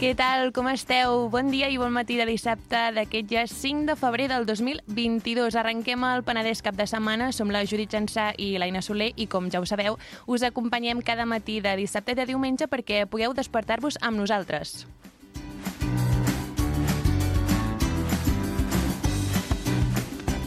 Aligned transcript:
Què 0.00 0.14
tal, 0.16 0.48
com 0.56 0.64
esteu? 0.70 1.26
Bon 1.28 1.50
dia 1.52 1.66
i 1.68 1.74
bon 1.76 1.90
matí 1.92 2.14
de 2.16 2.24
dissabte 2.24 2.78
d'aquest 2.96 3.26
ja 3.28 3.42
5 3.44 3.84
de 3.84 3.96
febrer 4.00 4.30
del 4.30 4.46
2022. 4.48 5.58
Arrenquem 5.60 6.06
el 6.08 6.22
Penedès 6.24 6.62
cap 6.64 6.72
de 6.78 6.86
setmana. 6.88 7.26
Som 7.36 7.52
la 7.52 7.60
Judit 7.68 7.92
Jansà 7.92 8.30
i 8.40 8.54
l'Aina 8.56 8.80
Soler 8.80 9.10
i, 9.20 9.26
com 9.28 9.50
ja 9.52 9.60
ho 9.60 9.66
sabeu, 9.68 9.98
us 10.24 10.40
acompanyem 10.48 11.04
cada 11.04 11.28
matí 11.28 11.58
de 11.60 11.76
dissabte 11.76 12.16
i 12.16 12.16
de 12.16 12.24
diumenge 12.32 12.64
perquè 12.64 13.02
pugueu 13.12 13.36
despertar-vos 13.36 14.00
amb 14.00 14.16
nosaltres. 14.22 14.86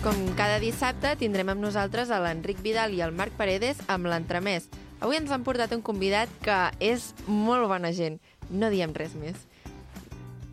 Com 0.02 0.32
cada 0.34 0.58
dissabte, 0.66 1.14
tindrem 1.22 1.54
amb 1.54 1.62
nosaltres 1.62 2.10
a 2.10 2.18
l'Enric 2.26 2.66
Vidal 2.66 2.98
i 2.98 3.06
el 3.06 3.14
Marc 3.14 3.38
Paredes 3.38 3.86
amb 3.86 4.10
l'entremès. 4.10 4.66
Avui 5.04 5.18
ens 5.20 5.34
han 5.36 5.44
portat 5.44 5.74
un 5.76 5.82
convidat 5.84 6.32
que 6.46 6.58
és 6.80 7.10
molt 7.28 7.68
bona 7.68 7.90
gent. 7.92 8.22
No 8.54 8.70
diem 8.70 8.94
res 8.94 9.18
més. 9.18 9.40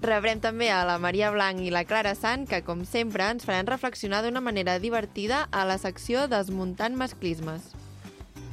Rebrem 0.01 0.41
també 0.41 0.71
a 0.73 0.81
la 0.89 0.97
Maria 0.97 1.29
Blanc 1.31 1.61
i 1.61 1.69
la 1.69 1.85
Clara 1.85 2.15
Sant, 2.17 2.47
que, 2.49 2.63
com 2.65 2.87
sempre, 2.89 3.27
ens 3.29 3.45
faran 3.45 3.69
reflexionar 3.69 4.23
d'una 4.25 4.41
manera 4.41 4.79
divertida 4.81 5.43
a 5.53 5.67
la 5.69 5.77
secció 5.77 6.25
Desmuntant 6.33 6.97
masclismes. 6.97 7.75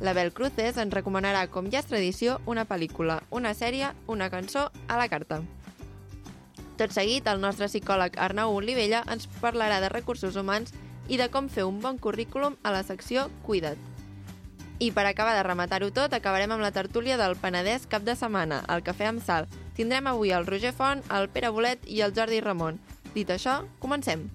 La 0.04 0.12
Bel 0.14 0.34
Cruces 0.36 0.78
ens 0.78 0.94
recomanarà, 0.94 1.48
com 1.48 1.72
ja 1.72 1.80
és 1.80 1.88
tradició, 1.88 2.42
una 2.46 2.68
pel·lícula, 2.68 3.22
una 3.32 3.56
sèrie, 3.56 3.94
una 4.12 4.28
cançó 4.30 4.68
a 4.92 5.00
la 5.00 5.08
carta. 5.08 5.40
Tot 6.78 6.92
seguit, 6.94 7.26
el 7.32 7.40
nostre 7.42 7.72
psicòleg 7.72 8.20
Arnau 8.22 8.54
Olivella 8.54 9.06
ens 9.09 9.26
parlarà 9.40 9.80
de 9.82 9.90
recursos 9.90 10.36
humans 10.36 10.76
i 11.08 11.18
de 11.18 11.32
com 11.34 11.48
fer 11.50 11.64
un 11.66 11.80
bon 11.82 11.98
currículum 11.98 12.59
a 12.61 12.76
la 12.76 12.84
secció 12.84 13.32
Cuida't. 13.48 13.97
I 14.80 14.92
per 14.94 15.08
acabar 15.09 15.33
de 15.33 15.42
rematar-ho 15.42 15.88
tot, 15.89 16.14
acabarem 16.14 16.52
amb 16.53 16.61
la 16.61 16.70
tertúlia 16.70 17.16
del 17.17 17.33
Penedès 17.42 17.88
cap 17.89 18.03
de 18.06 18.14
setmana, 18.14 18.59
al 18.70 18.83
Cafè 18.86 19.08
amb 19.09 19.23
Sal. 19.25 19.47
Tindrem 19.73 20.06
avui 20.06 20.30
el 20.30 20.45
Roger 20.45 20.70
Font, 20.70 21.02
el 21.09 21.31
Pere 21.33 21.50
Bolet 21.50 21.88
i 21.89 22.03
el 22.06 22.14
Jordi 22.14 22.44
Ramon. 22.45 22.78
Dit 23.16 23.33
això, 23.33 23.64
comencem. 23.81 24.28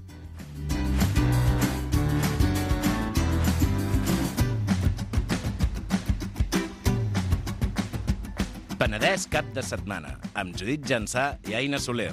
Penedès 8.82 9.28
cap 9.30 9.46
de 9.54 9.62
setmana, 9.62 10.16
amb 10.34 10.58
Judit 10.58 10.82
Jansà 10.82 11.36
i 11.46 11.54
Aina 11.54 11.78
Soler. 11.78 12.10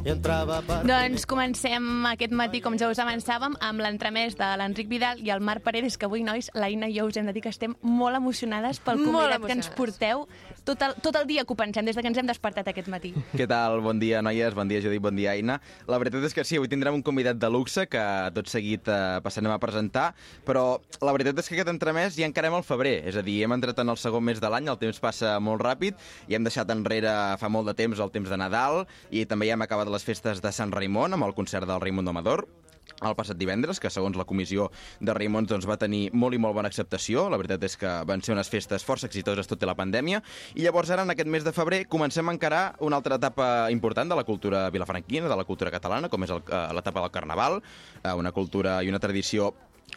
per... 0.00 0.80
Doncs 0.88 1.26
comencem 1.28 2.06
aquest 2.08 2.32
matí, 2.32 2.60
com 2.64 2.76
ja 2.80 2.88
us 2.90 3.00
avançàvem, 3.02 3.56
amb 3.60 3.82
l'entremès 3.84 4.36
de 4.38 4.48
l'Enric 4.60 4.88
Vidal 4.88 5.20
i 5.20 5.30
el 5.32 5.42
Marc 5.44 5.64
Paredes, 5.66 5.98
que 6.00 6.08
avui, 6.08 6.22
nois, 6.24 6.50
l'Aina 6.54 6.88
i 6.88 6.96
jo 6.96 7.06
us 7.10 7.18
hem 7.20 7.28
de 7.28 7.34
dir 7.36 7.42
que 7.44 7.52
estem 7.52 7.74
molt 7.82 8.16
emocionades 8.16 8.80
pel 8.80 9.02
convidat 9.04 9.44
que 9.44 9.56
ens 9.58 9.70
porteu 9.76 10.26
tot 10.64 10.80
el, 10.84 10.94
tot 11.02 11.16
el 11.20 11.26
dia 11.28 11.44
que 11.44 11.52
ho 11.52 11.58
pensem, 11.58 11.84
des 11.84 11.96
de 11.96 12.02
que 12.02 12.10
ens 12.10 12.20
hem 12.20 12.28
despertat 12.28 12.68
aquest 12.72 12.88
matí. 12.92 13.12
Què 13.36 13.46
tal? 13.50 13.80
Bon 13.84 14.00
dia, 14.00 14.22
noies. 14.24 14.54
Bon 14.56 14.68
dia, 14.68 14.80
Judit. 14.84 15.02
Bon 15.02 15.16
dia, 15.16 15.34
Aina. 15.34 15.58
La 15.90 16.00
veritat 16.00 16.24
és 16.28 16.36
que 16.36 16.44
sí, 16.48 16.58
avui 16.60 16.70
tindrem 16.70 16.96
un 16.96 17.04
convidat 17.04 17.38
de 17.40 17.50
luxe 17.52 17.86
que 17.90 18.04
tot 18.36 18.48
seguit 18.50 18.88
eh, 18.88 19.20
passarem 19.24 19.52
a 19.52 19.60
presentar, 19.62 20.10
però 20.46 20.80
la 21.04 21.14
veritat 21.16 21.40
és 21.40 21.48
que 21.48 21.58
aquest 21.58 21.72
entremès 21.72 22.16
ja 22.16 22.28
encarem 22.28 22.56
al 22.56 22.64
febrer, 22.66 23.00
és 23.10 23.18
a 23.20 23.24
dir, 23.26 23.40
hem 23.44 23.56
entrat 23.56 23.80
en 23.82 23.92
el 23.92 24.00
segon 24.00 24.24
mes 24.24 24.40
de 24.40 24.52
l'any, 24.52 24.68
el 24.70 24.80
temps 24.80 25.00
passa 25.02 25.36
molt 25.42 25.64
ràpid 25.64 25.98
i 26.30 26.36
hem 26.36 26.46
deixat 26.46 26.70
enrere 26.72 27.12
fa 27.40 27.50
molt 27.52 27.68
de 27.70 27.76
temps 27.76 28.00
el 28.00 28.12
temps 28.14 28.30
de 28.30 28.38
Nadal 28.40 28.84
i 29.10 29.24
també 29.28 29.48
ja 29.48 29.56
hem 29.56 29.64
acabat 29.64 29.89
les 29.90 30.06
festes 30.06 30.40
de 30.42 30.52
Sant 30.54 30.72
Raimon 30.72 31.18
amb 31.18 31.26
el 31.26 31.36
concert 31.36 31.68
del 31.68 31.82
Raimon 31.82 32.08
Domador 32.08 32.46
el 33.00 33.14
passat 33.16 33.38
divendres, 33.40 33.80
que 33.80 33.90
segons 33.92 34.16
la 34.18 34.26
comissió 34.28 34.68
de 35.00 35.14
Raimons 35.16 35.48
doncs, 35.48 35.66
va 35.68 35.78
tenir 35.80 36.10
molt 36.12 36.36
i 36.36 36.40
molt 36.42 36.56
bona 36.56 36.68
acceptació. 36.68 37.28
La 37.32 37.38
veritat 37.40 37.64
és 37.64 37.76
que 37.80 37.92
van 38.08 38.20
ser 38.24 38.34
unes 38.34 38.50
festes 38.52 38.84
força 38.86 39.08
exitoses 39.08 39.48
tot 39.48 39.62
i 39.62 39.68
la 39.68 39.76
pandèmia. 39.78 40.20
I 40.54 40.66
llavors 40.66 40.90
ara, 40.92 41.06
en 41.06 41.14
aquest 41.14 41.30
mes 41.30 41.46
de 41.46 41.54
febrer, 41.56 41.84
comencem 41.88 42.28
a 42.28 42.36
encarar 42.36 42.64
una 42.84 43.00
altra 43.00 43.16
etapa 43.20 43.70
important 43.72 44.10
de 44.10 44.20
la 44.20 44.26
cultura 44.28 44.68
vilafranquina, 44.74 45.30
de 45.30 45.40
la 45.40 45.48
cultura 45.48 45.72
catalana, 45.72 46.12
com 46.12 46.26
és 46.26 46.34
eh, 46.36 46.62
l'etapa 46.76 47.06
del 47.06 47.14
Carnaval, 47.14 47.60
eh, 48.02 48.12
una 48.12 48.34
cultura 48.36 48.80
i 48.84 48.92
una 48.92 49.00
tradició 49.00 49.54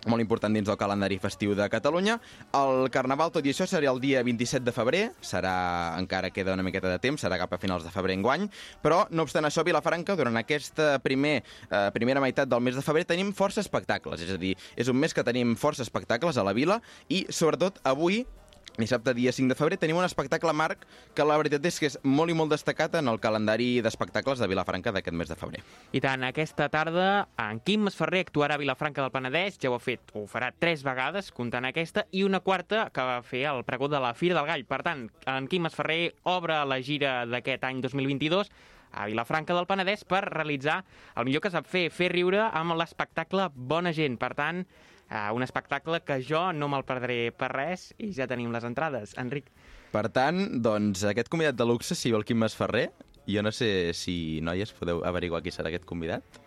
molt 0.07 0.21
important 0.21 0.53
dins 0.53 0.67
del 0.67 0.77
calendari 0.79 1.17
festiu 1.21 1.53
de 1.55 1.67
Catalunya. 1.71 2.17
El 2.57 2.89
Carnaval, 2.93 3.31
tot 3.33 3.45
i 3.45 3.53
això, 3.53 3.67
serà 3.69 3.91
el 3.91 4.01
dia 4.03 4.23
27 4.25 4.65
de 4.65 4.73
febrer, 4.75 5.03
serà, 5.23 5.53
encara 5.99 6.31
queda 6.33 6.55
una 6.57 6.65
miqueta 6.65 6.91
de 6.91 6.99
temps, 7.03 7.23
serà 7.23 7.39
cap 7.41 7.53
a 7.55 7.61
finals 7.61 7.85
de 7.85 7.93
febrer 7.93 8.17
enguany, 8.19 8.49
però, 8.83 9.03
no 9.11 9.25
obstant 9.27 9.47
això, 9.47 9.65
Vilafranca, 9.65 10.17
durant 10.19 10.37
aquesta 10.39 10.97
primer, 11.03 11.41
eh, 11.69 11.89
primera 11.95 12.21
meitat 12.23 12.51
del 12.51 12.61
mes 12.61 12.75
de 12.75 12.85
febrer, 12.85 13.05
tenim 13.09 13.33
força 13.33 13.63
espectacles, 13.63 14.21
és 14.21 14.31
a 14.33 14.37
dir, 14.37 14.55
és 14.75 14.87
un 14.91 14.99
mes 14.99 15.13
que 15.13 15.23
tenim 15.23 15.55
força 15.55 15.83
espectacles 15.83 16.37
a 16.37 16.43
la 16.43 16.53
vila 16.53 16.81
i, 17.09 17.25
sobretot, 17.29 17.79
avui, 17.83 18.25
Dissabte, 18.73 19.13
dia 19.13 19.31
5 19.31 19.53
de 19.53 19.55
febrer, 19.55 19.77
tenim 19.77 19.99
un 19.99 20.05
espectacle, 20.05 20.49
Marc, 20.57 20.87
que 21.13 21.25
la 21.27 21.35
veritat 21.37 21.65
és 21.69 21.75
que 21.77 21.85
és 21.91 21.97
molt 22.01 22.33
i 22.33 22.35
molt 22.37 22.49
destacat 22.49 22.95
en 22.97 23.11
el 23.11 23.19
calendari 23.21 23.67
d'espectacles 23.85 24.39
de 24.41 24.47
Vilafranca 24.49 24.89
d'aquest 24.95 25.13
mes 25.13 25.29
de 25.29 25.37
febrer. 25.37 25.59
I 25.93 26.01
tant, 26.01 26.25
aquesta 26.25 26.71
tarda 26.73 27.27
en 27.37 27.59
Quim 27.61 27.85
Masferrer 27.85 28.23
actuarà 28.25 28.57
a 28.57 28.61
Vilafranca 28.61 29.03
del 29.03 29.13
Penedès, 29.13 29.59
ja 29.61 29.69
ho 29.69 29.77
ha 29.77 29.83
fet, 29.83 30.09
ho 30.17 30.25
farà 30.31 30.49
tres 30.57 30.81
vegades, 30.81 31.29
comptant 31.37 31.67
aquesta, 31.69 32.07
i 32.09 32.23
una 32.25 32.41
quarta 32.41 32.87
que 32.89 33.05
va 33.05 33.19
fer 33.21 33.43
el 33.51 33.61
pregó 33.67 33.91
de 33.93 34.01
la 34.01 34.15
Fira 34.17 34.39
del 34.39 34.49
Gall. 34.49 34.65
Per 34.65 34.81
tant, 34.81 35.05
en 35.29 35.49
Quim 35.51 35.67
Masferrer 35.67 36.15
obre 36.33 36.57
la 36.65 36.79
gira 36.81 37.19
d'aquest 37.29 37.69
any 37.69 37.83
2022 37.85 38.49
a 38.93 39.05
Vilafranca 39.05 39.53
del 39.53 39.69
Penedès 39.69 40.01
per 40.05 40.23
realitzar 40.25 40.79
el 41.13 41.29
millor 41.29 41.45
que 41.45 41.53
sap 41.53 41.69
fer, 41.69 41.91
fer 41.93 42.09
riure 42.13 42.41
amb 42.49 42.73
l'espectacle 42.79 43.51
Bona 43.53 43.93
Gent. 43.93 44.17
Per 44.21 44.33
tant, 44.37 44.65
eh, 45.13 45.29
un 45.31 45.45
espectacle 45.45 46.01
que 46.01 46.17
jo 46.25 46.47
no 46.57 46.67
me'l 46.73 46.83
perdré 46.89 47.29
per 47.37 47.53
res 47.53 47.91
i 48.01 48.09
ja 48.17 48.27
tenim 48.27 48.51
les 48.51 48.65
entrades. 48.65 49.13
Enric, 49.21 49.53
Per 49.93 50.07
tant, 50.09 50.39
doncs, 50.65 51.03
aquest 51.05 51.27
convidat 51.29 51.53
de 51.53 51.65
luxe, 51.69 51.93
si 51.93 52.09
vol 52.09 52.23
Quim 52.25 52.39
Masferrer, 52.41 52.87
jo 53.29 53.43
no 53.45 53.51
sé 53.53 53.91
si, 53.93 54.41
noies, 54.41 54.71
podeu 54.73 55.03
averiguar 55.05 55.43
qui 55.45 55.53
serà 55.53 55.69
aquest 55.69 55.85
convidat. 55.85 56.39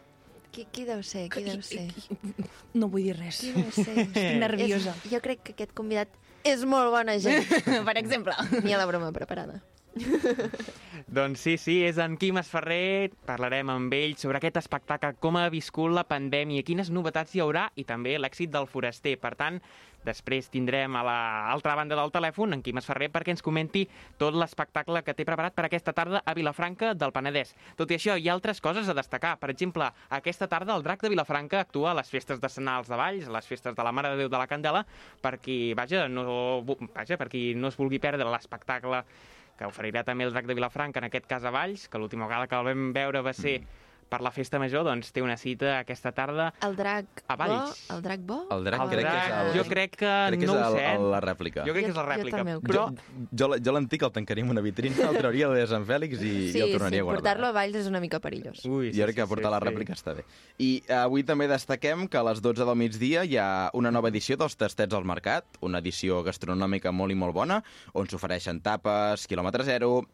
Qui, 0.50 0.64
qui 0.72 0.86
deu 0.88 1.04
ser? 1.06 1.28
Qui 1.30 1.44
deu 1.46 1.62
ser? 1.62 1.84
No 2.74 2.88
vull 2.90 3.06
dir 3.06 3.14
res. 3.14 3.38
Qui 3.44 3.52
deu 3.54 3.70
ser? 3.70 3.94
Estic 4.08 4.40
nerviosa. 4.42 4.96
És, 4.96 5.10
jo 5.12 5.22
crec 5.22 5.44
que 5.46 5.54
aquest 5.54 5.76
convidat 5.78 6.18
és 6.42 6.64
molt 6.66 6.90
bona 6.90 7.18
gent. 7.22 7.46
per 7.88 7.94
exemple. 8.02 8.34
Ni 8.64 8.74
a 8.74 8.80
la 8.82 8.88
broma 8.90 9.12
preparada. 9.14 9.60
Doncs 11.16 11.40
sí, 11.40 11.56
sí, 11.60 11.76
és 11.86 11.98
en 12.02 12.16
Quim 12.20 12.38
Esferrer. 12.40 13.12
Parlarem 13.28 13.70
amb 13.72 13.92
ell 13.96 14.16
sobre 14.20 14.40
aquest 14.40 14.60
espectacle, 14.60 15.14
com 15.22 15.38
ha 15.40 15.48
viscut 15.52 15.92
la 15.94 16.06
pandèmia, 16.08 16.64
quines 16.66 16.90
novetats 16.92 17.34
hi 17.34 17.42
haurà 17.44 17.68
i 17.76 17.86
també 17.88 18.16
l'èxit 18.20 18.52
del 18.52 18.68
foraster. 18.70 19.16
Per 19.22 19.32
tant, 19.38 19.60
després 20.06 20.50
tindrem 20.52 20.94
a 20.94 21.02
l'altra 21.06 21.74
banda 21.78 21.96
del 21.98 22.12
telèfon 22.14 22.54
en 22.54 22.62
Quim 22.62 22.78
Esferrer 22.78 23.08
perquè 23.14 23.34
ens 23.34 23.42
comenti 23.42 23.86
tot 24.20 24.36
l'espectacle 24.38 25.02
que 25.02 25.14
té 25.18 25.26
preparat 25.26 25.56
per 25.56 25.66
aquesta 25.66 25.94
tarda 25.96 26.22
a 26.22 26.34
Vilafranca 26.36 26.92
del 26.94 27.14
Penedès. 27.14 27.54
Tot 27.78 27.90
i 27.90 27.98
això, 27.98 28.18
hi 28.18 28.28
ha 28.28 28.36
altres 28.36 28.62
coses 28.62 28.88
a 28.88 28.96
destacar. 28.96 29.36
Per 29.42 29.50
exemple, 29.54 29.88
aquesta 30.20 30.50
tarda 30.52 30.76
el 30.76 30.84
Drac 30.86 31.02
de 31.02 31.12
Vilafranca 31.12 31.62
actua 31.64 31.92
a 31.92 31.96
les 32.00 32.12
festes 32.12 32.42
de 32.42 32.52
Senals 32.52 32.90
de 32.92 33.00
Valls, 33.00 33.30
a 33.30 33.38
les 33.38 33.48
festes 33.48 33.74
de 33.74 33.86
la 33.86 33.94
Mare 33.94 34.14
de 34.14 34.24
Déu 34.24 34.30
de 34.32 34.38
la 34.38 34.50
Candela, 34.50 34.84
per 35.22 35.36
qui, 35.42 35.74
vaja, 35.78 36.06
no, 36.08 36.62
vaja, 36.66 37.18
per 37.18 37.30
qui 37.32 37.48
no 37.56 37.72
es 37.72 37.80
vulgui 37.80 38.02
perdre 38.02 38.28
l'espectacle 38.30 39.02
que 39.56 39.68
oferirà 39.68 40.04
també 40.04 40.26
el 40.26 40.32
Drac 40.34 40.46
de 40.48 40.56
Vilafranca, 40.58 41.00
en 41.00 41.08
aquest 41.08 41.26
cas 41.30 41.44
a 41.44 41.52
Valls, 41.54 41.88
que 41.88 41.98
l'última 41.98 42.28
vegada 42.28 42.48
que 42.50 42.58
el 42.60 42.68
vam 42.70 42.90
veure 42.96 43.24
va 43.24 43.32
ser 43.36 43.58
per 44.08 44.20
la 44.22 44.30
festa 44.30 44.58
major, 44.62 44.84
doncs 44.86 45.10
té 45.12 45.22
una 45.22 45.36
cita 45.36 45.78
aquesta 45.80 46.12
tarda. 46.14 46.52
El 46.62 46.76
drac 46.78 47.22
A 47.26 47.34
bo? 47.36 47.42
Valls. 47.42 47.80
El 47.90 48.02
drac 48.04 48.20
bo? 48.22 48.38
El 48.54 48.62
drac 48.64 48.80
El 48.84 48.90
crec 48.92 49.02
que 49.06 49.16
és 49.16 49.26
drac, 49.26 49.38
el... 49.46 49.52
Jo 49.58 49.64
crec 49.68 49.96
que 49.96 50.12
crec 50.28 50.40
que 50.40 50.46
no 50.46 50.54
és 50.54 50.66
ho 50.66 50.76
sé. 50.76 50.84
el, 50.94 51.06
la 51.10 51.20
rèplica. 51.24 51.64
Jo 51.66 51.74
crec 51.74 51.84
que 51.88 51.90
és 51.90 51.96
la 51.96 52.04
Jo- 52.04 52.08
jo 52.08 52.12
rèplica. 52.14 52.36
també 52.36 52.54
ho 52.56 52.60
però 52.62 52.84
Jo, 53.32 53.48
jo 53.58 53.72
l'antic 53.74 54.02
el 54.06 54.12
tancaria 54.12 54.44
en 54.44 54.50
una 54.54 54.60
vitrina, 54.62 54.96
el 55.10 55.18
trauria 55.18 55.48
de 55.50 55.66
Sant 55.66 55.86
Fèlix 55.88 56.20
i, 56.22 56.32
sí, 56.52 56.58
i 56.58 56.62
el 56.62 56.72
tornaria 56.76 56.98
sí, 56.98 57.02
a 57.02 57.08
guardar. 57.08 57.22
portar-lo 57.22 57.46
a 57.50 57.52
Valls 57.58 57.76
és 57.82 57.86
una 57.90 58.00
mica 58.00 58.20
perillós. 58.20 58.62
Ui, 58.64 58.92
jo 58.94 59.04
crec 59.08 59.16
que 59.16 59.26
portar 59.26 59.50
la 59.50 59.60
rèplica 59.60 59.92
està 59.96 60.14
bé. 60.14 60.24
I 60.62 60.70
eh, 60.86 60.94
avui 61.02 61.24
també 61.26 61.48
destaquem 61.50 62.06
que 62.08 62.18
a 62.18 62.24
les 62.30 62.40
12 62.44 62.64
del 62.64 62.76
migdia 62.78 63.24
hi 63.26 63.36
ha 63.42 63.70
una 63.74 63.90
nova 63.90 64.08
edició 64.14 64.36
dels 64.36 64.56
Tastets 64.56 64.94
al 64.94 65.04
Mercat, 65.04 65.44
una 65.60 65.78
edició 65.82 66.22
gastronòmica 66.22 66.92
molt 66.92 67.12
i 67.12 67.18
molt 67.18 67.34
bona, 67.34 67.62
on 67.94 68.06
s'ofereixen 68.08 68.60
tapes, 68.62 69.26
quilòmetre 69.26 69.64
zero, 69.66 70.04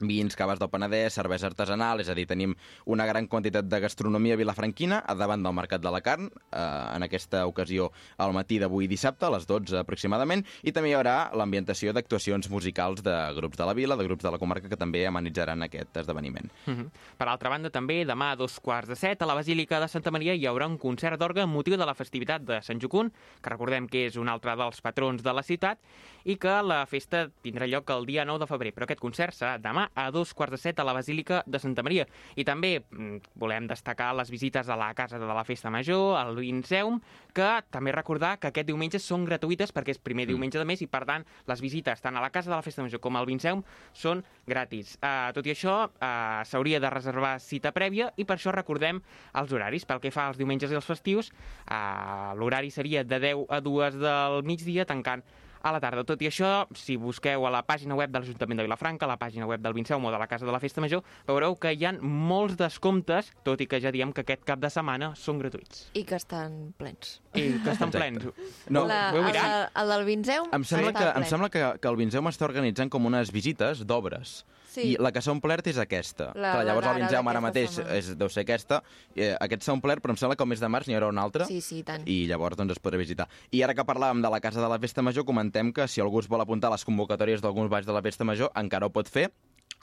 vins, 0.00 0.36
caves 0.36 0.58
del 0.58 0.70
Penedès, 0.70 1.14
cervesa 1.14 1.48
artesanal, 1.48 2.00
és 2.02 2.08
a 2.08 2.14
dir, 2.14 2.26
tenim 2.30 2.54
una 2.86 3.06
gran 3.08 3.26
quantitat 3.26 3.66
de 3.66 3.80
gastronomia 3.82 4.36
vilafranquina 4.38 5.00
a 5.06 5.14
davant 5.18 5.42
del 5.42 5.56
Mercat 5.56 5.82
de 5.82 5.90
la 5.90 6.00
Carn, 6.00 6.28
eh, 6.28 6.60
en 6.94 7.02
aquesta 7.02 7.44
ocasió 7.46 7.90
al 8.18 8.32
matí 8.32 8.58
d'avui 8.58 8.88
dissabte, 8.88 9.26
a 9.26 9.32
les 9.34 9.46
12 9.46 9.78
aproximadament, 9.78 10.44
i 10.62 10.72
també 10.72 10.92
hi 10.92 10.96
haurà 10.98 11.30
l'ambientació 11.34 11.92
d'actuacions 11.92 12.50
musicals 12.50 13.02
de 13.02 13.16
grups 13.36 13.58
de 13.58 13.66
la 13.66 13.74
vila, 13.74 13.96
de 13.96 14.06
grups 14.06 14.24
de 14.24 14.30
la 14.30 14.38
comarca, 14.38 14.68
que 14.68 14.78
també 14.78 15.06
amenitzaran 15.06 15.62
aquest 15.66 15.96
esdeveniment. 15.96 16.50
Uh 16.66 16.74
-huh. 16.74 16.90
Per 17.18 17.28
altra 17.28 17.50
banda, 17.50 17.70
també 17.70 18.04
demà 18.04 18.32
a 18.32 18.36
dos 18.36 18.60
quarts 18.60 18.88
de 18.88 18.96
set 18.96 19.22
a 19.22 19.26
la 19.26 19.34
Basílica 19.34 19.80
de 19.80 19.88
Santa 19.88 20.10
Maria 20.10 20.34
hi 20.34 20.46
haurà 20.46 20.66
un 20.66 20.78
concert 20.78 21.18
d'orgue 21.18 21.42
amb 21.42 21.52
motiu 21.52 21.76
de 21.76 21.86
la 21.86 21.94
festivitat 21.94 22.42
de 22.42 22.62
Sant 22.62 22.80
Jucún, 22.80 23.12
que 23.42 23.50
recordem 23.50 23.88
que 23.88 24.06
és 24.06 24.16
un 24.16 24.28
altre 24.28 24.54
dels 24.56 24.80
patrons 24.80 25.22
de 25.22 25.32
la 25.32 25.42
ciutat, 25.42 25.78
i 26.24 26.36
que 26.36 26.62
la 26.62 26.84
festa 26.86 27.30
tindrà 27.42 27.66
lloc 27.66 27.88
el 27.90 28.06
dia 28.06 28.24
9 28.24 28.40
de 28.40 28.46
febrer. 28.46 28.74
Però 28.74 28.84
aquest 28.84 29.00
concert 29.00 29.34
serà 29.34 29.58
demà 29.68 29.88
a 29.94 30.08
dos 30.14 30.32
quarts 30.34 30.56
de 30.56 30.60
set 30.60 30.80
a 30.80 30.86
la 30.86 30.94
Basílica 30.96 31.42
de 31.46 31.60
Santa 31.62 31.84
Maria. 31.86 32.06
I 32.36 32.44
també 32.48 32.78
mm, 32.80 33.34
volem 33.38 33.68
destacar 33.70 34.10
les 34.16 34.30
visites 34.32 34.68
a 34.68 34.76
la 34.78 34.90
Casa 34.98 35.20
de 35.20 35.28
la 35.28 35.44
Festa 35.44 35.70
Major, 35.70 36.16
al 36.18 36.36
Vinceum, 36.38 37.00
que 37.36 37.48
també 37.70 37.92
recordar 37.94 38.36
que 38.40 38.50
aquest 38.50 38.68
diumenge 38.68 39.00
són 39.02 39.26
gratuïtes 39.28 39.72
perquè 39.74 39.94
és 39.94 40.02
primer 40.02 40.26
diumenge 40.28 40.58
de 40.58 40.66
mes 40.68 40.82
i, 40.82 40.88
per 40.90 41.04
tant, 41.08 41.26
les 41.48 41.62
visites 41.64 42.02
tant 42.04 42.16
a 42.16 42.24
la 42.24 42.32
Casa 42.34 42.50
de 42.50 42.56
la 42.56 42.64
Festa 42.64 42.84
Major 42.84 43.02
com 43.04 43.16
al 43.16 43.28
Vinceum 43.28 43.64
són 43.92 44.24
gratis. 44.48 44.96
Uh, 45.02 45.30
tot 45.36 45.46
i 45.46 45.54
això, 45.54 45.78
uh, 45.88 46.44
s'hauria 46.48 46.80
de 46.82 46.92
reservar 46.92 47.36
cita 47.42 47.72
prèvia 47.76 48.10
i 48.16 48.26
per 48.28 48.38
això 48.38 48.54
recordem 48.54 49.02
els 49.38 49.52
horaris. 49.52 49.86
Pel 49.88 50.02
que 50.02 50.14
fa 50.14 50.28
als 50.28 50.40
diumenges 50.40 50.72
i 50.72 50.78
els 50.78 50.88
festius, 50.88 51.32
uh, 51.68 52.34
l'horari 52.38 52.72
seria 52.74 53.04
de 53.04 53.20
10 53.28 53.44
a 53.48 53.60
2 53.64 54.00
del 54.00 54.42
migdia, 54.48 54.88
tancant 54.88 55.24
a 55.68 55.72
la 55.76 55.80
tarda. 55.80 56.04
Tot 56.08 56.22
i 56.22 56.28
això, 56.30 56.66
si 56.76 56.96
busqueu 57.00 57.46
a 57.46 57.52
la 57.52 57.62
pàgina 57.66 57.96
web 57.98 58.12
de 58.12 58.22
l'Ajuntament 58.22 58.60
de 58.60 58.66
Vilafranca, 58.66 59.06
a 59.06 59.12
la 59.12 59.18
pàgina 59.20 59.46
web 59.48 59.62
del 59.64 59.76
Vinceum 59.76 60.04
o 60.04 60.12
de 60.14 60.18
la 60.20 60.26
Casa 60.30 60.46
de 60.46 60.52
la 60.52 60.60
Festa 60.60 60.82
Major, 60.84 61.02
veureu 61.28 61.56
que 61.60 61.72
hi 61.74 61.86
ha 61.86 61.92
molts 62.00 62.56
descomptes, 62.58 63.32
tot 63.46 63.60
i 63.60 63.68
que 63.70 63.80
ja 63.84 63.92
diem 63.94 64.12
que 64.12 64.24
aquest 64.26 64.44
cap 64.48 64.60
de 64.62 64.70
setmana 64.72 65.12
són 65.18 65.40
gratuïts. 65.42 65.88
I 65.98 66.04
que 66.08 66.18
estan 66.18 66.74
plens. 66.78 67.18
I 67.34 67.60
que 67.62 67.72
estan 67.74 67.92
Exacte. 67.92 67.98
plens. 67.98 68.28
No, 68.68 68.86
la, 68.88 69.08
el, 69.14 69.24
mirat? 69.24 69.72
el 69.78 69.92
del 69.94 70.06
Vinceum 70.08 70.48
Em 70.52 70.64
sembla, 70.64 70.92
que, 70.96 71.08
em 71.20 71.26
sembla 71.28 71.50
que, 71.52 71.64
que 71.80 71.90
el 71.90 71.98
Vinceum 72.00 72.30
està 72.30 72.48
organitzant 72.48 72.90
com 72.92 73.06
unes 73.08 73.32
visites 73.34 73.84
d'obres. 73.86 74.42
Sí. 74.82 74.92
I 74.92 74.96
la 75.02 75.10
que 75.12 75.22
s'ha 75.24 75.32
omplert 75.32 75.66
és 75.66 75.78
aquesta. 75.78 76.26
La- 76.34 76.52
Clar, 76.52 76.54
la 76.56 76.64
llavors 76.64 76.86
el 76.86 76.92
d'ara, 76.92 76.98
Vinceum 77.04 77.28
ara 77.28 77.40
d'aquesta 77.40 77.48
mateix 77.48 77.70
setmana. 77.76 77.96
és, 77.98 78.12
deu 78.18 78.28
ser 78.28 78.42
aquesta. 78.46 78.82
Eh, 79.16 79.34
aquest 79.40 79.62
s'ha 79.66 79.72
omplert, 79.72 80.02
però 80.02 80.10
em 80.14 80.16
sembla 80.16 80.36
que 80.36 80.42
al 80.42 80.48
mes 80.48 80.60
de 80.60 80.68
març 80.68 80.88
n'hi 80.88 80.94
haurà 80.94 81.08
un 81.08 81.18
altre. 81.18 81.44
Sí, 81.46 81.60
sí, 81.60 81.82
tant. 81.82 82.02
i 82.06 82.26
llavors 82.26 82.56
doncs, 82.56 82.72
es 82.72 82.80
podrà 82.82 82.96
visitar. 82.98 83.28
I 83.50 83.62
ara 83.62 83.74
que 83.74 83.84
parlàvem 83.84 84.22
de 84.22 84.30
la 84.30 84.40
Casa 84.40 84.60
de 84.60 84.68
la 84.68 84.78
Festa 84.78 85.02
Major, 85.02 85.24
comentem 85.24 85.72
que 85.72 85.88
si 85.88 86.00
algú 86.00 86.20
es 86.20 86.28
vol 86.28 86.40
apuntar 86.40 86.68
a 86.68 86.76
les 86.76 86.84
convocatòries 86.84 87.40
d'alguns 87.42 87.70
balls 87.70 87.86
de 87.86 87.92
la 87.92 88.02
Festa 88.02 88.24
Major, 88.24 88.50
encara 88.54 88.86
ho 88.86 88.90
pot 88.90 89.08
fer. 89.08 89.30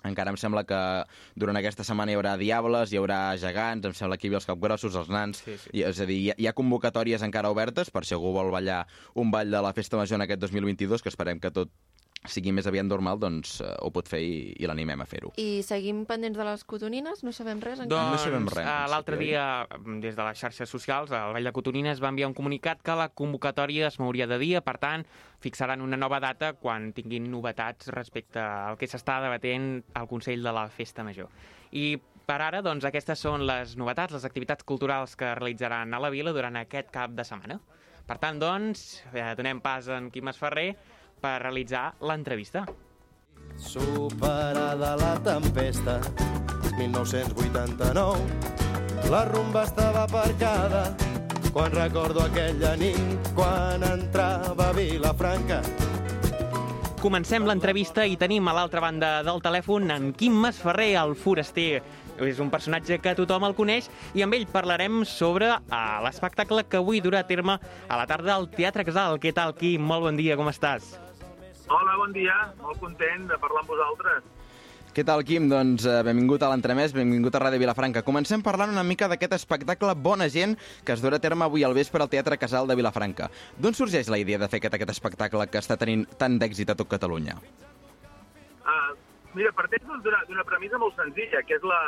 Encara 0.03 0.29
em 0.29 0.37
sembla 0.37 0.63
que 0.67 0.77
durant 1.35 1.55
aquesta 1.57 1.83
setmana 1.83 2.11
hi 2.11 2.15
haurà 2.15 2.35
diables, 2.37 2.91
hi 2.91 2.97
haurà 2.99 3.35
gegants, 3.41 3.85
em 3.87 3.93
sembla 3.93 4.17
que 4.17 4.27
hi 4.27 4.29
havia 4.29 4.37
els 4.37 4.45
capgrossos, 4.45 4.93
els 4.95 5.09
nans... 5.09 5.39
Sí, 5.45 5.55
sí. 5.57 5.69
I, 5.73 5.83
és 5.87 5.99
a 5.99 6.05
dir, 6.05 6.17
hi 6.19 6.29
ha, 6.31 6.35
hi 6.37 6.47
ha 6.47 6.53
convocatòries 6.53 7.23
encara 7.25 7.49
obertes 7.49 7.89
per 7.89 8.03
si 8.05 8.13
algú 8.13 8.33
vol 8.35 8.51
ballar 8.51 8.85
un 9.15 9.31
ball 9.31 9.49
de 9.49 9.61
la 9.61 9.71
Festa 9.73 9.97
Major 9.97 10.19
en 10.19 10.25
aquest 10.27 10.41
2022, 10.41 11.01
que 11.01 11.09
esperem 11.09 11.39
que 11.39 11.49
tot 11.49 11.71
sigui 12.31 12.53
més 12.55 12.67
aviat 12.69 12.87
normal, 12.87 13.19
doncs 13.21 13.59
eh, 13.61 13.71
ho 13.83 13.91
pot 13.93 14.07
fer 14.09 14.21
i, 14.23 14.37
i 14.59 14.69
l'animem 14.69 15.01
a 15.01 15.07
fer-ho. 15.09 15.31
I 15.41 15.61
seguim 15.65 16.03
pendents 16.09 16.37
de 16.37 16.47
les 16.47 16.63
cotonines? 16.67 17.23
No 17.25 17.33
sabem 17.35 17.61
res 17.63 17.81
encara? 17.83 17.91
Doncs, 17.91 18.15
No 18.15 18.23
sabem 18.23 18.47
res, 18.51 18.63
eh, 18.65 18.87
l'altre 18.91 19.19
dia, 19.21 19.45
mm, 19.65 19.99
des 20.03 20.17
de 20.17 20.25
les 20.27 20.39
xarxes 20.39 20.69
socials, 20.69 21.11
el 21.11 21.35
Vall 21.35 21.49
de 21.49 21.53
Cotonines 21.55 22.01
va 22.03 22.11
enviar 22.13 22.29
un 22.31 22.37
comunicat 22.37 22.81
que 22.85 22.95
la 22.97 23.09
convocatòria 23.09 23.87
es 23.87 23.99
mouria 23.99 24.27
de 24.27 24.39
dia, 24.41 24.61
per 24.65 24.77
tant, 24.81 25.05
fixaran 25.43 25.81
una 25.81 25.97
nova 25.97 26.19
data 26.19 26.53
quan 26.53 26.91
tinguin 26.93 27.29
novetats 27.31 27.91
respecte 27.93 28.39
al 28.41 28.77
que 28.77 28.89
s'està 28.89 29.19
debatent 29.23 29.83
al 29.93 30.09
Consell 30.09 30.43
de 30.43 30.53
la 30.55 30.67
Festa 30.69 31.03
Major. 31.03 31.29
I 31.71 31.97
per 32.25 32.39
ara, 32.41 32.61
doncs, 32.65 32.85
aquestes 32.87 33.21
són 33.21 33.45
les 33.45 33.75
novetats, 33.77 34.15
les 34.15 34.25
activitats 34.25 34.65
culturals 34.65 35.15
que 35.19 35.35
realitzaran 35.37 35.93
a 35.93 35.99
la 36.01 36.09
vila 36.09 36.33
durant 36.33 36.57
aquest 36.57 36.89
cap 36.93 37.13
de 37.13 37.25
setmana. 37.27 37.59
Per 38.05 38.17
tant, 38.21 38.39
doncs, 38.41 39.03
eh, 39.13 39.33
donem 39.37 39.61
pas 39.61 39.87
a 39.89 39.97
en 39.97 40.11
Quim 40.13 40.29
Esferrer 40.29 40.75
per 41.21 41.41
realitzar 41.41 41.93
l'entrevista. 42.01 42.65
Superada 43.55 44.95
la 44.99 45.19
tempesta, 45.23 45.99
1989, 46.77 48.19
la 49.09 49.23
rumba 49.29 49.63
estava 49.63 50.03
aparcada 50.03 50.95
quan 51.55 51.71
recordo 51.71 52.19
aquella 52.19 52.75
nit 52.75 53.29
quan 53.33 53.83
entrava 53.87 54.71
a 54.71 54.73
Vilafranca. 54.75 55.61
Comencem 56.99 57.45
l'entrevista 57.47 58.03
i 58.03 58.17
tenim 58.19 58.49
a 58.49 58.55
l'altra 58.57 58.81
banda 58.83 59.21
del 59.23 59.39
telèfon 59.39 59.93
en 59.93 60.09
Quim 60.17 60.35
Masferrer, 60.41 60.97
el 60.99 61.15
foraster. 61.15 61.83
És 62.25 62.41
un 62.43 62.49
personatge 62.51 62.97
que 62.99 63.15
tothom 63.15 63.45
el 63.47 63.55
coneix 63.55 63.87
i 64.17 64.25
amb 64.25 64.35
ell 64.35 64.47
parlarem 64.51 65.03
sobre 65.07 65.53
uh, 65.53 65.79
l'espectacle 66.03 66.65
que 66.67 66.81
avui 66.81 66.99
durà 67.05 67.23
a 67.23 67.29
terme 67.29 67.55
a 67.61 68.01
la 68.01 68.07
tarda 68.09 68.35
al 68.35 68.49
Teatre 68.51 68.83
Casal. 68.87 69.19
Què 69.21 69.31
tal, 69.37 69.55
Quim? 69.55 69.85
Molt 69.85 70.09
bon 70.09 70.19
dia, 70.19 70.35
com 70.39 70.51
estàs? 70.51 70.95
Hola, 71.67 71.95
bon 71.97 72.13
dia. 72.13 72.35
Molt 72.61 72.77
content 72.79 73.25
de 73.29 73.37
parlar 73.41 73.63
amb 73.63 73.71
vosaltres. 73.73 74.25
Què 74.95 75.03
tal, 75.03 75.25
Quim? 75.27 75.49
Doncs 75.51 75.83
eh, 75.89 75.97
benvingut 76.07 76.43
a 76.45 76.49
l'entremès, 76.51 76.93
benvingut 76.95 77.35
a 77.35 77.41
Ràdio 77.43 77.59
Vilafranca. 77.59 78.05
Comencem 78.07 78.43
parlant 78.45 78.71
una 78.71 78.85
mica 78.87 79.09
d'aquest 79.11 79.33
espectacle 79.35 79.91
Bona 79.99 80.29
gent 80.31 80.55
que 80.87 80.95
es 80.95 81.03
durà 81.03 81.19
a 81.19 81.23
terme 81.23 81.43
avui 81.43 81.65
al 81.67 81.75
vespre 81.75 82.05
al 82.05 82.11
Teatre 82.13 82.37
Casal 82.39 82.69
de 82.69 82.77
Vilafranca. 82.79 83.27
D'on 83.59 83.75
sorgeix 83.75 84.07
la 84.13 84.21
idea 84.21 84.39
de 84.39 84.47
fer 84.47 84.61
aquest, 84.61 84.77
aquest 84.77 84.95
espectacle 84.95 85.49
que 85.51 85.59
està 85.59 85.75
tenint 85.81 86.05
tant 86.21 86.39
d'èxit 86.39 86.71
a 86.71 86.77
tot 86.79 86.87
Catalunya? 86.93 87.35
Uh, 88.63 88.95
mira, 89.35 89.51
parteix 89.57 89.83
d'una 89.83 90.23
d'una 90.29 90.47
premissa 90.47 90.79
molt 90.79 90.95
senzilla, 90.95 91.43
que 91.43 91.59
és 91.59 91.67
la, 91.67 91.81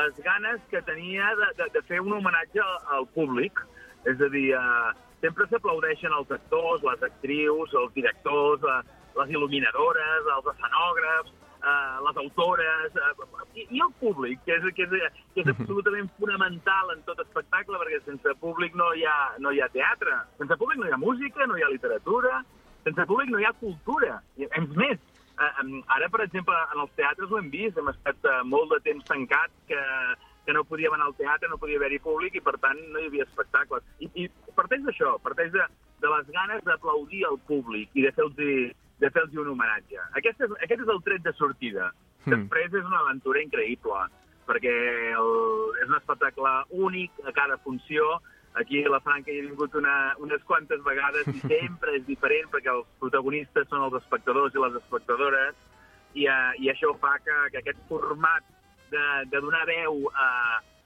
les 0.00 0.24
ganes 0.24 0.62
que 0.70 0.80
tenia 0.88 1.34
de, 1.36 1.52
de, 1.60 1.70
de 1.76 1.86
fer 1.90 2.00
un 2.00 2.14
homenatge 2.16 2.62
al, 2.62 2.76
al 2.96 3.10
públic. 3.12 3.60
És 4.08 4.16
a 4.22 4.32
dir, 4.32 4.48
uh, 4.56 4.94
sempre 5.20 5.44
s'aplaudeixen 5.50 6.14
els 6.14 6.32
actors, 6.32 6.86
les 6.88 7.10
actrius, 7.10 7.76
els 7.84 7.92
directors, 7.98 8.64
uh, 8.64 8.80
les 9.16 9.32
il·luminadores, 9.34 10.30
els 10.36 10.48
escenògrafs, 10.52 11.34
uh, 11.66 11.96
les 12.06 12.20
autores, 12.22 12.98
uh, 13.00 13.46
i, 13.54 13.66
i 13.78 13.82
el 13.82 13.92
públic, 14.00 14.42
que 14.46 14.58
és, 14.58 14.68
que 14.76 14.86
és, 14.86 15.18
que 15.34 15.44
és 15.44 15.50
absolutament 15.52 16.10
fonamental 16.20 16.92
en 16.94 17.02
tot 17.08 17.20
espectacle, 17.24 17.80
perquè 17.82 18.02
sense 18.04 18.36
públic 18.42 18.76
no 18.78 18.92
hi, 18.94 19.06
ha, 19.08 19.18
no 19.42 19.52
hi 19.52 19.62
ha 19.62 19.72
teatre, 19.74 20.20
sense 20.40 20.60
públic 20.60 20.82
no 20.82 20.88
hi 20.90 20.94
ha 20.94 21.00
música, 21.02 21.48
no 21.48 21.58
hi 21.58 21.64
ha 21.66 21.72
literatura, 21.72 22.42
sense 22.86 23.08
públic 23.08 23.32
no 23.32 23.42
hi 23.42 23.48
ha 23.48 23.56
cultura. 23.60 24.20
És 24.38 24.70
més, 24.78 25.00
eh, 25.40 25.50
ara, 25.96 26.10
per 26.12 26.22
exemple, 26.26 26.60
en 26.74 26.84
els 26.84 26.94
teatres 27.00 27.32
ho 27.32 27.40
hem 27.40 27.50
vist, 27.50 27.78
hem 27.80 27.90
estat 27.92 28.30
eh, 28.30 28.38
molt 28.46 28.72
de 28.74 28.82
temps 28.86 29.08
tancats, 29.08 29.56
que, 29.70 29.82
que 30.46 30.54
no 30.54 30.64
podíem 30.64 30.94
anar 30.94 31.10
al 31.10 31.18
teatre, 31.18 31.50
no 31.50 31.58
podia 31.58 31.80
haver-hi 31.80 31.98
públic 32.04 32.38
i, 32.38 32.44
per 32.44 32.54
tant, 32.62 32.78
no 32.92 33.02
hi 33.02 33.10
havia 33.10 33.26
espectacles. 33.26 33.84
I, 33.98 34.10
i 34.22 34.28
parteix 34.54 34.84
d'això, 34.86 35.16
parteix 35.24 35.50
de, 35.56 35.66
de 36.04 36.12
les 36.12 36.34
ganes 36.36 36.62
d'aplaudir 36.68 37.24
al 37.26 37.40
públic 37.50 37.90
i 37.98 38.06
de 38.06 38.12
fer-los 38.14 38.36
de 39.02 39.10
fer 39.12 39.26
un 39.28 39.50
homenatge. 39.52 39.98
Aquest 40.18 40.40
és, 40.46 40.54
aquest 40.64 40.84
és 40.84 40.92
el 40.94 41.02
tret 41.04 41.24
de 41.26 41.32
sortida. 41.36 41.90
Mm. 42.24 42.32
Després 42.32 42.72
és 42.80 42.86
una 42.86 43.02
aventura 43.04 43.42
increïble, 43.42 44.06
perquè 44.48 44.74
el, 45.18 45.30
és 45.82 45.90
un 45.90 45.98
espectacle 45.98 46.54
únic 46.86 47.20
a 47.26 47.34
cada 47.36 47.58
funció. 47.66 48.18
Aquí 48.56 48.80
a 48.82 48.90
la 48.90 49.02
Franca 49.04 49.30
hi 49.30 49.40
he 49.40 49.46
vingut 49.50 49.74
una, 49.76 50.14
unes 50.24 50.42
quantes 50.48 50.80
vegades 50.84 51.28
i 51.28 51.40
sempre 51.52 51.98
és 51.98 52.06
diferent 52.06 52.48
perquè 52.52 52.72
els 52.72 52.88
protagonistes 53.02 53.68
són 53.68 53.84
els 53.84 53.98
espectadors 54.00 54.56
i 54.56 54.62
les 54.62 54.78
espectadores 54.80 55.58
i, 56.16 56.24
uh, 56.24 56.52
i 56.62 56.70
això 56.72 56.94
fa 57.02 57.18
que, 57.24 57.36
que 57.52 57.60
aquest 57.60 57.82
format 57.90 58.46
de, 58.92 59.04
de 59.32 59.42
donar 59.44 59.66
veu 59.68 60.06
a, 60.14 60.28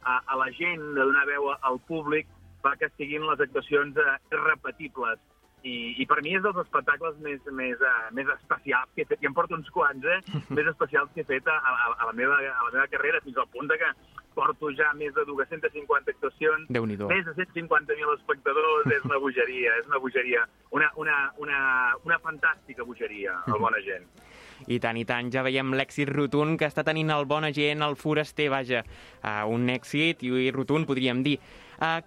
a, 0.02 0.19
a 0.26 0.38
la 0.40 0.50
gent, 0.57 0.83
de 0.97 1.07
donar 1.07 1.26
veu 1.29 1.50
al 1.55 1.79
públic, 1.87 2.29
fa 2.64 2.75
que 2.81 2.90
siguin 2.97 3.26
les 3.29 3.40
actuacions 3.47 3.97
uh, 4.02 4.17
repetibles. 4.35 5.23
I, 5.62 5.76
I 6.00 6.07
per 6.09 6.21
mi 6.25 6.33
és 6.38 6.45
dels 6.45 6.57
espectacles 6.62 7.19
més, 7.25 7.43
més, 7.52 7.81
uh, 7.85 8.09
més 8.17 8.29
especials 8.37 8.88
que 8.95 9.05
he 9.05 9.09
fet, 9.11 9.21
i 9.21 9.29
em 9.29 9.37
porto 9.37 9.59
uns 9.59 9.69
quants, 9.75 10.07
eh? 10.07 10.21
més 10.57 10.71
especials 10.73 11.12
que 11.14 11.25
he 11.25 11.29
fet 11.29 11.49
a, 11.50 11.59
a, 11.59 11.75
a, 11.99 12.09
la 12.09 12.17
meva, 12.17 12.38
a 12.40 12.64
la 12.69 12.73
meva 12.73 12.88
carrera, 12.93 13.21
fins 13.25 13.37
al 13.40 13.50
punt 13.52 13.69
de 13.71 13.79
que 13.81 13.93
porto 14.35 14.71
ja 14.79 14.93
més 14.97 15.12
de 15.17 15.25
250 15.26 16.14
actuacions, 16.14 16.71
més 16.71 17.26
de 17.26 17.35
150.000 17.35 18.14
espectadors, 18.14 18.88
és 18.95 19.05
una 19.09 19.19
bogeria, 19.21 19.75
és 19.83 19.88
una 19.90 20.00
bogeria, 20.02 20.45
una, 20.76 20.90
una, 21.02 21.17
una, 21.43 21.61
una 22.07 22.19
fantàstica 22.23 22.87
bogeria, 22.87 23.37
el 23.50 23.59
Bona 23.61 23.83
Gent. 23.85 24.07
I 24.69 24.79
tant, 24.83 24.99
i 25.00 25.07
tant. 25.09 25.31
Ja 25.33 25.43
veiem 25.45 25.75
l'èxit 25.76 26.09
rotund 26.12 26.59
que 26.61 26.69
està 26.69 26.85
tenint 26.87 27.11
el 27.14 27.26
Bona 27.29 27.50
Gent, 27.57 27.83
el 27.85 27.97
foraster, 28.00 28.50
vaja. 28.52 28.85
Uh, 29.21 29.45
un 29.50 29.69
èxit 29.73 30.25
i 30.26 30.50
rotund, 30.55 30.88
podríem 30.88 31.25
dir. 31.26 31.38
Uh, 31.81 32.00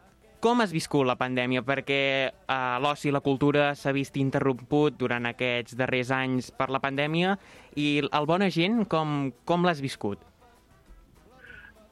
com 0.43 0.59
has 0.59 0.73
viscut 0.75 1.07
la 1.07 1.15
pandèmia? 1.15 1.63
Perquè 1.63 2.01
uh, 2.27 2.75
l'oci 2.83 3.07
i 3.09 3.15
la 3.15 3.23
cultura 3.23 3.71
s'ha 3.79 3.93
vist 3.95 4.17
interromput 4.19 4.97
durant 4.99 5.29
aquests 5.29 5.77
darrers 5.79 6.11
anys 6.11 6.51
per 6.51 6.67
la 6.73 6.81
pandèmia 6.83 7.37
i 7.79 7.87
el 8.03 8.27
Bona 8.27 8.49
Gent, 8.51 8.83
com, 8.91 9.31
com 9.47 9.63
l'has 9.63 9.79
viscut? 9.83 10.21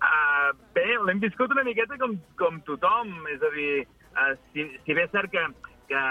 Uh, 0.01 0.51
bé, 0.75 0.85
l'hem 1.07 1.23
viscut 1.23 1.53
una 1.55 1.63
miqueta 1.63 1.95
com, 2.01 2.17
com 2.41 2.59
tothom, 2.67 3.13
és 3.31 3.41
a 3.45 3.51
dir, 3.55 3.73
uh, 4.17 4.33
si, 4.51 4.67
si 4.83 4.97
bé 4.97 5.07
és 5.07 5.15
cert 5.15 5.31
que, 5.31 5.45
que, 5.87 6.05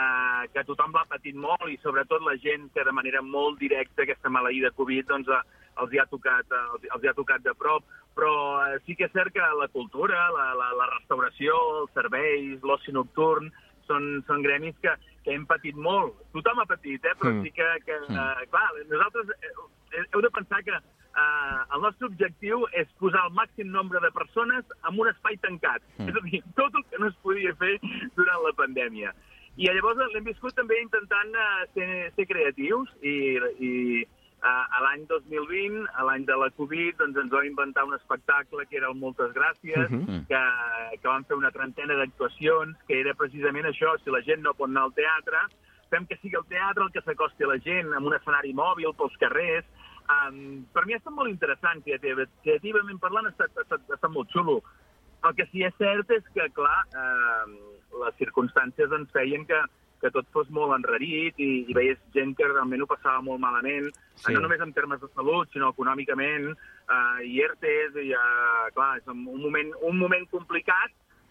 que 0.55 0.67
tothom 0.71 0.97
l'ha 0.97 1.05
patit 1.13 1.37
molt 1.37 1.69
i 1.69 1.77
sobretot 1.85 2.25
la 2.25 2.39
gent 2.41 2.71
que 2.73 2.87
de 2.87 2.95
manera 2.97 3.21
molt 3.21 3.61
directa 3.61 4.07
aquesta 4.07 4.33
maleïda 4.33 4.73
Covid, 4.81 5.11
doncs 5.13 5.29
uh, 5.29 5.43
els 5.83 5.93
hi 5.93 6.01
ha 6.01 6.07
tocat, 6.11 6.47
eh, 6.51 6.63
els, 6.75 6.87
els 6.95 7.05
hi 7.05 7.11
ha 7.11 7.17
tocat 7.17 7.45
de 7.45 7.55
prop, 7.59 7.85
però 8.19 8.35
eh, 8.67 8.79
sí 8.87 8.97
que 8.99 9.07
és 9.09 9.13
cert 9.17 9.33
que 9.35 9.41
la 9.59 9.69
cultura, 9.73 10.29
la, 10.37 10.51
la, 10.59 10.71
la 10.79 10.89
restauració, 10.97 11.57
els 11.83 11.93
serveis, 11.97 12.61
l'oci 12.63 12.93
nocturn, 12.97 13.51
són, 13.91 14.23
són 14.29 14.43
gremis 14.47 14.77
que, 14.83 14.93
que 15.25 15.35
hem 15.35 15.47
patit 15.51 15.77
molt. 15.77 16.15
Tothom 16.35 16.63
ha 16.63 16.69
patit, 16.71 17.05
eh? 17.05 17.17
però 17.19 17.33
Mm. 17.35 17.43
sí 17.45 17.51
que, 17.57 17.69
que 17.87 17.97
eh, 18.07 18.47
clar, 18.53 18.69
nosaltres 18.91 19.33
eh, 19.41 20.05
heu 20.13 20.23
de 20.23 20.31
pensar 20.31 20.63
que 20.67 20.77
eh, 20.77 21.59
el 21.75 21.83
nostre 21.83 22.07
objectiu 22.07 22.67
és 22.79 22.87
posar 23.03 23.25
el 23.27 23.35
màxim 23.35 23.73
nombre 23.75 24.01
de 24.05 24.13
persones 24.15 24.65
en 24.87 25.01
un 25.01 25.11
espai 25.11 25.37
tancat. 25.43 25.83
És 25.99 26.15
a 26.15 26.23
dir, 26.29 26.43
tot 26.59 26.75
el 26.75 26.87
que 26.91 27.03
no 27.03 27.11
es 27.11 27.19
podia 27.25 27.55
fer 27.59 27.77
durant 28.17 28.47
la 28.47 28.55
pandèmia. 28.63 29.15
I 29.59 29.67
llavors 29.67 29.99
l'hem 30.15 30.25
viscut 30.25 30.55
també 30.55 30.79
intentant 30.81 31.35
uh, 31.35 31.67
ser, 31.75 32.13
ser 32.15 32.27
creatius 32.31 32.89
i, 33.03 33.15
i 33.59 33.73
a 34.43 34.81
l'any 34.83 35.07
2020, 35.07 35.87
a 35.95 36.05
l'any 36.05 36.25
de 36.25 36.37
la 36.37 36.49
Covid, 36.57 36.97
doncs 36.99 37.19
ens 37.21 37.31
vam 37.33 37.45
inventar 37.45 37.85
un 37.85 37.95
espectacle 37.95 38.65
que 38.67 38.79
era 38.79 38.89
el 38.89 38.95
Moltes 38.97 39.33
Gràcies, 39.37 39.91
Mhm. 39.91 40.27
que, 40.29 40.43
que 41.01 41.09
vam 41.09 41.25
fer 41.25 41.37
una 41.37 41.51
trentena 41.51 41.95
d'actuacions, 41.95 42.77
que 42.87 43.01
era 43.01 43.15
precisament 43.15 43.67
això, 43.67 43.99
si 44.01 44.11
la 44.11 44.23
gent 44.23 44.43
no 44.43 44.55
pot 44.55 44.69
anar 44.69 44.85
al 44.85 44.95
teatre, 44.95 45.39
fem 45.91 46.07
que 46.07 46.17
sigui 46.23 46.37
el 46.37 46.47
teatre 46.47 46.85
el 46.85 46.93
que 46.93 47.03
s'acosti 47.03 47.45
a 47.45 47.49
la 47.49 47.59
gent, 47.59 47.93
amb 47.93 48.07
un 48.07 48.15
escenari 48.15 48.55
mòbil 48.55 48.95
pels 48.97 49.17
carrers. 49.19 49.67
Um, 50.11 50.65
per 50.73 50.87
mi 50.87 50.95
ha 50.95 50.99
estat 50.99 51.13
molt 51.13 51.31
interessant, 51.31 51.83
creativ 51.85 52.25
creativament 52.43 52.99
parlant, 52.99 53.27
ha 53.27 53.31
estat, 53.31 53.51
ha, 53.57 53.63
estat, 53.63 53.81
ha 53.91 53.95
estat 53.95 54.11
molt 54.11 54.31
xulo. 54.31 54.63
El 55.23 55.35
que 55.35 55.45
sí 55.51 55.61
que 55.61 55.67
és 55.67 55.75
cert 55.77 56.11
és 56.11 56.25
que, 56.33 56.49
clar, 56.57 56.85
eh, 56.97 57.45
les 58.03 58.15
circumstàncies 58.17 58.91
ens 58.93 59.11
feien 59.13 59.45
que, 59.47 59.61
que 60.01 60.11
tot 60.11 60.27
fos 60.33 60.49
molt 60.51 60.73
enrarit 60.77 61.35
i, 61.39 61.67
i 61.69 61.75
veies 61.77 61.99
gent 62.15 62.35
que 62.37 62.47
realment 62.49 62.83
ho 62.83 62.87
passava 62.87 63.21
molt 63.23 63.41
malament, 63.41 63.91
Sí. 64.21 64.33
no 64.35 64.41
només 64.41 64.61
en 64.61 64.73
termes 64.77 65.01
de 65.01 65.09
salut, 65.15 65.49
sinó 65.53 65.71
econòmicament, 65.73 66.51
eh, 66.53 67.25
i 67.25 67.41
ERTES, 67.41 67.95
i, 68.03 68.11
eh, 68.13 68.71
clar, 68.75 68.99
és 68.99 69.07
un 69.09 69.23
moment, 69.25 69.73
un 69.83 69.97
moment 69.99 70.27
complicat 70.31 70.91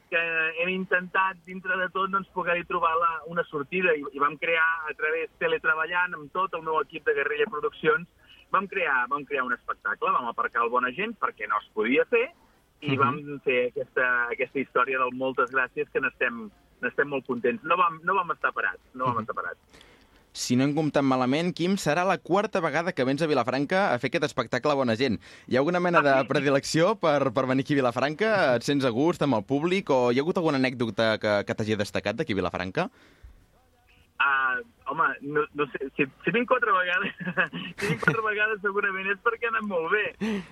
que 0.09 0.17
hem 0.63 0.69
intentat, 0.69 1.37
dintre 1.45 1.77
de 1.77 1.87
tot, 1.93 2.09
doncs, 2.09 2.27
poder-hi 2.33 2.63
trobar 2.65 2.95
la, 2.97 3.09
una 3.27 3.43
sortida 3.43 3.93
i, 3.93 4.01
i 4.13 4.19
vam 4.19 4.37
crear, 4.41 4.65
a 4.89 4.93
través 4.97 5.29
teletreballant, 5.37 6.15
amb 6.17 6.31
tot 6.33 6.53
el 6.57 6.63
meu 6.65 6.79
equip 6.81 7.05
de 7.05 7.13
Guerrilla 7.13 7.45
Produccions, 7.45 8.07
vam 8.49 8.65
crear, 8.67 9.03
vam 9.09 9.25
crear 9.25 9.43
un 9.45 9.53
espectacle, 9.53 10.09
vam 10.09 10.25
aparcar 10.31 10.63
el 10.63 10.71
Bona 10.73 10.89
Gent 10.97 11.13
perquè 11.21 11.47
no 11.47 11.59
es 11.61 11.69
podia 11.73 12.05
fer, 12.09 12.31
i 12.81 12.95
Mhm. 12.95 12.97
vam 12.97 13.39
fer 13.43 13.67
aquesta, 13.69 14.07
aquesta 14.31 14.59
història 14.59 14.97
del 14.97 15.11
moltes 15.13 15.51
gràcies 15.51 15.89
que 15.91 15.99
n'estem 16.01 16.49
n'estem 16.83 17.09
molt 17.11 17.27
contents. 17.27 17.63
No 17.67 17.77
vam, 17.79 18.01
no 18.07 18.15
vam 18.17 18.35
estar 18.35 18.53
parats, 18.55 18.81
no 18.95 19.09
vam 19.09 19.23
estar 19.23 19.37
parats. 19.37 19.85
Si 20.39 20.55
no 20.55 20.63
hem 20.63 20.75
comptat 20.77 21.03
malament, 21.03 21.49
Quim, 21.57 21.75
serà 21.81 22.03
la 22.05 22.19
quarta 22.21 22.61
vegada 22.61 22.93
que 22.93 23.05
vens 23.07 23.21
a 23.25 23.27
Vilafranca 23.27 23.87
a 23.89 23.97
fer 23.99 24.11
aquest 24.11 24.27
espectacle 24.29 24.75
Bona 24.77 24.95
Gent. 24.99 25.17
Hi 25.49 25.57
ha 25.57 25.63
alguna 25.63 25.81
mena 25.81 26.03
de 26.05 26.13
predilecció 26.29 26.93
per, 27.01 27.31
per 27.35 27.47
venir 27.49 27.65
aquí 27.65 27.75
a 27.75 27.81
Vilafranca? 27.81 28.33
Et 28.55 28.67
sents 28.67 28.85
a 28.85 28.93
gust 28.93 29.25
amb 29.25 29.39
el 29.39 29.47
públic? 29.49 29.89
O 29.89 30.11
hi 30.13 30.21
ha 30.21 30.25
hagut 30.25 30.37
alguna 30.37 30.61
anècdota 30.61 31.15
que, 31.23 31.39
que 31.47 31.57
t'hagi 31.57 31.79
destacat 31.79 32.19
d'aquí 32.19 32.37
a 32.37 32.41
Vilafranca? 32.43 32.87
Uh, 34.19 34.59
home, 34.91 35.05
no, 35.21 35.45
no 35.55 35.65
sé, 35.71 35.89
si, 35.95 36.03
si 36.25 36.31
vinc 36.35 36.49
quatre 36.51 36.73
vegades, 36.75 37.19
si 37.79 37.87
vinc 37.87 38.01
quatre 38.03 38.23
vegades 38.25 38.59
segurament 38.59 39.07
és 39.13 39.21
perquè 39.23 39.47
ha 39.47 39.53
anat 39.55 39.67
molt 39.67 39.89
bé. 39.95 40.05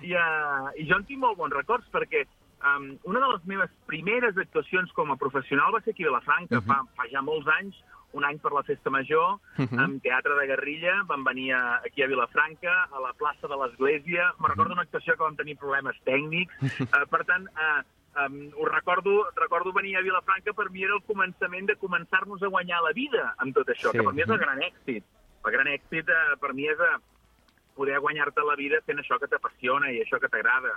I, 0.08 0.14
uh, 0.16 0.72
I 0.74 0.88
jo 0.88 0.98
en 0.98 1.04
tinc 1.06 1.20
molt 1.22 1.36
bons 1.38 1.54
records 1.54 1.86
perquè 1.92 2.24
um, 2.62 2.98
una 3.04 3.20
de 3.20 3.28
les 3.32 3.44
meves 3.46 3.70
primeres 3.86 4.36
actuacions 4.36 4.92
com 4.92 5.12
a 5.12 5.16
professional 5.16 5.72
va 5.74 5.80
ser 5.80 5.94
aquí 5.94 6.04
a 6.04 6.10
Vilafranca, 6.10 6.58
uh 6.58 6.62
-huh. 6.62 6.66
fa, 6.66 6.82
fa 6.96 7.08
ja 7.10 7.22
molts 7.22 7.46
anys, 7.60 7.76
un 8.12 8.24
any 8.24 8.38
per 8.38 8.52
la 8.52 8.62
Festa 8.62 8.90
Major, 8.90 9.38
uh 9.58 9.64
-huh. 9.64 9.80
amb 9.84 10.02
Teatre 10.02 10.34
de 10.34 10.46
Guerrilla, 10.46 11.02
vam 11.06 11.24
venir 11.24 11.52
a, 11.52 11.80
aquí 11.84 12.02
a 12.02 12.06
Vilafranca, 12.06 12.88
a 12.90 13.00
la 13.00 13.12
plaça 13.12 13.46
de 13.46 13.56
l'Església, 13.56 14.32
me 14.40 14.48
recordo 14.48 14.72
una 14.72 14.82
actuació 14.82 15.14
que 15.16 15.22
vam 15.22 15.36
tenir 15.36 15.56
problemes 15.56 15.96
tècnics, 16.04 16.52
uh, 16.62 17.06
per 17.12 17.24
tant, 17.24 17.46
uh, 17.48 17.82
Um, 18.18 18.50
ho 18.56 18.64
recordo, 18.64 19.28
recordo 19.36 19.72
venir 19.72 19.96
a 19.96 20.00
Vilafranca, 20.00 20.52
per 20.52 20.70
mi 20.70 20.82
era 20.82 20.94
el 20.94 21.02
començament 21.06 21.68
de 21.68 21.76
començar-nos 21.76 22.42
a 22.42 22.48
guanyar 22.50 22.80
la 22.82 22.92
vida 22.92 23.34
amb 23.38 23.54
tot 23.54 23.68
això, 23.68 23.92
Sí. 23.92 23.98
que 23.98 24.02
per 24.02 24.12
mi 24.12 24.22
és 24.22 24.28
el 24.28 24.38
gran 24.38 24.58
èxit. 24.58 25.04
El 25.44 25.52
gran 25.52 25.68
èxit 25.68 26.08
eh, 26.08 26.36
per 26.40 26.52
mi 26.52 26.66
és 26.66 26.80
eh, 26.80 26.98
poder 27.78 28.00
guanyar-te 28.02 28.42
la 28.46 28.56
vida 28.58 28.80
fent 28.86 28.98
això 29.00 29.18
que 29.22 29.28
t'apassiona 29.30 29.92
i 29.94 30.00
això 30.02 30.18
que 30.20 30.30
t'agrada. 30.32 30.74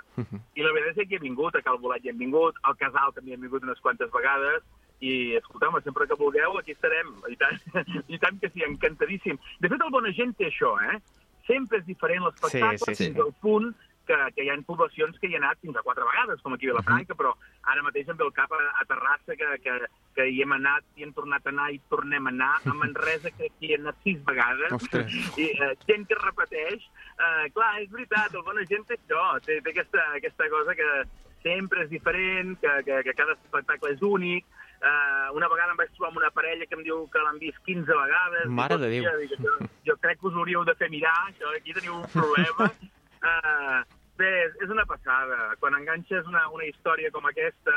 I 0.54 0.62
la 0.64 0.72
veritat 0.76 1.02
és 1.02 1.10
que 1.10 1.18
he 1.18 1.24
vingut, 1.24 1.58
a 1.58 1.64
Calvolat 1.66 2.04
hi 2.04 2.12
hem 2.12 2.20
vingut, 2.22 2.58
al 2.62 2.78
Casal 2.80 3.12
també 3.16 3.34
hem 3.34 3.42
vingut 3.48 3.66
unes 3.66 3.82
quantes 3.82 4.10
vegades, 4.14 4.62
i 5.02 5.34
escolteu-me, 5.34 5.80
sempre 5.82 6.06
que 6.06 6.14
vulgueu, 6.18 6.54
aquí 6.60 6.76
estarem. 6.76 7.10
I 7.28 7.36
tant, 7.40 7.58
i 8.14 8.20
tant 8.22 8.38
que 8.38 8.52
sí, 8.54 8.62
encantadíssim. 8.68 9.40
De 9.60 9.70
fet, 9.72 9.80
el 9.82 9.90
Bona 9.94 10.12
Gent 10.14 10.36
té 10.38 10.46
això, 10.52 10.76
eh? 10.92 11.00
Sempre 11.48 11.80
és 11.82 11.88
diferent 11.88 12.22
l'espectacle 12.22 12.78
Sí, 12.78 12.84
sí, 12.86 12.94
sí. 12.94 13.08
fins 13.10 13.24
al 13.24 13.32
punt 13.42 13.72
que, 14.06 14.18
que 14.36 14.44
hi 14.44 14.50
ha 14.50 14.56
poblacions 14.66 15.18
que 15.20 15.28
hi 15.30 15.36
ha 15.36 15.40
anat 15.42 15.60
fins 15.62 15.76
a 15.76 15.84
quatre 15.86 16.06
vegades, 16.08 16.40
com 16.42 16.54
aquí 16.54 16.68
a 16.68 16.72
Vilafranca, 16.72 17.16
però 17.18 17.32
ara 17.72 17.84
mateix 17.86 18.08
em 18.08 18.18
ve 18.18 18.26
el 18.26 18.34
cap 18.36 18.52
a, 18.56 18.60
a 18.80 18.86
Terrassa, 18.90 19.36
que, 19.38 19.48
que, 19.64 19.76
que 20.16 20.28
hi 20.30 20.42
hem 20.44 20.54
anat, 20.58 20.86
i 20.96 21.06
hem 21.06 21.14
tornat 21.16 21.46
a 21.46 21.52
anar, 21.54 21.70
i 21.74 21.80
tornem 21.92 22.28
a 22.28 22.34
anar. 22.34 22.52
A 22.66 22.76
Manresa, 22.78 23.32
que 23.36 23.50
aquí 23.50 23.70
hi 23.70 23.76
hem 23.76 23.86
anat 23.86 24.06
sis 24.06 24.22
vegades. 24.28 24.76
Ostres. 24.78 25.18
I 25.40 25.50
eh, 25.52 25.72
gent 25.88 26.06
que 26.10 26.20
repeteix. 26.20 26.88
Eh, 27.12 27.50
clar, 27.56 27.72
és 27.82 27.90
veritat, 27.92 28.34
el 28.34 28.46
bona 28.46 28.66
gent 28.70 28.86
té 28.88 28.98
això, 28.98 29.26
té, 29.46 29.60
té 29.62 29.74
aquesta, 29.74 30.08
aquesta 30.20 30.50
cosa 30.52 30.78
que 30.78 30.90
sempre 31.42 31.84
és 31.84 31.90
diferent, 31.90 32.56
que, 32.62 32.74
que, 32.86 33.02
que 33.06 33.16
cada 33.18 33.36
espectacle 33.38 33.96
és 33.96 34.02
únic. 34.06 34.46
Uh, 34.82 35.30
una 35.38 35.46
vegada 35.46 35.70
em 35.70 35.78
vaig 35.78 35.92
trobar 35.94 36.08
amb 36.10 36.18
una 36.18 36.32
parella 36.34 36.66
que 36.66 36.74
em 36.74 36.80
diu 36.82 37.04
que 37.10 37.20
l'han 37.22 37.36
vist 37.38 37.60
15 37.68 37.86
vegades. 37.86 38.48
Mare 38.50 38.78
de 38.82 38.88
Déu. 38.90 39.04
Jo, 39.30 39.52
jo 39.86 39.94
crec 40.02 40.18
que 40.18 40.26
us 40.26 40.38
hauríeu 40.40 40.64
de 40.66 40.74
fer 40.80 40.88
mirar, 40.90 41.14
això, 41.28 41.52
aquí 41.54 41.76
teniu 41.76 42.00
un 42.00 42.08
problema. 42.10 42.66
Uh, 43.22 43.82
bé, 44.18 44.30
és, 44.60 44.70
una 44.70 44.86
passada. 44.86 45.52
Quan 45.60 45.76
enganxes 45.78 46.26
una, 46.26 46.48
una 46.50 46.66
història 46.66 47.10
com 47.14 47.26
aquesta, 47.30 47.76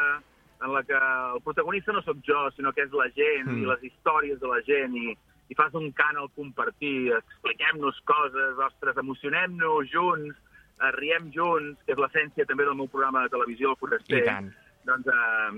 en 0.63 0.73
la 0.73 0.81
que 0.87 0.97
el 0.97 1.41
protagonista 1.45 1.93
no 1.93 2.01
sóc 2.01 2.21
jo, 2.25 2.47
sinó 2.55 2.73
que 2.73 2.85
és 2.85 2.93
la 2.95 3.09
gent 3.13 3.51
Mm. 3.51 3.61
i 3.61 3.69
les 3.69 3.83
històries 3.83 4.39
de 4.39 4.47
la 4.47 4.61
gent 4.65 4.95
i, 4.97 5.15
i 5.49 5.55
fas 5.55 5.73
un 5.77 5.91
cant 5.91 6.17
al 6.17 6.31
compartir, 6.33 7.13
expliquem-nos 7.13 7.99
coses, 8.09 8.57
ostres, 8.57 8.97
emocionem-nos 8.97 9.91
junts, 9.91 10.37
eh, 10.81 10.91
riem 10.97 11.29
junts, 11.35 11.77
que 11.85 11.93
és 11.93 12.01
l'essència 12.01 12.47
també 12.49 12.65
del 12.65 12.79
meu 12.79 12.87
programa 12.87 13.23
de 13.23 13.33
televisió, 13.35 13.75
El 13.75 13.81
Foraster. 13.83 14.23
I 14.23 14.25
tant. 14.25 14.49
Doncs 14.85 15.07
eh, 15.09 15.51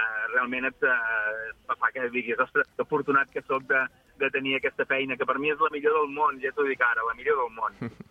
eh, 0.00 0.26
realment 0.34 0.68
et, 0.68 0.84
eh, 0.84 1.74
fa 1.78 1.90
que 1.94 2.08
diguis, 2.10 2.38
ostres, 2.40 2.68
que 2.76 2.82
afortunat 2.82 3.30
que 3.30 3.42
sóc 3.42 3.64
de, 3.68 3.86
de 4.18 4.30
tenir 4.30 4.56
aquesta 4.56 4.84
feina, 4.84 5.16
que 5.16 5.26
per 5.28 5.38
mi 5.38 5.50
és 5.52 5.60
la 5.60 5.72
millor 5.72 6.00
del 6.00 6.14
món, 6.16 6.40
ja 6.40 6.52
t'ho 6.52 6.64
dic 6.68 6.80
ara, 6.80 7.04
la 7.08 7.16
millor 7.16 7.44
del 7.44 7.52
món. 7.56 7.80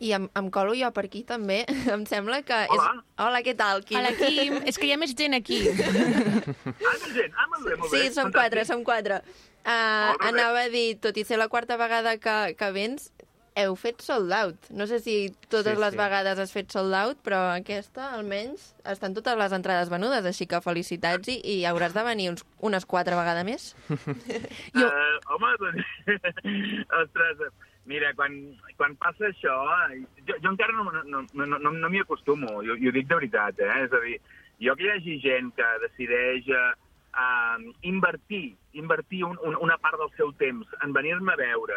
I 0.00 0.10
em, 0.12 0.26
em 0.36 0.48
colo 0.52 0.74
jo 0.76 0.90
per 0.92 1.06
aquí 1.08 1.22
també. 1.24 1.62
em 1.94 2.02
sembla 2.08 2.42
que... 2.44 2.58
Hola. 2.68 2.88
És... 2.98 3.04
Hola, 3.24 3.40
què 3.46 3.54
tal, 3.56 3.80
Quim? 3.86 3.96
Hola, 4.00 4.12
Quim. 4.18 4.58
És 4.68 4.76
que 4.76 4.86
hi 4.90 4.92
ha 4.92 4.98
més 5.00 5.14
gent 5.16 5.36
aquí. 5.38 5.62
Ah, 5.72 6.94
més 7.00 7.12
gent, 7.16 7.32
ah, 7.32 7.46
molt 7.52 7.64
bé, 7.64 7.76
molt 7.80 7.90
bé. 7.90 8.02
Sí, 8.02 8.12
som 8.12 8.28
Fantàstic. 8.28 8.36
quatre, 8.40 8.64
som 8.68 8.84
quatre. 8.84 9.20
Uh, 9.66 10.12
bé. 10.20 10.28
anava 10.28 10.66
a 10.66 10.70
dir, 10.70 10.88
tot 11.02 11.16
i 11.18 11.24
ser 11.26 11.40
la 11.40 11.48
quarta 11.50 11.74
vegada 11.80 12.12
que, 12.22 12.34
que 12.54 12.68
vens, 12.76 13.08
heu 13.56 13.72
fet 13.80 14.02
sold 14.04 14.30
out. 14.36 14.68
No 14.70 14.84
sé 14.86 14.98
si 15.00 15.30
totes 15.48 15.72
Sí, 15.74 15.80
les 15.80 15.94
sí. 15.94 15.98
vegades 15.98 16.38
has 16.38 16.52
fet 16.52 16.70
sold 16.76 16.92
out, 16.94 17.16
però 17.24 17.38
aquesta, 17.56 18.10
almenys, 18.18 18.74
estan 18.84 19.16
totes 19.16 19.38
les 19.40 19.54
entrades 19.56 19.88
venudes, 19.88 20.28
així 20.28 20.44
que 20.46 20.60
felicitats 20.60 21.32
i, 21.32 21.38
i 21.40 21.56
hauràs 21.64 21.96
de 21.96 22.04
venir 22.04 22.28
uns, 22.34 22.44
unes 22.60 22.84
quatre 22.84 23.16
vegades 23.16 23.48
més. 23.48 23.70
Jo- 24.76 24.92
Uh, 24.92 25.16
home, 25.34 25.54
doncs... 25.64 26.84
Ostres, 27.00 27.48
mira, 27.86 28.12
quan, 28.14 28.34
quan 28.76 28.96
passa 29.00 29.28
això... 29.30 29.54
eh, 29.92 30.00
Jo, 30.26 30.34
jo 30.42 30.50
encara 30.50 30.72
no, 30.74 30.84
no, 30.90 31.22
no, 31.32 31.46
no, 31.46 31.70
no 31.70 31.88
m'hi 31.90 32.00
acostumo, 32.02 32.58
jo, 32.66 32.74
jo 32.80 32.90
ho 32.90 32.94
dic 32.96 33.06
de 33.08 33.14
veritat, 33.20 33.60
eh? 33.62 33.84
És 33.84 33.92
a 33.94 34.00
dir, 34.02 34.16
jo 34.60 34.74
que 34.76 34.86
hi 34.86 34.90
hagi 34.96 35.18
gent 35.22 35.52
que 35.54 35.66
decideix 35.84 36.48
uh, 36.50 36.72
uh, 37.14 37.62
invertir, 37.86 38.56
invertir 38.74 39.22
un, 39.24 39.38
un, 39.46 39.54
una 39.62 39.78
part 39.78 39.98
del 40.00 40.10
seu 40.16 40.32
temps 40.40 40.66
en 40.82 40.92
venir-me 40.96 41.32
a 41.32 41.38
veure, 41.38 41.76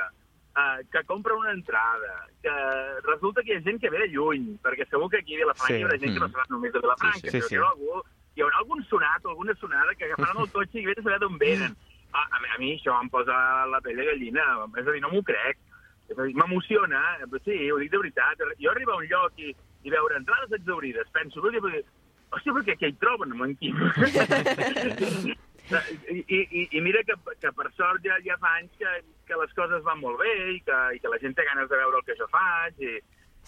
uh, 0.57 0.79
que 0.91 1.03
compra 1.05 1.35
una 1.37 1.51
entrada, 1.53 2.15
que 2.41 2.55
resulta 3.05 3.43
que 3.43 3.53
hi 3.53 3.59
ha 3.59 3.65
gent 3.67 3.79
que 3.83 3.91
ve 3.93 4.01
de 4.05 4.09
lluny, 4.15 4.55
perquè 4.65 4.87
segur 4.89 5.09
que 5.13 5.21
aquí 5.21 5.35
a 5.37 5.43
Vilafranca 5.45 5.75
Sí. 5.75 5.79
hi 5.79 5.85
haurà 5.85 5.99
gent 5.99 6.13
que 6.15 6.19
no 6.25 6.27
Mm. 6.27 6.33
serà 6.33 6.47
només 6.49 6.73
de 6.73 6.79
Vilafranca, 6.87 7.29
Sí, 7.29 7.37
sí. 7.37 7.41
Sí, 7.49 7.55
haurà 7.55 7.69
algú 7.75 8.01
hi 8.35 8.41
haurà 8.41 8.57
algun 8.63 8.83
sonat 8.87 9.25
o 9.25 9.29
alguna 9.33 9.53
sonada 9.59 9.93
que 9.95 10.05
agafaran 10.05 10.37
el 10.41 10.49
cotxe 10.53 10.79
i 10.79 10.85
vés 10.85 10.97
a 10.97 11.03
saber 11.03 11.19
d'on 11.19 11.37
venen. 11.37 11.75
A, 12.09 12.23
a, 12.25 12.39
mi- 12.41 12.49
a 12.49 12.57
mi 12.57 12.69
això 12.73 12.95
em 13.03 13.09
posa 13.13 13.35
la 13.69 13.77
pell 13.85 13.95
de 13.99 14.05
gallina, 14.07 14.41
és 14.81 14.87
a 14.87 14.91
dir, 14.95 14.99
no 15.03 15.11
m'ho 15.11 15.21
crec. 15.21 15.59
M'emociona, 16.17 17.01
eh, 17.21 17.41
sí, 17.45 17.57
ho 17.71 17.77
dic 17.81 17.91
de 17.91 18.01
veritat. 18.01 18.45
Jo 18.61 18.71
arribar 18.71 18.95
a 18.95 19.03
un 19.03 19.09
lloc 19.11 19.37
i, 19.37 19.53
i 19.83 19.93
veure 19.93 20.17
entrades 20.17 20.55
exaurides, 20.57 21.11
penso, 21.13 21.43
dir, 21.51 21.61
hòstia, 22.31 22.53
però 22.53 22.63
què, 22.65 22.77
què 22.79 22.89
hi 22.89 22.97
troben, 23.01 23.35
amb 23.35 23.45
en 23.47 23.55
Quim? 23.59 23.77
I, 25.69 26.23
i, 26.33 26.61
I 26.73 26.81
mira 26.81 27.03
que, 27.05 27.13
que 27.37 27.51
per 27.53 27.67
sort 27.77 28.01
ja, 28.01 28.15
ja 28.25 28.39
fa 28.41 28.55
anys 28.57 28.73
que, 28.81 28.89
que 29.29 29.37
les 29.37 29.51
coses 29.53 29.83
van 29.85 29.99
molt 30.01 30.17
bé 30.17 30.31
i 30.55 30.59
que, 30.65 30.77
i 30.95 31.01
que 31.03 31.11
la 31.13 31.19
gent 31.21 31.35
té 31.37 31.45
ganes 31.45 31.69
de 31.69 31.77
veure 31.77 31.99
el 31.99 32.07
que 32.07 32.17
jo 32.17 32.25
faig 32.33 32.81
i, 32.81 32.95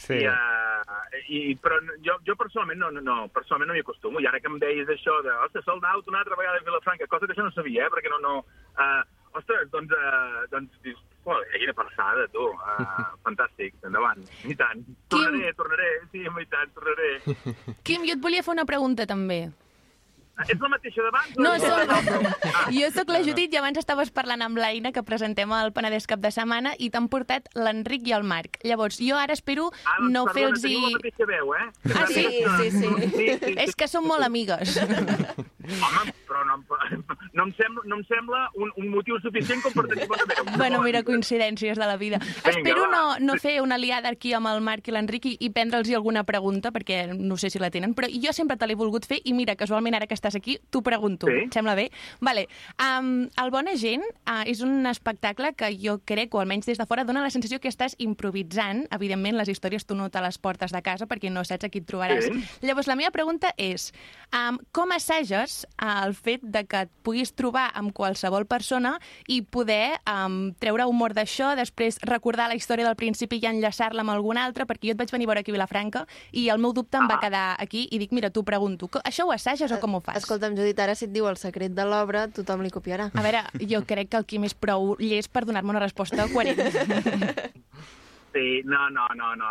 Sí. 0.01 0.15
i, 0.15 0.25
uh, 0.25 1.09
i, 1.29 1.39
però 1.61 1.77
jo, 2.01 2.15
jo 2.25 2.33
personalment 2.39 2.79
no, 2.79 2.89
no, 2.95 3.01
no, 3.05 3.15
personalment 3.35 3.69
no 3.69 3.75
m'hi 3.75 3.83
acostumo. 3.83 4.21
I 4.23 4.27
ara 4.29 4.39
que 4.41 4.49
em 4.49 4.57
deies 4.61 4.89
això 4.89 5.17
de, 5.25 5.33
ostres, 5.45 5.65
sold 5.67 5.85
out 5.85 6.07
una 6.09 6.23
altra 6.23 6.37
vegada 6.39 6.57
a 6.61 6.65
Vilafranca, 6.65 7.09
cosa 7.11 7.27
que 7.27 7.35
això 7.35 7.45
no 7.45 7.53
sabia, 7.53 7.85
eh, 7.85 7.93
perquè 7.93 8.09
no, 8.13 8.21
no... 8.23 8.37
Uh, 8.79 9.01
ostres, 9.37 9.69
doncs, 9.73 9.93
uh, 9.93 10.47
doncs 10.51 10.79
Joder, 11.23 11.47
quina 11.61 11.73
passada, 11.77 12.27
tu. 12.33 12.47
Uh, 12.49 13.01
fantàstic, 13.25 13.75
endavant. 13.85 14.23
I 14.49 14.55
tant. 14.57 14.81
Tornaré, 15.11 15.51
tornaré, 15.57 15.89
sí, 16.11 16.23
i 16.25 16.45
tant, 16.49 16.71
tornaré. 16.77 17.11
Quim, 17.85 18.07
jo 18.09 18.15
et 18.17 18.23
volia 18.23 18.41
fer 18.45 18.55
una 18.57 18.65
pregunta, 18.69 19.05
també. 19.09 19.43
És 20.49 20.57
la 20.57 20.69
mateixa 20.71 21.03
d'abans? 21.05 21.35
No, 21.37 21.51
una- 21.53 21.99
Ah, 22.49 22.63
jo 22.73 22.87
sóc 22.95 23.11
la 23.13 23.19
Judit 23.21 23.53
i 23.53 23.57
abans 23.59 23.77
estaves 23.77 24.09
parlant 24.15 24.41
amb 24.41 24.57
l'Aina, 24.57 24.89
que 24.95 25.03
presentem 25.05 25.51
el 25.53 25.69
Penedès 25.75 26.07
cap 26.09 26.23
de 26.23 26.31
setmana, 26.33 26.71
i 26.81 26.87
t'han 26.89 27.09
portat 27.13 27.51
l'Enric 27.53 28.07
i 28.09 28.15
el 28.17 28.25
Marc. 28.25 28.57
Llavors, 28.65 28.97
jo 29.03 29.19
ara 29.19 29.35
espero 29.37 29.67
Ah, 29.83 29.99
doncs, 29.99 30.13
no 30.15 30.23
fer-los... 30.33 30.63
teniu 30.63 30.87
la 30.87 30.95
mateixa 30.95 31.27
veu, 31.29 31.53
eh? 31.53 31.67
Ah, 31.93 32.07
sí? 32.09 32.23
Sí, 32.25 32.41
sí, 32.41 32.71
sí. 32.71 33.09
sí, 33.13 33.27
sí. 33.43 33.53
És 33.67 33.75
que 33.77 33.85
som 33.91 34.07
molt 34.09 34.25
amigues. 34.25 34.79
Home, 35.65 36.13
però 36.27 36.43
no, 36.45 36.55
em- 36.59 37.03
no, 37.37 37.45
em 37.45 37.53
sembla, 37.57 37.83
no 37.85 37.97
em 37.99 38.03
sembla 38.09 38.41
un, 38.55 38.71
un 38.77 38.89
motiu 38.93 39.19
suficient 39.23 39.61
com 39.63 39.73
per 39.75 39.85
tenir 39.91 40.07
bona 40.09 40.25
veu. 40.29 40.51
Bueno, 40.57 40.81
mira, 40.83 41.03
coincidències 41.07 41.77
de 41.77 41.85
la 41.87 41.97
vida. 41.97 42.19
Espero 42.45 42.87
va. 42.87 42.91
no, 42.91 43.03
no 43.19 43.37
fer 43.41 43.59
una 43.61 43.77
liada 43.77 44.09
aquí 44.09 44.33
amb 44.37 44.49
el 44.51 44.61
Marc 44.65 44.87
i 44.89 44.95
l'Enric 44.95 45.27
i, 45.31 45.35
i 45.39 45.51
prendre'ls 45.53 45.91
alguna 45.95 46.23
pregunta, 46.27 46.71
perquè 46.73 47.03
no 47.13 47.37
sé 47.37 47.49
si 47.53 47.59
la 47.61 47.71
tenen, 47.73 47.93
però 47.97 48.09
jo 48.11 48.33
sempre 48.33 48.57
te 48.57 48.67
l'he 48.67 48.77
volgut 48.79 49.05
fer 49.07 49.21
i 49.25 49.33
mira, 49.37 49.55
casualment 49.59 49.95
ara 49.97 50.07
que 50.09 50.17
estàs 50.17 50.35
aquí, 50.37 50.57
t'ho 50.71 50.81
pregunto. 50.85 51.29
Sí. 51.29 51.45
Et 51.47 51.57
sembla 51.57 51.75
bé? 51.77 51.89
Vale. 52.21 52.47
Um, 52.81 53.27
el 53.41 53.51
Bona 53.53 53.75
Gent 53.79 54.03
uh, 54.25 54.41
és 54.49 54.61
un 54.65 54.85
espectacle 54.89 55.53
que 55.57 55.71
jo 55.77 55.99
crec, 56.05 56.33
o 56.35 56.41
almenys 56.41 56.69
des 56.69 56.79
de 56.81 56.87
fora, 56.89 57.05
dona 57.07 57.23
la 57.23 57.31
sensació 57.33 57.59
que 57.61 57.71
estàs 57.71 57.95
improvisant. 57.99 58.85
Evidentment, 58.95 59.37
les 59.39 59.51
històries 59.51 59.85
tu 59.85 59.95
no 59.97 60.09
te 60.13 60.21
les 60.23 60.37
portes 60.41 60.73
de 60.73 60.81
casa 60.85 61.07
perquè 61.09 61.31
no 61.31 61.43
saps 61.47 61.67
a 61.67 61.71
qui 61.71 61.81
et 61.83 61.87
trobaràs. 61.89 62.27
Sí. 62.27 62.43
Llavors, 62.67 62.89
la 62.89 62.97
meva 62.99 63.11
pregunta 63.15 63.53
és, 63.57 63.89
um, 64.33 64.59
com 64.75 64.91
assages 64.95 65.50
uh, 65.77 66.01
el 66.05 66.15
fet 66.17 66.43
de 66.43 66.63
que 66.69 66.83
et 66.85 66.91
puguis 67.05 67.33
trobar 67.37 67.67
amb 67.77 67.93
qualsevol 67.95 68.45
persona 68.49 68.95
i 69.27 69.41
poder 69.41 69.97
um, 70.09 70.51
treure 70.61 70.87
humor 70.89 71.15
d'això, 71.17 71.53
després 71.59 71.99
recordar 72.07 72.49
la 72.51 72.57
història 72.57 72.87
del 72.87 72.97
principi 72.99 73.39
i 73.41 73.47
enllaçar-la 73.49 74.05
amb 74.05 74.13
algun 74.13 74.39
altre, 74.41 74.67
perquè 74.69 74.89
jo 74.89 74.95
et 74.95 75.01
vaig 75.01 75.13
venir 75.13 75.29
a 75.29 75.31
veure 75.33 75.43
aquí 75.43 75.53
a 75.53 75.57
Vilafranca 75.57 76.05
i 76.31 76.47
el 76.53 76.61
meu 76.61 76.73
dubte 76.73 76.99
em 76.99 77.07
va 77.09 77.19
quedar 77.21 77.45
aquí 77.61 77.87
i 77.91 78.01
dic, 78.01 78.13
mira, 78.15 78.31
t'ho 78.33 78.43
pregunto, 78.47 78.89
això 79.03 79.27
ho 79.27 79.33
assages 79.35 79.71
o 79.71 79.79
com 79.81 79.97
ho 79.97 80.03
fas? 80.03 80.21
Escolta'm, 80.23 80.57
Judit, 80.57 80.79
ara 80.79 80.95
si 80.95 81.07
et 81.07 81.15
diu 81.15 81.29
el 81.29 81.39
secret 81.41 81.75
de 81.77 81.87
l'obra, 81.87 82.27
tothom 82.31 82.65
li 82.65 82.73
copiarà. 82.73 83.11
A 83.13 83.25
veure, 83.25 83.45
jo 83.67 83.83
crec 83.87 84.11
que 84.11 84.21
el 84.21 84.27
Quim 84.27 84.45
és 84.47 84.57
prou 84.57 84.95
llest 84.99 85.31
per 85.33 85.45
donar-me 85.47 85.75
una 85.75 85.83
resposta 85.83 86.27
coherent. 86.31 86.61
Sí, 88.33 88.61
no, 88.63 88.89
no, 88.89 89.07
no, 89.15 89.35
no, 89.35 89.47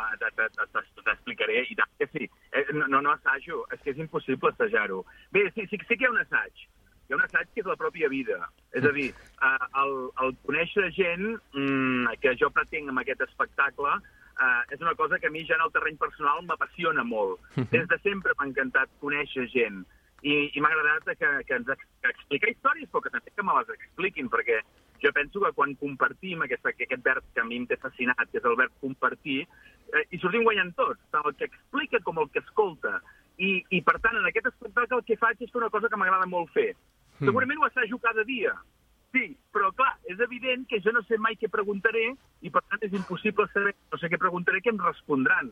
t'explicaré, 1.04 1.64
i 1.68 1.76
tant 1.76 1.90
que 2.00 2.06
sí. 2.14 2.28
Eh, 2.52 2.64
No, 2.72 2.86
no, 2.88 3.00
no 3.04 3.12
assajo, 3.12 3.64
és 3.74 3.80
que 3.84 3.92
és 3.92 3.98
impossible 4.00 4.52
assajar-ho. 4.54 5.02
Bé, 5.32 5.50
sí, 5.54 5.66
sí, 5.68 5.76
sí 5.86 5.96
que 5.96 6.04
hi 6.04 6.08
ha 6.08 6.12
un 6.14 6.22
assaig. 6.22 6.64
Hi 7.08 7.12
ha 7.12 7.18
un 7.18 7.26
assaig 7.26 7.50
que 7.52 7.60
és 7.60 7.68
la 7.68 7.76
pròpia 7.76 8.08
vida. 8.08 8.38
És 8.72 8.86
a 8.86 8.92
dir, 8.96 9.10
eh, 9.12 9.68
el, 9.82 9.94
el 10.24 10.34
conèixer 10.46 10.88
gent 10.96 11.26
mm, 11.52 12.16
que 12.22 12.36
jo 12.40 12.48
pretenc 12.56 12.88
amb 12.88 13.02
aquest 13.02 13.26
espectacle 13.26 13.92
eh, 13.98 14.74
és 14.74 14.80
una 14.80 14.94
cosa 14.96 15.18
que 15.18 15.28
a 15.28 15.34
mi 15.34 15.44
ja 15.44 15.58
en 15.58 15.66
el 15.66 15.72
terreny 15.74 15.98
personal 16.00 16.40
m'apassiona 16.46 17.04
molt. 17.04 17.40
Des 17.74 17.88
de 17.90 17.98
sempre 18.04 18.32
m'ha 18.38 18.48
encantat 18.48 18.92
conèixer 19.04 19.48
gent 19.52 19.84
i, 20.22 20.36
i 20.54 20.60
m'ha 20.60 20.70
agradat 20.72 21.10
que, 21.18 21.30
que 21.48 21.56
ens 21.56 21.70
que 21.70 22.12
explicar 22.12 22.50
històries, 22.52 22.90
però 22.90 23.04
que 23.04 23.12
també 23.14 23.32
que 23.34 23.46
me 23.46 23.56
les 23.58 23.72
expliquin, 23.76 24.28
perquè 24.32 24.60
jo 25.00 25.12
penso 25.16 25.40
que 25.40 25.52
quan 25.56 25.74
compartim 25.80 26.42
aquesta, 26.44 26.74
que 26.76 26.84
aquest 26.84 27.04
verb 27.04 27.24
que 27.34 27.40
a 27.40 27.46
mi 27.48 27.60
em 27.60 27.66
té 27.68 27.78
fascinat, 27.80 28.26
que 28.30 28.40
és 28.40 28.48
el 28.48 28.58
verb 28.60 28.74
compartir, 28.84 29.40
eh, 29.94 30.04
hi 30.10 30.20
sortim 30.20 30.44
guanyant 30.44 30.74
tots, 30.76 31.00
tant 31.14 31.24
el 31.24 31.36
que 31.38 31.48
explica 31.48 32.02
com 32.04 32.20
el 32.20 32.28
que 32.34 32.44
escolta. 32.44 33.00
I, 33.40 33.62
I, 33.72 33.80
per 33.80 33.96
tant, 34.04 34.18
en 34.20 34.28
aquest 34.28 34.50
espectacle 34.50 35.00
el 35.00 35.06
que 35.08 35.16
faig 35.16 35.40
és 35.40 35.56
una 35.56 35.70
cosa 35.72 35.88
que 35.88 35.96
m'agrada 35.96 36.28
molt 36.28 36.52
fer. 36.52 36.74
Segurament 37.20 37.60
ho 37.60 37.66
assajo 37.68 37.98
cada 38.00 38.24
dia, 38.24 38.52
sí, 39.12 39.24
però 39.52 39.70
clar, 39.76 39.94
és 40.08 40.20
evident 40.20 40.66
que 40.68 40.80
jo 40.84 40.92
no 40.94 41.02
sé 41.08 41.18
mai 41.20 41.36
què 41.40 41.50
preguntaré 41.52 42.06
i 42.44 42.52
per 42.52 42.62
tant 42.68 42.84
és 42.86 42.94
impossible 42.96 43.46
saber, 43.52 43.74
no 43.92 43.98
sé 44.00 44.08
què 44.08 44.20
preguntaré, 44.20 44.62
què 44.64 44.72
em 44.72 44.80
respondran. 44.80 45.50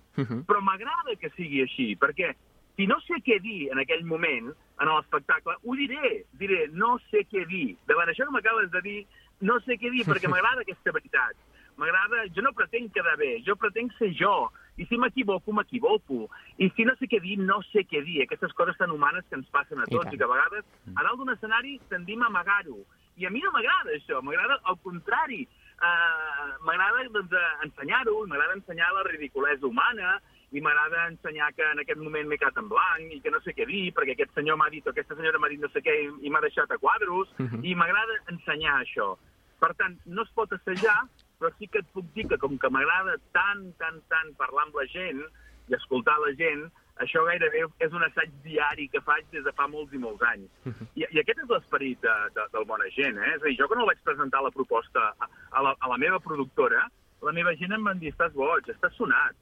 Però 0.49 0.63
m'agrada 0.65 1.17
que 1.21 1.33
sigui 1.37 1.65
així, 1.65 1.91
perquè 2.01 2.35
si 2.79 2.87
no 2.87 2.95
sé 3.03 3.19
què 3.27 3.41
dir 3.43 3.73
en 3.75 3.81
aquell 3.83 4.05
moment, 4.07 4.53
en 4.79 4.91
l'espectacle, 4.93 5.57
ho 5.67 5.75
diré. 5.75 6.23
Diré, 6.39 6.69
no 6.71 6.95
sé 7.09 7.25
què 7.27 7.43
dir. 7.51 7.73
Davant 7.91 8.13
això 8.13 8.29
que 8.29 8.35
m'acabes 8.37 8.71
de 8.71 8.83
dir, 8.85 8.99
no 9.43 9.59
sé 9.67 9.75
què 9.83 9.91
dir, 9.91 10.05
perquè 10.07 10.31
m'agrada 10.33 10.63
aquesta 10.63 10.95
veritat. 10.95 11.35
M'agrada... 11.79 12.29
Jo 12.37 12.47
no 12.47 12.55
pretenc 12.55 12.95
quedar 12.95 13.17
bé, 13.19 13.33
jo 13.47 13.59
pretenc 13.59 13.99
ser 13.99 14.13
jo. 14.21 14.47
I 14.79 14.87
si 14.87 14.99
m'equivoco, 15.03 15.51
m'equivoco. 15.59 16.29
I 16.63 16.71
si 16.77 16.87
no 16.87 16.95
sé 17.01 17.11
què 17.11 17.19
dir, 17.25 17.35
no 17.43 17.59
sé 17.73 17.83
què 17.83 18.05
dir. 18.07 18.21
Aquestes 18.23 18.55
coses 18.55 18.79
tan 18.79 18.95
humanes 18.95 19.27
que 19.27 19.35
ens 19.41 19.51
passen 19.51 19.83
a 19.83 19.87
I 19.91 19.97
tots 19.97 20.07
tant. 20.07 20.15
i, 20.15 20.23
que 20.23 20.29
a 20.29 20.31
vegades 20.31 20.71
a 20.95 21.03
dalt 21.03 21.19
d'un 21.19 21.35
escenari 21.35 21.81
tendim 21.91 22.23
a 22.23 22.31
amagar-ho. 22.31 22.79
I 23.19 23.27
a 23.27 23.35
mi 23.35 23.43
no 23.43 23.51
m'agrada 23.51 23.91
això, 23.99 24.23
m'agrada 24.23 24.61
al 24.71 24.79
contrari. 24.87 25.43
Uh, 25.79 26.55
m'agrada 26.67 27.07
doncs, 27.15 27.35
ensenyar-ho, 27.67 28.21
m'agrada 28.31 28.55
ensenyar 28.59 28.95
la 28.95 29.07
ridiculesa 29.11 29.67
humana, 29.67 30.21
i 30.53 30.63
m'agrada 30.65 31.09
ensenyar 31.11 31.53
que 31.53 31.65
en 31.73 31.83
aquest 31.83 32.01
moment 32.01 32.29
m'he 32.29 32.39
quedat 32.41 32.57
en 32.61 32.69
blanc 32.71 33.13
i 33.13 33.21
que 33.21 33.33
no 33.33 33.41
sé 33.45 33.53
què 33.57 33.67
dir, 33.69 33.91
perquè 33.97 34.15
aquest 34.17 34.33
senyor 34.39 34.57
m'ha 34.57 34.71
dit 34.73 34.87
o 34.87 34.95
aquesta 34.95 35.17
senyora 35.19 35.41
m'ha 35.43 35.51
dit 35.53 35.61
no 35.61 35.69
sé 35.75 35.83
què 35.85 35.95
i, 36.05 36.09
i 36.25 36.33
m'ha 36.33 36.41
deixat 36.45 36.73
a 36.73 36.79
quadros, 36.81 37.35
i 37.63 37.75
m'agrada 37.77 38.17
ensenyar 38.33 38.79
això. 38.81 39.13
Per 39.61 39.73
tant, 39.77 39.99
no 40.07 40.25
es 40.25 40.33
pot 40.39 40.53
assajar, 40.55 40.97
però 41.39 41.51
sí 41.59 41.69
que 41.69 41.83
et 41.83 41.89
puc 41.93 42.07
dir 42.15 42.25
que 42.31 42.39
com 42.41 42.57
que 42.59 42.71
m'agrada 42.73 43.19
tant, 43.37 43.67
tant, 43.83 44.01
tant 44.09 44.31
parlar 44.41 44.69
amb 44.69 44.79
la 44.81 44.87
gent 44.93 45.21
i 45.69 45.77
escoltar 45.77 46.17
la 46.23 46.33
gent, 46.39 46.69
això 47.03 47.23
gairebé 47.27 47.67
és 47.85 47.93
un 47.95 48.03
assaig 48.07 48.31
diari 48.43 48.89
que 48.91 49.03
faig 49.07 49.27
des 49.35 49.45
de 49.47 49.53
fa 49.59 49.69
molts 49.71 49.93
i 49.95 50.01
molts 50.03 50.25
anys. 50.31 50.49
I, 50.99 51.05
i 51.05 51.21
aquest 51.21 51.45
és 51.45 51.51
l'esperit 51.53 52.01
de, 52.03 52.15
de, 52.35 52.47
del 52.55 52.65
Bona 52.71 52.89
Gent, 52.95 53.21
eh? 53.21 53.35
És 53.37 53.43
a 53.43 53.47
dir, 53.47 53.59
jo 53.61 53.69
quan 53.71 53.85
el 53.85 53.91
vaig 53.91 54.01
presentar 54.07 54.41
la 54.43 54.55
proposta 54.55 55.05
a, 55.13 55.29
a, 55.29 55.63
la, 55.67 55.75
a 55.79 55.93
la 55.93 56.01
meva 56.01 56.19
productora, 56.25 56.89
la 57.23 57.35
meva 57.37 57.55
gent 57.61 57.75
em 57.75 57.87
van 57.87 58.01
dir, 58.01 58.11
estàs 58.15 58.35
boig, 58.35 58.67
estàs 58.73 58.97
sonat 58.99 59.37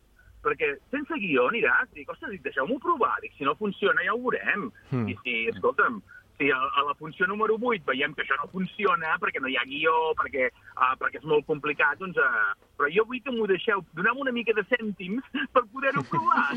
perquè 0.46 0.74
sense 0.94 1.18
guió 1.22 1.48
aniràs. 1.50 1.90
Dic, 1.96 2.10
ostres, 2.12 2.38
deixeu-m'ho 2.44 2.78
provar. 2.82 3.16
Dic, 3.24 3.34
si 3.38 3.48
no 3.48 3.56
funciona 3.58 4.06
ja 4.06 4.14
ho 4.14 4.22
veurem. 4.22 4.70
Mm. 4.92 5.10
I 5.10 5.18
si, 5.22 5.34
escolta'm, 5.52 5.98
si 6.38 6.50
a, 6.50 6.58
a 6.58 6.84
la 6.84 6.94
funció 6.94 7.26
número 7.26 7.56
8 7.60 7.84
veiem 7.88 8.14
que 8.14 8.22
això 8.24 8.36
no 8.40 8.48
funciona 8.52 9.16
perquè 9.22 9.40
no 9.40 9.48
hi 9.48 9.56
ha 9.56 9.64
guió, 9.68 9.94
perquè, 10.20 10.50
uh, 10.76 10.94
perquè 11.00 11.22
és 11.22 11.28
molt 11.28 11.46
complicat, 11.50 11.98
doncs... 12.02 12.20
Uh, 12.20 12.54
però 12.76 12.90
jo 12.92 13.06
vull 13.08 13.22
que 13.24 13.32
m'ho 13.32 13.46
deixeu, 13.48 13.80
donem 13.96 14.18
una 14.20 14.32
mica 14.36 14.52
de 14.52 14.66
cèntims 14.68 15.24
per 15.54 15.62
poder-ho 15.72 16.02
provar. 16.10 16.50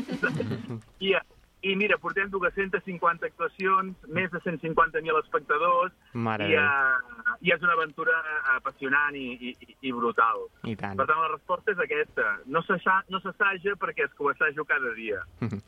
I, 1.06 1.14
uh, 1.16 1.22
I 1.62 1.74
mira, 1.76 1.98
portem 2.00 2.30
250 2.32 3.26
actuacions, 3.26 3.94
més 4.08 4.30
de 4.32 4.40
150.000 4.40 5.18
espectadors, 5.20 5.92
Mare 6.14 6.46
i, 6.48 6.56
uh, 6.56 7.36
i 7.44 7.52
és 7.52 7.60
una 7.62 7.74
aventura 7.76 8.16
apassionant 8.56 9.14
i, 9.14 9.26
i, 9.50 9.54
i- 9.82 9.92
brutal. 9.92 10.46
I 10.64 10.76
tant. 10.80 10.96
Per 10.96 11.04
tant, 11.06 11.20
la 11.20 11.28
resposta 11.34 11.72
és 11.74 11.82
aquesta. 11.84 12.38
No 12.46 12.62
s'assa- 12.64 13.04
no 13.12 13.20
s'assaja 13.20 13.76
perquè 13.76 14.06
és 14.08 14.14
que 14.16 14.24
ho 14.24 14.30
assajo 14.32 14.64
cada 14.64 14.94
dia. 14.96 15.20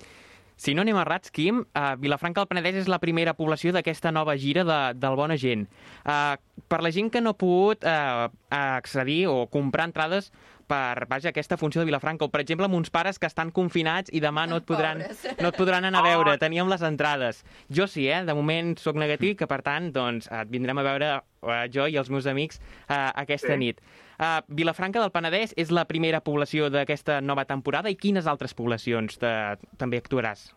Si 0.63 0.75
no 0.77 0.83
anem 0.85 0.95
errats, 1.01 1.33
Quim, 1.35 1.57
uh, 1.75 1.97
Vilafranca 1.99 2.39
del 2.43 2.47
Penedès 2.47 2.77
és 2.85 2.89
la 2.93 3.01
primera 3.03 3.33
població 3.35 3.73
d'aquesta 3.75 4.13
nova 4.15 4.37
gira 4.39 4.63
de, 4.63 4.77
del 5.01 5.17
Bona 5.19 5.35
Gent. 5.41 5.65
Uh, 6.07 6.37
per 6.71 6.79
la 6.85 6.93
gent 6.95 7.09
que 7.11 7.23
no 7.25 7.33
ha 7.33 7.39
pogut 7.41 7.83
uh, 7.83 8.29
accedir 8.53 9.25
o 9.27 9.49
comprar 9.51 9.89
entrades 9.91 10.29
per 10.73 11.05
vaja, 11.11 11.29
aquesta 11.35 11.59
funció 11.61 11.83
de 11.83 11.89
Vilafranca, 11.91 12.25
o 12.25 12.31
per 12.33 12.41
exemple 12.41 12.65
amb 12.65 12.79
uns 12.79 12.89
pares 12.95 13.19
que 13.21 13.29
estan 13.29 13.51
confinats 13.53 14.09
i 14.17 14.23
demà 14.25 14.47
no 14.49 14.57
et 14.63 14.65
podran, 14.69 15.03
Pobres. 15.05 15.25
no 15.43 15.51
et 15.53 15.59
podran 15.61 15.85
anar 15.85 16.01
a 16.01 16.07
veure, 16.07 16.33
Oh. 16.33 16.39
teníem 16.41 16.71
les 16.73 16.81
entrades. 16.87 17.43
Jo 17.69 17.87
sí, 17.87 18.07
eh? 18.09 18.23
de 18.25 18.35
moment 18.35 18.79
sóc 18.81 18.97
negatiu 18.97 19.35
i 19.35 19.37
que 19.37 19.47
per 19.51 19.61
tant 19.67 19.91
doncs, 19.93 20.31
et 20.33 20.49
vindrem 20.49 20.79
a 20.81 20.85
veure 20.87 21.11
uh, 21.21 21.67
jo 21.73 21.85
i 21.91 21.99
els 22.01 22.09
meus 22.11 22.27
amics 22.27 22.61
uh, 22.89 23.11
aquesta 23.21 23.53
Sí. 23.53 23.59
nit. 23.59 23.83
Uh, 24.23 24.41
Vilafranca 24.49 25.01
del 25.03 25.11
Penedès 25.11 25.53
és 25.57 25.71
la 25.75 25.85
primera 25.85 26.21
població 26.23 26.71
d'aquesta 26.71 27.21
nova 27.21 27.45
temporada 27.45 27.91
i 27.91 27.97
quines 27.97 28.27
altres 28.31 28.55
poblacions 28.55 29.19
de, 29.19 29.33
també 29.77 29.99
actuaràs? 30.01 30.53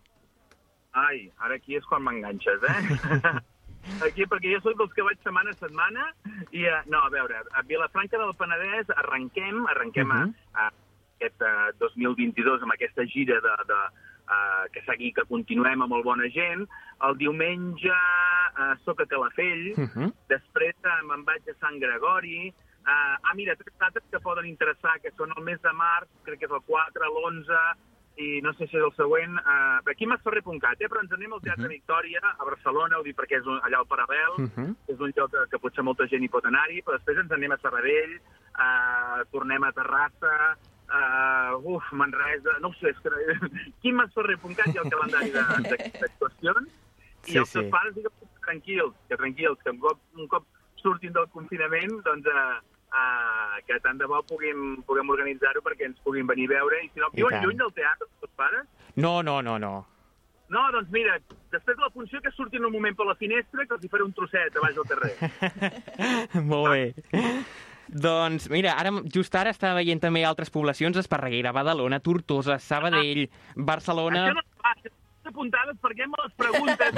Ai, 0.93 1.25
ara 1.43 1.55
aquí 1.59 1.75
és 1.75 1.83
quan 1.89 2.03
m'enganxes, 2.05 2.61
eh? 2.63 3.39
Aquí, 4.05 4.25
perquè 4.25 4.51
jo 4.53 4.59
soc 4.61 4.77
dels 4.77 4.93
que 4.93 5.03
vaig 5.03 5.17
setmana 5.23 5.51
a 5.51 5.59
setmana 5.59 6.07
i, 6.51 6.65
uh, 6.67 6.81
no, 6.91 6.99
a 7.05 7.09
veure, 7.09 7.43
a 7.51 7.61
Vilafranca 7.63 8.17
del 8.17 8.33
Penedès 8.35 8.89
arrenquem, 8.97 9.65
arrenquem 9.67 10.09
uh 10.09 10.13
Mhm. 10.13 10.29
-huh. 10.29 10.33
a, 10.53 10.67
a 10.67 10.71
aquest 11.19 11.41
uh, 11.41 11.71
2022 11.79 12.61
amb 12.61 12.71
aquesta 12.73 13.05
gira 13.05 13.39
de, 13.41 13.53
de 13.71 13.79
uh, 14.27 14.65
que 14.73 14.81
seguir, 14.83 15.13
que 15.13 15.23
continuem 15.29 15.81
amb 15.81 15.93
el 15.93 16.03
Bona 16.03 16.27
Gent. 16.29 16.67
El 17.07 17.17
diumenge 17.17 17.89
uh, 17.91 18.75
soc 18.83 19.01
a 19.01 19.05
Calafell, 19.05 19.73
Uh 19.77 19.87
-huh. 19.87 20.13
Després 20.27 20.75
eh, 20.83 21.01
me'n 21.07 21.23
vaig 21.25 21.41
a 21.49 21.53
Sant 21.59 21.79
Gregori. 21.79 22.53
Uh, 22.85 23.17
ah, 23.23 23.33
mira, 23.35 23.55
tres 23.55 23.73
dates 23.79 24.03
que 24.11 24.19
poden 24.19 24.45
interessar, 24.45 24.99
que 25.01 25.11
són 25.17 25.31
el 25.37 25.43
mes 25.43 25.59
de 25.61 25.71
març, 25.73 26.07
crec 26.23 26.39
que 26.39 26.45
és 26.45 26.51
el 26.51 26.61
4, 26.67 27.03
l'11, 27.05 27.75
i 28.17 28.41
no 28.41 28.53
sé 28.53 28.67
si 28.67 28.77
és 28.77 28.83
el 28.83 28.93
següent. 28.95 29.33
Uh, 29.41 29.89
aquí 29.91 30.05
masferrer.cat, 30.07 30.79
eh? 30.81 30.87
però 30.87 31.01
ens 31.03 31.11
anem 31.11 31.33
al 31.33 31.41
Teatre 31.41 31.65
uh 31.65 31.69
-huh. 31.69 31.75
Victòria, 31.77 32.21
a 32.23 32.45
Barcelona, 32.45 32.97
ho 32.99 33.03
dic 33.03 33.15
perquè 33.17 33.39
és 33.39 33.45
un, 33.45 33.59
allà 33.63 33.77
al 33.79 33.87
Paral·lel, 33.87 34.33
uh 34.37 34.41
Uh 34.41 34.49
-huh. 34.55 34.75
és 34.87 34.99
un 34.99 35.11
lloc 35.15 35.31
que, 35.31 35.49
que 35.51 35.59
potser 35.59 35.83
molta 35.83 36.07
gent 36.07 36.23
hi 36.23 36.29
pot 36.29 36.45
anar-hi, 36.45 36.81
però 36.81 36.93
després 36.97 37.17
ens 37.17 37.31
anem 37.31 37.51
a 37.51 37.57
Sabadell, 37.57 38.13
uh, 38.59 39.23
tornem 39.31 39.63
a 39.63 39.71
Terrassa, 39.71 40.57
uh, 40.89 41.73
uf, 41.75 41.83
Manresa, 41.91 42.57
no 42.61 42.69
ho 42.69 42.73
sé, 42.73 42.89
és 42.89 42.99
que... 42.99 43.09
quimmasferrer.cat 43.81 44.77
ha 44.77 44.81
el 44.83 44.89
calendari 44.89 45.31
de- 45.31 45.45
d'aquestes 45.69 46.03
actuacions, 46.03 46.67
i 47.27 47.31
Sí, 47.31 47.37
els 47.37 47.49
seus 47.49 47.65
sí. 47.65 47.71
pares 47.71 47.95
diguem 47.95 48.11
que 48.19 48.27
tranquils, 48.45 48.93
que 49.09 49.17
tranquils, 49.17 49.59
que 49.63 49.71
un 49.71 49.79
cop, 49.79 49.99
un 50.15 50.27
cop 50.27 50.45
surtin 50.75 51.11
del 51.13 51.27
confinament, 51.29 52.01
doncs 52.03 52.25
eh, 52.27 52.59
uh, 52.95 53.57
que 53.67 53.79
tant 53.83 53.99
de 53.99 54.07
bo 54.09 54.21
puguem, 54.29 54.79
puguem 54.87 55.11
organitzar-ho 55.15 55.63
perquè 55.65 55.89
ens 55.89 55.99
puguin 56.05 56.27
venir 56.29 56.47
a 56.49 56.55
veure. 56.55 56.79
I 56.85 56.89
si 56.93 57.03
no, 57.03 57.11
I 57.11 57.21
viuen 57.21 57.35
tant. 57.35 57.45
lluny 57.45 57.59
del 57.59 57.75
teatre, 57.75 58.07
els 58.07 58.23
teus 58.23 58.33
pares? 58.39 58.65
No, 58.95 59.19
no, 59.25 59.41
no, 59.45 59.59
no. 59.59 59.75
No, 60.53 60.63
doncs 60.71 60.91
mira, 60.93 61.17
després 61.51 61.77
de 61.77 61.81
la 61.81 61.91
funció 61.93 62.21
que 62.21 62.31
surtin 62.35 62.65
un 62.67 62.73
moment 62.73 62.95
per 62.97 63.07
la 63.09 63.15
finestra 63.17 63.65
que 63.65 63.73
els 63.77 63.85
hi 63.85 63.89
faré 63.89 64.05
un 64.05 64.13
trosset 64.13 64.55
a 64.55 64.61
baix 64.61 64.75
del 64.77 64.89
carrer. 64.91 65.15
Molt 66.51 66.69
bé. 66.69 67.23
Doncs, 67.87 68.47
mira, 68.53 68.75
ara, 68.81 68.91
just 69.13 69.33
ara 69.37 69.53
estava 69.53 69.79
veient 69.79 70.01
també 70.01 70.23
altres 70.25 70.53
poblacions, 70.53 70.97
Esparreguera, 71.01 71.53
Badalona, 71.53 71.99
Tortosa, 72.01 72.59
Sabadell, 72.61 73.25
Barcelona... 73.55 74.27
Això 74.29 74.37
no 74.37 74.45
això 74.73 74.93
no 74.93 75.31
apuntades 75.33 75.77
perquè 75.81 76.05
me 76.09 76.21
les 76.21 76.33
preguntes 76.37 76.97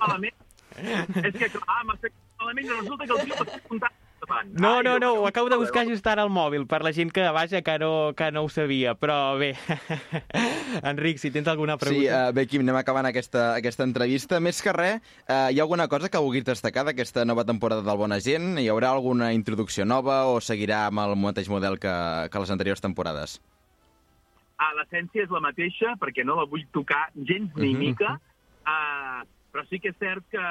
malament. 0.00 0.44
És 1.28 1.34
que, 1.34 1.48
clar, 1.52 1.80
m'has 1.88 2.00
fet 2.00 2.14
malament 2.40 2.68
i 2.68 2.74
resulta 2.74 3.06
que 3.06 3.16
el 3.16 3.24
tio 3.24 3.36
m'ha 3.36 3.58
apuntat. 3.58 4.04
No, 4.52 4.82
no, 4.82 4.98
no, 4.98 5.12
ho 5.14 5.26
acabo 5.28 5.48
de 5.48 5.56
buscar 5.56 5.86
just 5.86 6.06
ara 6.06 6.22
al 6.22 6.30
mòbil, 6.30 6.66
per 6.66 6.82
la 6.82 6.90
gent 6.92 7.12
que, 7.14 7.22
vaja, 7.32 7.62
que 7.62 7.78
no, 7.78 8.12
que 8.16 8.30
no 8.34 8.42
ho 8.44 8.48
sabia, 8.50 8.94
però 8.98 9.38
bé. 9.38 9.54
Enric, 10.90 11.18
si 11.22 11.30
tens 11.30 11.48
alguna 11.48 11.76
Sí, 11.78 11.84
pregunta... 11.86 12.28
uh, 12.28 12.32
bé, 12.34 12.44
Quim, 12.50 12.62
anem 12.66 12.76
acabant 12.80 13.06
aquesta, 13.08 13.54
aquesta 13.56 13.86
entrevista. 13.86 14.40
Més 14.42 14.60
que 14.62 14.74
res, 14.76 14.98
uh, 15.28 15.48
hi 15.52 15.60
ha 15.60 15.64
alguna 15.64 15.86
cosa 15.88 16.10
que 16.10 16.20
vulguis 16.22 16.44
destacar 16.44 16.84
d'aquesta 16.88 17.24
nova 17.24 17.44
temporada 17.48 17.82
del 17.86 17.96
Bona 18.00 18.18
Gent? 18.20 18.58
Hi 18.58 18.68
haurà 18.72 18.90
alguna 18.92 19.30
introducció 19.36 19.86
nova 19.88 20.24
o 20.32 20.40
seguirà 20.44 20.86
amb 20.90 21.04
el 21.06 21.16
mateix 21.16 21.48
model 21.48 21.78
que, 21.78 21.94
que 22.28 22.42
les 22.44 22.50
anteriors 22.54 22.82
temporades? 22.84 23.38
Ah, 24.58 24.72
l'essència 24.74 25.22
és 25.24 25.30
la 25.30 25.40
mateixa, 25.40 25.94
perquè 26.02 26.24
no 26.26 26.34
la 26.40 26.44
vull 26.50 26.66
tocar 26.74 27.06
gens 27.14 27.54
ni 27.56 27.72
Mhm, 27.72 27.78
mica, 27.78 28.16
uh, 28.66 29.22
però 29.54 29.62
sí 29.70 29.78
que 29.78 29.94
és 29.94 29.98
cert 30.02 30.26
que 30.30 30.42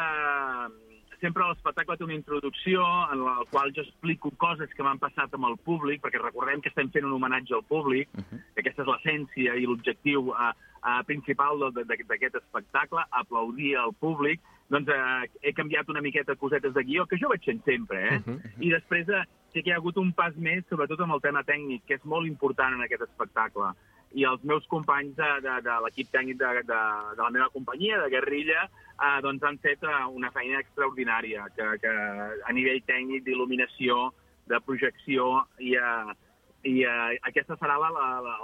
sempre 1.22 1.44
l'espectacle 1.48 1.98
té 1.98 2.04
una 2.06 2.14
introducció 2.18 2.84
en 3.14 3.24
la 3.26 3.38
qual 3.52 3.72
jo 3.76 3.82
explico 3.82 4.32
coses 4.38 4.70
que 4.76 4.84
m'han 4.86 5.00
passat 5.02 5.34
amb 5.34 5.48
el 5.50 5.58
públic, 5.66 6.02
perquè 6.04 6.22
recordem 6.22 6.62
que 6.62 6.70
estem 6.70 6.90
fent 6.94 7.06
un 7.06 7.14
homenatge 7.18 7.56
al 7.58 7.64
públic, 7.64 8.10
que 8.54 8.62
aquesta 8.62 8.84
és 8.84 8.88
l'essència 8.92 9.56
i 9.58 9.66
l'objectiu 9.66 10.30
uh, 10.34 10.52
uh, 10.84 11.02
principal 11.10 11.60
de- 11.74 11.84
de- 11.84 12.04
d'aquest 12.04 12.36
espectacle, 12.42 13.02
aplaudir 13.12 13.76
al 13.78 13.94
públic. 13.94 14.40
Doncs 14.70 14.90
uh, 14.92 15.24
he 15.42 15.54
canviat 15.54 15.90
una 15.90 16.02
miqueta 16.02 16.36
cosetes 16.36 16.74
de 16.74 16.84
guió, 16.84 17.06
que 17.08 17.18
jo 17.18 17.30
vaig 17.30 17.44
fent 17.46 17.64
sempre, 17.66 18.02
eh? 18.04 18.20
I 18.60 18.70
després 18.74 19.08
eh, 19.10 19.24
sí 19.54 19.62
que 19.64 19.70
hi 19.70 19.74
ha 19.74 19.78
hagut 19.80 19.98
un 19.98 20.12
pas 20.14 20.36
més, 20.36 20.66
sobretot 20.70 21.00
amb 21.02 21.14
el 21.16 21.22
tema 21.24 21.44
tècnic, 21.48 21.86
que 21.88 21.96
és 21.96 22.04
molt 22.06 22.28
important 22.28 22.74
en 22.76 22.84
aquest 22.84 23.02
espectacle. 23.08 23.72
I 24.16 24.24
els 24.26 24.44
meus 24.44 24.66
companys 24.72 25.16
de, 25.18 25.28
de, 25.44 25.56
de 25.66 25.74
l'equip 25.84 26.08
tècnic 26.14 26.38
de, 26.40 26.52
de, 26.64 26.82
de 27.18 27.22
la 27.24 27.30
meva 27.34 27.50
companyia, 27.54 28.00
de 28.02 28.10
Guerrilla, 28.10 28.68
eh, 28.96 29.18
doncs 29.22 29.44
han 29.44 29.58
fet 29.60 29.84
eh, 29.84 30.06
una 30.16 30.32
feina 30.32 30.60
extraordinària, 30.64 31.48
que, 31.56 31.68
que 31.84 31.92
a 32.48 32.54
nivell 32.56 32.80
tècnic 32.88 33.26
d'il·luminació, 33.26 34.12
de 34.48 34.62
projecció, 34.64 35.44
i, 35.60 35.76
eh, 35.76 36.16
i 36.64 36.84
eh, 36.88 37.18
aquesta 37.28 37.58
serà 37.60 37.76
la- 37.78 37.92
la- 37.92 38.22
la- 38.24 38.38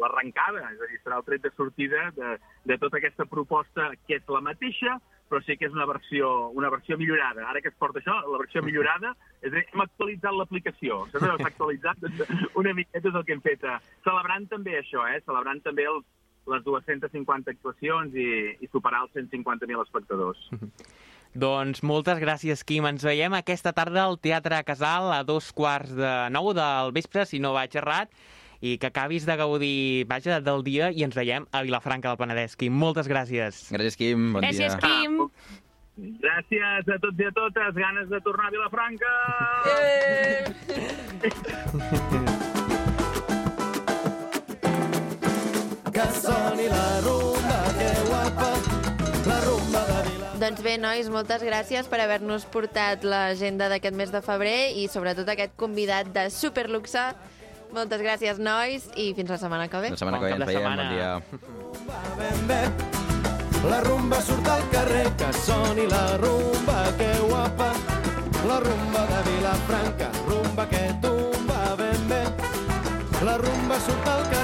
l'arrencada, 0.00 0.64
és 0.72 0.80
a 0.80 0.88
dir, 0.90 0.98
serà 1.04 1.20
el 1.20 1.26
tret 1.28 1.42
de 1.44 1.52
sortida 1.56 2.10
de, 2.16 2.38
de 2.64 2.78
tota 2.78 2.96
aquesta 2.96 3.26
proposta, 3.28 3.90
que 4.08 4.16
és 4.16 4.26
la 4.32 4.40
mateixa, 4.40 4.96
però 5.30 5.40
sí 5.42 5.56
que 5.58 5.66
és 5.66 5.74
una 5.74 5.86
versió, 5.90 6.50
una 6.54 6.70
versió 6.70 6.98
millorada. 6.98 7.48
Ara 7.50 7.62
que 7.62 7.72
es 7.72 7.78
porta 7.78 7.98
això, 8.02 8.18
la 8.30 8.38
versió 8.38 8.62
millorada, 8.62 9.14
és 9.40 9.50
a 9.50 9.56
dir, 9.56 9.64
hem 9.72 9.82
actualitzat 9.86 10.36
l'aplicació. 10.36 11.00
S'ha 11.12 11.34
actualitzat 11.38 12.04
una 12.60 12.74
miqueta 12.74 13.10
és 13.10 13.14
el 13.14 13.24
que 13.26 13.34
hem 13.36 13.42
fet. 13.44 13.64
eh, 13.64 13.78
Celebrant 14.06 14.46
també 14.52 14.78
això, 14.78 15.06
eh? 15.10 15.18
celebrant 15.26 15.62
també 15.64 15.88
els, 15.90 16.06
les 16.46 16.62
250 16.62 17.50
actuacions 17.56 18.14
i, 18.14 18.28
i 18.62 18.70
superar 18.70 19.02
els 19.06 19.14
150.000 19.18 19.82
espectadors. 19.82 20.46
Doncs 21.36 21.82
moltes 21.84 22.16
gràcies, 22.22 22.62
Quim. 22.64 22.86
Ens 22.88 23.02
veiem 23.04 23.34
aquesta 23.36 23.74
tarda 23.76 24.06
al 24.06 24.16
Teatre 24.22 24.62
Casal 24.64 25.10
a 25.12 25.18
dos 25.26 25.50
quarts 25.52 25.90
de 25.92 26.12
nou 26.32 26.54
del 26.56 26.94
vespre, 26.96 27.26
si 27.28 27.42
no 27.42 27.52
vaig 27.52 27.74
errat, 27.76 28.08
i 28.66 28.78
que 28.82 28.88
acabis 28.90 29.26
de 29.26 29.36
gaudir, 29.38 30.06
vaja, 30.10 30.40
del 30.40 30.64
dia 30.66 30.90
i 30.90 31.04
ens 31.06 31.14
veiem 31.16 31.46
a 31.52 31.62
Vilafranca 31.66 32.10
del 32.10 32.18
Penedès. 32.20 32.56
Quim, 32.58 32.74
moltes 32.74 33.06
gràcies. 33.10 33.66
Gràcies, 33.74 33.96
Quim. 34.00 34.32
Bon 34.34 34.42
Gràcies, 34.42 34.74
dia. 34.74 34.82
Quim. 34.82 35.12
Gràcies 36.24 36.90
a 36.92 36.98
tots 37.00 37.22
i 37.22 37.24
a 37.28 37.32
totes. 37.36 37.72
Ganes 37.78 38.10
de 38.10 38.20
tornar 38.24 38.50
a 38.50 38.54
Vilafranca! 38.56 39.12
Que 45.96 46.06
soni 46.12 46.66
la 46.68 46.88
rumba, 47.06 47.60
que 47.78 47.88
guapa, 48.10 48.50
la 49.30 49.38
rumba 49.46 49.84
de 49.88 50.02
Vila. 50.10 50.32
Doncs 50.42 50.60
bé, 50.66 50.74
nois, 50.82 51.08
moltes 51.08 51.40
gràcies 51.46 51.88
per 51.88 52.02
haver-nos 52.04 52.44
portat 52.52 53.06
l'agenda 53.06 53.70
d'aquest 53.72 53.96
mes 53.96 54.12
de 54.12 54.20
febrer 54.26 54.76
i 54.76 54.84
sobretot 54.92 55.32
aquest 55.32 55.56
convidat 55.56 56.12
de 56.12 56.28
superluxe. 56.34 57.06
Moltes 57.74 58.00
gràcies, 58.00 58.38
nois, 58.38 58.86
i 58.96 59.14
fins 59.16 59.30
la 59.30 59.38
setmana 59.40 59.66
que 59.68 59.80
ve. 59.82 59.90
La 59.90 59.96
setmana 60.00 60.18
Bon 60.18 60.26
que 60.26 60.30
ve 60.30 60.36
ens 60.36 60.40
de 60.40 60.46
veiem. 60.46 60.62
setmana. 60.62 60.84
Bon 62.16 62.46
dia. 62.48 62.70
La 63.70 63.80
rumba 63.82 64.20
surt 64.22 64.46
al 64.48 64.62
carrer, 64.70 65.06
que 65.18 65.32
soni 65.44 65.86
la 65.90 66.16
rumba, 66.22 66.78
que 66.98 67.10
guapa. 67.28 67.72
La 68.46 68.60
rumba 68.60 69.00
de 69.10 69.20
Vilafranca, 69.30 70.08
rumba 70.28 70.68
que 70.70 70.84
tumba 71.02 71.74
ben 71.76 72.08
bé. 72.08 72.22
La 73.26 73.36
rumba 73.38 73.80
surt 73.80 74.06
al 74.06 74.22
carrer, 74.30 74.35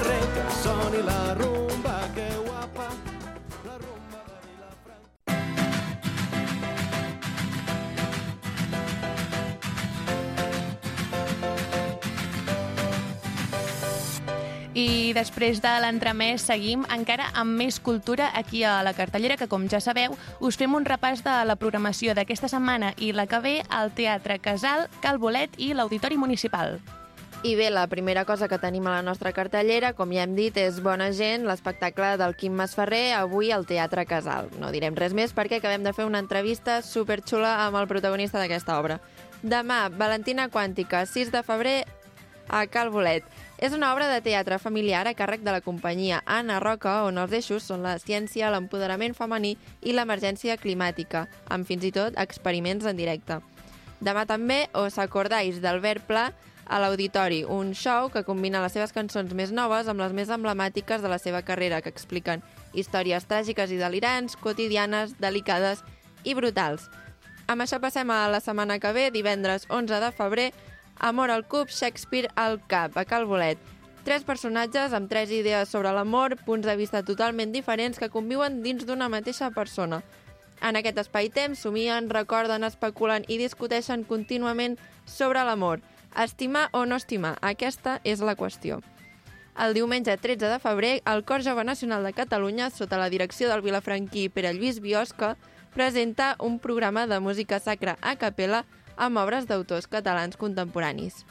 Després 15.12 15.60
de 15.60 15.70
l'entremès 15.84 16.46
seguim 16.48 16.86
encara 16.94 17.26
amb 17.36 17.52
més 17.60 17.76
cultura 17.84 18.30
aquí 18.38 18.62
a 18.64 18.78
la 18.86 18.94
cartellera, 18.96 19.36
que 19.36 19.48
com 19.50 19.66
ja 19.68 19.80
sabeu, 19.84 20.16
us 20.40 20.56
fem 20.56 20.72
un 20.72 20.86
repàs 20.88 21.20
de 21.26 21.34
la 21.44 21.56
programació 21.60 22.14
d'aquesta 22.16 22.48
setmana 22.48 22.94
i 22.96 23.12
la 23.12 23.26
que 23.28 23.40
ve 23.44 23.54
al 23.68 23.92
Teatre 23.92 24.38
Casal, 24.40 24.86
Cal 25.04 25.20
Bolet 25.20 25.58
i 25.60 25.74
l'Auditori 25.76 26.16
Municipal. 26.16 26.78
I 27.42 27.56
bé, 27.58 27.68
la 27.74 27.88
primera 27.90 28.24
cosa 28.24 28.48
que 28.48 28.60
tenim 28.62 28.86
a 28.86 28.96
la 28.96 29.02
nostra 29.02 29.34
cartellera, 29.36 29.92
com 29.98 30.12
ja 30.14 30.24
hem 30.24 30.36
dit, 30.38 30.56
és 30.56 30.80
Bona 30.80 31.10
gent, 31.12 31.44
l'espectacle 31.44 32.14
del 32.16 32.36
Quim 32.38 32.54
Masferrer, 32.54 33.16
avui 33.18 33.50
al 33.52 33.66
Teatre 33.66 34.06
Casal. 34.06 34.48
No 34.62 34.70
direm 34.72 34.96
res 34.96 35.12
més 35.12 35.34
perquè 35.34 35.58
acabem 35.58 35.82
de 35.82 35.92
fer 35.92 36.06
una 36.06 36.22
entrevista 36.22 36.80
superxula 36.86 37.58
amb 37.66 37.82
el 37.82 37.90
protagonista 37.90 38.38
d'aquesta 38.38 38.78
obra. 38.78 39.00
Demà, 39.42 39.88
Valentina 39.90 40.48
Quàntica, 40.48 41.02
6 41.04 41.34
de 41.34 41.42
febrer, 41.42 41.80
a 42.48 42.66
Cal 42.66 42.90
Bolet. 42.94 43.26
És 43.62 43.70
una 43.70 43.92
obra 43.94 44.08
de 44.10 44.18
teatre 44.18 44.56
familiar 44.58 45.04
a 45.06 45.12
càrrec 45.14 45.44
de 45.46 45.52
la 45.54 45.60
companyia 45.62 46.16
Anna 46.26 46.56
Roca, 46.58 47.04
on 47.06 47.20
els 47.22 47.30
eixos 47.38 47.68
són 47.70 47.84
la 47.86 47.92
ciència, 48.02 48.48
l'empoderament 48.50 49.14
femení 49.14 49.52
i 49.86 49.92
l'emergència 49.94 50.56
climàtica, 50.58 51.28
amb 51.46 51.68
fins 51.68 51.86
i 51.86 51.92
tot 51.94 52.18
experiments 52.18 52.88
en 52.90 52.98
directe. 52.98 53.36
Demà 54.02 54.24
també 54.26 54.64
Os 54.74 54.98
acordáis 54.98 55.60
d'Albert 55.62 56.08
Pla 56.08 56.24
a 56.66 56.80
l'Auditori, 56.82 57.44
un 57.44 57.70
show 57.70 58.10
que 58.10 58.24
combina 58.26 58.64
les 58.64 58.74
seves 58.74 58.90
cançons 58.90 59.30
més 59.30 59.54
noves 59.54 59.86
amb 59.86 60.02
les 60.02 60.10
més 60.10 60.34
emblemàtiques 60.34 60.98
de 60.98 61.14
la 61.14 61.20
seva 61.22 61.44
carrera, 61.46 61.78
que 61.86 61.94
expliquen 61.94 62.42
històries 62.74 63.30
tràgiques 63.30 63.70
i 63.70 63.78
delirants, 63.78 64.34
quotidianes, 64.42 65.14
delicades 65.22 65.86
i 66.24 66.34
brutals. 66.34 66.90
Amb 67.46 67.62
això 67.62 67.78
passem 67.78 68.10
a 68.10 68.26
la 68.26 68.42
setmana 68.42 68.80
que 68.82 68.90
ve, 68.90 69.10
divendres 69.14 69.70
11 69.70 70.02
de 70.02 70.10
febrer, 70.18 70.50
Amor 70.98 71.30
al 71.30 71.46
cub, 71.46 71.68
Shakespeare 71.68 72.28
al 72.34 72.60
cap, 72.66 72.96
a 72.96 73.04
Cal 73.04 73.26
Bolet. 73.26 73.58
Tres 74.02 74.24
personatges 74.26 74.92
amb 74.92 75.08
tres 75.10 75.30
idees 75.30 75.70
sobre 75.70 75.92
l'amor, 75.94 76.36
punts 76.46 76.66
de 76.66 76.74
vista 76.76 77.04
totalment 77.06 77.52
diferents 77.54 77.98
que 77.98 78.10
conviuen 78.10 78.62
dins 78.62 78.86
d'una 78.86 79.08
mateixa 79.08 79.50
persona. 79.54 80.02
En 80.62 80.78
aquest 80.78 80.98
espai-temps 81.02 81.58
somien, 81.58 82.10
recorden, 82.10 82.64
especulen 82.66 83.26
i 83.28 83.38
discuteixen 83.38 84.02
contínuament 84.06 84.78
sobre 85.06 85.42
l'amor. 85.46 85.82
Estimar 86.18 86.68
o 86.72 86.84
no 86.86 86.98
estimar, 86.98 87.36
aquesta 87.40 88.00
és 88.04 88.20
la 88.20 88.36
qüestió. 88.36 88.82
El 89.52 89.74
diumenge 89.74 90.16
13 90.16 90.48
de 90.48 90.58
febrer, 90.58 90.92
el 91.04 91.24
Cor 91.24 91.42
Jove 91.44 91.64
Nacional 91.64 92.04
de 92.04 92.12
Catalunya, 92.12 92.70
sota 92.70 92.98
la 92.98 93.10
direcció 93.10 93.50
del 93.50 93.60
vilafranquí 93.60 94.28
Pere 94.28 94.54
Lluís 94.54 94.80
Biosca, 94.80 95.36
presenta 95.74 96.36
un 96.38 96.58
programa 96.58 97.06
de 97.06 97.20
música 97.20 97.60
sacra 97.60 97.98
a 98.00 98.16
capella 98.16 98.64
amb 98.96 99.20
obres 99.22 99.46
d'autors 99.46 99.86
catalans 99.86 100.36
contemporanis. 100.36 101.24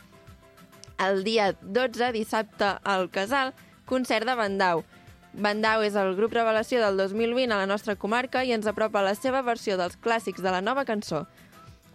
El 1.01 1.23
dia 1.23 1.51
12, 1.61 2.11
dissabte, 2.13 2.75
al 2.83 3.09
Casal, 3.09 3.53
concert 3.85 4.27
de 4.27 4.35
Bandau. 4.37 4.83
Bandau 5.33 5.81
és 5.81 5.95
el 5.95 6.13
grup 6.17 6.33
revelació 6.35 6.81
del 6.83 6.97
2020 6.99 7.53
a 7.55 7.61
la 7.61 7.69
nostra 7.69 7.95
comarca 7.95 8.43
i 8.43 8.51
ens 8.51 8.67
apropa 8.67 9.03
la 9.03 9.15
seva 9.15 9.41
versió 9.41 9.77
dels 9.79 9.97
clàssics 9.97 10.43
de 10.43 10.51
la 10.51 10.61
nova 10.61 10.83
cançó. 10.85 11.25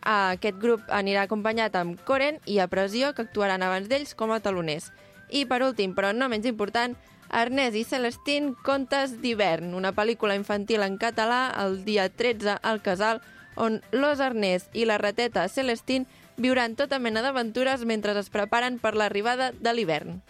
Aquest 0.06 0.58
grup 0.62 0.86
anirà 0.94 1.26
acompanyat 1.26 1.74
amb 1.76 2.00
Coren 2.06 2.38
i 2.46 2.60
a 2.62 2.68
Pressió, 2.70 3.12
que 3.12 3.26
actuaran 3.26 3.62
abans 3.66 3.90
d'ells 3.90 4.14
com 4.14 4.32
a 4.32 4.40
taloners. 4.40 4.92
I 5.28 5.44
per 5.50 5.64
últim, 5.66 5.94
però 5.94 6.12
no 6.14 6.28
menys 6.30 6.46
important, 6.46 6.94
Ernest 7.34 7.74
i 7.74 7.82
Celestín, 7.84 8.52
Contes 8.64 9.16
d'hivern, 9.22 9.74
una 9.74 9.90
pel·lícula 9.92 10.36
infantil 10.38 10.84
en 10.86 10.94
català 10.96 11.48
el 11.64 11.80
dia 11.84 12.06
13 12.08 12.60
al 12.62 12.82
Casal, 12.82 13.20
on 13.56 13.80
l'os 13.92 14.20
Ernest 14.20 14.70
i 14.76 14.84
la 14.84 14.98
rateta 14.98 15.48
Celestín 15.48 16.06
viuran 16.36 16.76
tota 16.76 16.98
mena 17.00 17.22
d'aventures 17.24 17.84
mentre 17.88 18.16
es 18.20 18.30
preparen 18.30 18.78
per 18.78 18.94
l'arribada 18.94 19.52
de 19.52 19.72
l'hivern. 19.72 20.20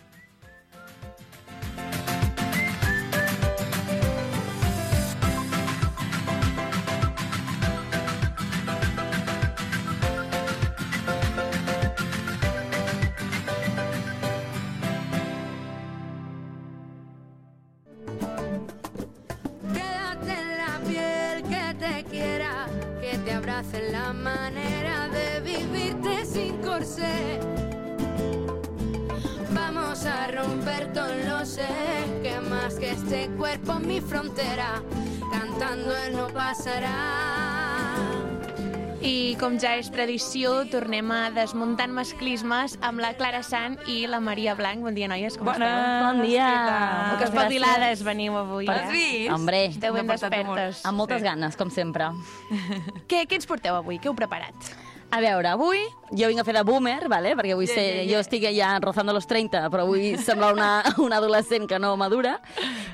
Quédate 19.74 20.32
en 20.32 20.50
la 20.58 20.74
piel 20.86 21.42
que 21.42 21.74
te 21.80 22.35
te 23.26 23.32
abrace 23.32 23.90
la 23.90 24.12
manera 24.12 25.08
de 25.08 25.40
vivirte 25.40 26.24
sin 26.24 26.58
corsé. 26.58 27.40
Vamos 29.52 30.06
a 30.06 30.28
romper 30.28 30.92
todo 30.92 31.12
lo 31.26 31.44
sé, 31.44 31.66
que 32.22 32.38
más 32.40 32.74
que 32.74 32.92
este 32.92 33.28
cuerpo 33.36 33.80
mi 33.80 34.00
frontera, 34.00 34.80
cantando 35.32 35.96
él 35.96 36.12
no 36.12 36.28
pasará. 36.28 37.55
I 39.06 39.36
com 39.38 39.54
ja 39.62 39.76
és 39.78 39.86
tradició, 39.94 40.64
tornem 40.66 41.10
a 41.14 41.28
desmuntant 41.30 41.92
masclismes 41.94 42.74
amb 42.84 42.98
la 42.98 43.12
Clara 43.14 43.38
Sant 43.46 43.76
i 43.92 44.00
la 44.10 44.18
Maria 44.18 44.56
Blanc. 44.58 44.82
Bon 44.82 44.96
dia, 44.96 45.06
noies, 45.10 45.36
com 45.38 45.46
Bona, 45.46 45.68
esteu? 45.68 46.06
bon 46.08 46.22
dia. 46.26 46.48
Que 46.48 47.10
Moltes 47.12 47.28
espavilades 47.30 48.02
veniu 48.06 48.34
avui. 48.40 48.66
Per- 48.66 48.74
eh? 48.74 48.82
Has 48.82 48.90
vist? 48.92 49.30
Hombre, 49.36 49.60
Esteu 49.70 49.94
ben 49.94 50.10
despertes. 50.10 50.82
Amb 50.84 50.98
moltes 50.98 51.22
ganes, 51.22 51.54
com 51.56 51.70
sempre. 51.70 52.08
Què, 53.08 53.22
què 53.30 53.38
ens 53.38 53.46
porteu 53.46 53.76
avui? 53.78 54.00
Què 54.02 54.10
heu 54.10 54.16
preparat? 54.18 54.72
A 55.14 55.20
veure, 55.22 55.52
avui 55.54 55.84
jo 56.10 56.26
vinc 56.26 56.42
a 56.42 56.44
fer 56.48 56.56
de 56.56 56.64
boomer, 56.66 57.06
vale? 57.08 57.36
perquè 57.38 57.52
avui 57.54 57.68
Yeah, 57.68 57.76
sé, 57.78 57.84
yeah, 57.86 58.00
yeah. 58.02 58.08
jo 58.16 58.22
estic 58.24 58.48
ja 58.56 58.72
rozando 58.82 59.12
los 59.14 59.28
30, 59.30 59.68
però 59.70 59.84
avui 59.86 60.16
sembla 60.18 60.50
una, 60.52 60.70
una 60.98 61.20
adolescent 61.22 61.68
que 61.70 61.78
no 61.78 61.92
madura. 61.96 62.40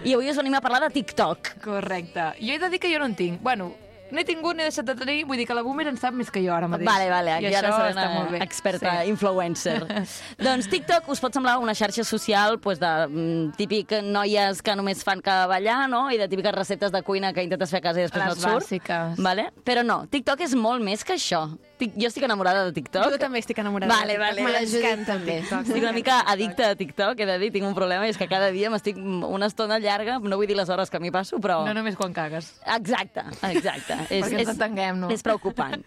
I 0.04 0.12
avui 0.12 0.28
us 0.28 0.36
venim 0.36 0.58
a 0.58 0.60
parlar 0.60 0.82
de 0.84 0.90
TikTok. 0.92 1.54
Correcte. 1.64 2.34
Jo 2.42 2.52
he 2.52 2.58
de 2.60 2.68
dir 2.68 2.82
que 2.84 2.92
jo 2.92 3.00
no 3.00 3.08
en 3.08 3.16
tinc. 3.16 3.40
Bueno, 3.40 3.70
no 4.12 4.20
he 4.20 4.24
tingut 4.28 4.54
ni 4.56 4.62
he 4.62 4.68
deixat 4.70 4.86
de 4.86 4.94
tenir, 4.94 5.24
vull 5.26 5.36
dir 5.40 5.46
que 5.48 5.54
la 5.56 5.62
Boomer 5.64 5.88
en 5.88 5.96
sap 5.96 6.14
més 6.14 6.30
que 6.30 6.42
jo 6.44 6.52
ara 6.54 6.68
mateix. 6.68 6.86
Vale, 6.86 7.08
vale, 7.10 7.30
I 7.40 7.46
aquí 7.46 7.54
ara 7.58 7.70
això 7.70 7.78
seré 7.80 7.90
està 7.94 8.06
molt 8.14 8.30
bé. 8.30 8.36
una 8.36 8.44
experta 8.44 8.92
Sí. 9.02 9.08
influencer. 9.10 9.78
doncs 10.46 10.68
TikTok 10.68 11.08
us 11.08 11.20
pot 11.20 11.32
semblar 11.34 11.56
una 11.58 11.74
xarxa 11.74 12.04
social 12.04 12.58
pues, 12.60 12.78
de 12.78 12.92
mm, 13.08 13.56
típic 13.56 13.96
noies 14.04 14.62
que 14.62 14.76
només 14.76 15.02
fan 15.04 15.20
que 15.22 15.34
ballar, 15.48 15.88
no? 15.88 16.10
I 16.12 16.18
de 16.18 16.28
típiques 16.28 16.52
receptes 16.54 16.92
de 16.92 17.02
cuina 17.02 17.32
que 17.32 17.42
intentes 17.42 17.70
fer 17.70 17.78
a 17.78 17.86
casa 17.88 18.00
i 18.00 18.06
després 18.06 18.24
Les 18.26 18.28
no 18.28 18.32
et 18.34 18.40
surt. 18.42 18.62
bàsiques. 18.68 19.16
Vale? 19.22 19.48
Però 19.64 19.82
no, 19.84 20.06
TikTok 20.06 20.40
és 20.46 20.54
molt 20.54 20.82
més 20.84 21.02
que 21.04 21.14
això. 21.14 21.46
Tic- 21.82 21.96
Jo 21.98 22.06
estic 22.12 22.22
enamorada 22.28 22.64
de 22.68 22.72
TikTok. 22.76 23.10
Jo 23.10 23.18
també 23.18 23.40
estic 23.42 23.58
enamorada 23.58 23.90
Vale, 23.92 24.14
de 24.14 24.18
TikTok. 24.22 24.44
vale. 24.46 24.66
M'encanta 24.72 25.16
TikTok. 25.26 25.66
Estic 25.66 25.82
una 25.82 25.92
mica 25.96 26.20
addicta 26.30 26.70
a 26.70 26.76
TikTok, 26.78 27.20
he 27.20 27.26
de 27.26 27.38
dir, 27.42 27.50
tinc 27.58 27.66
un 27.66 27.74
problema, 27.74 28.06
i 28.06 28.12
és 28.14 28.18
que 28.20 28.28
cada 28.30 28.50
dia 28.54 28.70
m'estic 28.70 28.96
una 29.02 29.46
estona 29.50 29.78
llarga, 29.82 30.18
no 30.22 30.36
vull 30.38 30.46
dir 30.46 30.56
les 30.56 30.70
hores 30.70 30.90
que 30.92 31.00
m'hi 31.02 31.10
passo, 31.10 31.40
però... 31.42 31.62
No 31.66 31.74
només 31.74 31.96
quan 31.98 32.14
cagues. 32.14 32.52
Exacte, 32.76 33.24
exacte. 33.50 33.98
Perquè 34.12 34.38
ens 34.44 34.52
entenguem, 34.54 35.00
no? 35.02 35.10
És 35.10 35.22
preocupant. 35.26 35.82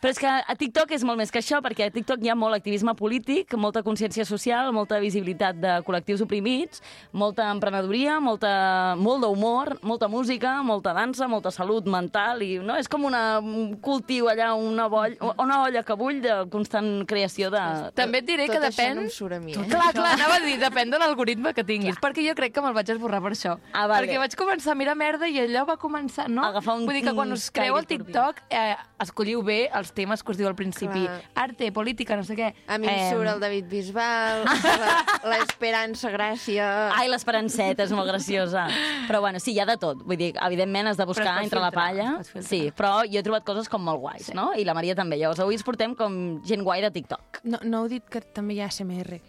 Però 0.00 0.10
és 0.12 0.18
que 0.20 0.28
a 0.28 0.54
TikTok 0.56 0.90
és 0.96 1.04
molt 1.04 1.18
més 1.20 1.30
que 1.32 1.40
això, 1.42 1.60
perquè 1.64 1.86
a 1.88 1.92
TikTok 1.92 2.22
hi 2.24 2.30
ha 2.32 2.34
molt 2.38 2.56
activisme 2.56 2.94
polític, 2.96 3.54
molta 3.60 3.82
consciència 3.84 4.24
social, 4.28 4.70
molta 4.72 4.98
visibilitat 5.02 5.56
de 5.60 5.74
col·lectius 5.86 6.22
oprimits, 6.24 6.82
molta 7.12 7.50
emprenedoria, 7.52 8.18
molta, 8.20 8.94
molt 9.00 9.24
d'humor, 9.24 9.74
molta 9.82 10.08
música, 10.08 10.56
molta 10.62 10.92
dansa, 10.96 11.28
molta 11.28 11.50
salut 11.54 11.86
mental, 11.90 12.42
i 12.44 12.58
no 12.64 12.76
és 12.80 12.88
com 12.88 13.04
una, 13.08 13.38
un 13.40 13.76
cultiu 13.84 14.28
allà, 14.32 14.52
una, 14.54 14.88
boll, 14.92 15.16
una 15.38 15.62
olla 15.64 15.82
que 15.82 15.94
bull 15.98 16.20
de 16.22 16.34
constant 16.52 17.04
creació 17.06 17.50
de... 17.50 17.60
També 17.96 18.18
et 18.22 18.26
diré 18.28 18.46
Tot 18.46 18.56
que 18.56 18.60
això 18.68 18.70
depèn... 18.82 18.94
no 18.96 19.02
em 19.06 19.10
surt 19.10 19.36
a 19.36 19.40
mi, 19.40 19.52
eh? 19.52 19.64
Clar, 19.70 19.90
clar, 19.96 20.12
anava 20.18 20.36
a 20.36 20.42
dir, 20.44 20.56
depèn 20.60 20.90
de 20.92 20.98
l'algoritme 21.02 21.52
que 21.56 21.64
tinguis, 21.64 21.96
perquè 22.02 22.24
jo 22.26 22.34
crec 22.38 22.54
que 22.54 22.62
me'l 22.64 22.74
vaig 22.76 22.90
esborrar 22.94 23.20
per 23.24 23.32
això. 23.34 23.56
Ah, 23.72 23.86
vale. 23.90 24.06
Perquè 24.06 24.18
vaig 24.22 24.36
començar 24.38 24.72
a 24.72 24.78
mirar 24.78 24.94
merda 24.98 25.28
i 25.28 25.38
allò 25.42 25.64
va 25.68 25.76
començar, 25.80 26.28
no? 26.28 26.44
Agafar 26.44 26.76
un- 26.78 26.84
Vull 26.86 26.94
dir 27.00 27.04
que 27.08 27.14
quan 27.16 27.32
us 27.32 27.50
creu 27.50 27.76
el. 27.78 27.86
TikTok, 27.86 28.42
eh, 28.50 28.76
escolliu 29.04 29.42
bé 29.44 29.68
els 29.74 29.92
temes 29.92 30.22
que 30.22 30.32
us 30.32 30.38
diu 30.38 30.48
al 30.48 30.54
principi. 30.56 31.04
Clar. 31.04 31.20
Arte, 31.34 31.70
política, 31.72 32.16
no 32.16 32.24
sé 32.24 32.34
què. 32.38 32.52
A 32.66 32.78
mi 32.78 32.86
em 32.88 32.94
Em, 32.94 33.10
surt 33.12 33.28
el 33.28 33.40
David 33.40 33.66
Bisbal, 33.68 34.44
la- 34.82 35.04
l'Esperança 35.34 36.10
Gràcia... 36.14 36.68
Ai, 36.96 37.08
l'esperanceta 37.12 37.84
és 37.84 37.92
molt 37.92 38.08
graciosa. 38.08 38.66
Però 39.08 39.20
bueno, 39.20 39.40
sí, 39.42 39.52
hi 39.54 39.60
ha 39.60 39.66
de 39.68 39.76
tot. 39.80 40.00
Vull 40.06 40.16
dir, 40.20 40.32
evidentment 40.46 40.88
has 40.92 40.96
de 41.00 41.04
buscar 41.08 41.42
entre 41.42 41.60
la 41.60 41.70
filtrar, 41.70 41.72
palla. 41.72 42.08
pot 42.18 42.30
filtrar. 42.32 42.48
Sí, 42.48 42.60
però 42.76 42.92
jo 43.04 43.20
he 43.20 43.24
trobat 43.26 43.44
coses 43.46 43.68
com 43.68 43.82
molt 43.84 44.00
guais, 44.00 44.30
no? 44.34 44.52
I 44.56 44.64
la 44.64 44.74
Maria 44.74 44.94
també. 44.94 45.18
Llavors 45.24 45.40
avui 45.40 45.56
ens 45.56 45.64
portem 45.64 45.94
com 45.96 46.16
gent 46.44 46.60
guai 46.66 46.82
de 46.84 46.90
TikTok. 46.92 47.38
No, 47.48 47.62
no 47.64 47.78
heu 47.80 47.86
dit 47.88 48.04
que 48.12 48.20
també 48.36 48.58
hi 48.58 48.60
ha 48.60 48.68
SMR. 48.68 49.22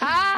Ah! 0.00 0.36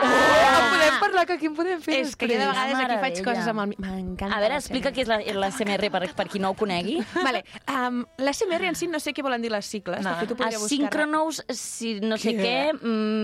En 0.58 0.66
podem 0.70 1.00
parlar, 1.00 1.26
que 1.26 1.32
aquí 1.34 1.46
en 1.48 1.54
podem 1.56 1.80
fer 1.82 1.98
És 2.02 2.14
que 2.16 2.28
jo 2.30 2.36
de 2.38 2.46
vegades 2.46 2.78
aquí 2.78 2.98
faig 3.02 3.20
coses 3.26 3.48
amb 3.50 3.64
el... 3.64 3.74
M'encanta. 3.82 4.36
A 4.36 4.40
veure, 4.42 4.54
la 4.54 4.60
explica 4.62 4.92
què 4.94 5.02
és 5.04 5.10
la, 5.10 5.18
la 5.38 5.50
CMR 5.54 5.90
per, 5.94 6.02
per 6.18 6.26
qui 6.30 6.42
no 6.42 6.52
ho 6.52 6.56
conegui. 6.58 6.98
Vale, 7.14 7.42
um, 7.72 8.00
l'SMR 8.22 8.70
en 8.70 8.78
si 8.78 8.88
no 8.90 9.00
sé 9.02 9.14
què 9.16 9.24
volen 9.26 9.42
dir 9.42 9.50
les 9.52 9.66
sigles. 9.66 10.02
No. 10.04 10.14
De 10.14 10.22
fet, 10.22 10.34
ho 10.34 10.38
podria 10.38 10.60
buscar. 10.60 10.68
Asynchronous, 10.68 11.42
si 11.58 11.94
no 12.04 12.18
sé 12.20 12.34
què, 12.38 12.56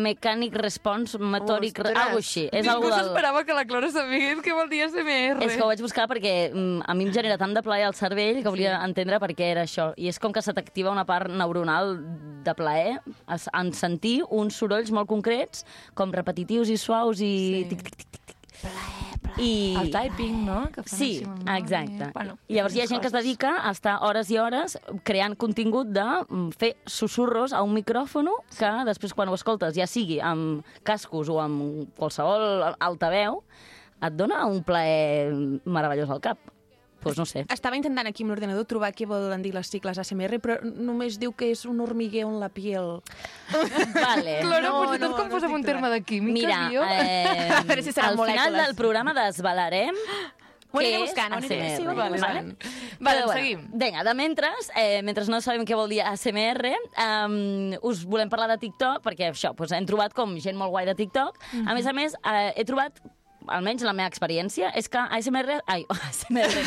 Mechanic 0.05 0.57
Response 0.59 1.19
Motoric, 1.21 1.79
Ostres. 1.79 2.01
algo 2.05 2.23
així. 2.23 2.47
És 2.51 2.67
Ningú 2.67 2.91
del... 2.91 2.99
s'esperava 2.99 3.45
que 3.47 3.57
la 3.57 3.67
Clara 3.69 3.91
sabés 3.95 4.43
què 4.45 4.57
vol 4.57 4.71
dir 4.73 4.85
SMR. 4.89 5.45
És 5.47 5.55
que 5.55 5.63
ho 5.63 5.71
vaig 5.71 5.83
buscar 5.85 6.09
perquè 6.11 6.35
mm, 6.51 6.85
a 6.91 6.99
mi 6.99 7.09
em 7.09 7.15
genera 7.15 7.39
tant 7.41 7.55
de 7.55 7.63
plaer 7.65 7.89
al 7.89 7.97
cervell 7.99 8.43
que 8.43 8.51
volia 8.51 8.79
entendre 8.83 9.21
per 9.23 9.31
què 9.37 9.51
era 9.55 9.65
això. 9.69 9.93
I 10.01 10.11
és 10.11 10.21
com 10.23 10.35
que 10.35 10.43
se 10.45 10.55
t'activa 10.57 10.93
una 10.93 11.07
part 11.09 11.31
neuronal 11.31 11.97
de 12.45 12.55
plaer 12.57 12.99
en 13.29 13.73
sentir 13.77 14.19
uns 14.29 14.59
sorolls 14.61 14.91
molt 14.95 15.09
concrets, 15.11 15.65
com 15.97 16.13
repetitius 16.25 16.73
i 16.73 16.81
suaus 16.81 17.21
i... 17.21 17.35
Sí. 17.37 17.65
Tic, 17.71 17.85
tic, 17.85 17.97
tic, 18.01 18.11
tic, 18.11 18.35
tic. 18.35 18.35
I... 19.37 19.75
El 19.81 19.91
typing, 19.91 20.45
no? 20.47 20.71
Que 20.71 20.85
fan 20.85 20.99
Sí, 20.99 21.27
exacte. 21.57 22.11
Bueno, 22.15 22.37
I 22.47 22.59
llavors 22.59 22.77
hi 22.77 22.85
ha 22.85 22.87
gent 22.87 23.03
que 23.03 23.11
es 23.11 23.15
dedica 23.15 23.57
a 23.67 23.73
estar 23.75 23.97
hores 24.07 24.31
i 24.31 24.39
hores 24.39 24.79
creant 25.03 25.35
contingut 25.41 25.91
de 25.91 26.05
mm, 26.05 26.55
fer 26.61 26.75
susurros 26.87 27.53
a 27.53 27.65
un 27.67 27.75
micròfon 27.75 28.31
que 28.55 28.71
després 28.87 29.15
quan 29.17 29.29
ho 29.29 29.35
escoltes, 29.35 29.75
ja 29.77 29.89
sigui 29.91 30.21
amb 30.23 30.65
cascos 30.87 31.29
o 31.29 31.41
amb 31.43 31.91
qualsevol 31.99 32.77
altaveu, 32.79 33.43
et 34.05 34.15
dona 34.15 34.45
un 34.47 34.63
plaer 34.63 35.33
meravellós 35.65 36.15
al 36.15 36.23
cap. 36.23 36.54
Doncs 37.05 37.17
pues 37.17 37.19
no 37.21 37.27
sé. 37.29 37.45
Estava 37.53 37.77
intentant 37.77 38.09
aquí 38.09 38.25
amb 38.25 38.33
l'ordenador 38.33 38.65
trobar 38.65 38.91
què 38.97 39.05
volen 39.07 39.43
dir 39.45 39.53
les 39.55 39.69
sigles 39.69 39.99
ASMR, 40.01 40.39
però 40.41 40.57
només 40.65 41.19
diu 41.21 41.35
que 41.37 41.51
és 41.53 41.65
un 41.69 41.81
hormigueo 41.85 42.31
en 42.33 42.39
la 42.41 42.49
piel. 42.49 43.03
Vale. 43.95 44.39
Clara, 44.47 44.69
No, 44.69 44.79
potser 44.85 45.01
no, 45.01 45.09
tot 45.11 45.19
com 45.19 45.29
no 45.29 45.35
posem 45.37 45.53
un 45.59 45.65
terme 45.67 45.91
de 45.93 46.01
química, 46.03 46.33
Mira, 46.33 46.63
tio. 46.71 46.83
eh, 46.89 47.51
A 47.59 47.63
veure 47.69 47.83
si 47.85 47.91
al 47.93 47.95
final 47.95 48.17
molècules. 48.17 48.57
del 48.63 48.75
programa 48.79 49.13
desvelarem 49.15 49.95
Ho 50.75 50.81
aniré 50.81 50.99
buscant, 51.05 51.31
ho 51.31 51.37
aniré- 51.39 51.61
ASMR, 51.61 51.77
sí, 51.77 51.85
ho 51.87 51.91
aniré 51.91 52.01
vale? 52.01 52.17
buscant. 52.17 52.49
Vale, 52.99 53.21
Però, 53.21 53.33
seguim. 53.37 53.61
Vinga, 53.79 54.03
de 54.09 54.15
mentres, 54.19 54.71
eh, 54.75 55.03
mentre 55.07 55.23
no 55.31 55.39
sabem 55.45 55.63
què 55.69 55.77
vol 55.79 55.93
dir 55.93 56.01
ASMR, 56.03 56.73
um, 56.99 57.77
us 57.87 58.01
volem 58.11 58.29
parlar 58.33 58.49
de 58.51 58.57
TikTok, 58.65 58.99
perquè 59.05 59.29
això, 59.31 59.53
doncs, 59.55 59.71
hem 59.77 59.87
trobat 59.87 60.17
com 60.17 60.35
gent 60.43 60.57
molt 60.59 60.73
guai 60.75 60.89
de 60.89 60.97
TikTok. 60.99 61.39
A 61.69 61.75
més 61.79 61.87
a 61.87 61.93
més, 61.95 62.17
eh, 62.25 62.51
he 62.57 62.65
trobat 62.67 62.99
almenys 63.53 63.83
la 63.87 63.93
meva 63.97 64.09
experiència, 64.11 64.71
és 64.79 64.89
que 64.89 64.99
ASMR... 64.99 65.61
Ai, 65.67 65.85
ASMR, 66.09 66.65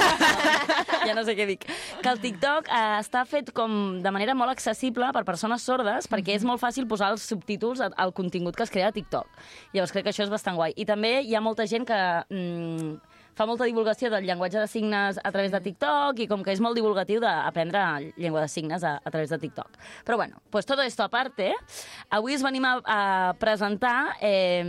ja 1.07 1.15
no 1.17 1.23
sé 1.27 1.35
què 1.37 1.47
dic. 1.49 1.65
Que 2.03 2.11
el 2.13 2.21
TikTok 2.23 2.69
eh, 2.69 2.83
està 3.01 3.23
fet 3.29 3.51
com 3.55 3.99
de 4.03 4.13
manera 4.13 4.35
molt 4.37 4.53
accessible 4.53 5.09
per 5.15 5.25
persones 5.27 5.65
sordes, 5.65 6.09
perquè 6.11 6.35
és 6.37 6.45
molt 6.47 6.61
fàcil 6.61 6.87
posar 6.89 7.11
els 7.15 7.25
subtítols 7.27 7.81
al- 7.89 8.13
contingut 8.17 8.55
que 8.57 8.65
es 8.65 8.73
crea 8.73 8.89
a 8.89 8.95
TikTok. 8.95 9.27
Llavors 9.75 9.93
crec 9.93 10.07
que 10.07 10.13
això 10.15 10.25
és 10.25 10.33
bastant 10.33 10.57
guai. 10.57 10.73
I 10.75 10.85
també 10.89 11.19
hi 11.23 11.35
ha 11.37 11.43
molta 11.43 11.67
gent 11.69 11.85
que... 11.87 12.01
Mm, 12.33 12.97
fa 13.37 13.45
molta 13.45 13.67
divulgació 13.69 14.09
del 14.09 14.25
llenguatge 14.25 14.57
de 14.57 14.65
signes 14.65 15.19
a 15.21 15.29
través 15.29 15.51
de 15.53 15.59
TikTok 15.61 16.23
i 16.23 16.25
com 16.25 16.41
que 16.41 16.55
és 16.55 16.61
molt 16.63 16.73
divulgatiu 16.73 17.19
d'aprendre 17.21 17.83
llengua 18.17 18.41
de 18.41 18.47
signes 18.49 18.81
a, 18.81 18.95
a 18.97 19.11
través 19.13 19.29
de 19.29 19.37
TikTok. 19.37 19.77
Però 20.07 20.17
bueno, 20.17 20.41
pues 20.49 20.65
todo 20.65 20.81
esto 20.81 21.03
aparte, 21.05 21.51
avui 22.09 22.33
us 22.33 22.41
venim 22.41 22.65
a, 22.65 22.71
a 22.81 23.33
presentar 23.37 24.15
eh, 24.25 24.65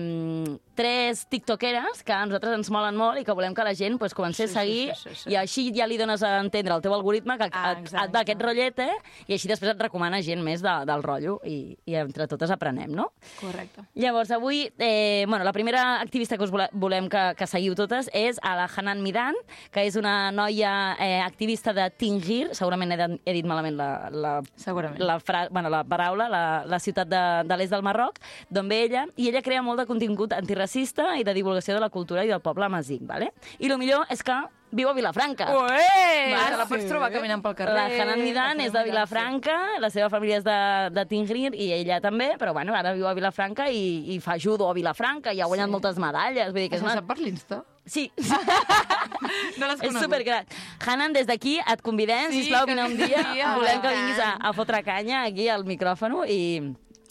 tres 0.79 1.25
tiktokeres 1.27 2.05
que 2.07 2.13
a 2.15 2.21
nosaltres 2.27 2.55
ens 2.55 2.69
molen 2.71 2.95
molt 2.99 3.19
i 3.19 3.25
que 3.27 3.35
volem 3.35 3.55
que 3.57 3.65
la 3.67 3.73
gent 3.75 3.97
pues, 3.99 4.15
comenci 4.15 4.45
a 4.45 4.49
seguir 4.53 4.93
sí, 4.95 5.09
sí, 5.09 5.15
sí. 5.25 5.33
i 5.33 5.37
així 5.41 5.65
ja 5.75 5.89
li 5.91 5.97
dones 5.99 6.23
a 6.23 6.37
entendre 6.39 6.77
al 6.77 6.83
teu 6.85 6.95
algoritme 6.95 7.35
que 7.41 7.49
Ah, 7.51 7.73
et, 7.75 7.89
et 7.91 8.13
va 8.15 8.21
aquest 8.23 8.43
rotllet 8.45 8.79
eh? 8.85 8.93
i 9.27 9.35
així 9.35 9.49
després 9.51 9.73
et 9.73 9.81
recomana 9.83 10.21
gent 10.23 10.43
més 10.45 10.63
de, 10.63 10.75
del 10.87 11.03
rotllo 11.03 11.39
i, 11.49 11.75
i 11.89 11.97
entre 11.99 12.29
totes 12.31 12.53
aprenem, 12.55 12.93
no? 12.95 13.09
Correcte. 13.41 13.83
Llavors, 13.99 14.31
avui, 14.37 14.61
eh, 14.79 15.25
bueno, 15.27 15.43
la 15.45 15.53
primera 15.57 16.01
activista 16.01 16.37
que 16.39 16.45
us 16.45 16.53
vole- 16.55 16.69
volem 16.73 17.09
que, 17.11 17.23
que 17.39 17.47
seguiu 17.51 17.75
totes 17.75 18.11
és 18.15 18.39
a 18.47 18.55
la 18.61 18.69
Hanan 18.71 19.03
Midan, 19.03 19.35
que 19.75 19.83
és 19.89 19.97
una 19.99 20.31
noia 20.31 20.95
eh, 21.01 21.19
activista 21.25 21.73
de 21.75 21.89
Tingir, 21.91 22.51
segurament 22.55 22.93
he, 22.95 23.01
de- 23.01 23.19
he 23.25 23.35
dit 23.41 23.49
malament 23.49 23.75
la, 23.81 23.89
la, 24.13 24.35
Segurament. 24.55 25.01
la, 25.03 25.19
fra, 25.19 25.47
bueno, 25.51 25.73
la 25.73 25.83
paraula, 25.89 26.29
la, 26.31 26.45
la 26.69 26.79
ciutat 26.79 27.09
de, 27.11 27.25
de 27.49 27.57
l'est 27.59 27.73
del 27.75 27.83
Marroc, 27.83 28.21
d'on 28.53 28.69
ve 28.71 28.83
ella, 28.85 29.07
i 29.17 29.31
ella 29.33 29.43
crea 29.43 29.65
molt 29.65 29.81
de 29.83 29.89
contingut 29.89 30.37
antiracista 30.69 31.17
i 31.19 31.25
de 31.25 31.33
divulgació 31.35 31.75
de 31.75 31.81
la 31.81 31.89
cultura 31.89 32.25
i 32.25 32.29
del 32.29 32.41
poble 32.41 32.65
amazic, 32.67 33.01
¿vale? 33.07 33.33
I 33.59 33.71
el 33.71 33.79
millor 33.79 34.07
és 34.11 34.23
que 34.23 34.35
viu 34.71 34.89
a 34.89 34.93
Vilafranca. 34.93 35.47
Ué! 35.49 36.35
Va, 36.35 36.43
te 36.51 36.57
la 36.59 36.67
pots 36.69 36.83
sí. 36.83 36.89
trobar 36.91 37.09
caminant 37.11 37.41
pel 37.43 37.55
carrer. 37.57 37.75
La 37.75 37.87
Hanan 37.89 38.21
Midan 38.21 38.61
és 38.61 38.73
de 38.75 38.83
Vilafranca, 38.85 39.55
la 39.81 39.89
seva 39.91 40.11
família 40.13 40.39
és 40.39 40.45
de, 40.45 40.59
de 40.93 41.05
Tingrir 41.09 41.55
i 41.57 41.71
ella 41.73 42.01
també, 42.05 42.35
però 42.39 42.53
bueno, 42.53 42.75
ara 42.77 42.93
viu 42.93 43.09
a 43.09 43.15
Vilafranca 43.17 43.71
i, 43.73 44.15
i 44.15 44.21
fa 44.21 44.37
judo 44.39 44.69
a 44.69 44.75
Vilafranca 44.77 45.33
i 45.33 45.41
ha 45.41 45.47
guanyat 45.49 45.69
Sí. 45.69 45.73
moltes 45.73 45.97
medalles. 45.99 46.53
Vull 46.53 46.67
dir 46.67 46.69
que 46.69 46.77
és 46.77 46.83
una... 46.85 46.99
sap 46.99 47.09
per 47.09 47.17
l'Insta? 47.19 47.63
Sí. 47.89 48.11
no 49.59 49.67
l'has 49.67 49.81
És 49.83 49.89
conegut? 49.89 50.03
supergran. 50.05 50.45
Hanan, 50.85 51.17
des 51.17 51.27
d'aquí 51.27 51.57
et 51.65 51.81
convidem, 51.83 52.29
Sí, 52.31 52.43
sisplau, 52.45 52.67
vine 52.69 52.85
un 52.85 52.97
dia. 53.01 53.25
a 53.49 53.55
Volem 53.57 53.81
que 53.81 53.95
vinguis 53.97 54.21
a, 54.21 54.35
a 54.37 54.53
fotre 54.53 54.83
canya 54.85 55.25
aquí 55.25 55.49
al 55.49 55.65
micròfon 55.65 56.21
i... 56.29 56.43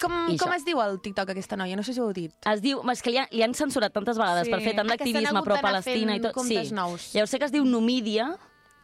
Com, 0.02 0.14
I 0.30 0.38
com 0.38 0.50
això. 0.52 0.56
es 0.58 0.66
diu 0.66 0.80
el 0.82 1.00
TikTok 1.02 1.30
aquesta 1.34 1.56
noia? 1.58 1.76
No 1.76 1.84
sé 1.84 1.94
si 1.94 2.00
ho 2.00 2.06
heu 2.08 2.14
dit. 2.14 2.32
Es 2.46 2.62
diu, 2.62 2.82
és 2.92 3.02
que 3.02 3.10
li, 3.12 3.18
han, 3.18 3.28
li 3.32 3.42
han 3.44 3.54
censurat 3.54 3.92
tantes 3.94 4.18
vegades 4.18 4.46
Sí. 4.46 4.52
per 4.52 4.62
fer 4.62 4.76
tant 4.76 4.86
Ah, 4.86 4.96
d'activisme 4.96 5.26
hagut 5.28 5.46
d'anar 5.48 5.62
pro-Palestina 5.62 6.12
i 6.12 6.20
fent 6.20 6.24
tot. 6.24 6.34
comptes 6.34 6.72
nous. 6.72 7.14
Llavors 7.16 7.30
sé 7.32 7.40
que 7.40 7.46
es 7.46 7.52
diu 7.52 7.66
Numidia, 7.66 8.38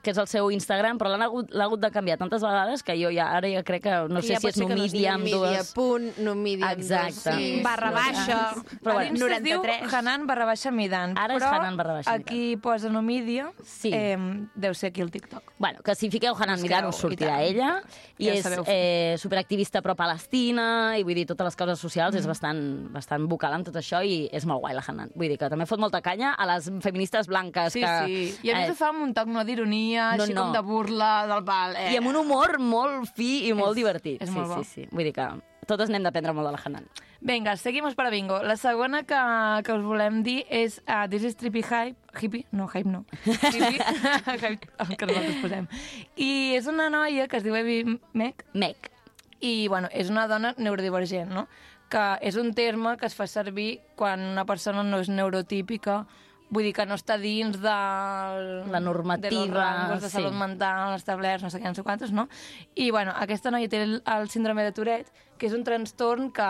que 0.04 0.12
és 0.12 0.18
el 0.20 0.28
seu 0.28 0.50
Instagram, 0.52 0.98
però 1.00 1.10
l'han 1.14 1.22
hagut, 1.24 1.54
hagut 1.56 1.80
de 1.80 1.90
canviar 1.96 2.18
tantes 2.20 2.42
vegades 2.44 2.84
que 2.84 2.94
jo 3.00 3.10
ja 3.16 3.30
ara 3.38 3.48
ja 3.50 3.64
crec 3.64 3.84
que 3.88 3.94
no 4.12 4.22
sé 4.22 4.34
ja 4.36 4.40
si 4.44 4.48
és 4.52 4.58
Numidia 4.60 5.14
amb 5.16 5.24
Numidia 5.24 5.62
dues... 5.64 5.72
punt, 5.74 6.10
Numidia 6.20 6.70
amb 6.74 6.82
Exacte. 6.84 7.30
dos, 7.32 7.40
sí. 7.40 7.62
Barra 7.64 7.92
baixa. 7.96 8.40
Però 8.84 8.94
bueno, 8.98 9.14
l'Insta 9.14 9.38
es 9.38 9.44
diu 9.44 9.58
93. 9.64 9.94
Hanan 9.94 10.28
barra 10.28 10.46
baixa 10.52 10.72
Midan. 10.76 11.16
Ara 11.18 11.38
és 11.38 11.42
però 11.44 11.54
Hanan 11.62 11.78
barra 11.80 11.94
baixa 12.02 12.12
Midan. 12.12 12.26
aquí 12.28 12.58
posa 12.58 12.90
Numidia, 12.90 13.50
Sí. 13.64 13.92
eh, 13.94 14.18
deu 14.56 14.74
ser 14.76 14.90
aquí 14.92 15.02
el 15.02 15.10
TikTok. 15.12 15.54
Bueno, 15.58 15.80
que 15.82 15.96
si 15.96 16.10
fiqueu 16.12 16.36
Hanan 16.36 16.60
Busqueu, 16.60 16.68
Midan 16.68 16.90
us 16.92 17.00
sortirà 17.02 17.40
i 17.42 17.54
ella. 17.54 17.72
I 18.20 18.26
Ja 18.28 18.34
és 18.34 18.44
sabeu 18.44 18.64
eh, 18.68 19.16
superactivista 19.18 19.82
pro-Palestina, 19.82 20.98
i 21.00 21.04
vull 21.04 21.16
dir, 21.18 21.26
totes 21.30 21.46
les 21.46 21.56
causes 21.56 21.80
socials, 21.80 22.14
Mm. 22.16 22.20
és 22.20 22.28
bastant, 22.28 22.60
bastant 22.94 23.26
vocal 23.30 23.54
en 23.54 23.64
tot 23.64 23.76
això 23.76 24.04
i 24.06 24.30
és 24.32 24.46
molt 24.46 24.60
guai 24.62 24.74
la 24.76 24.84
Hanan. 24.86 25.10
Vull 25.16 25.30
dir 25.30 25.38
que 25.38 25.50
també 25.50 25.66
fot 25.66 25.80
molta 25.80 26.02
canya 26.02 26.34
a 26.34 26.46
les 26.46 26.70
feministes 26.82 27.28
blanques. 27.28 27.74
Sí, 27.74 27.82
que, 27.82 28.06
sí. 28.06 28.38
I 28.44 28.52
a 28.52 28.56
més 28.60 28.68
eh, 28.70 28.72
ho 28.72 28.76
fa 28.76 28.90
amb 28.90 29.02
un 29.04 29.14
toc 29.14 29.28
no 29.28 29.44
d'ironia, 29.44 29.93
No, 29.98 30.24
així 30.24 30.34
no. 30.34 30.44
com 30.46 30.54
de 30.54 30.62
burla 30.62 31.26
del 31.28 31.44
pal. 31.44 31.76
Eh. 31.76 31.94
I 31.94 31.98
amb 31.98 32.08
un 32.08 32.16
humor 32.22 32.60
molt 32.60 33.10
fi 33.16 33.48
i 33.48 33.54
molt 33.54 33.72
És- 33.72 33.82
divertit. 33.84 34.22
és 34.22 34.30
sí, 34.30 34.36
molt 34.36 34.48
bo. 34.48 34.64
sí, 34.64 34.70
sí. 34.84 34.88
Vull 34.92 35.04
dir 35.06 35.14
que 35.14 35.28
totes 35.68 35.90
n'hem 35.90 36.04
d'aprendre 36.04 36.34
molt 36.34 36.48
de 36.48 36.52
la 36.52 36.62
Hanan. 36.64 36.88
Vinga, 37.22 37.56
seguimos 37.56 37.96
para 37.96 38.10
bingo. 38.10 38.42
La 38.44 38.58
segona 38.58 39.04
que, 39.04 39.16
que 39.64 39.72
us 39.72 39.84
volem 39.86 40.24
dir 40.24 40.44
és 40.50 40.82
uh, 40.90 41.08
This 41.08 41.24
is 41.24 41.38
Trippy 41.38 41.62
Hype. 41.64 41.96
Hippie? 42.20 42.46
No, 42.52 42.68
Hype 42.68 42.90
no. 42.90 43.06
Hippie, 43.24 43.80
hype, 44.44 44.68
el 44.80 44.98
que 44.98 45.06
nosaltres 45.06 45.38
posem. 45.42 45.68
I 46.18 46.56
és 46.58 46.68
una 46.68 46.90
noia 46.90 47.30
que 47.32 47.38
es 47.40 47.44
diu 47.46 47.56
Evi 47.56 47.84
Mec. 48.14 48.44
Mec. 48.54 48.92
I, 49.40 49.68
bueno, 49.70 49.88
és 49.92 50.10
una 50.12 50.28
dona 50.28 50.54
neurodivergent, 50.58 51.32
no? 51.32 51.48
Que 51.92 52.18
és 52.22 52.36
un 52.40 52.54
terme 52.56 52.98
que 52.98 53.06
es 53.08 53.16
fa 53.16 53.26
servir 53.28 53.82
quan 53.96 54.20
una 54.20 54.44
persona 54.46 54.84
no 54.84 55.00
és 55.00 55.08
neurotípica, 55.12 56.06
vull 56.54 56.68
dir 56.70 56.74
que 56.78 56.86
no 56.86 56.96
està 57.00 57.18
dins 57.18 57.58
de... 57.62 57.76
La 58.72 58.80
normativa, 58.84 59.34
De 59.34 59.52
rangos 59.52 60.02
de 60.06 60.10
sí. 60.10 60.18
salut 60.20 60.38
mental 60.38 60.96
establerts, 60.96 61.44
no 61.44 61.52
sé 61.52 61.60
què, 61.60 61.68
no 61.68 61.78
sé 61.78 61.84
quantos, 61.84 62.14
no? 62.14 62.28
I, 62.76 62.92
bueno, 62.94 63.14
aquesta 63.18 63.52
noia 63.54 63.70
té 63.72 63.84
el, 63.84 64.00
el 64.06 64.30
síndrome 64.30 64.66
de 64.66 64.74
Tourette, 64.76 65.12
que 65.42 65.50
és 65.50 65.56
un 65.58 65.64
trastorn 65.66 66.30
que... 66.32 66.48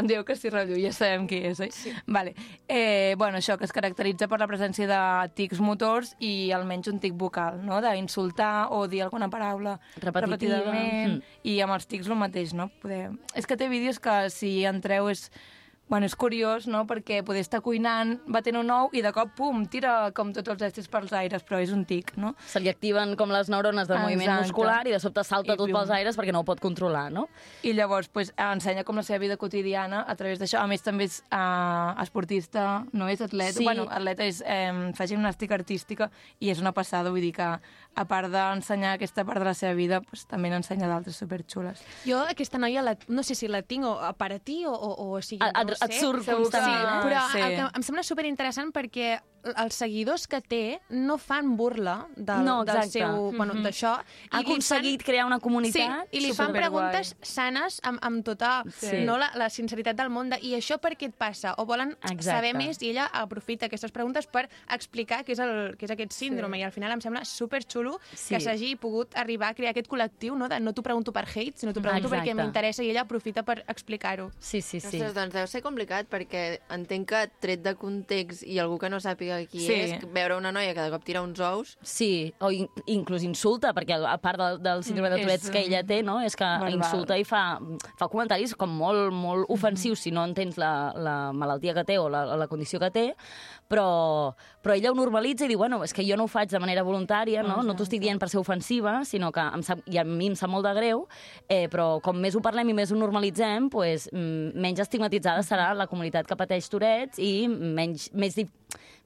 Em 0.00 0.08
diu 0.08 0.24
que 0.26 0.34
si 0.34 0.50
rotllo, 0.50 0.78
ja 0.80 0.90
sabem 0.96 1.26
qui 1.30 1.42
és, 1.50 1.60
oi? 1.62 1.70
Sí. 1.76 1.92
Vale. 2.10 2.32
Eh, 2.66 3.14
bueno, 3.20 3.38
això, 3.38 3.58
que 3.60 3.68
es 3.68 3.74
caracteritza 3.76 4.26
per 4.32 4.40
la 4.40 4.48
presència 4.50 4.88
de 4.90 5.00
tics 5.38 5.60
motors 5.62 6.14
i 6.18 6.50
almenys 6.56 6.88
un 6.90 6.98
tic 7.02 7.14
vocal, 7.20 7.60
no? 7.62 7.78
D'insultar 7.84 8.70
o 8.74 8.86
dir 8.90 9.04
alguna 9.04 9.28
paraula 9.30 9.76
Repetitiva. 10.00 10.24
repetidament. 10.26 11.18
Mm. 11.20 11.42
I 11.52 11.58
amb 11.66 11.76
els 11.76 11.86
tics 11.90 12.08
el 12.10 12.18
mateix, 12.18 12.56
no? 12.56 12.70
Poder... 12.82 13.10
És 13.36 13.46
que 13.46 13.58
té 13.60 13.68
vídeos 13.70 14.00
que 14.02 14.24
si 14.34 14.56
entreu 14.66 15.12
és... 15.12 15.28
Bueno, 15.86 16.06
és 16.08 16.14
curiós, 16.16 16.64
no?, 16.66 16.86
perquè 16.88 17.18
poder 17.22 17.42
estar 17.44 17.60
cuinant, 17.60 18.14
va 18.32 18.40
tenir 18.42 18.56
un 18.62 18.70
ou 18.72 18.88
i 18.96 19.02
de 19.04 19.10
cop, 19.12 19.34
pum, 19.36 19.66
tira 19.68 20.08
com 20.16 20.30
tots 20.32 20.48
els 20.54 20.62
estris 20.64 20.88
pels 20.88 21.12
aires, 21.12 21.44
però 21.44 21.58
és 21.60 21.74
un 21.76 21.82
tic, 21.84 22.14
no? 22.16 22.30
Se 22.48 22.58
li 22.58 22.70
activen 22.72 23.12
com 23.20 23.28
les 23.28 23.50
neurones 23.52 23.86
de 23.86 23.98
moviment 24.00 24.30
Exacte. 24.30 24.46
muscular 24.48 24.78
i 24.88 24.94
de 24.94 25.00
sobte 25.02 25.22
salta 25.28 25.52
I 25.52 25.58
tot 25.58 25.68
plum. 25.68 25.76
pels 25.76 25.92
aires 25.92 26.16
perquè 26.16 26.32
no 26.32 26.40
ho 26.40 26.46
pot 26.48 26.58
controlar, 26.64 27.10
no? 27.12 27.26
I 27.62 27.74
llavors 27.76 28.08
pues, 28.08 28.32
ensenya 28.40 28.82
com 28.88 28.96
la 28.96 29.04
seva 29.04 29.20
vida 29.20 29.36
quotidiana 29.36 30.00
a 30.08 30.16
través 30.16 30.40
d'això. 30.40 30.62
A 30.64 30.66
més, 30.66 30.80
també 30.82 31.04
és 31.04 31.20
uh, 31.28 31.92
esportista, 32.02 32.86
no 32.96 33.08
és 33.12 33.20
atleta. 33.20 33.58
Sí. 33.58 33.68
Bueno, 33.68 33.84
atleta 33.90 34.24
és, 34.24 34.40
eh, 34.46 34.72
fa 34.96 35.04
gimnàstica 35.06 35.52
artística 35.54 36.08
i 36.40 36.48
és 36.48 36.64
una 36.64 36.72
passada, 36.72 37.10
vull 37.12 37.20
dir 37.20 37.34
que 37.36 37.44
a 37.94 38.04
part 38.08 38.32
d'ensenyar 38.32 38.96
aquesta 38.96 39.22
part 39.28 39.38
de 39.38 39.44
la 39.52 39.54
seva 39.54 39.74
vida, 39.76 40.00
pues, 40.00 40.24
també 40.26 40.48
n'ensenya 40.50 40.88
d'altres 40.88 41.20
superxules. 41.20 41.84
Jo 42.08 42.24
aquesta 42.24 42.58
noia, 42.58 42.80
la, 42.82 42.96
no 43.06 43.22
sé 43.22 43.36
si 43.36 43.46
la 43.52 43.60
tinc 43.62 43.84
o, 43.84 43.94
per 44.16 44.32
a 44.32 44.38
ti 44.40 44.64
o, 44.64 44.72
o, 44.72 45.12
o 45.12 45.20
sigui, 45.22 45.44
Et- 45.44 45.52
no 45.54 45.74
et- 45.90 46.00
surt 46.00 46.24
constantment, 46.24 46.80
sí, 46.80 46.94
eh? 46.96 47.02
Però 47.08 47.22
Sí. 47.32 47.40
el 47.40 47.54
que 47.56 47.70
em 47.78 47.82
sembla 47.82 48.02
superinteressant 48.02 48.72
perquè 48.72 49.20
els 49.44 49.74
seguidors 49.74 50.26
que 50.26 50.40
té 50.40 50.80
no 50.90 51.18
fan 51.18 51.56
burla 51.56 52.06
del, 52.16 52.44
No, 52.44 52.64
del 52.64 52.90
seu... 52.90 53.32
Bueno, 53.36 53.54
Mhm. 53.54 53.62
d'això. 53.64 53.92
Ha 54.30 54.40
I 54.40 54.42
aconseguit 54.44 55.02
crear 55.04 55.26
una 55.26 55.38
comunitat 55.38 56.08
Sí, 56.10 56.18
i 56.18 56.20
li 56.20 56.32
fan 56.32 56.52
preguntes 56.52 57.14
sanes 57.22 57.80
amb, 57.82 57.98
amb 58.02 58.24
tota 58.24 58.62
Sí. 58.70 59.04
no, 59.04 59.16
la, 59.18 59.30
la 59.34 59.50
sinceritat 59.50 59.96
del 59.96 60.08
món. 60.10 60.30
De, 60.30 60.38
I 60.42 60.54
això 60.54 60.78
per 60.80 60.96
què 60.96 61.06
et 61.08 61.14
passa? 61.14 61.54
O 61.58 61.66
volen 61.66 61.92
Exacte. 62.02 62.22
saber 62.24 62.54
més 62.54 62.80
i 62.82 62.90
ella 62.90 63.06
aprofita 63.12 63.66
aquestes 63.66 63.92
preguntes 63.92 64.26
per 64.26 64.48
explicar 64.70 65.24
què 65.24 65.32
és, 65.32 65.38
el, 65.38 65.76
què 65.76 65.84
és 65.84 65.90
aquest 65.90 66.12
síndrome. 66.12 66.56
Sí. 66.56 66.60
I 66.60 66.64
al 66.64 66.72
final 66.72 66.92
em 66.92 67.00
sembla 67.00 67.24
superxulo 67.24 67.98
Sí. 68.14 68.34
que 68.34 68.40
s'hagi 68.40 68.76
pogut 68.76 69.14
arribar 69.16 69.48
a 69.50 69.54
crear 69.54 69.70
aquest 69.70 69.88
col·lectiu, 69.88 70.36
no? 70.36 70.48
de 70.48 70.58
no 70.60 70.72
t'ho 70.72 70.82
pregunto 70.82 71.12
per 71.12 71.26
hate, 71.28 71.56
sinó 71.58 71.72
t'ho 71.72 71.82
pregunto 71.82 72.08
Exacte. 72.08 72.30
perquè 72.30 72.34
m'interessa 72.34 72.82
i 72.82 72.90
ella 72.90 73.02
aprofita 73.02 73.42
per 73.42 73.64
explicar-ho. 73.68 74.30
Sí, 74.38 74.60
sí, 74.62 74.80
sí. 74.80 74.86
Ostres, 74.96 75.14
doncs 75.14 75.34
deu 75.34 75.46
ser 75.46 75.62
complicat 75.62 76.08
perquè 76.08 76.60
entenc 76.70 77.08
que 77.08 77.30
tret 77.40 77.62
de 77.62 77.74
context 77.74 78.42
i 78.44 78.58
algú 78.58 78.78
que 78.78 78.88
no 78.88 78.96
sàpiga 79.00 79.33
qui 79.50 79.60
Sí. 79.64 79.72
és, 79.74 80.04
veure 80.14 80.36
una 80.38 80.52
noia 80.52 80.74
que 80.74 80.80
de 80.86 80.90
cop 80.94 81.04
tira 81.04 81.22
uns 81.22 81.40
ous... 81.40 81.74
Sí, 81.82 82.32
o 82.40 82.50
in, 82.54 82.68
inclús 82.86 83.22
insulta, 83.26 83.72
perquè 83.76 83.98
a 84.00 84.16
part 84.22 84.38
del, 84.40 84.60
del 84.62 84.84
síndrome 84.86 85.10
de 85.10 85.18
Mm, 85.18 85.26
Tourette 85.26 85.44
és, 85.44 85.50
que 85.50 85.62
ella 85.66 85.82
té, 85.86 86.02
no? 86.02 86.20
és 86.20 86.36
que 86.36 86.44
verbal. 86.44 86.74
insulta 86.78 87.18
i 87.18 87.24
fa, 87.24 87.58
fa 87.98 88.08
comentaris 88.12 88.54
com 88.58 88.70
molt, 88.70 89.12
molt 89.14 89.46
ofensius 89.48 90.00
si 90.06 90.10
no 90.14 90.24
entens 90.24 90.56
la, 90.60 90.92
la 90.96 91.16
malaltia 91.32 91.74
que 91.74 91.84
té 91.84 91.98
o 91.98 92.08
la, 92.08 92.24
la 92.36 92.48
condició 92.48 92.80
que 92.82 92.90
té, 92.94 93.06
però, 93.68 94.34
però 94.62 94.74
ella 94.76 94.90
ho 94.92 94.94
normalitza 94.94 95.46
i 95.46 95.48
diu, 95.48 95.58
bueno, 95.58 95.82
és 95.84 95.92
que 95.96 96.04
jo 96.06 96.16
no 96.20 96.26
ho 96.26 96.30
faig 96.30 96.50
de 96.52 96.60
manera 96.60 96.82
voluntària, 96.84 97.42
no, 97.42 97.62
no 97.64 97.74
t'ho 97.74 97.86
estic 97.86 98.02
dient 98.02 98.20
per 98.20 98.28
ser 98.30 98.38
ofensiva, 98.40 98.98
sinó 99.08 99.30
que 99.34 99.40
em 99.40 99.62
sap, 99.66 99.80
i 99.90 99.98
a 99.98 100.04
mi 100.04 100.28
em 100.30 100.36
sap 100.38 100.50
molt 100.52 100.66
de 100.68 100.74
greu, 100.76 101.06
eh, 101.48 101.66
però 101.72 102.00
com 102.04 102.18
més 102.20 102.36
ho 102.36 102.42
parlem 102.44 102.68
i 102.70 102.76
més 102.76 102.92
ho 102.92 102.98
normalitzem, 103.00 103.70
pues, 103.72 104.08
menys 104.12 104.82
estigmatitzada 104.84 105.42
serà 105.46 105.70
la 105.74 105.86
comunitat 105.90 106.28
que 106.28 106.36
pateix 106.36 106.68
Tourette 106.72 107.18
i 107.22 107.48
menys, 107.48 108.10
més, 108.12 108.36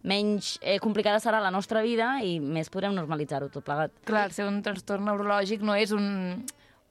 menys 0.02 0.58
eh, 0.62 0.78
complicada 0.78 1.18
serà 1.20 1.40
la 1.42 1.50
nostra 1.50 1.82
vida 1.82 2.18
i 2.22 2.38
més 2.40 2.70
podrem 2.70 2.94
normalitzar-ho 2.94 3.48
tot 3.50 3.64
plegat. 3.66 3.92
Clar, 4.06 4.26
el 4.28 4.32
ser 4.37 4.46
un 4.46 4.62
trastorn 4.62 5.04
neurològic 5.08 5.61
no 5.66 5.74
és 5.74 5.90
un, 5.92 6.44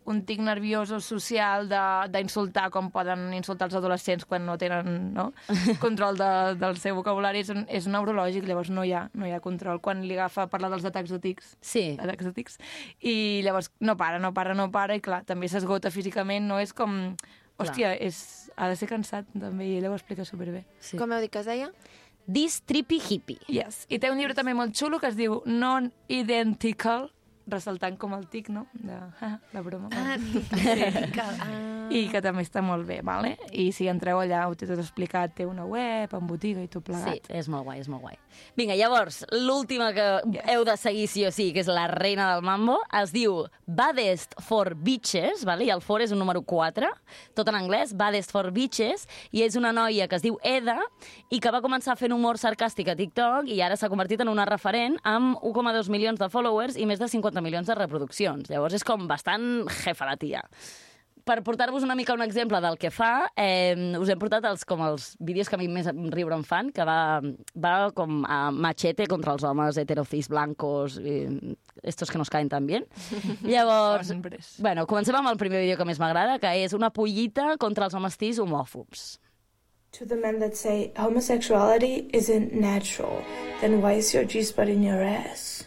un 0.08 0.20
tic 0.28 0.40
nerviós 0.44 0.92
o 0.96 1.00
social 1.04 1.68
de- 1.72 2.10
d'insultar 2.14 2.70
com 2.72 2.90
poden 2.92 3.34
insultar 3.36 3.68
els 3.68 3.76
adolescents 3.80 4.24
quan 4.28 4.46
no 4.46 4.58
tenen 4.60 5.14
no? 5.16 5.30
control 5.84 6.16
de, 6.20 6.30
del 6.60 6.78
seu 6.80 6.96
vocabulari. 7.00 7.42
És, 7.44 7.50
un, 7.52 7.66
és 7.68 7.88
neurològic, 7.88 8.46
llavors 8.48 8.70
no 8.72 8.84
hi, 8.88 8.94
ha, 8.96 9.06
no 9.16 9.28
hi 9.28 9.32
ha 9.36 9.42
control. 9.44 9.80
Quan 9.84 10.04
li 10.08 10.16
agafa 10.20 10.46
a 10.46 10.52
parlar 10.52 10.70
dels 10.76 10.86
atacs 10.88 11.12
de 11.16 11.20
tics, 11.24 11.56
Sí. 11.62 11.90
atacs 12.00 12.28
de 12.28 12.36
tics, 12.36 12.60
i 13.02 13.42
llavors 13.44 13.72
no 13.80 13.98
para, 13.98 14.20
no 14.20 14.34
para, 14.34 14.54
no 14.56 14.70
para, 14.72 14.96
i 14.96 15.02
clar, 15.04 15.24
també 15.28 15.48
s'esgota 15.52 15.92
físicament, 15.92 16.48
no 16.48 16.60
és 16.60 16.74
com... 16.76 17.16
Hòstia, 17.58 17.96
és, 17.98 18.52
ha 18.54 18.68
de 18.70 18.76
ser 18.78 18.86
cansat, 18.86 19.26
també, 19.34 19.66
i 19.66 19.78
ella 19.80 19.90
ho 19.90 19.96
explica 19.98 20.22
superbé. 20.24 20.60
Sí. 20.78 20.94
Com 20.96 21.10
heu 21.10 21.24
dit 21.24 21.32
que 21.34 21.40
es 21.42 21.48
deia? 21.50 21.72
This 22.28 22.60
trippy 22.68 23.00
hippie. 23.00 23.40
Yes. 23.48 23.86
I 23.88 24.02
té 24.04 24.12
un 24.12 24.20
llibre 24.20 24.36
també 24.36 24.52
molt 24.58 24.76
xulo 24.76 25.00
que 25.00 25.08
es 25.08 25.16
diu 25.16 25.40
Non-Identical, 25.48 27.08
ressaltant 27.48 27.96
com 28.02 28.18
el 28.18 28.28
tic, 28.28 28.52
no? 28.52 28.66
De, 28.76 29.00
ah, 29.28 29.38
la 29.54 29.64
broma. 29.64 29.88
Ah, 29.96 30.18
sí. 30.20 31.77
I 31.92 32.08
que 32.12 32.22
també 32.22 32.44
està 32.44 32.62
molt 32.62 32.86
bé, 32.88 33.00
vale? 33.06 33.38
I 33.52 33.72
si 33.72 33.88
entreu 33.88 34.20
allà 34.20 34.46
ho 34.50 34.56
té 34.56 34.68
tot 34.68 34.80
explicat, 34.80 35.34
té 35.36 35.46
una 35.46 35.66
web, 35.66 36.14
amb 36.14 36.30
botiga 36.30 36.62
i 36.64 36.68
tot 36.68 36.86
Sí, 36.88 36.92
plegat. 36.92 37.30
és 37.30 37.48
molt 37.48 37.64
guai, 37.64 37.80
és 37.80 37.88
molt 37.88 38.02
guai. 38.02 38.18
Vinga, 38.56 38.76
llavors, 38.76 39.26
l'última 39.32 39.94
que 39.94 40.08
Yes. 40.34 40.44
heu 40.50 40.64
de 40.66 40.76
seguir 40.78 41.08
sí 41.08 41.26
o 41.26 41.32
sí, 41.32 41.52
que 41.54 41.60
és 41.62 41.68
la 41.68 41.88
reina 41.88 42.34
del 42.34 42.44
mambo, 42.44 42.80
es 43.02 43.12
diu 43.12 43.46
Baddest 43.66 44.36
for 44.42 44.76
Bitches, 44.76 45.44
vale? 45.46 45.66
i 45.66 45.70
el 45.70 45.82
for 45.82 46.02
és 46.02 46.12
un 46.12 46.20
número 46.20 46.42
4, 46.42 46.88
tot 47.34 47.48
en 47.48 47.56
anglès, 47.56 47.94
Baddest 47.96 48.32
for 48.32 48.52
Bitches, 48.52 49.08
i 49.32 49.44
és 49.44 49.56
una 49.56 49.72
noia 49.72 50.08
que 50.08 50.16
es 50.16 50.22
diu 50.22 50.38
Eda, 50.44 50.80
i 51.30 51.40
que 51.40 51.52
va 51.52 51.62
començar 51.62 51.98
fent 51.98 52.12
humor 52.14 52.36
sarcàstic 52.38 52.90
a 52.92 52.96
TikTok, 52.96 53.48
i 53.48 53.62
ara 53.62 53.76
s'ha 53.76 53.90
convertit 53.90 54.22
en 54.22 54.30
una 54.30 54.46
referent 54.46 54.98
amb 55.04 55.38
1,2 55.42 55.90
milions 55.90 56.20
de 56.20 56.30
followers 56.30 56.76
i 56.78 56.86
més 56.86 57.00
de 57.00 57.08
50 57.08 57.42
milions 57.42 57.68
de 57.68 57.76
reproduccions. 57.76 58.50
Llavors 58.50 58.74
és 58.74 58.84
com 58.84 59.08
bastant 59.08 59.66
jefa 59.84 60.06
la 60.06 60.18
tia 60.18 60.44
per 61.28 61.42
portar-vos 61.46 61.84
una 61.84 61.96
mica 62.00 62.16
un 62.16 62.24
exemple 62.24 62.62
del 62.64 62.78
que 62.80 62.90
fa, 62.94 63.28
eh, 63.36 63.76
us 64.00 64.10
hem 64.10 64.20
portat 64.22 64.46
els, 64.48 64.64
com 64.68 64.82
els 64.86 65.12
vídeos 65.20 65.50
que 65.52 65.58
a 65.58 65.62
mi 65.62 65.68
més 65.72 65.90
riure 66.16 66.38
em 66.38 66.46
fan, 66.48 66.72
que 66.74 66.86
va, 66.88 67.20
va 67.54 67.76
com 67.98 68.24
a 68.26 68.48
machete 68.56 69.10
contra 69.12 69.36
els 69.36 69.46
homes 69.48 69.78
heterocis 69.78 70.32
blancos, 70.32 70.98
i 71.04 71.20
estos 71.84 72.10
que 72.10 72.18
nos 72.18 72.32
caen 72.34 72.50
tan 72.50 72.66
bien. 72.68 72.88
Llavors, 73.44 74.12
bueno, 74.58 74.88
comencem 74.88 75.16
amb 75.20 75.32
el 75.34 75.40
primer 75.40 75.62
vídeo 75.66 75.78
que 75.78 75.88
més 75.88 76.02
m'agrada, 76.02 76.40
que 76.42 76.56
és 76.64 76.76
una 76.78 76.92
pollita 76.96 77.56
contra 77.62 77.88
els 77.88 77.98
homes 77.98 78.18
tis 78.18 78.42
homòfobs. 78.42 79.18
To 79.98 80.06
the 80.06 80.16
men 80.16 80.40
that 80.40 80.56
say 80.56 80.92
homosexuality 80.96 82.10
isn't 82.14 82.54
natural, 82.54 83.24
then 83.62 83.82
why 83.82 83.94
is 83.94 84.14
your 84.14 84.26
G 84.26 84.44
spot 84.44 84.68
in 84.68 84.84
your 84.84 85.02
ass? 85.02 85.64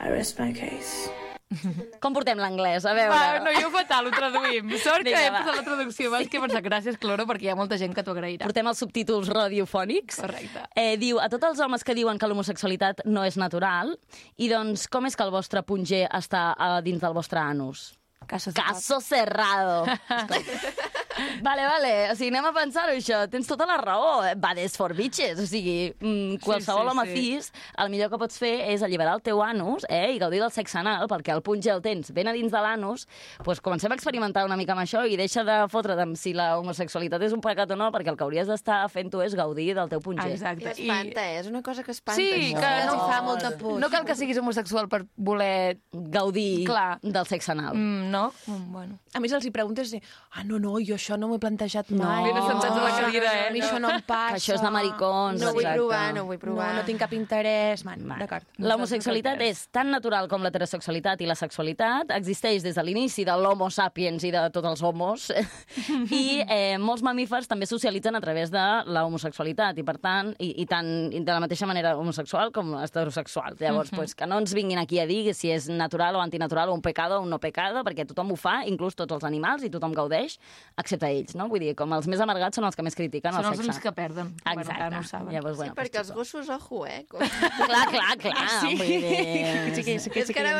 I 0.00 0.10
rest 0.10 0.38
my 0.38 0.52
case. 0.52 1.08
Com 2.02 2.14
portem 2.16 2.40
l'anglès? 2.40 2.84
A 2.88 2.94
veure... 2.96 3.12
Va, 3.12 3.40
no, 3.44 3.52
jo 3.54 3.70
fatal, 3.74 4.08
ho 4.08 4.12
traduïm. 4.14 4.72
Sort 4.82 5.04
que 5.06 5.12
Vinga, 5.12 5.22
he 5.22 5.32
va. 5.32 5.42
posat 5.44 5.60
la 5.60 5.66
traducció 5.66 6.10
abans 6.10 6.30
que 6.30 6.40
he 6.40 6.42
pensat 6.42 6.64
gràcies, 6.66 6.98
Cloro, 7.02 7.26
perquè 7.28 7.48
hi 7.48 7.52
ha 7.52 7.58
molta 7.58 7.78
gent 7.80 7.94
que 7.96 8.02
t'ho 8.06 8.14
agrairà. 8.16 8.48
Portem 8.48 8.70
els 8.70 8.82
subtítols 8.82 9.30
radiofònics. 9.32 10.18
Correcte. 10.24 10.64
Eh, 10.74 10.96
diu, 11.00 11.20
a 11.22 11.28
tots 11.32 11.46
els 11.52 11.62
homes 11.62 11.86
que 11.86 11.94
diuen 11.98 12.18
que 12.18 12.30
l'homosexualitat 12.30 13.04
no 13.06 13.22
és 13.26 13.38
natural, 13.40 13.94
i 14.36 14.50
doncs 14.52 14.88
com 14.90 15.06
és 15.06 15.16
que 15.16 15.26
el 15.26 15.34
vostre 15.34 15.62
punyer 15.66 16.06
està 16.10 16.48
a 16.58 16.80
dins 16.86 17.02
del 17.02 17.14
vostre 17.16 17.42
anus? 17.42 17.92
Caso, 18.26 18.52
Caso 18.54 19.00
cerrado. 19.00 19.84
vale, 21.42 21.64
vale, 21.66 21.92
o 22.10 22.16
sigui, 22.16 22.30
anem 22.32 22.48
a 22.48 22.52
pensar-ho, 22.54 22.94
això. 22.96 23.22
Tens 23.30 23.48
tota 23.48 23.66
la 23.68 23.76
raó. 23.80 24.20
Bades 24.40 24.76
for 24.76 24.94
bitches. 24.96 25.38
O 25.40 25.46
sigui, 25.48 25.92
mm, 26.00 26.40
qualsevol 26.44 26.88
sí, 26.88 26.92
home 26.92 27.06
sí. 27.08 27.16
cis, 27.16 27.50
el 27.82 27.90
millor 27.92 28.10
que 28.12 28.20
pots 28.20 28.38
fer 28.42 28.54
és 28.72 28.82
alliberar 28.84 29.16
el 29.18 29.22
teu 29.24 29.40
anus 29.44 29.86
eh, 29.88 30.12
i 30.16 30.20
gaudir 30.22 30.40
del 30.42 30.52
sexe 30.54 30.78
anal, 30.82 31.06
perquè 31.10 31.34
el 31.34 31.42
punge 31.46 31.70
el 31.72 31.82
tens 31.84 32.12
ben 32.16 32.28
a 32.28 32.34
dins 32.36 32.52
de 32.52 32.62
l'anus, 32.62 33.06
doncs 33.44 33.62
comencem 33.64 33.92
a 33.92 33.98
experimentar 33.98 34.44
una 34.46 34.58
mica 34.58 34.74
amb 34.76 34.84
això 34.84 35.04
i 35.06 35.16
deixa 35.18 35.44
de 35.46 35.58
fotre't 35.72 36.02
amb 36.02 36.18
si 36.20 36.34
la 36.36 36.52
homosexualitat 36.60 37.22
és 37.26 37.34
un 37.36 37.42
pecat 37.44 37.70
o 37.72 37.78
no, 37.78 37.90
perquè 37.94 38.12
el 38.12 38.18
que 38.18 38.26
hauries 38.26 38.50
d'estar 38.50 38.82
fent 38.92 39.10
tu 39.12 39.22
és 39.24 39.34
gaudir 39.38 39.72
del 39.78 39.90
teu 39.92 40.02
punyer. 40.04 40.28
Exacte. 40.34 40.74
I 40.76 40.88
espanta, 40.88 41.24
eh? 41.30 41.38
És 41.40 41.50
una 41.50 41.62
cosa 41.62 41.84
que 41.86 41.94
espanta, 41.94 42.20
Sí, 42.20 42.28
això. 42.50 42.60
que 42.60 42.72
no, 42.90 42.96
hi 42.96 43.10
fa 43.12 43.22
molta 43.24 43.52
por. 43.60 43.78
no 43.80 43.90
cal 43.92 44.04
que 44.08 44.16
siguis 44.18 44.38
homosexual 44.42 44.90
per 44.92 45.04
voler... 45.16 45.78
Gaudir 46.16 46.66
Clar. 46.66 46.98
del 47.02 47.26
sexe 47.26 47.52
anal. 47.52 47.74
Mm, 47.74 48.10
no? 48.12 48.15
Mm, 48.46 48.72
bueno. 48.72 48.98
A 49.14 49.20
més, 49.20 49.32
els 49.32 49.44
hi 49.46 49.50
preguntes, 49.50 49.90
de, 49.94 50.00
ah, 50.36 50.44
no, 50.44 50.58
no, 50.58 50.74
jo 50.80 50.94
això 50.96 51.16
no 51.18 51.28
m'ho 51.28 51.36
he 51.38 51.42
plantejat 51.42 51.90
mai. 51.90 52.24
Ben 52.28 52.36
assentats 52.40 52.76
a 52.76 52.82
la 52.84 52.92
cadira, 53.00 53.32
eh? 53.38 53.48
A 53.48 53.52
mi 53.54 53.60
això 53.64 53.78
no 53.80 53.90
em 53.90 54.02
passa. 54.06 54.34
Que 54.36 54.40
això 54.42 54.54
és 54.58 54.62
de 54.64 54.70
maricons, 54.70 55.40
No 55.40 55.52
vull 55.56 55.64
provar, 55.72 56.02
no 56.14 56.24
vull 56.28 56.38
provar. 56.38 56.68
No, 56.74 56.80
no 56.80 56.86
tinc 56.88 57.00
cap 57.00 57.12
interès. 57.16 57.84
Man, 57.84 58.04
d'acord. 58.20 58.44
L'homosexualitat 58.58 59.40
és 59.46 59.66
tan 59.72 59.90
natural 59.90 60.28
com 60.28 60.42
l'heterosexualitat 60.44 61.20
i 61.20 61.26
la 61.26 61.34
sexualitat, 61.38 62.10
existeix 62.16 62.62
des 62.62 62.74
de 62.76 62.82
l'inici 62.86 63.24
de 63.24 63.36
l'homo 63.36 63.70
sapiens 63.70 64.22
i 64.24 64.30
de 64.34 64.44
tots 64.54 64.68
els 64.68 64.82
homos, 64.82 65.30
i 66.10 66.42
eh, 66.48 66.76
molts 66.78 67.02
mamífers 67.06 67.48
també 67.50 67.66
socialitzen 67.68 68.14
a 68.16 68.20
través 68.20 68.50
de 68.54 68.62
la 68.86 69.04
homosexualitat, 69.06 69.78
i 69.78 69.84
per 69.86 69.96
tant, 70.02 70.32
i, 70.38 70.52
i 70.62 70.66
tant 70.70 70.88
i 71.12 71.20
de 71.20 71.32
la 71.32 71.40
mateixa 71.42 71.66
manera 71.68 71.96
homosexual 71.98 72.52
com 72.54 72.74
heterosexual. 72.82 73.56
Llavors, 73.60 73.92
Mhm. 73.92 73.96
pues, 73.96 74.14
que 74.14 74.26
no 74.26 74.38
ens 74.38 74.52
vinguin 74.54 74.78
aquí 74.78 74.98
a 75.00 75.06
dir 75.06 75.34
si 75.34 75.50
és 75.50 75.68
natural 75.68 76.16
o 76.16 76.20
antinatural, 76.20 76.68
o 76.68 76.74
un 76.74 76.82
pecado 76.82 77.18
o 77.18 77.22
un 77.22 77.30
no 77.30 77.38
pecado, 77.38 77.82
perquè 77.84 78.05
tothom 78.06 78.30
ho 78.32 78.36
fa, 78.40 78.60
inclús 78.70 78.94
tots 78.98 79.12
els 79.16 79.24
animals, 79.28 79.62
i 79.66 79.70
tothom 79.70 79.92
gaudeix, 79.96 80.38
excepte 80.78 81.06
ells, 81.10 81.34
no? 81.38 81.48
Vull 81.52 81.60
dir, 81.60 81.74
com 81.78 81.92
els 81.96 82.06
més 82.10 82.20
amargats 82.24 82.56
són 82.56 82.64
els 82.68 82.76
que 82.78 82.82
més 82.86 82.94
critiquen 82.98 83.32
Són 83.34 83.44
el 83.44 83.50
els 83.50 83.56
sexe. 83.58 83.68
únics 83.70 83.82
que 83.82 83.92
perden. 83.92 84.32
Exacte. 84.46 84.90
no 84.94 85.00
ho 85.00 85.08
saben. 85.10 85.32
Llavors, 85.34 85.56
Sí, 85.56 85.62
bueno, 85.64 85.74
perquè 85.78 85.98
els 86.02 86.12
gossos, 86.12 86.48
ojo, 86.48 86.84
eh? 86.86 87.04
Com... 87.10 87.20
Clar, 87.66 87.86
clar, 87.92 88.16
clar. 88.22 88.48
Sí. 88.60 88.74
Vull 88.76 88.86
dir... 88.86 89.02
Sí 89.76 89.82
sí 89.82 90.10
que- 90.10 90.20
és 90.22 90.26
sí 90.28 90.34
que 90.34 90.40
ara, 90.40 90.52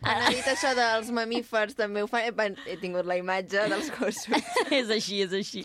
quan 0.00 0.14
ha 0.26 0.30
dit 0.30 0.46
això 0.52 0.74
dels 0.78 1.10
mamífers, 1.10 1.74
també 1.78 2.02
ho 2.02 2.08
fa... 2.10 2.20
He, 2.26 2.32
he 2.66 2.76
tingut 2.82 3.06
la 3.08 3.16
imatge 3.20 3.66
dels 3.70 3.90
gossos. 3.98 4.26
és 4.80 4.90
així, 4.90 5.22
és 5.26 5.32
així. 5.32 5.64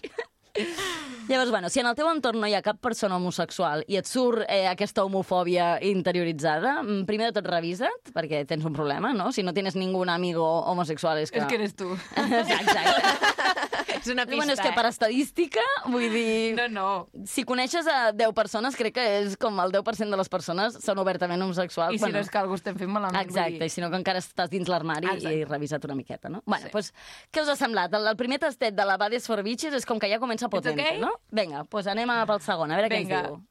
Llavors, 1.28 1.50
bueno, 1.50 1.70
si 1.70 1.80
en 1.80 1.88
el 1.90 1.96
teu 1.98 2.06
entorn 2.12 2.38
no 2.38 2.48
hi 2.48 2.54
ha 2.54 2.62
cap 2.62 2.78
persona 2.78 3.18
homosexual 3.18 3.82
i 3.90 3.98
et 3.98 4.06
surt 4.06 4.44
eh, 4.46 4.68
aquesta 4.70 5.02
homofòbia 5.08 5.80
interioritzada, 5.82 6.76
mm, 6.84 7.08
primer 7.10 7.32
de 7.32 7.40
tot 7.40 7.50
revisa't, 7.50 8.12
perquè 8.14 8.44
tens 8.46 8.68
un 8.70 8.76
problema, 8.78 9.10
no? 9.18 9.32
Si 9.34 9.42
no 9.42 9.54
tienes 9.54 9.76
ningún 9.76 10.14
amigo 10.14 10.46
homosexual 10.70 11.18
és 11.24 11.34
que... 11.34 11.42
És 11.42 11.50
que 11.50 11.58
eres 11.58 11.74
tu. 11.74 11.90
Exacte. 12.22 13.75
És 14.06 14.14
una 14.14 14.26
pista, 14.28 14.38
bueno, 14.38 14.54
és 14.54 14.62
que 14.62 14.70
eh? 14.70 14.76
per 14.78 14.86
estadística, 14.86 15.62
vull 15.90 16.06
dir... 16.14 16.54
No, 16.60 16.68
no. 16.70 16.90
Si 17.30 17.42
coneixes 17.48 17.88
a 17.90 18.12
10 18.14 18.34
persones, 18.38 18.78
crec 18.78 18.94
que 19.00 19.06
és 19.24 19.38
com 19.42 19.58
el 19.64 19.74
10% 19.74 20.14
de 20.14 20.20
les 20.20 20.30
persones 20.30 20.78
són 20.84 21.02
obertament 21.02 21.42
homosexuals. 21.42 21.98
I 21.98 22.04
si 22.04 22.12
no 22.14 22.22
és 22.22 22.30
que 22.30 22.38
algú 22.42 22.58
estem 22.60 22.78
fent 22.78 22.92
malament. 22.92 23.18
vull 23.18 23.34
Exacte, 23.34 23.58
dir. 23.64 23.72
i 23.72 23.74
si 23.74 23.82
no 23.82 23.90
que 23.90 23.98
encara 23.98 24.22
estàs 24.22 24.52
dins 24.54 24.70
l'armari 24.70 25.10
i 25.26 25.42
revisa't 25.48 25.90
una 25.90 25.98
miqueta, 25.98 26.30
no? 26.30 26.44
Bueno, 26.46 26.70
doncs, 26.74 26.92
què 27.34 27.42
us 27.42 27.50
ha 27.50 27.58
semblat? 27.58 27.98
El, 27.98 28.06
el 28.14 28.20
primer 28.20 28.40
tastet 28.46 28.78
de 28.78 28.86
la 28.86 29.00
Bades 29.02 29.26
for 29.26 29.42
Bitches 29.46 29.74
és 29.82 29.90
com 29.90 30.00
que 30.02 30.12
ja 30.12 30.22
comença 30.22 30.52
potente, 30.54 30.86
okay? 30.86 31.02
no? 31.02 31.16
Vinga, 31.34 31.66
doncs 31.66 31.90
anem 31.96 32.14
a 32.14 32.22
pel 32.30 32.44
segon, 32.46 32.72
a 32.72 32.78
veure 32.78 32.94
què 32.94 33.02
Vinga. 33.02 33.24
ens 33.26 33.34
diu. 33.34 33.42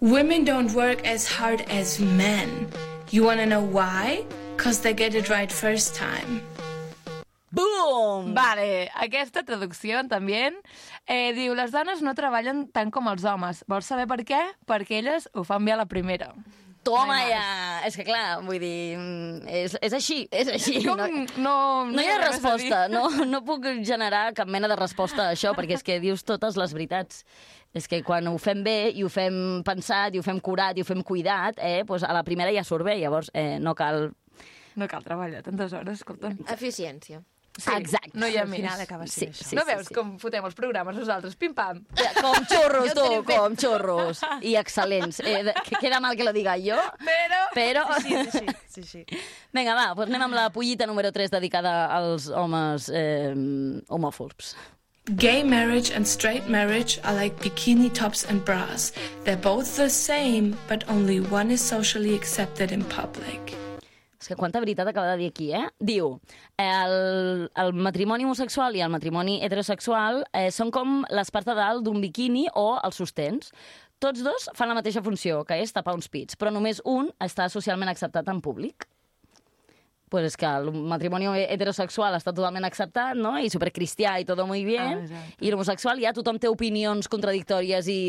Women 0.00 0.44
don't 0.44 0.74
work 0.74 1.06
as 1.06 1.28
hard 1.28 1.62
as 1.70 2.00
men. 2.00 2.66
You 3.10 3.24
want 3.24 3.40
to 3.40 3.46
know 3.46 3.60
why? 3.62 4.24
Because 4.56 4.80
they 4.80 4.94
get 4.94 5.14
it 5.14 5.28
right 5.28 5.52
first 5.52 5.94
time. 5.94 6.40
Boom! 7.50 8.30
Vale, 8.36 8.88
aquesta 9.02 9.42
traducció 9.46 10.04
també 10.10 10.44
eh, 10.46 11.32
diu 11.34 11.56
les 11.58 11.74
dones 11.74 12.02
no 12.04 12.14
treballen 12.14 12.68
tant 12.70 12.92
com 12.94 13.10
els 13.10 13.26
homes. 13.26 13.64
Vols 13.70 13.90
saber 13.90 14.06
per 14.10 14.22
què? 14.26 14.40
Perquè 14.70 15.00
elles 15.02 15.26
ho 15.34 15.42
fan 15.46 15.66
bé 15.66 15.74
a 15.74 15.80
la 15.82 15.88
primera. 15.90 16.30
Toma 16.86 17.18
ja! 17.28 17.42
És 17.84 17.96
que 17.98 18.06
clar, 18.06 18.38
vull 18.46 18.60
dir, 18.62 18.96
mm, 18.96 19.48
és, 19.52 19.74
és 19.84 19.96
així, 19.96 20.22
és 20.32 20.48
així. 20.48 20.78
Com 20.86 20.96
no, 20.96 21.08
no, 21.36 21.56
no 21.90 22.00
hi 22.00 22.08
ha 22.08 22.20
resposta, 22.22 22.86
no, 22.92 23.02
no 23.28 23.42
puc 23.44 23.66
generar 23.84 24.30
cap 24.36 24.48
mena 24.48 24.70
de 24.70 24.78
resposta 24.80 25.26
a 25.26 25.34
això, 25.34 25.52
perquè 25.56 25.76
és 25.76 25.84
que 25.84 25.98
dius 26.00 26.24
totes 26.24 26.56
les 26.60 26.72
veritats. 26.76 27.24
És 27.76 27.86
que 27.90 28.00
quan 28.06 28.26
ho 28.30 28.38
fem 28.40 28.64
bé 28.64 28.78
i 28.96 29.04
ho 29.04 29.10
fem 29.12 29.60
pensat 29.66 30.16
i 30.16 30.22
ho 30.22 30.24
fem 30.26 30.40
curat 30.40 30.78
i 30.78 30.82
ho 30.82 30.88
fem 30.88 31.04
cuidat, 31.06 31.60
eh, 31.60 31.82
doncs 31.84 32.06
a 32.08 32.14
la 32.16 32.24
primera 32.26 32.54
ja 32.54 32.64
surt 32.64 32.86
bé, 32.88 32.96
llavors 33.02 33.28
eh, 33.34 33.58
no 33.60 33.76
cal... 33.76 34.08
No 34.80 34.88
cal 34.88 35.04
treballar 35.04 35.44
tantes 35.44 35.74
hores, 35.76 36.00
escolta. 36.00 36.32
Eficiència. 36.48 37.20
Sí, 37.58 37.70
Exacte. 37.76 38.10
No 38.14 38.28
hi 38.30 38.36
ha 38.38 38.42
Al 38.42 38.48
més. 38.48 38.60
final 38.60 38.80
acaba 38.80 39.06
sent 39.06 39.34
Sí, 39.34 39.42
això. 39.42 39.48
sí, 39.50 39.56
no 39.56 39.62
sí, 39.66 39.68
veus 39.74 39.88
sí. 39.88 39.94
com 39.94 40.12
fotem 40.22 40.44
els 40.46 40.54
programes 40.54 40.96
nosaltres? 40.96 41.34
Pim-pam. 41.36 41.82
Com 42.20 42.46
xorros, 42.48 42.94
tu, 42.94 43.06
com 43.26 43.56
xorros. 43.58 44.20
I 44.50 44.54
excel·lents. 44.56 45.18
Eh, 45.26 45.52
que 45.66 45.76
queda 45.82 45.98
mal 46.00 46.16
que 46.16 46.24
lo 46.24 46.32
diga 46.32 46.54
jo, 46.62 46.78
Però... 47.04 47.40
però... 47.54 47.84
Sí, 48.00 48.14
sí, 48.30 48.30
sí. 48.38 48.46
sí, 48.68 48.82
sí. 48.84 49.04
Vinga, 49.52 49.74
va, 49.74 49.88
doncs 49.94 50.08
anem 50.14 50.28
amb 50.30 50.38
la 50.38 50.48
pollita 50.54 50.86
número 50.86 51.10
3 51.12 51.30
dedicada 51.34 51.74
als 51.92 52.30
homes 52.30 52.88
eh, 52.88 53.34
homòfobs. 53.88 54.54
Gay 55.16 55.42
marriage 55.42 55.90
and 55.90 56.06
straight 56.06 56.46
marriage 56.48 57.00
are 57.02 57.14
like 57.16 57.36
bikini 57.42 57.90
tops 57.92 58.24
and 58.24 58.44
bras. 58.44 58.92
They're 59.24 59.36
both 59.36 59.76
the 59.76 59.90
same, 59.90 60.54
but 60.68 60.84
only 60.88 61.18
one 61.20 61.50
is 61.50 61.60
socially 61.60 62.14
accepted 62.14 62.70
in 62.70 62.84
public. 62.84 63.56
És 64.20 64.28
que 64.28 64.36
quanta 64.36 64.60
veritat 64.60 64.88
acaba 64.90 65.14
de 65.14 65.22
dir 65.22 65.30
aquí, 65.32 65.48
eh? 65.56 65.64
Diu, 65.80 66.12
el, 66.60 66.94
el 67.62 67.72
matrimoni 67.72 68.26
homosexual 68.28 68.76
i 68.76 68.82
el 68.84 68.92
matrimoni 68.92 69.38
heterosexual 69.40 70.26
eh, 70.36 70.50
són 70.52 70.68
com 70.74 71.00
les 71.08 71.32
parts 71.32 71.48
de 71.48 71.56
dalt 71.56 71.86
d'un 71.86 72.02
biquini 72.04 72.44
o 72.52 72.74
els 72.84 73.00
sostens. 73.00 73.48
Tots 74.00 74.20
dos 74.24 74.50
fan 74.56 74.68
la 74.68 74.76
mateixa 74.76 75.02
funció, 75.04 75.40
que 75.48 75.56
és 75.64 75.72
tapar 75.72 75.96
uns 75.96 76.08
pits, 76.12 76.36
però 76.36 76.52
només 76.52 76.84
un 76.84 77.08
està 77.20 77.48
socialment 77.48 77.88
acceptat 77.92 78.28
en 78.28 78.44
públic. 78.44 78.84
Pues 80.10 80.34
que 80.36 80.46
el 80.46 80.72
matrimoni 80.90 81.28
heterosexual 81.44 82.16
està 82.16 82.32
totalment 82.34 82.66
acceptat, 82.66 83.14
no? 83.14 83.36
I 83.38 83.46
supercristià 83.52 84.16
i 84.18 84.24
tot 84.26 84.40
muy 84.42 84.64
bien. 84.66 84.96
Ah, 84.96 85.04
exacte. 85.04 85.44
I 85.46 85.52
l'homosexual 85.52 86.02
ja 86.02 86.10
tothom 86.16 86.40
té 86.42 86.50
opinions 86.50 87.06
contradictòries 87.12 87.86
i 87.92 88.00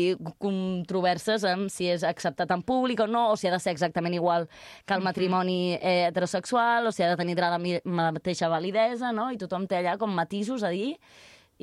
controverses 0.42 1.46
amb 1.46 1.70
si 1.70 1.86
és 1.92 2.02
acceptat 2.02 2.50
en 2.50 2.66
públic 2.66 3.04
o 3.04 3.06
no, 3.06 3.28
o 3.30 3.38
si 3.38 3.46
ha 3.46 3.54
de 3.54 3.62
ser 3.62 3.76
exactament 3.76 4.18
igual 4.18 4.48
que 4.84 4.98
el 4.98 5.06
matrimoni 5.06 5.76
eh, 5.76 6.08
heterosexual, 6.08 6.90
o 6.90 6.92
si 6.92 7.06
ha 7.06 7.12
de 7.12 7.20
tenir 7.22 7.38
la, 7.38 7.54
la 7.54 8.10
mateixa 8.18 8.50
validesa, 8.50 9.14
no? 9.14 9.30
I 9.30 9.38
tothom 9.38 9.70
té 9.70 9.78
allà 9.78 9.94
com 10.00 10.10
matisos 10.10 10.66
a 10.66 10.74
dir 10.74 10.96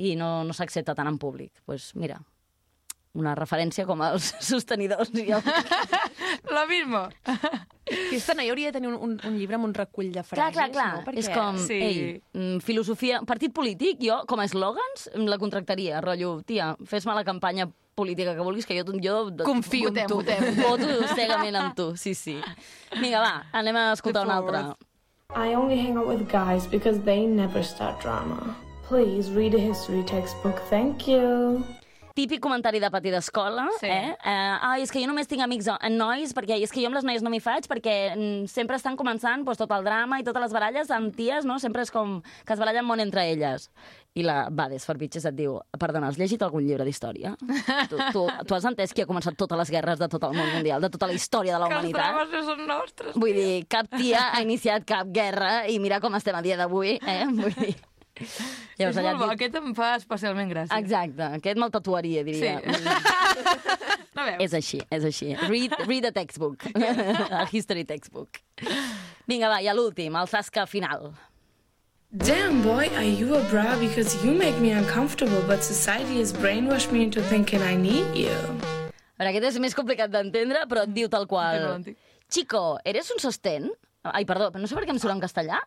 i 0.00 0.16
no, 0.16 0.38
no 0.48 0.56
s'accepta 0.56 0.96
tant 0.96 1.12
en 1.12 1.20
públic. 1.20 1.52
Doncs 1.52 1.66
pues 1.68 1.92
mira, 2.00 2.22
una 3.18 3.34
referència 3.34 3.86
com 3.88 4.02
els 4.06 4.30
sostenidors. 4.50 5.10
I 5.18 5.32
el... 5.34 5.42
Lo 6.56 6.66
mismo. 6.70 7.02
Aquesta 7.90 8.36
noia 8.38 8.52
hauria 8.52 8.70
de 8.70 8.76
tenir 8.78 8.90
un, 8.92 8.98
un, 9.02 9.16
un 9.26 9.36
llibre 9.38 9.56
amb 9.58 9.66
un 9.66 9.74
recull 9.74 10.12
de 10.14 10.22
Clar, 10.22 10.28
frases, 10.30 10.54
clar, 10.54 10.70
clar. 10.70 10.88
no? 10.94 11.04
Perquè... 11.08 11.24
És 11.24 11.30
com, 11.34 11.58
Sí. 11.58 11.78
ei, 11.82 12.00
mm, 12.36 12.60
filosofia... 12.62 13.20
Partit 13.26 13.54
polític, 13.54 13.98
jo, 14.04 14.20
com 14.30 14.40
a 14.42 14.46
eslògans, 14.46 15.08
la 15.26 15.38
contractaria. 15.42 16.00
Rotllo, 16.04 16.36
tia, 16.46 16.72
fes-me 16.86 17.16
la 17.18 17.24
campanya 17.26 17.66
política 17.98 18.36
que 18.36 18.44
vulguis, 18.46 18.64
que 18.64 18.78
jo, 18.78 18.94
jo 19.02 19.16
Confio 19.44 19.90
en 19.90 20.06
tu. 20.06 20.20
Votem, 20.22 20.54
voto 20.62 20.86
cegament 21.16 21.58
amb 21.58 21.74
tu, 21.76 21.90
sí, 22.00 22.14
sí. 22.14 22.38
Vinga, 23.00 23.20
va, 23.20 23.34
anem 23.52 23.76
a 23.76 23.90
escoltar 23.92 24.22
una 24.24 24.38
altra. 24.38 24.62
I 25.34 25.54
only 25.54 25.76
hang 25.78 25.98
out 25.98 26.06
with 26.08 26.24
guys 26.30 26.66
because 26.66 27.02
they 27.04 27.26
never 27.26 27.62
start 27.62 28.00
drama. 28.00 28.56
Please 28.88 29.30
read 29.30 29.54
a 29.54 29.58
history 29.60 30.02
textbook, 30.04 30.58
thank 30.70 31.06
you. 31.06 31.62
Típic 32.14 32.40
comentari 32.42 32.80
de 32.82 32.90
pati 32.90 33.10
d'escola, 33.12 33.68
Sí. 33.78 33.86
eh? 33.86 34.16
eh? 34.24 34.56
Ai, 34.60 34.82
és 34.82 34.90
que 34.90 35.00
jo 35.00 35.06
només 35.06 35.28
tinc 35.30 35.42
amics 35.44 35.68
ho- 35.68 35.78
nois, 35.90 36.34
perquè 36.34 36.56
és 36.60 36.70
que 36.72 36.80
jo 36.82 36.86
amb 36.90 36.96
les 36.98 37.04
noies 37.06 37.22
no 37.22 37.30
m'hi 37.30 37.40
faig, 37.40 37.68
perquè 37.70 37.94
mm, 38.16 38.46
sempre 38.50 38.76
estan 38.76 38.96
començant 38.98 39.44
doncs, 39.44 39.58
tot 39.58 39.70
el 39.72 39.84
drama 39.84 40.18
i 40.20 40.24
totes 40.26 40.42
les 40.42 40.52
baralles 40.52 40.90
amb 40.90 41.14
ties, 41.16 41.44
no? 41.46 41.58
Sempre 41.62 41.82
és 41.82 41.90
com 41.90 42.20
que 42.44 42.52
es 42.52 42.58
barallen 42.58 42.84
molt 42.84 43.00
entre 43.00 43.24
elles. 43.30 43.70
I 44.18 44.24
la 44.26 44.48
Bades 44.50 44.84
for 44.84 44.98
Bitches 44.98 45.24
et 45.30 45.36
diu, 45.38 45.60
perdona, 45.78 46.08
has 46.10 46.18
llegit 46.18 46.42
algun 46.42 46.66
llibre 46.66 46.84
d'història? 46.84 47.36
Tu, 47.90 47.96
tu, 48.12 48.26
tu 48.46 48.54
has 48.54 48.64
entès 48.66 48.92
qui 48.92 49.02
ha 49.02 49.06
començat 49.06 49.36
totes 49.38 49.56
les 49.58 49.70
guerres 49.70 49.98
de 49.98 50.08
tot 50.10 50.24
el 50.26 50.34
món 50.34 50.50
mundial, 50.52 50.80
de 50.82 50.90
tota 50.90 51.06
la 51.06 51.14
història 51.14 51.54
de 51.54 51.60
la 51.62 51.68
Que 51.68 51.78
els 51.78 51.84
humanitat? 51.84 52.10
drames 52.10 52.32
no 52.34 52.42
són 52.48 52.66
nostres. 52.66 53.14
Vull 53.14 53.32
dir, 53.38 53.66
cap 53.70 53.86
tia 53.96 54.32
ha 54.34 54.42
iniciat 54.42 54.84
cap 54.84 55.06
guerra 55.14 55.68
i 55.70 55.78
mira 55.78 56.00
com 56.00 56.14
estem 56.18 56.34
a 56.34 56.42
dia 56.42 56.56
d'avui, 56.58 56.98
eh? 57.00 57.24
Vull 57.30 57.54
dir... 57.54 57.76
Llavors, 58.20 58.96
és 58.96 58.98
allà 59.00 59.12
molt 59.14 59.18
bo, 59.20 59.24
diu- 59.26 59.34
aquest 59.36 59.56
em 59.60 59.72
fa 59.76 59.94
especialment 59.98 60.50
gràcia. 60.52 60.78
Exacte, 60.78 61.30
aquest 61.40 61.58
me'l 61.60 61.72
tatuaria, 61.74 62.22
diria. 62.26 62.58
No 64.14 64.24
veus? 64.28 64.44
És 64.46 64.54
així, 64.58 64.80
és 64.92 65.04
així. 65.08 65.32
Read, 65.48 65.74
read 65.88 66.04
a 66.08 66.12
textbook. 66.16 66.66
a 67.40 67.46
history 67.52 67.84
textbook. 67.88 68.40
Vinga, 69.30 69.48
va, 69.52 69.60
i 69.64 69.68
a 69.70 69.74
l'últim, 69.76 70.16
el 70.20 70.28
zasca 70.30 70.66
final. 70.68 71.12
Damn, 72.10 72.60
boy, 72.62 72.88
are 72.98 73.06
you 73.06 73.36
a 73.36 73.42
bra? 73.52 73.76
Because 73.78 74.16
you 74.24 74.32
make 74.34 74.58
me 74.58 74.72
uncomfortable, 74.72 75.42
but 75.46 75.62
society 75.62 76.18
has 76.20 76.32
brainwashed 76.32 76.90
me 76.90 77.04
into 77.04 77.22
thinking 77.22 77.62
I 77.62 77.76
need 77.76 78.16
you. 78.18 78.34
Veure, 79.20 79.30
aquest 79.30 79.46
és 79.52 79.58
més 79.62 79.76
complicat 79.78 80.10
d'entendre, 80.10 80.64
però 80.66 80.82
et 80.88 80.94
diu 80.96 81.06
tal 81.12 81.28
qual. 81.30 81.84
Chico, 82.30 82.78
¿eres 82.84 83.10
un 83.14 83.20
sostén? 83.22 83.68
Ai, 84.02 84.24
perdó, 84.24 84.48
no 84.56 84.66
sé 84.66 84.74
per 84.78 84.86
què 84.88 84.94
em 84.94 84.98
surt 84.98 85.12
en 85.12 85.20
castellà. 85.20 85.58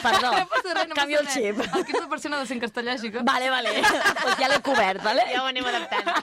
Perdó, 0.00 0.30
No 0.40 0.46
passa 0.48 0.72
res, 0.78 0.88
no 0.88 0.94
canvio 0.96 1.18
el 1.20 1.26
res. 1.26 1.34
xip. 1.34 1.58
El 1.60 1.84
15% 1.84 2.32
ha 2.32 2.38
de 2.40 2.46
ser 2.48 2.56
en 2.56 2.62
castellà, 2.62 2.94
xica. 2.98 3.22
Vale, 3.28 3.50
vale. 3.52 3.74
pues 4.22 4.38
ja 4.40 4.48
l'he 4.48 4.60
cobert, 4.64 5.02
vale? 5.04 5.26
Ja 5.34 5.42
ho 5.42 5.50
anem 5.52 5.68
adaptant. 5.68 6.08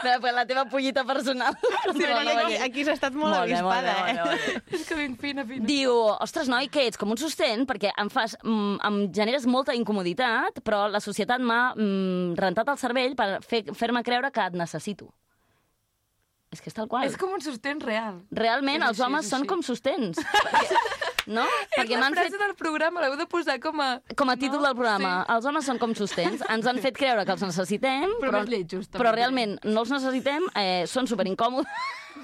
Però, 0.00 0.14
pues, 0.22 0.32
la 0.32 0.46
teva 0.48 0.62
pollita 0.72 1.02
personal. 1.04 1.52
Sí, 1.92 2.00
perquè 2.00 2.32
aquí, 2.40 2.56
aquí 2.64 2.84
s'ha 2.86 2.94
estat 2.96 3.12
molt, 3.12 3.34
Molt 3.36 3.50
bé, 3.52 3.58
molt 3.60 3.84
bé, 3.84 3.90
avispada, 3.92 3.92
molt 3.98 4.08
bé, 4.08 4.14
molt 4.24 4.48
eh? 4.48 4.54
bé. 4.70 4.78
És 4.78 4.86
que 4.88 4.96
ben 4.96 5.16
fina, 5.20 5.44
fina. 5.44 5.66
Diu, 5.68 5.92
ostres, 6.24 6.48
noi, 6.48 6.70
que 6.72 6.86
ets 6.88 6.96
com 6.96 7.12
un 7.12 7.20
sostén 7.20 7.66
perquè 7.68 7.92
em 8.00 8.08
fas, 8.08 8.38
mm, 8.40 8.78
em 8.88 8.96
generes 9.12 9.44
molta 9.44 9.76
incomoditat, 9.76 10.62
però 10.64 10.86
la 10.88 11.02
societat 11.04 11.44
m'ha 11.44 11.74
mm, 11.76 12.38
rentat 12.40 12.72
el 12.72 12.80
cervell 12.80 13.12
per 13.20 13.28
fer- 13.44 13.66
fer-me 13.76 14.00
creure 14.06 14.32
que 14.32 14.48
et 14.48 14.56
necessito. 14.56 15.12
És 16.50 16.58
que 16.60 16.66
és 16.66 16.74
tal 16.74 16.88
qual. 16.90 17.04
És 17.06 17.14
com 17.16 17.30
un 17.36 17.40
sostén 17.44 17.78
real. 17.80 18.16
Realment, 18.34 18.82
És 18.82 18.88
els 18.88 19.00
homes 19.06 19.24
és 19.24 19.30
són 19.30 19.44
així. 19.44 19.50
com 19.52 19.60
sostens. 19.62 20.18
perquè, 20.26 21.28
no? 21.30 21.44
Perquè 21.76 21.94
és 21.94 22.00
la 22.00 22.08
frase 22.10 22.32
fet 22.34 22.42
del 22.42 22.56
programa, 22.58 23.04
l'heu 23.04 23.14
de 23.20 23.26
posar 23.30 23.54
com 23.62 23.78
a... 23.84 23.90
com 24.18 24.32
a 24.32 24.36
títol 24.40 24.64
del 24.66 24.74
programa. 24.74 25.12
Els 25.30 25.46
homes 25.46 25.68
són 25.70 25.78
com 25.78 25.94
sostens. 25.94 26.42
Ens 26.50 26.66
han 26.66 26.80
fet 26.82 26.98
creure 26.98 27.22
que 27.28 27.36
els 27.36 27.44
necessitem, 27.46 28.16
Però 28.18 28.32
però, 28.34 28.42
lletjos, 28.50 28.90
però 28.90 29.14
realment 29.14 29.58
no 29.62 29.84
els 29.84 29.92
necessitem, 29.94 30.48
eh, 30.58 30.82
són 30.90 31.06
superincòmodes, 31.06 31.70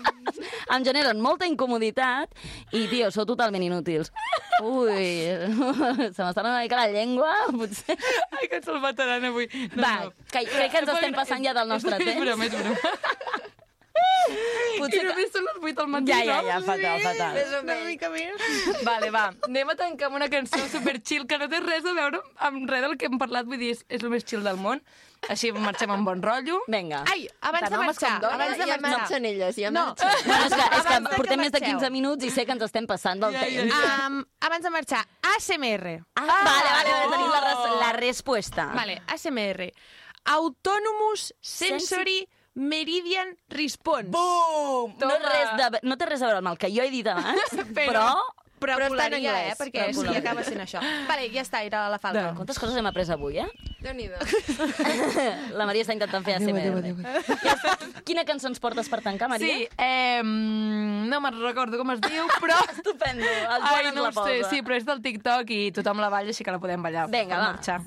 em 0.75 0.85
generen 0.85 1.23
molta 1.23 1.47
incomoditat 1.47 2.35
i, 2.75 2.83
tio, 2.91 3.13
sou 3.15 3.25
totalment 3.31 3.63
inútils. 3.63 4.11
Ui, 4.67 5.07
se 6.17 6.19
m'està 6.19 6.43
anant 6.43 6.51
una 6.51 6.65
mica 6.67 6.83
la 6.83 6.91
llengua, 6.91 7.31
potser. 7.55 7.95
Ai, 8.33 8.49
que 8.51 8.59
ens 8.59 8.67
el 8.75 8.83
mataran 8.83 9.31
avui. 9.31 9.47
No, 9.71 9.83
Va, 9.87 9.95
no. 10.09 10.17
que, 10.35 10.43
crec 10.51 10.73
que 10.75 10.83
ens 10.83 10.95
estem 10.99 11.15
passant 11.15 11.47
ja 11.47 11.55
del 11.55 11.71
nostre 11.71 11.95
És 12.01 12.09
temps. 12.11 12.25
broma, 12.27 12.51
és 12.51 12.59
broma. 12.59 13.45
Potser 14.81 15.01
I 15.01 15.07
només 15.09 15.31
són 15.33 15.45
les 15.47 15.57
8 15.63 15.75
del 15.79 15.87
matí, 15.89 16.11
Ja, 16.13 16.19
ja, 16.27 16.37
no? 16.43 16.49
ja, 16.51 16.57
fatal, 16.67 17.01
fatal. 17.01 17.33
Més 17.37 17.53
o 17.57 17.61
menys. 17.65 18.83
Vale, 18.85 19.09
va. 19.15 19.23
Anem 19.49 19.71
a 19.73 19.75
tancar 19.79 20.11
amb 20.11 20.19
una 20.19 20.29
cançó 20.29 20.61
super 20.69 20.99
chill 21.03 21.25
que 21.31 21.39
no 21.41 21.49
té 21.49 21.61
res 21.65 21.87
a 21.89 21.95
veure 21.97 22.21
amb 22.49 22.69
res 22.69 22.83
del 22.85 22.97
que 23.01 23.09
hem 23.09 23.17
parlat. 23.19 23.47
Vull 23.49 23.59
dir, 23.63 23.71
és, 23.77 23.85
és 23.89 24.03
el 24.05 24.11
més 24.13 24.25
chill 24.29 24.45
del 24.45 24.59
món. 24.61 24.83
Així 25.33 25.49
marxem 25.57 25.91
amb 25.91 26.05
bon 26.07 26.21
rotllo. 26.23 26.59
Vinga. 26.69 27.01
Ai, 27.11 27.25
abans 27.41 27.65
Tant 27.65 27.73
de 27.73 27.79
marxar, 27.87 28.11
com 28.13 28.21
dones. 28.27 28.35
abans 28.37 28.59
de 28.59 28.67
ja 28.69 28.77
marxar. 28.77 28.99
marxen 29.01 29.25
elles, 29.31 29.57
ja 29.57 29.71
No. 29.73 29.87
marxen. 29.87 30.09
Bueno, 30.27 30.45
és 30.45 30.53
que, 30.53 30.67
és 30.77 30.85
que 30.87 31.01
de 31.01 31.09
que 31.09 31.17
portem 31.17 31.41
més 31.41 31.53
de 31.53 31.61
marxeu. 31.61 31.79
15 31.81 31.91
minuts 31.97 32.25
i 32.29 32.31
sé 32.37 32.45
que 32.47 32.53
ens 32.53 32.63
estem 32.69 32.87
passant 32.87 33.25
del 33.25 33.33
Ja, 33.33 33.47
ja, 33.49 33.63
temps. 33.65 33.75
ja. 33.81 34.07
Um, 34.11 34.21
abans 34.51 34.63
de 34.69 34.71
marxar, 34.77 35.03
ASMR. 35.33 35.97
Ah, 36.21 36.27
vale, 36.27 36.45
vale, 36.45 36.71
vale, 36.93 37.11
tenim 37.17 37.31
la, 37.33 37.41
res 37.49 37.81
la 37.81 37.93
respuesta. 37.97 38.69
Vale, 38.77 39.01
ASMR. 39.09 39.71
Autonomous 40.37 41.33
Sensory 41.41 42.27
Meridian 42.57 43.37
Response. 43.53 44.09
Bum! 44.11 44.97
No, 44.99 45.13
res 45.29 45.55
de, 45.61 45.81
no 45.85 45.97
té 46.01 46.09
res 46.09 46.25
a 46.25 46.31
veure 46.31 46.41
amb 46.43 46.55
el 46.55 46.59
que 46.59 46.73
jo 46.73 46.83
he 46.83 46.91
dit 46.91 47.07
abans, 47.13 47.55
però... 47.79 48.09
Però, 48.57 48.73
Però 48.81 48.87
està 48.87 48.87
en 48.89 49.13
volaria, 49.13 49.33
anglès, 49.35 49.51
eh? 49.53 49.57
Perquè 49.61 49.83
sí, 49.93 50.13
acaba 50.17 50.41
sent 50.47 50.63
això. 50.65 50.81
Vale, 51.05 51.27
ja 51.29 51.43
està, 51.45 51.61
era 51.67 51.83
la 51.93 51.99
falca. 52.01 52.31
Quantes 52.39 52.57
coses 52.57 52.79
hem 52.81 52.87
après 52.89 53.05
avui, 53.13 53.37
eh? 53.43 53.45
Déu-n'hi-do. 53.85 54.17
La 55.61 55.67
Maria 55.69 55.85
està 55.85 55.93
intentant 55.93 56.25
fer 56.25 56.39
ASMR. 56.39 58.01
Quina 58.09 58.25
cançó 58.25 58.49
ens 58.49 58.57
portes 58.65 58.89
per 58.89 59.03
tancar, 59.05 59.29
Maria? 59.29 59.61
Sí, 59.61 59.69
eh, 59.77 60.25
no 60.25 61.21
me'n 61.21 61.37
recordo 61.45 61.77
com 61.77 61.93
es 61.93 62.01
diu, 62.09 62.25
però... 62.43 62.57
Estupendo. 62.73 63.29
El 63.29 63.61
Joan 63.61 63.73
Ai, 63.75 63.93
no 63.93 64.09
la 64.09 64.09
ho 64.09 64.17
sé, 64.17 64.39
posa. 64.41 64.51
sí, 64.55 64.65
però 64.65 64.81
és 64.81 64.89
del 64.89 65.05
TikTok 65.05 65.53
i 65.53 65.63
tothom 65.77 66.01
la 66.01 66.09
balla, 66.09 66.33
així 66.33 66.49
que 66.49 66.57
la 66.57 66.63
podem 66.65 66.81
ballar. 66.89 67.11
Vinga, 67.13 67.37
va. 67.37 67.53
marxar. 67.53 67.83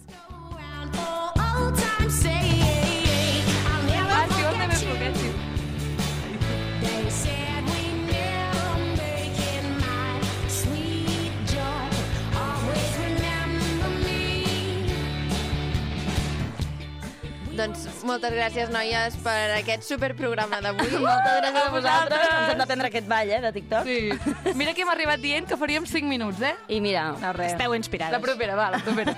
Doncs 17.59 17.81
moltes 18.07 18.31
gràcies, 18.31 18.69
noies, 18.71 19.17
per 19.19 19.35
aquest 19.57 19.83
superprograma 19.83 20.61
d'avui. 20.63 20.93
Moltes 21.03 21.41
gràcies 21.41 21.59
a 21.59 21.73
vosaltres. 21.73 22.23
Ens 22.29 22.53
hem 22.53 22.61
d'aprendre 22.61 22.87
aquest 22.87 23.09
ball, 23.09 23.33
eh, 23.35 23.41
de 23.43 23.51
TikTok. 23.57 23.89
Sí. 23.89 24.55
Mira 24.55 24.75
que 24.77 24.85
hem 24.85 24.93
arribat 24.93 25.19
dient 25.23 25.49
que 25.49 25.59
faríem 25.59 25.87
5 25.89 26.07
minuts, 26.07 26.39
eh? 26.39 26.55
I 26.71 26.79
mira, 26.83 27.09
No, 27.19 27.33
res. 27.35 27.51
Esteu 27.51 27.75
inspirades. 27.75 28.15
La 28.15 28.23
propera, 28.23 28.55
va, 28.55 28.69
la 28.77 28.83
propera. 28.85 29.17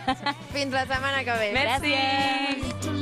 Fins 0.55 0.73
la 0.73 0.87
setmana 0.89 1.21
que 1.27 1.37
ve. 1.43 1.51
Merci. 1.53 1.93
Too 2.81 3.01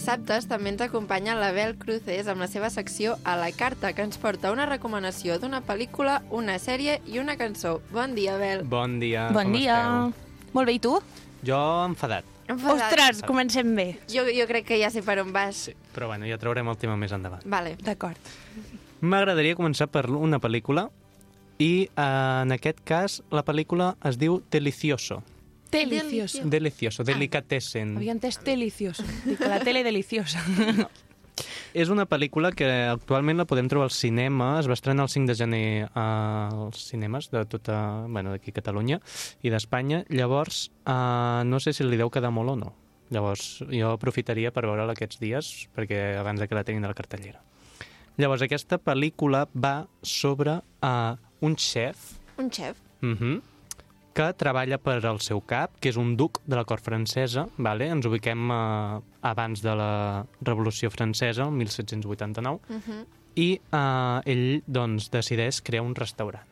dissabtes 0.00 0.46
també 0.48 0.70
ens 0.72 0.80
acompanya 0.80 1.34
l'Abel 1.36 1.74
Cruces 1.76 2.28
amb 2.32 2.40
la 2.40 2.46
seva 2.48 2.70
secció 2.72 3.18
A 3.28 3.34
la 3.36 3.50
carta, 3.52 3.90
que 3.92 4.00
ens 4.00 4.16
porta 4.16 4.48
una 4.52 4.64
recomanació 4.64 5.36
d'una 5.38 5.60
pel·lícula, 5.60 6.22
una 6.32 6.54
sèrie 6.58 6.94
i 7.06 7.18
una 7.20 7.34
cançó. 7.36 7.82
Bon 7.92 8.14
dia, 8.16 8.38
Abel. 8.38 8.62
Bon 8.64 8.94
dia, 9.02 9.26
Bon 9.28 9.50
com 9.50 9.52
dia. 9.58 9.76
esteu? 9.76 10.46
Molt 10.56 10.70
bé, 10.70 10.76
i 10.78 10.80
tu? 10.80 10.94
Jo 11.44 11.58
enfadat, 11.84 12.24
Enfadat. 12.48 12.86
Ostres, 12.88 13.20
comencem 13.28 13.74
bé. 13.76 13.98
Jo, 14.08 14.24
jo 14.24 14.46
crec 14.48 14.64
que 14.72 14.78
ja 14.80 14.88
sé 14.90 15.02
per 15.04 15.18
on 15.20 15.34
vas. 15.36 15.66
Sí. 15.68 15.74
però 15.94 16.06
bueno, 16.08 16.24
ja 16.26 16.38
traurem 16.40 16.68
el 16.72 16.78
tema 16.80 16.96
més 16.96 17.12
endavant. 17.12 17.44
Vale. 17.44 17.76
D'acord. 17.84 18.16
M'agradaria 19.02 19.54
començar 19.54 19.86
per 19.92 20.06
una 20.08 20.40
pel·lícula 20.40 20.88
i 21.58 21.90
eh, 21.92 22.40
en 22.46 22.52
aquest 22.56 22.80
cas 22.84 23.20
la 23.30 23.44
pel·lícula 23.44 23.96
es 24.08 24.16
diu 24.16 24.40
Delicioso. 24.50 25.20
Delicioso. 25.70 26.42
Delicioso, 26.44 27.04
Delicatessen. 27.04 27.94
Havia 27.96 28.16
entès 28.16 28.40
delicioso. 28.44 29.04
Dic, 29.24 29.40
la 29.40 29.60
tele 29.62 29.84
deliciosa. 29.86 30.42
És 31.72 31.88
una 31.88 32.04
pel·lícula 32.10 32.50
que 32.52 32.66
actualment 32.90 33.38
la 33.38 33.46
podem 33.48 33.68
trobar 33.70 33.86
al 33.88 33.94
cinema. 33.94 34.56
Es 34.60 34.68
va 34.68 34.74
estrenar 34.76 35.06
el 35.06 35.12
5 35.12 35.30
de 35.30 35.36
gener 35.38 35.88
als 35.94 36.82
cinemes 36.90 37.30
de 37.30 37.44
tota, 37.46 38.06
bueno, 38.08 38.34
d'aquí 38.34 38.52
Catalunya 38.52 38.98
i 39.46 39.52
d'Espanya. 39.54 40.02
Llavors, 40.10 40.66
eh, 40.84 41.42
no 41.46 41.60
sé 41.62 41.72
si 41.72 41.86
li 41.86 42.00
deu 42.00 42.10
quedar 42.10 42.32
molt 42.34 42.56
o 42.56 42.56
no. 42.58 42.74
Llavors, 43.10 43.62
jo 43.70 43.94
aprofitaria 43.94 44.52
per 44.54 44.66
veure-la 44.66 44.94
aquests 44.94 45.18
dies, 45.22 45.52
perquè 45.74 46.18
abans 46.18 46.42
de 46.42 46.46
que 46.46 46.58
la 46.58 46.64
tinguin 46.66 46.86
a 46.86 46.92
la 46.92 46.98
cartellera. 46.98 47.42
Llavors, 48.20 48.42
aquesta 48.44 48.78
pel·lícula 48.82 49.46
va 49.54 49.86
sobre 50.02 50.58
uh, 50.82 51.16
un 51.40 51.56
xef 51.56 52.18
Un 52.38 52.50
xef. 52.50 52.76
uh 53.02 53.40
que 54.20 54.34
treballa 54.36 54.76
per 54.76 54.98
al 55.08 55.20
seu 55.24 55.40
cap, 55.48 55.78
que 55.80 55.88
és 55.88 55.96
un 56.00 56.12
duc 56.18 56.42
de 56.44 56.58
la 56.58 56.66
cort 56.68 56.84
francesa, 56.84 57.46
vale? 57.56 57.86
ens 57.88 58.04
ubiquem 58.08 58.50
uh, 58.52 58.98
abans 59.24 59.62
de 59.64 59.72
la 59.78 59.92
Revolució 60.44 60.90
Francesa, 60.92 61.46
el 61.48 61.56
1789, 61.56 62.60
Uh 62.70 62.76
-huh. 62.76 63.04
i 63.36 63.60
uh, 63.72 64.20
ell 64.26 64.62
doncs, 64.66 65.10
decideix 65.10 65.62
crear 65.62 65.82
un 65.82 65.94
restaurant. 65.94 66.44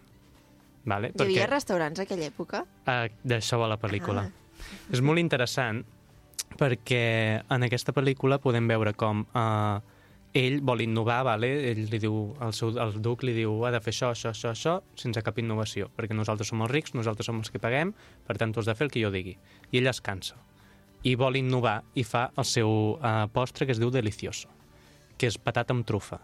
Vale? 0.84 1.12
Hi 1.14 1.22
havia 1.22 1.46
restaurants 1.46 1.98
a 2.00 2.02
aquella 2.02 2.26
època? 2.26 2.64
Uh, 2.86 3.12
D'això 3.22 3.58
va 3.58 3.68
la 3.68 3.78
pel·lícula. 3.78 4.20
Ah. 4.20 4.30
És 4.92 5.00
molt 5.00 5.18
interessant 5.18 5.84
perquè 6.56 7.42
en 7.48 7.62
aquesta 7.62 7.92
pel·lícula 7.92 8.38
podem 8.38 8.66
veure 8.66 8.94
com 8.94 9.26
uh, 9.34 9.80
ell 10.36 10.60
vol 10.60 10.82
innovar, 10.84 11.22
vale? 11.24 11.48
ell 11.70 11.84
li 11.90 12.00
diu, 12.02 12.16
el, 12.44 12.52
seu, 12.52 12.74
el 12.80 12.98
duc 13.02 13.24
li 13.24 13.34
diu 13.36 13.62
ha 13.64 13.72
de 13.72 13.80
fer 13.80 13.94
això, 13.94 14.10
això, 14.12 14.32
això, 14.34 14.52
això, 14.52 14.74
sense 14.98 15.22
cap 15.24 15.38
innovació, 15.40 15.88
perquè 15.96 16.16
nosaltres 16.16 16.52
som 16.52 16.62
els 16.64 16.72
rics, 16.72 16.94
nosaltres 16.94 17.28
som 17.30 17.38
els 17.40 17.50
que 17.50 17.60
paguem, 17.62 17.94
per 18.26 18.36
tant 18.40 18.52
tu 18.52 18.60
has 18.60 18.68
de 18.68 18.76
fer 18.76 18.88
el 18.88 18.92
que 18.94 19.02
jo 19.02 19.12
digui. 19.14 19.38
I 19.72 19.80
ell 19.80 19.90
es 19.90 20.02
cansa. 20.04 20.36
I 21.06 21.14
vol 21.16 21.38
innovar 21.38 21.80
i 21.94 22.04
fa 22.04 22.28
el 22.36 22.46
seu 22.48 22.68
uh, 22.98 23.24
postre 23.32 23.66
que 23.66 23.74
es 23.76 23.80
diu 23.80 23.90
Delicioso, 23.94 24.50
que 25.16 25.30
és 25.30 25.38
patata 25.38 25.74
amb 25.76 25.86
trufa. 25.86 26.20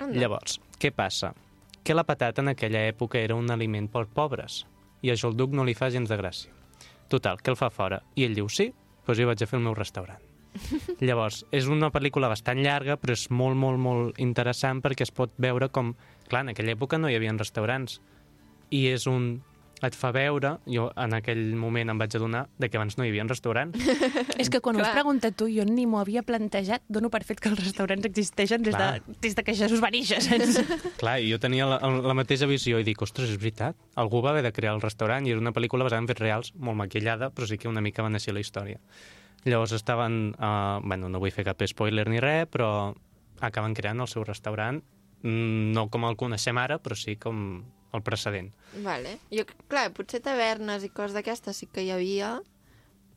Anda. 0.00 0.16
Llavors, 0.16 0.58
què 0.80 0.90
passa? 0.96 1.34
Que 1.84 1.94
la 1.94 2.06
patata 2.08 2.42
en 2.42 2.52
aquella 2.52 2.82
època 2.88 3.20
era 3.20 3.36
un 3.36 3.52
aliment 3.52 3.88
per 3.92 4.06
pobres 4.08 4.64
i 5.02 5.12
això 5.12 5.30
el 5.30 5.36
duc 5.36 5.54
no 5.56 5.64
li 5.64 5.76
fa 5.76 5.90
gens 5.92 6.10
de 6.10 6.18
gràcia. 6.18 6.52
Total, 7.10 7.40
que 7.42 7.50
el 7.52 7.58
fa 7.58 7.70
fora. 7.74 8.02
I 8.16 8.28
ell 8.28 8.36
diu, 8.36 8.48
sí, 8.48 8.70
doncs 9.06 9.18
jo 9.18 9.30
vaig 9.30 9.42
a 9.42 9.48
fer 9.50 9.58
el 9.58 9.64
meu 9.66 9.74
restaurant. 9.74 10.29
Llavors, 11.06 11.44
és 11.54 11.68
una 11.70 11.90
pel·lícula 11.94 12.30
bastant 12.30 12.60
llarga, 12.62 12.96
però 13.00 13.16
és 13.16 13.28
molt, 13.30 13.58
molt, 13.58 13.80
molt 13.80 14.18
interessant 14.22 14.82
perquè 14.84 15.06
es 15.08 15.14
pot 15.14 15.34
veure 15.38 15.70
com... 15.72 15.94
Clar, 16.30 16.44
en 16.46 16.52
aquella 16.52 16.76
època 16.76 16.98
no 16.98 17.10
hi 17.10 17.16
havia 17.18 17.34
restaurants. 17.36 18.00
I 18.70 18.86
és 18.94 19.06
un... 19.10 19.40
Et 19.80 19.94
fa 19.96 20.10
veure, 20.12 20.58
jo 20.68 20.90
en 21.00 21.14
aquell 21.16 21.54
moment 21.56 21.88
em 21.88 22.00
vaig 22.02 22.12
adonar 22.18 22.42
de 22.60 22.68
que 22.68 22.76
abans 22.76 22.98
no 22.98 23.04
hi 23.06 23.08
havia 23.08 23.24
restaurants. 23.24 23.80
És 24.42 24.50
que 24.52 24.58
quan 24.60 24.76
ho 24.76 24.82
has 24.82 24.90
Clar. 24.90 24.98
preguntat 24.98 25.38
tu, 25.40 25.46
jo 25.48 25.64
ni 25.64 25.86
m'ho 25.88 26.02
havia 26.02 26.20
plantejat. 26.20 26.84
Dono 26.92 27.08
per 27.08 27.22
fet 27.24 27.40
que 27.40 27.48
els 27.48 27.62
restaurants 27.62 28.04
existeixen 28.04 28.60
des, 28.66 28.76
Clar. 28.76 28.98
de, 29.00 29.16
des 29.24 29.38
de 29.38 29.44
que 29.46 29.54
Jesús 29.56 29.80
va 29.80 29.88
néixer, 29.94 30.20
saps? 30.20 30.60
Clar, 31.00 31.16
i 31.24 31.32
jo 31.32 31.38
tenia 31.40 31.64
la, 31.70 31.78
la 31.80 32.16
mateixa 32.18 32.44
visió 32.50 32.76
i 32.76 32.84
dic, 32.84 33.00
ostres, 33.00 33.32
és 33.32 33.40
veritat, 33.40 33.78
algú 33.96 34.20
va 34.20 34.34
haver 34.34 34.44
de 34.44 34.52
crear 34.52 34.76
el 34.76 34.84
restaurant 34.84 35.24
i 35.24 35.32
era 35.32 35.40
una 35.40 35.54
pel·lícula 35.56 35.88
basada 35.88 36.04
en 36.04 36.10
fets 36.12 36.20
reals, 36.20 36.52
molt 36.60 36.76
maquillada, 36.82 37.32
però 37.32 37.48
sí 37.48 37.56
que 37.56 37.72
una 37.72 37.80
mica 37.80 38.04
va 38.04 38.12
néixer 38.12 38.36
la 38.36 38.44
història. 38.44 38.76
Llavors 39.44 39.72
estaven, 39.72 40.34
uh, 40.36 40.80
bueno, 40.84 41.08
no 41.08 41.20
vull 41.22 41.32
fer 41.32 41.46
cap 41.48 41.62
spoiler 41.66 42.06
ni 42.12 42.20
res, 42.20 42.48
però 42.52 42.92
acaben 43.40 43.74
creant 43.74 44.02
el 44.04 44.08
seu 44.10 44.24
restaurant, 44.24 44.82
mm, 45.22 45.72
no 45.76 45.88
com 45.88 46.04
el 46.04 46.18
coneixem 46.20 46.58
ara, 46.60 46.78
però 46.78 46.96
sí 46.98 47.16
com 47.16 47.62
el 47.92 48.02
precedent. 48.06 48.52
Vale. 48.84 49.16
Jo, 49.32 49.46
clar, 49.68 49.88
potser 49.96 50.20
tavernes 50.22 50.84
i 50.84 50.92
coses 50.92 51.16
d'aquestes 51.16 51.56
sí 51.56 51.70
que 51.72 51.86
hi 51.86 51.90
havia, 51.94 52.36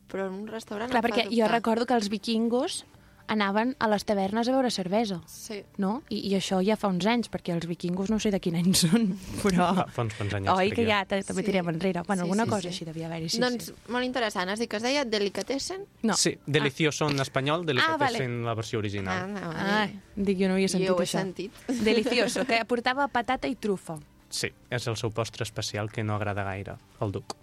però 0.09 0.29
en 0.29 0.39
un 0.43 0.47
restaurant... 0.47 0.91
Clar, 0.91 1.03
perquè 1.05 1.27
jo 1.29 1.49
recordo 1.51 1.85
que 1.89 1.97
els 1.97 2.09
vikingos 2.09 2.83
anaven 3.27 3.75
a 3.79 3.87
les 3.87 4.03
tavernes 4.05 4.47
a 4.47 4.51
beure 4.51 4.69
cervesa, 4.71 5.21
Sí. 5.27 5.63
no? 5.77 6.03
I, 6.09 6.19
I 6.27 6.35
això 6.37 6.59
ja 6.65 6.75
fa 6.75 6.87
uns 6.91 7.05
anys, 7.05 7.29
perquè 7.31 7.53
els 7.55 7.65
vikingos 7.67 8.09
no 8.11 8.19
sé 8.19 8.31
de 8.31 8.39
quin 8.39 8.55
any 8.59 8.73
són, 8.83 9.17
però... 9.41 9.69
Fa, 9.75 9.85
fa 9.95 10.01
uns 10.03 10.13
quants 10.15 10.33
anys. 10.35 10.49
Oi, 10.49 10.71
que 10.71 10.83
jo. 10.83 10.89
ja 10.89 11.05
ta- 11.05 11.21
també 11.23 11.41
Sí. 11.41 11.45
tirem 11.51 11.69
enrere. 11.69 12.03
Bueno, 12.05 12.23
Sí, 12.23 12.29
alguna 12.29 12.43
sí, 12.43 12.49
cosa 12.49 12.61
sí. 12.61 12.67
així 12.69 12.85
devia 12.85 13.07
haver-hi, 13.07 13.29
sí, 13.29 13.39
doncs, 13.39 13.65
sí. 13.71 13.73
molt 13.89 14.05
interessant. 14.05 14.49
Has 14.49 14.59
dit 14.59 14.69
que 14.69 14.77
es 14.77 14.83
deia 14.83 15.05
Delicatessen? 15.05 15.85
No. 16.03 16.17
Sí, 16.17 16.37
Delicioso 16.45 17.09
en 17.09 17.19
espanyol, 17.19 17.65
Delicatessen 17.65 18.41
vale. 18.43 18.45
la 18.45 18.53
versió 18.55 18.79
Ah, 18.79 18.83
original. 18.83 19.33
no, 19.33 19.39
Ah, 19.55 19.87
dic, 20.15 20.37
jo 20.39 20.47
no 20.49 20.55
havia 20.55 20.67
sentit 20.67 20.87
jo 20.89 20.95
ho 20.95 21.01
he 21.01 21.05
això. 21.05 21.19
sentit. 21.21 21.51
Delicioso, 21.67 22.45
que 22.45 22.63
portava 22.65 23.07
patata 23.07 23.47
i 23.47 23.55
trufa, 23.55 23.99
Sí, 24.33 24.49
és 24.73 24.87
el 24.87 24.97
seu 24.97 25.11
postre 25.11 25.43
especial 25.45 25.91
que 25.91 26.03
no 26.03 26.15
agrada 26.15 26.43
gaire, 26.43 26.73
el 26.99 27.11
duc. 27.11 27.35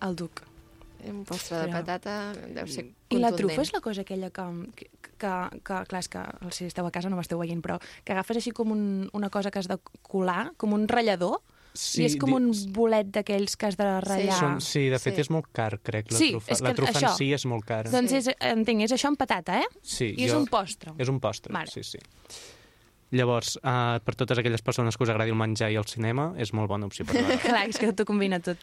el 0.00 0.14
duc. 0.14 0.45
Un 1.10 1.24
postre 1.24 1.58
de 1.64 1.72
patata 1.72 2.32
deu 2.54 2.66
ser 2.66 2.86
I 3.10 3.18
la 3.22 3.32
trufa 3.32 3.62
és 3.62 3.72
la 3.72 3.80
cosa 3.80 4.02
aquella 4.02 4.30
que, 4.30 4.46
que, 4.76 4.86
que, 5.18 5.34
que 5.62 5.82
clar, 5.88 6.00
és 6.02 6.08
que 6.08 6.22
si 6.50 6.66
esteu 6.66 6.86
a 6.86 6.90
casa 6.94 7.08
no 7.10 7.16
m'esteu 7.16 7.38
veient, 7.38 7.62
però 7.62 7.78
que 8.04 8.12
agafes 8.12 8.36
així 8.42 8.50
com 8.52 8.72
un, 8.74 9.10
una 9.12 9.30
cosa 9.30 9.50
que 9.50 9.58
has 9.62 9.68
de 9.68 9.78
colar, 10.02 10.52
com 10.56 10.72
un 10.74 10.88
ratllador, 10.88 11.40
Sí, 11.76 12.00
i 12.00 12.06
és 12.06 12.14
com 12.16 12.32
un 12.32 12.46
bolet 12.72 13.10
d'aquells 13.12 13.52
que 13.60 13.66
has 13.68 13.76
de 13.76 13.84
ratllar. 14.00 14.38
Són, 14.38 14.62
sí, 14.64 14.86
de 14.88 14.96
fet 14.98 15.18
Sí. 15.18 15.20
és 15.20 15.28
molt 15.28 15.50
car, 15.52 15.74
crec, 15.84 16.08
la 16.10 16.16
Sí, 16.16 16.30
trufa. 16.32 16.52
és 16.54 16.62
la 16.64 16.70
que 16.70 16.76
trufa 16.78 16.92
això- 16.94 17.10
en 17.10 17.16
si 17.18 17.26
és 17.36 17.44
molt 17.44 17.66
cara. 17.68 17.90
Doncs 17.92 18.12
és, 18.16 18.30
entenc, 18.40 18.80
és 18.86 18.92
això 18.96 19.08
amb 19.10 19.18
patata, 19.20 19.58
eh? 19.60 19.66
Sí, 19.82 20.14
I 20.16 20.24
és 20.24 20.32
un 20.32 20.46
postre. 20.46 20.94
És 20.96 21.08
un 21.12 21.20
postre, 21.20 21.52
Vale. 21.52 21.68
sí, 21.68 21.82
sí. 21.84 21.98
Llavors, 23.10 23.56
uh, 23.62 24.00
per 24.02 24.16
totes 24.16 24.38
aquelles 24.38 24.62
persones 24.62 24.96
que 24.96 25.04
us 25.04 25.10
agradi 25.12 25.30
el 25.30 25.36
menjar 25.38 25.68
i 25.70 25.76
el 25.76 25.84
cinema, 25.86 26.32
és 26.38 26.54
molt 26.56 26.68
bona 26.68 26.86
opció 26.88 27.04
per 27.04 27.14
veure. 27.20 27.38
Clar, 27.44 27.68
és 27.68 27.76
que 27.78 27.92
t'ho 27.92 28.04
combina 28.08 28.40
tot. 28.40 28.56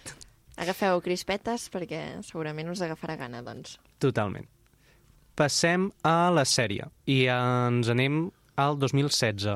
Agafeu 0.58 1.02
crispetes 1.02 1.70
perquè 1.74 2.22
segurament 2.24 2.70
us 2.70 2.82
agafarà 2.86 3.16
gana, 3.18 3.42
doncs. 3.42 3.80
Totalment. 4.00 4.46
Passem 5.36 5.88
a 6.06 6.30
la 6.34 6.44
sèrie 6.46 6.86
i 7.10 7.24
ens 7.34 7.90
anem 7.90 8.28
al 8.62 8.76
2016, 8.78 9.56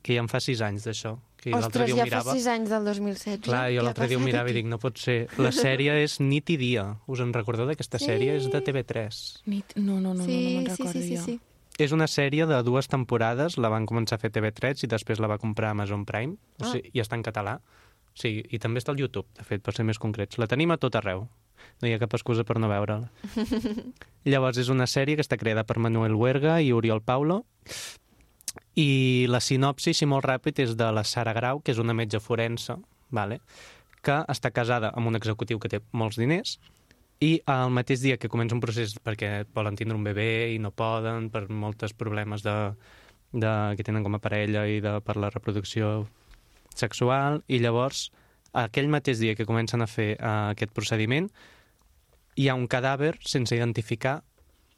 que 0.00 0.16
ja 0.16 0.22
en 0.24 0.30
fa 0.32 0.40
sis 0.40 0.62
anys 0.64 0.86
d'això. 0.88 1.18
Que 1.40 1.52
l'altre 1.54 1.84
Ostres, 1.84 1.86
dia 1.88 1.96
ja 1.96 2.04
mirava. 2.04 2.24
fa 2.32 2.36
sis 2.36 2.46
anys 2.52 2.68
del 2.72 2.84
2016. 2.84 3.44
Clar, 3.46 3.66
jo 3.72 3.82
l'altre 3.84 4.08
dia 4.08 4.18
ho 4.18 4.20
mirava 4.20 4.48
i 4.48 4.52
aquí? 4.52 4.58
dic, 4.60 4.66
no 4.68 4.76
pot 4.80 4.98
ser. 5.00 5.26
La 5.40 5.48
sèrie 5.56 5.94
és 6.04 6.18
Nit 6.20 6.50
i 6.52 6.56
Dia. 6.60 6.82
Us 7.08 7.20
en 7.24 7.32
recordeu 7.32 7.64
d'aquesta 7.68 7.98
Sí. 7.98 8.06
sèrie? 8.10 8.34
És 8.36 8.50
de 8.52 8.60
TV3. 8.60 9.20
Nit... 9.46 9.72
No, 9.76 10.00
no, 10.00 10.12
no, 10.14 10.24
sí, 10.24 10.36
no, 10.36 10.50
no 10.50 10.60
me'n 10.60 10.66
sí, 10.76 10.82
recordo 10.82 10.92
sí, 11.00 11.02
sí, 11.08 11.16
jo. 11.16 11.22
sí. 11.24 11.40
És 11.80 11.92
una 11.96 12.06
sèrie 12.08 12.44
de 12.46 12.62
dues 12.62 12.88
temporades, 12.88 13.56
la 13.56 13.70
van 13.72 13.86
començar 13.86 14.16
a 14.16 14.20
fer 14.20 14.30
TV3 14.30 14.84
i 14.84 14.86
després 14.86 15.18
la 15.18 15.28
va 15.32 15.38
comprar 15.38 15.70
Amazon 15.70 16.04
Prime, 16.04 16.34
o 16.60 16.64
Ah. 16.64 16.72
sigui, 16.72 16.90
i 16.92 17.00
està 17.00 17.14
en 17.16 17.22
català. 17.24 17.60
Sí, 18.18 18.40
i 18.42 18.58
també 18.58 18.82
està 18.82 18.92
al 18.92 19.00
YouTube, 19.00 19.28
de 19.38 19.46
fet, 19.46 19.62
per 19.62 19.74
ser 19.76 19.86
més 19.86 20.00
concrets. 20.02 20.38
La 20.40 20.48
tenim 20.50 20.72
a 20.74 20.78
tot 20.80 20.96
arreu. 20.98 21.26
No 21.80 21.88
hi 21.88 21.94
ha 21.94 22.00
cap 22.00 22.14
excusa 22.16 22.44
per 22.44 22.58
no 22.60 22.68
veure-la. 22.70 23.08
Llavors, 24.30 24.58
és 24.60 24.70
una 24.72 24.88
sèrie 24.90 25.16
que 25.16 25.24
està 25.24 25.38
creada 25.40 25.64
per 25.68 25.78
Manuel 25.78 26.16
Huerga 26.16 26.58
i 26.64 26.72
Oriol 26.72 27.02
Paulo, 27.04 27.42
i 28.80 29.26
la 29.30 29.40
sinopsi, 29.44 29.94
si 29.94 30.08
molt 30.08 30.26
ràpid, 30.26 30.64
és 30.64 30.74
de 30.76 30.88
la 30.92 31.04
Sara 31.04 31.34
Grau, 31.36 31.60
que 31.62 31.72
és 31.74 31.78
una 31.78 31.94
metge 31.96 32.20
forense, 32.20 32.76
vale? 33.10 33.40
que 34.00 34.16
està 34.32 34.48
casada 34.48 34.88
amb 34.96 35.10
un 35.10 35.18
executiu 35.18 35.58
que 35.60 35.68
té 35.68 35.82
molts 35.92 36.16
diners, 36.16 36.54
i 37.20 37.34
al 37.52 37.68
mateix 37.76 38.00
dia 38.00 38.16
que 38.16 38.30
comença 38.32 38.56
un 38.56 38.62
procés 38.64 38.94
perquè 39.04 39.44
volen 39.52 39.76
tindre 39.76 39.98
un 39.98 40.06
bebè 40.06 40.54
i 40.54 40.58
no 40.58 40.72
poden 40.72 41.28
per 41.32 41.44
molts 41.52 41.92
problemes 41.92 42.40
de, 42.46 42.54
de, 43.32 43.52
que 43.76 43.84
tenen 43.84 44.06
com 44.06 44.16
a 44.16 44.22
parella 44.24 44.64
i 44.64 44.80
de, 44.80 44.94
per 45.04 45.18
la 45.20 45.28
reproducció 45.28 46.08
sexual, 46.74 47.42
i 47.48 47.60
llavors 47.62 48.08
aquell 48.52 48.90
mateix 48.90 49.20
dia 49.22 49.36
que 49.38 49.46
comencen 49.46 49.82
a 49.82 49.88
fer 49.90 50.14
uh, 50.18 50.50
aquest 50.50 50.72
procediment 50.74 51.28
hi 52.40 52.48
ha 52.48 52.56
un 52.58 52.66
cadàver 52.70 53.14
sense 53.26 53.54
identificar 53.54 54.20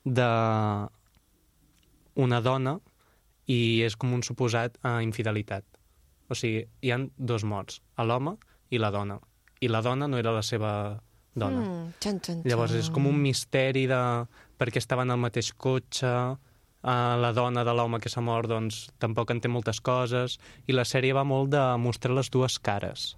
de 0.05 0.29
una 2.23 2.41
dona 2.45 2.79
i 3.51 3.83
és 3.87 3.97
com 3.97 4.13
un 4.13 4.23
suposat 4.23 4.77
uh, 4.83 5.01
infidelitat. 5.05 5.65
O 6.29 6.37
sigui, 6.39 6.65
hi 6.83 6.93
han 6.93 7.11
dos 7.17 7.45
morts, 7.45 7.81
l'home 7.99 8.37
i 8.71 8.81
la 8.81 8.91
dona. 8.91 9.19
I 9.61 9.69
la 9.71 9.83
dona 9.85 10.09
no 10.09 10.19
era 10.19 10.33
la 10.35 10.43
seva 10.43 10.73
dona. 11.35 11.61
Mm, 11.61 11.93
xan, 12.03 12.21
xan, 12.25 12.41
Llavors 12.49 12.75
és 12.77 12.89
com 12.93 13.07
un 13.09 13.19
misteri 13.21 13.87
de 13.91 14.01
per 14.59 14.71
què 14.71 14.81
estaven 14.83 15.11
al 15.11 15.21
mateix 15.21 15.53
cotxe, 15.59 16.13
uh, 16.83 17.17
la 17.21 17.33
dona 17.33 17.65
de 17.65 17.73
l'home 17.75 18.01
que 18.01 18.09
s'ha 18.13 18.21
mort 18.21 18.49
doncs, 18.51 18.89
tampoc 18.99 19.31
en 19.31 19.41
té 19.41 19.49
moltes 19.49 19.81
coses, 19.81 20.39
i 20.67 20.73
la 20.77 20.85
sèrie 20.85 21.15
va 21.15 21.25
molt 21.25 21.51
de 21.55 21.63
mostrar 21.79 22.15
les 22.15 22.31
dues 22.31 22.59
cares. 22.59 23.17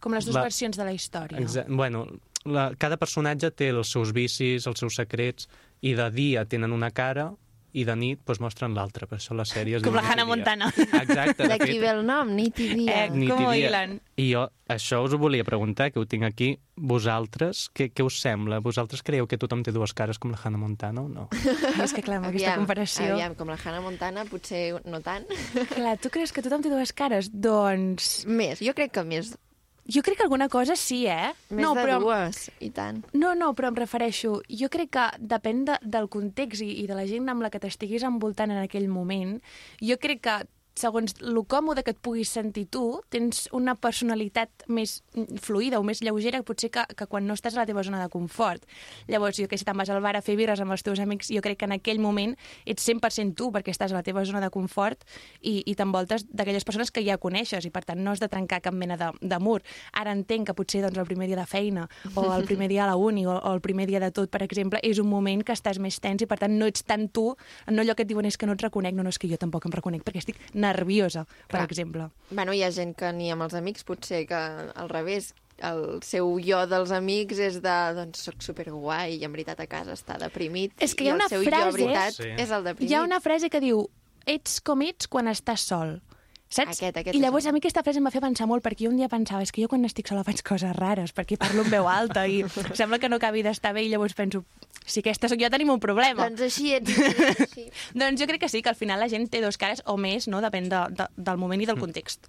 Com 0.00 0.12
les 0.12 0.26
dues 0.26 0.34
La- 0.36 0.42
versions 0.42 0.76
de 0.76 0.84
la 0.84 0.92
història. 0.92 1.38
Exa 1.40 1.64
bueno, 1.68 2.06
la, 2.44 2.72
cada 2.78 2.98
personatge 3.00 3.50
té 3.56 3.70
els 3.72 3.90
seus 3.90 4.12
vicis, 4.12 4.66
els 4.66 4.78
seus 4.78 4.94
secrets, 5.00 5.48
i 5.80 5.94
de 5.94 6.10
dia 6.10 6.44
tenen 6.44 6.72
una 6.72 6.90
cara 6.90 7.30
i 7.74 7.84
de 7.86 7.94
nit 7.98 8.20
doncs, 8.22 8.40
mostren 8.42 8.74
l'altre, 8.76 9.08
per 9.10 9.18
això 9.18 9.34
la 9.36 9.46
sèrie 9.48 9.78
es 9.78 9.84
Com 9.84 9.96
la 9.98 10.04
Hannah 10.06 10.22
dia. 10.22 10.30
Montana. 10.30 10.70
Exacte, 11.02 11.42
de 11.42 11.48
D'aquí 11.50 11.78
ve 11.82 11.90
el 11.90 12.04
nom, 12.06 12.30
nit 12.34 12.60
i 12.62 12.68
dia. 12.70 13.04
Eh, 13.04 13.08
nit 13.10 13.30
com 13.32 13.42
i 13.50 13.64
dia. 13.64 13.86
I 14.20 14.28
jo 14.30 14.44
això 14.70 15.02
us 15.04 15.12
ho 15.12 15.18
volia 15.20 15.44
preguntar, 15.44 15.90
que 15.92 15.98
ho 16.00 16.06
tinc 16.08 16.24
aquí. 16.28 16.54
Vosaltres, 16.74 17.66
què, 17.74 17.90
què 17.94 18.06
us 18.06 18.16
sembla? 18.22 18.60
Vosaltres 18.64 19.02
creieu 19.06 19.26
que 19.30 19.38
tothom 19.40 19.64
té 19.66 19.74
dues 19.74 19.92
cares 19.94 20.20
com 20.22 20.32
la 20.32 20.38
Hannah 20.40 20.60
Montana 20.62 21.02
o 21.02 21.10
no? 21.10 21.26
És 21.84 21.94
que 21.94 22.04
clar, 22.06 22.20
amb 22.22 22.30
aquesta 22.30 22.54
comparació... 22.60 23.10
Aviam, 23.16 23.34
com 23.38 23.50
la 23.50 23.58
Hannah 23.58 23.82
Montana, 23.84 24.26
potser 24.30 24.62
no 24.86 25.02
tant. 25.04 25.26
Clar, 25.74 25.96
tu 26.02 26.14
creus 26.14 26.32
que 26.34 26.44
tothom 26.46 26.62
té 26.64 26.72
dues 26.72 26.94
cares? 26.96 27.30
Doncs... 27.34 28.22
Més, 28.30 28.62
jo 28.64 28.76
crec 28.78 28.94
que 28.94 29.04
més. 29.06 29.34
Jo 29.84 30.00
crec 30.00 30.16
que 30.16 30.24
alguna 30.24 30.48
cosa 30.48 30.76
sí, 30.80 31.04
eh? 31.06 31.34
Més 31.50 31.60
no, 31.60 31.74
de 31.76 31.82
però... 31.84 31.98
dues, 32.00 32.48
i 32.64 32.70
tant. 32.72 33.02
No, 33.12 33.34
no, 33.36 33.52
però 33.56 33.68
em 33.68 33.76
refereixo... 33.76 34.38
Jo 34.48 34.70
crec 34.72 34.94
que 34.96 35.04
depèn 35.20 35.64
de, 35.68 35.76
del 35.82 36.08
context 36.08 36.64
i, 36.64 36.70
i 36.80 36.86
de 36.88 36.96
la 36.96 37.04
gent 37.10 37.28
amb 37.28 37.44
la 37.44 37.50
que 37.52 37.60
t'estiguis 37.60 38.06
envoltant 38.08 38.54
en 38.54 38.62
aquell 38.62 38.88
moment. 38.88 39.36
Jo 39.84 39.98
crec 40.00 40.24
que 40.24 40.38
segons 40.74 41.14
lo 41.22 41.44
còmode 41.46 41.84
que 41.86 41.92
et 41.94 42.00
puguis 42.02 42.30
sentir 42.34 42.66
tu, 42.72 43.00
tens 43.14 43.46
una 43.54 43.76
personalitat 43.78 44.64
més 44.66 44.98
fluida 45.42 45.78
o 45.78 45.84
més 45.86 46.02
lleugera 46.02 46.42
potser 46.42 46.70
que, 46.74 46.82
que 46.98 47.06
quan 47.10 47.26
no 47.28 47.36
estàs 47.38 47.54
a 47.54 47.62
la 47.62 47.66
teva 47.68 47.84
zona 47.86 48.00
de 48.02 48.10
confort. 48.10 48.64
Llavors, 49.06 49.38
jo 49.38 49.46
que 49.50 49.58
si 49.58 49.66
te'n 49.66 49.78
vas 49.78 49.90
al 49.90 50.02
bar 50.02 50.16
a 50.18 50.22
fer 50.24 50.34
birres 50.38 50.60
amb 50.60 50.74
els 50.74 50.82
teus 50.82 51.00
amics, 51.00 51.30
jo 51.30 51.42
crec 51.44 51.60
que 51.62 51.68
en 51.68 51.76
aquell 51.76 52.02
moment 52.02 52.34
ets 52.66 52.86
100% 52.88 53.36
tu 53.38 53.50
perquè 53.54 53.70
estàs 53.74 53.94
a 53.94 53.98
la 53.98 54.02
teva 54.06 54.24
zona 54.26 54.42
de 54.42 54.50
confort 54.54 55.06
i, 55.40 55.62
i 55.62 55.76
t'envoltes 55.78 56.26
d'aquelles 56.30 56.66
persones 56.66 56.90
que 56.90 57.04
ja 57.06 57.18
coneixes 57.22 57.66
i 57.66 57.70
per 57.70 57.84
tant 57.86 58.02
no 58.02 58.10
has 58.10 58.22
de 58.22 58.28
trencar 58.28 58.60
cap 58.64 58.74
mena 58.74 58.98
de, 58.98 59.12
de 59.22 59.38
mur. 59.38 59.60
Ara 59.94 60.14
entenc 60.16 60.50
que 60.50 60.56
potser 60.58 60.82
doncs, 60.82 60.98
el 60.98 61.06
primer 61.06 61.30
dia 61.30 61.38
de 61.38 61.46
feina 61.46 61.86
o 62.14 62.26
el 62.34 62.48
primer 62.48 62.68
dia 62.72 62.84
a 62.84 62.90
la 62.90 62.98
uni 62.98 63.26
o, 63.26 63.38
o 63.38 63.54
el 63.54 63.62
primer 63.62 63.86
dia 63.86 64.02
de 64.02 64.10
tot, 64.10 64.30
per 64.32 64.42
exemple, 64.42 64.82
és 64.82 64.98
un 64.98 65.08
moment 65.10 65.46
que 65.46 65.54
estàs 65.54 65.78
més 65.78 66.00
tens 66.02 66.26
i 66.26 66.30
per 66.30 66.40
tant 66.42 66.58
no 66.58 66.66
ets 66.66 66.82
tant 66.82 67.06
tu, 67.14 67.30
no 67.70 67.84
allò 67.84 67.94
que 67.94 68.02
et 68.02 68.10
diuen 68.10 68.26
és 68.26 68.38
que 68.40 68.50
no 68.50 68.58
et 68.58 68.66
reconec, 68.66 68.96
no, 68.96 69.06
no, 69.06 69.14
és 69.14 69.20
que 69.22 69.30
jo 69.30 69.38
tampoc 69.38 69.68
em 69.68 69.74
reconec 69.74 70.02
perquè 70.02 70.24
estic 70.24 70.40
nerviosa, 70.64 71.26
per 71.46 71.58
Clar. 71.60 71.64
exemple. 71.68 72.08
Bueno, 72.32 72.52
hi 72.56 72.62
ha 72.66 72.70
gent 72.74 72.94
que 72.98 73.12
ni 73.16 73.30
amb 73.34 73.46
els 73.46 73.54
amics, 73.60 73.84
potser 73.86 74.24
que 74.28 74.40
al 74.40 74.88
revés, 74.90 75.32
el 75.62 76.00
seu 76.02 76.32
jo 76.42 76.64
dels 76.66 76.90
amics 76.96 77.38
és 77.38 77.60
de, 77.62 77.74
doncs, 77.94 78.24
soc 78.26 78.40
superguai 78.42 79.20
i 79.20 79.24
en 79.28 79.30
veritat 79.36 79.60
a 79.62 79.68
casa 79.70 79.94
està 79.94 80.16
deprimit. 80.18 80.72
És 80.82 80.96
que 80.98 81.06
hi 81.06 81.12
ha 81.12 81.14
i 81.14 81.18
una 81.20 81.28
el 81.28 81.34
seu 81.36 81.44
frase... 81.46 81.68
jo, 81.70 81.76
veritat, 81.78 82.16
Sí. 82.18 82.32
és 82.42 82.50
el 82.50 82.64
deprimit. 82.66 82.90
Hi 82.90 82.96
ha 82.98 83.04
una 83.06 83.20
frase 83.22 83.50
que 83.52 83.60
diu 83.62 83.84
ets 84.26 84.58
com 84.64 84.82
ets 84.82 85.06
quan 85.06 85.28
estàs 85.30 85.62
sol. 85.68 86.00
Saps? 86.54 86.76
Aquest, 86.78 86.98
aquest 87.00 87.16
I 87.16 87.20
llavors 87.22 87.46
a 87.48 87.52
mi 87.54 87.58
aquesta 87.58 87.82
frase 87.82 87.98
em 87.98 88.04
va 88.06 88.12
fer 88.14 88.20
pensar 88.22 88.46
molt 88.46 88.62
perquè 88.62 88.84
jo 88.86 88.90
un 88.92 88.98
dia 88.98 89.08
pensava, 89.10 89.42
és 89.42 89.50
que 89.50 89.62
jo 89.64 89.68
quan 89.70 89.82
estic 89.88 90.06
sola 90.10 90.22
faig 90.26 90.42
coses 90.46 90.74
rares, 90.76 91.10
perquè 91.14 91.38
parlo 91.40 91.64
en 91.64 91.70
veu 91.72 91.88
alta 91.90 92.26
i 92.30 92.42
sembla 92.78 93.00
que 93.02 93.08
no 93.10 93.16
acabi 93.18 93.42
d'estar 93.42 93.72
bé 93.74 93.82
i 93.86 93.88
llavors 93.90 94.14
penso, 94.14 94.44
si 94.84 95.00
aquesta 95.00 95.30
sóc 95.32 95.40
jo 95.40 95.50
tenim 95.52 95.72
un 95.72 95.80
problema. 95.82 96.28
Doncs 96.28 96.44
així 96.48 96.74
ets, 96.76 96.94
així. 97.40 97.68
Doncs 97.96 98.20
jo 98.20 98.28
crec 98.30 98.44
que 98.44 98.52
sí, 98.52 98.62
que 98.62 98.72
al 98.72 98.78
final 98.78 99.00
la 99.00 99.10
gent 99.12 99.28
té 99.32 99.42
dos 99.44 99.58
cares 99.60 99.82
o 99.88 99.96
més, 100.00 100.28
no? 100.28 100.44
Depèn 100.44 100.68
de, 100.72 100.86
de, 100.94 101.08
del 101.16 101.40
moment 101.40 101.62
i 101.62 101.68
del 101.70 101.80
context. 101.80 102.28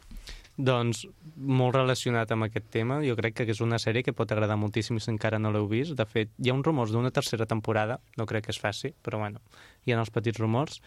Doncs 0.55 1.01
molt 1.35 1.75
relacionat 1.75 2.29
amb 2.31 2.45
aquest 2.45 2.69
tema, 2.71 3.01
jo 3.03 3.17
crec 3.19 3.41
que 3.41 3.47
és 3.51 3.59
una 3.59 3.79
sèrie 3.81 4.05
que 4.07 4.13
pot 4.15 4.29
agradar 4.31 4.55
moltíssim 4.55 5.01
si 5.03 5.11
encara 5.11 5.39
no 5.39 5.51
l'heu 5.51 5.67
vist. 5.67 5.97
De 5.99 6.05
fet, 6.07 6.31
hi 6.39 6.51
ha 6.51 6.55
uns 6.55 6.63
rumors 6.63 6.93
d'una 6.95 7.11
tercera 7.11 7.45
temporada, 7.45 7.99
no 8.15 8.27
crec 8.29 8.47
que 8.47 8.55
es 8.55 8.61
faci, 8.63 8.93
però 9.03 9.19
bueno, 9.19 9.43
hi 9.83 9.91
ha 9.91 9.99
els 9.99 10.13
petits 10.15 10.39
rumors. 10.39 10.79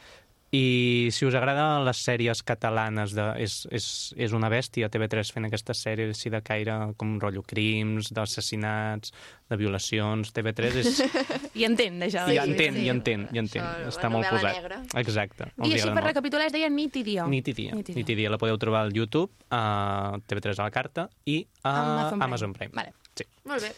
I 0.49 1.11
si 1.13 1.27
us 1.29 1.35
agraden 1.37 1.83
les 1.85 1.99
sèries 2.01 2.41
catalanes, 2.47 3.13
de, 3.13 3.25
és, 3.45 3.59
és, 3.75 3.89
és 4.17 4.33
una 4.33 4.49
bèstia 4.49 4.89
TV3 4.89 5.29
fent 5.35 5.45
aquestes 5.45 5.83
sèries 5.85 6.15
així 6.15 6.33
de 6.33 6.41
caire 6.41 6.77
com 6.97 7.19
rotllo 7.21 7.43
crims, 7.45 8.09
d'assassinats, 8.17 9.13
de 9.51 9.59
violacions, 9.61 10.33
TV3 10.33 10.79
és... 10.81 11.03
I 11.61 11.67
entén 11.69 12.01
d'això. 12.01 12.25
I 12.33 12.41
entén, 12.41 12.81
i 12.81 12.89
entén, 12.89 13.29
i 13.29 13.43
entén. 13.43 13.61
Això, 13.61 13.93
Està 13.93 14.09
molt 14.13 14.25
posat. 14.33 14.57
negra. 14.57 14.81
Exacte. 15.03 15.51
I 15.59 15.69
així 15.69 15.83
agrada 15.83 16.01
per 16.01 16.07
recapitular 16.09 16.49
es 16.49 16.57
deia 16.57 16.73
nit 16.73 16.97
i 16.97 17.05
dia. 17.05 17.29
Nit 17.29 17.53
i 17.53 17.59
dia. 17.61 17.77
Nit 17.77 17.93
i 17.93 17.93
dia. 17.93 18.01
Nit 18.01 18.17
i 18.17 18.21
dia. 18.23 18.33
La 18.33 18.41
podeu 18.41 18.57
trobar 18.63 18.87
al 18.89 18.97
YouTube, 18.97 19.29
a 19.53 20.17
TV3 20.25 20.57
a 20.57 20.65
la 20.65 20.73
carta 20.73 21.11
i 21.29 21.43
a 21.61 21.77
Amazon 21.77 22.09
Prime. 22.17 22.25
Amazon 22.25 22.57
Prime. 22.57 22.77
Vale. 22.81 22.97
Sí. 23.21 23.29
Molt 23.53 23.69
bé. 23.69 23.75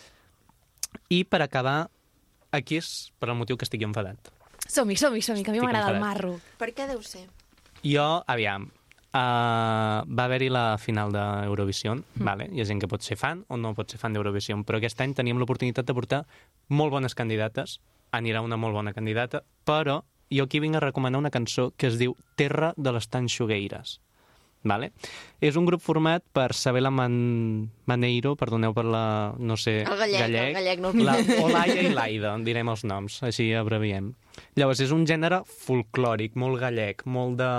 I 1.18 1.25
per 1.27 1.43
acabar, 1.43 1.81
aquí 2.55 2.79
és 2.79 3.11
per 3.18 3.35
el 3.35 3.43
motiu 3.43 3.59
que 3.59 3.66
estic 3.66 3.83
enfadat. 3.83 4.39
Som-hi, 4.71 4.95
som-hi, 4.95 5.23
som-hi, 5.23 5.43
que 5.43 5.51
a 5.51 5.55
mi 5.55 5.59
m'agrada 5.59 5.91
el 5.91 5.99
marro. 5.99 6.37
Per 6.61 6.71
què 6.71 6.87
deu 6.87 7.01
ser? 7.03 7.25
Jo, 7.83 8.23
aviam, 8.31 8.68
uh, 9.11 10.03
va 10.07 10.27
haver-hi 10.29 10.51
la 10.53 10.77
final 10.79 11.11
d'Eurovision, 11.11 12.05
mm. 12.05 12.27
vale? 12.29 12.47
hi 12.53 12.62
ha 12.62 12.68
gent 12.68 12.83
que 12.83 12.91
pot 12.91 13.03
ser 13.03 13.18
fan 13.18 13.43
o 13.49 13.59
no 13.59 13.75
pot 13.75 13.91
ser 13.91 13.99
fan 13.99 14.14
d'Eurovision, 14.14 14.62
però 14.64 14.79
aquest 14.79 15.03
any 15.03 15.16
teníem 15.18 15.43
l'oportunitat 15.43 15.89
de 15.89 15.97
portar 15.97 16.21
molt 16.68 16.95
bones 16.95 17.18
candidates, 17.18 17.81
anirà 18.14 18.45
una 18.47 18.59
molt 18.61 18.79
bona 18.79 18.95
candidata, 18.95 19.43
però 19.66 20.05
jo 20.31 20.47
aquí 20.47 20.62
vinc 20.62 20.79
a 20.79 20.85
recomanar 20.87 21.18
una 21.18 21.35
cançó 21.35 21.73
que 21.77 21.91
es 21.91 21.99
diu 21.99 22.14
Terra 22.39 22.71
de 22.77 22.95
les 22.95 23.11
Tanxugueires. 23.11 23.99
Vale? 24.62 24.90
És 25.40 25.56
un 25.56 25.64
grup 25.64 25.80
format 25.80 26.24
per 26.36 26.50
Sabela 26.52 26.90
Man... 26.92 27.14
Maneiro, 27.88 28.34
perdoneu 28.36 28.74
per 28.76 28.84
la... 28.84 29.04
no 29.38 29.56
sé... 29.56 29.80
El 29.86 29.96
gallec, 29.96 30.26
el 30.28 30.52
gallec, 30.58 30.82
no 30.84 30.92
el 30.92 31.06
la. 31.06 31.16
Olaia 31.40 31.80
i 31.80 31.94
l'Aida, 31.94 32.34
direm 32.44 32.68
els 32.68 32.84
noms, 32.84 33.22
així 33.26 33.48
abreviem. 33.56 34.12
Llavors, 34.61 34.82
és 34.84 34.92
un 34.92 35.06
gènere 35.08 35.40
folclòric, 35.64 36.36
molt 36.36 36.61
gallec, 36.61 37.06
molt 37.08 37.40
de... 37.40 37.50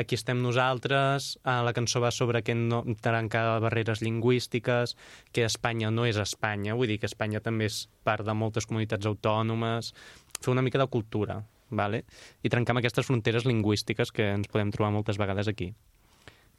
Aquí 0.00 0.14
estem 0.14 0.38
nosaltres, 0.42 1.32
eh, 1.42 1.54
la 1.66 1.74
cançó 1.76 2.00
va 2.02 2.12
sobre 2.14 2.42
que 2.46 2.54
no 2.54 2.82
trencar 3.02 3.58
barreres 3.62 4.02
lingüístiques, 4.02 4.94
que 5.34 5.44
Espanya 5.44 5.90
no 5.94 6.06
és 6.08 6.18
Espanya, 6.22 6.76
vull 6.78 6.90
dir 6.90 7.00
que 7.02 7.10
Espanya 7.10 7.42
també 7.42 7.66
és 7.70 7.84
part 8.06 8.26
de 8.26 8.34
moltes 8.34 8.66
comunitats 8.70 9.06
autònomes, 9.10 9.92
fer 10.40 10.54
una 10.54 10.62
mica 10.62 10.78
de 10.80 10.86
cultura, 10.90 11.40
vale? 11.70 12.04
i 12.42 12.50
trencar 12.50 12.74
amb 12.74 12.82
aquestes 12.82 13.06
fronteres 13.06 13.46
lingüístiques 13.46 14.14
que 14.14 14.30
ens 14.38 14.50
podem 14.50 14.70
trobar 14.74 14.94
moltes 14.94 15.18
vegades 15.20 15.50
aquí. 15.50 15.72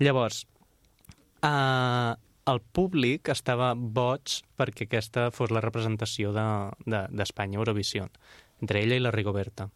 Llavors, 0.01 0.45
eh, 1.45 2.13
el 2.51 2.61
públic 2.73 3.29
estava 3.29 3.73
boig 3.77 4.39
perquè 4.57 4.87
aquesta 4.87 5.27
fos 5.35 5.51
la 5.53 5.61
representació 5.61 6.31
d'Espanya 6.33 6.73
de, 6.89 7.03
d'Espanya 7.21 7.59
a 7.59 7.61
Eurovisió, 7.61 8.07
entre 8.61 8.81
ella 8.81 8.97
i 8.97 9.03
la 9.03 9.11
Rigoberta. 9.13 9.69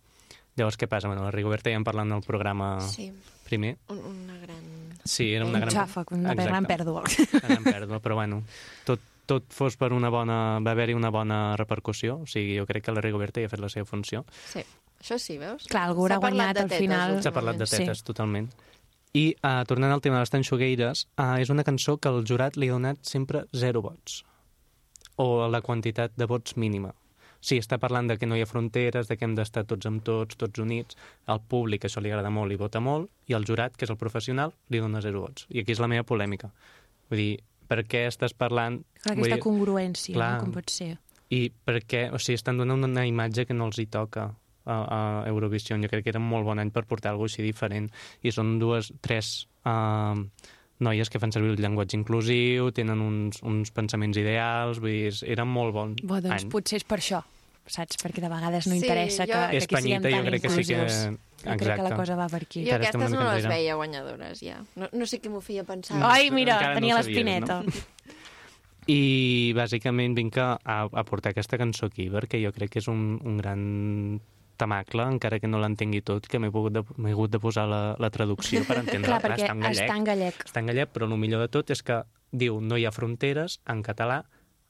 Llavors, 0.55 0.78
què 0.80 0.88
passa? 0.88 1.09
Bueno, 1.11 1.26
la 1.28 1.34
Rigoberta 1.36 1.69
ja 1.69 1.78
en 1.78 1.84
parlant 1.84 2.13
del 2.15 2.23
programa 2.23 2.80
Sí. 2.82 3.11
primer. 3.45 3.76
Un, 3.91 3.99
una 3.99 4.38
gran... 4.39 4.63
Sí, 5.03 5.34
era 5.34 5.45
una 5.45 5.59
Un 5.59 5.65
gran... 5.65 5.76
xàfec, 5.76 6.11
una 6.15 6.32
Exacte. 6.32 6.49
gran 6.49 6.65
pèrdua. 6.65 7.03
Una 7.34 7.47
gran 7.49 7.63
pèrdua, 7.63 7.99
però 8.01 8.15
bueno, 8.15 8.41
tot, 8.88 9.01
tot 9.28 9.43
fos 9.53 9.76
per 9.78 9.91
una 9.93 10.09
bona... 10.09 10.59
va 10.65 10.71
haver-hi 10.71 10.95
una 10.95 11.11
bona 11.13 11.55
repercussió, 11.59 12.21
o 12.23 12.26
sigui, 12.26 12.57
jo 12.57 12.65
crec 12.65 12.86
que 12.88 12.95
la 12.95 13.03
Rigoberta 13.03 13.43
ja 13.43 13.51
ha 13.51 13.53
fet 13.53 13.61
la 13.61 13.69
seva 13.69 13.86
funció. 13.86 14.23
Sí, 14.47 14.63
això 15.03 15.19
sí, 15.21 15.38
veus? 15.38 15.67
Clar, 15.69 15.84
algú 15.91 16.07
parlat 16.07 16.23
guanyat 16.23 16.55
de 16.55 16.63
al 16.63 16.73
final. 16.82 17.19
S'ha 17.21 17.36
parlat 17.36 17.59
de 17.61 17.67
tetes, 17.69 17.99
sí. 17.99 18.07
totalment. 18.07 18.49
I, 19.16 19.30
uh, 19.39 19.63
tornant 19.63 19.93
al 19.95 20.03
tema 20.03 20.20
de 20.20 20.26
les 20.26 20.34
tanxugueires, 20.34 21.05
uh, 21.16 21.38
és 21.39 21.51
una 21.53 21.63
cançó 21.63 21.95
que 21.97 22.11
el 22.11 22.26
jurat 22.28 22.57
li 22.59 22.68
ha 22.68 22.76
donat 22.76 22.99
sempre 23.07 23.45
zero 23.55 23.82
vots. 23.86 24.24
O 25.16 25.47
la 25.47 25.61
quantitat 25.63 26.11
de 26.20 26.28
vots 26.28 26.57
mínima. 26.59 26.91
Sí, 27.39 27.59
està 27.61 27.78
parlant 27.80 28.09
de 28.09 28.18
que 28.18 28.28
no 28.28 28.36
hi 28.36 28.41
ha 28.43 28.49
fronteres, 28.49 29.07
de 29.07 29.16
que 29.16 29.24
hem 29.28 29.36
d'estar 29.38 29.63
tots 29.70 29.88
amb 29.88 30.03
tots, 30.03 30.36
tots 30.41 30.59
units. 30.59 30.97
Al 31.32 31.39
públic 31.39 31.86
això 31.86 32.01
li 32.01 32.11
agrada 32.11 32.34
molt 32.34 32.51
i 32.51 32.59
vota 32.59 32.82
molt, 32.82 33.07
i 33.30 33.38
al 33.38 33.45
jurat, 33.47 33.78
que 33.78 33.86
és 33.86 33.93
el 33.93 33.99
professional, 34.01 34.51
li 34.74 34.82
dona 34.84 35.03
zero 35.05 35.22
vots. 35.28 35.45
I 35.53 35.61
aquí 35.61 35.76
és 35.76 35.84
la 35.84 35.91
meva 35.91 36.03
polèmica. 36.09 36.49
Vull 37.11 37.22
dir, 37.22 37.34
per 37.70 37.84
què 37.88 38.07
estàs 38.09 38.34
parlant... 38.34 38.82
Clar, 38.99 39.13
aquesta 39.13 39.38
dir, 39.38 39.43
congruència, 39.45 40.16
clar. 40.18 40.32
no? 40.36 40.43
com 40.43 40.57
pot 40.57 40.74
ser. 40.74 40.95
I 41.32 41.45
per 41.53 41.80
què? 41.86 42.07
O 42.11 42.20
sigui, 42.20 42.41
estan 42.41 42.59
donant 42.59 42.84
una 42.89 43.05
imatge 43.07 43.45
que 43.47 43.55
no 43.55 43.70
els 43.70 43.80
hi 43.80 43.88
toca 43.93 44.34
a, 44.66 45.24
a 45.24 45.30
Eurovision. 45.30 45.82
Jo 45.86 45.89
crec 45.89 46.03
que 46.03 46.09
era 46.13 46.20
un 46.20 46.28
molt 46.30 46.45
bon 46.45 46.59
any 46.59 46.72
per 46.74 46.86
portar 46.89 47.11
alguna 47.13 47.30
així 47.32 47.43
diferent. 47.45 47.89
I 48.24 48.32
són 48.36 48.57
dues, 48.59 48.91
tres 49.01 49.47
uh, 49.66 50.18
noies 50.80 51.09
que 51.09 51.20
fan 51.22 51.32
servir 51.32 51.53
el 51.55 51.61
llenguatge 51.61 51.95
inclusiu, 51.97 52.72
tenen 52.76 52.99
uns, 53.01 53.39
uns 53.43 53.72
pensaments 53.72 54.18
ideals, 54.20 54.82
vull 54.84 54.91
dir, 54.91 55.13
era 55.32 55.45
molt 55.45 55.74
bon 55.74 55.95
Bo, 56.03 56.20
doncs 56.20 56.43
any. 56.43 56.49
potser 56.51 56.82
és 56.82 56.84
per 56.84 56.97
això, 56.99 57.22
saps? 57.66 57.95
Perquè 58.01 58.20
de 58.22 58.28
vegades 58.30 58.68
no 58.68 58.74
Sí, 58.76 58.82
interessa 58.84 59.24
jo- 59.26 59.32
que, 59.32 59.61
que 59.61 59.63
aquí 59.63 59.82
siguem 59.86 60.01
panyita, 60.03 60.09
jo 60.11 60.18
tan 60.24 60.28
crec 60.34 60.41
que 60.43 60.49
sí 60.49 60.63
que... 60.68 60.82
inclusius. 60.82 61.22
Jo 61.45 61.51
crec 61.59 61.59
que 61.59 61.66
la 61.68 61.74
Exacte. 61.93 61.95
cosa 62.01 62.16
va 62.18 62.26
per 62.28 62.41
aquí. 62.41 62.61
Jo 62.66 62.74
Encara 62.74 62.89
aquestes 62.89 63.11
no 63.11 63.20
les 63.24 63.43
enrere. 63.45 63.49
veia 63.53 63.76
guanyadores, 63.78 64.39
ja. 64.41 64.59
No, 64.76 64.88
no 64.91 65.05
sé 65.05 65.20
què 65.22 65.30
m'ho 65.30 65.41
feia 65.45 65.63
pensar. 65.63 65.99
Ai, 66.01 66.32
mira, 66.34 66.55
Encara 66.57 66.74
no 66.74 66.80
tenia 66.82 66.95
sabies, 66.97 67.07
l'espineta. 67.13 67.59
no? 67.61 68.16
I 68.88 69.53
bàsicament 69.57 70.13
vinc 70.18 70.36
a, 70.38 70.49
a 70.66 71.03
portar 71.05 71.32
aquesta 71.34 71.57
cançó 71.57 71.88
aquí, 71.89 72.05
perquè 72.13 72.38
jo 72.43 72.51
crec 72.53 72.76
que 72.76 72.82
és 72.84 72.88
un, 72.91 73.16
un 73.26 73.38
gran 73.38 73.61
tamacle, 74.58 75.03
encara 75.16 75.39
que 75.39 75.47
no 75.47 75.60
l'entengui 75.62 76.01
tot, 76.01 76.28
que 76.28 76.39
m'he 76.39 76.51
pogut 76.51 76.74
de- 76.74 76.84
hagut 77.12 77.32
de 77.32 77.39
posar 77.39 77.68
la, 77.70 77.82
la 77.99 78.10
traducció 78.10 78.64
per 78.68 78.78
entendre 78.84 79.10
Clar, 79.12 79.22
perquè 79.24 79.43
està 79.45 79.53
en 79.56 79.62
gallec. 79.66 79.84
està 79.86 79.97
en 79.97 80.08
gallec. 80.10 80.45
Està 80.49 80.60
en 80.64 80.72
gallec, 80.72 80.93
però 80.95 81.10
el 81.10 81.18
millor 81.18 81.41
de 81.45 81.49
tot 81.53 81.70
és 81.72 81.84
que 81.84 82.01
diu 82.32 82.62
no 82.62 82.78
hi 82.78 82.86
ha 82.86 82.91
fronteres 82.95 83.60
en 83.72 83.84
català, 83.84 84.24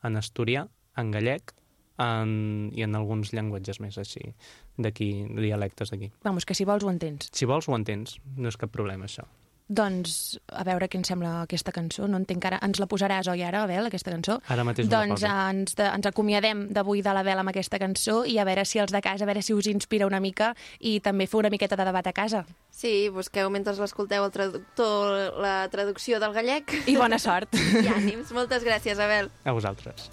en 0.03 0.17
asturià, 0.19 0.67
en 0.97 1.11
gallec 1.11 1.53
en, 1.97 2.71
i 2.75 2.83
en 2.83 2.95
alguns 2.95 3.31
llenguatges 3.33 3.79
més 3.79 3.97
així, 3.97 4.33
d'aquí, 4.77 5.09
dialectes 5.37 5.89
d'aquí. 5.93 6.11
Vamos, 6.23 6.43
que 6.45 6.53
si 6.53 6.65
vols 6.67 6.83
ho 6.83 6.91
entens. 6.91 7.29
Si 7.31 7.45
vols 7.47 7.69
ho 7.69 7.75
entens, 7.77 8.17
no 8.35 8.49
és 8.51 8.57
cap 8.59 8.69
problema 8.73 9.07
això. 9.07 9.23
Doncs, 9.67 10.37
a 10.53 10.61
veure 10.67 10.85
què 10.85 10.99
ens 10.99 11.09
sembla 11.09 11.31
aquesta 11.41 11.71
cançó. 11.73 12.05
No 12.07 12.19
entenc 12.21 12.45
ara. 12.45 12.59
Ens 12.65 12.77
la 12.81 12.85
posaràs, 12.89 13.29
oi, 13.31 13.41
ara, 13.41 13.63
Abel, 13.65 13.87
aquesta 13.89 14.11
cançó? 14.13 14.37
Ara 14.53 14.65
mateix 14.67 14.85
no 14.85 14.93
la 14.93 14.99
Doncs 15.07 15.23
eh, 15.25 15.31
ens, 15.55 15.73
de, 15.79 15.87
ens 15.89 16.05
acomiadem 16.05 16.67
d'avui 16.75 17.01
de 17.05 17.13
l'Abel 17.17 17.41
amb 17.41 17.49
aquesta 17.49 17.79
cançó 17.81 18.19
i 18.29 18.37
a 18.37 18.45
veure 18.45 18.65
si 18.65 18.79
els 18.83 18.93
de 18.93 19.01
casa, 19.01 19.25
a 19.25 19.29
veure 19.29 19.41
si 19.41 19.55
us 19.57 19.65
inspira 19.71 20.05
una 20.05 20.19
mica 20.21 20.53
i 20.79 20.99
també 21.01 21.25
fer 21.27 21.39
una 21.41 21.49
miqueta 21.49 21.75
de 21.79 21.87
debat 21.89 22.05
a 22.07 22.13
casa. 22.13 22.43
Sí, 22.69 23.09
busqueu 23.09 23.49
mentre 23.49 23.73
l'escolteu 23.79 24.25
el 24.27 24.31
traductor 24.35 25.39
la 25.41 25.55
traducció 25.73 26.19
del 26.21 26.33
gallec. 26.37 26.75
I 26.85 26.97
bona 26.99 27.17
sort. 27.19 27.55
I 27.57 27.89
ànims. 27.89 28.31
Moltes 28.35 28.63
gràcies, 28.67 28.99
Abel. 29.01 29.31
A 29.45 29.51
vosaltres. 29.55 30.11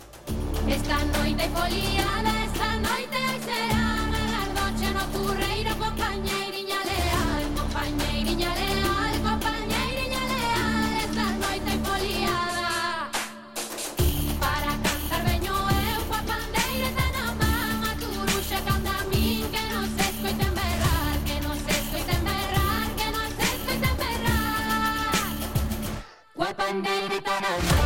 Esta 0.69 0.97
noite 1.13 1.49
foliada, 1.53 2.33
esta 2.47 2.69
noite 2.81 3.23
será 3.45 3.85
la 4.15 4.45
noche 4.57 4.93
no 4.95 5.03
ocurreira, 5.11 5.52
pandiri 26.55 27.19
tanal 27.25 27.82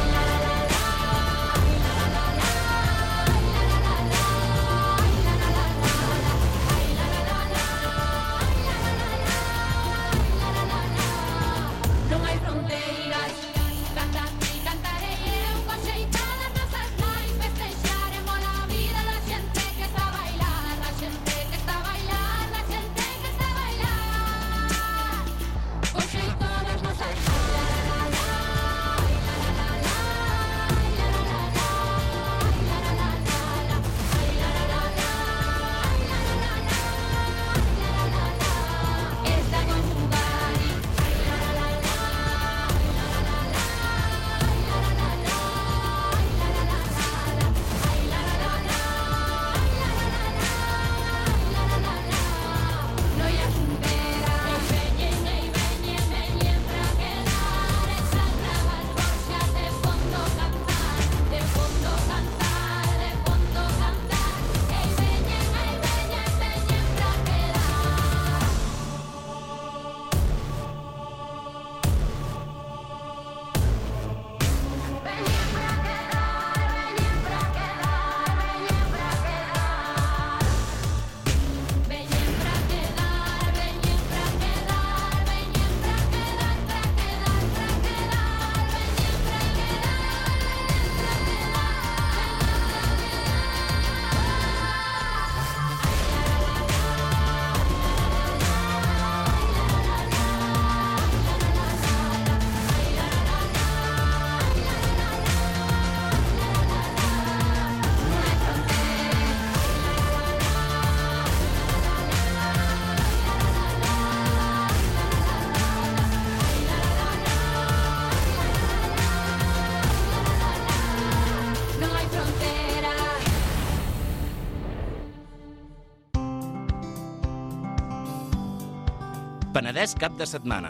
Penedès 129.67 129.97
cap 129.99 130.14
de 130.14 130.27
setmana. 130.31 130.69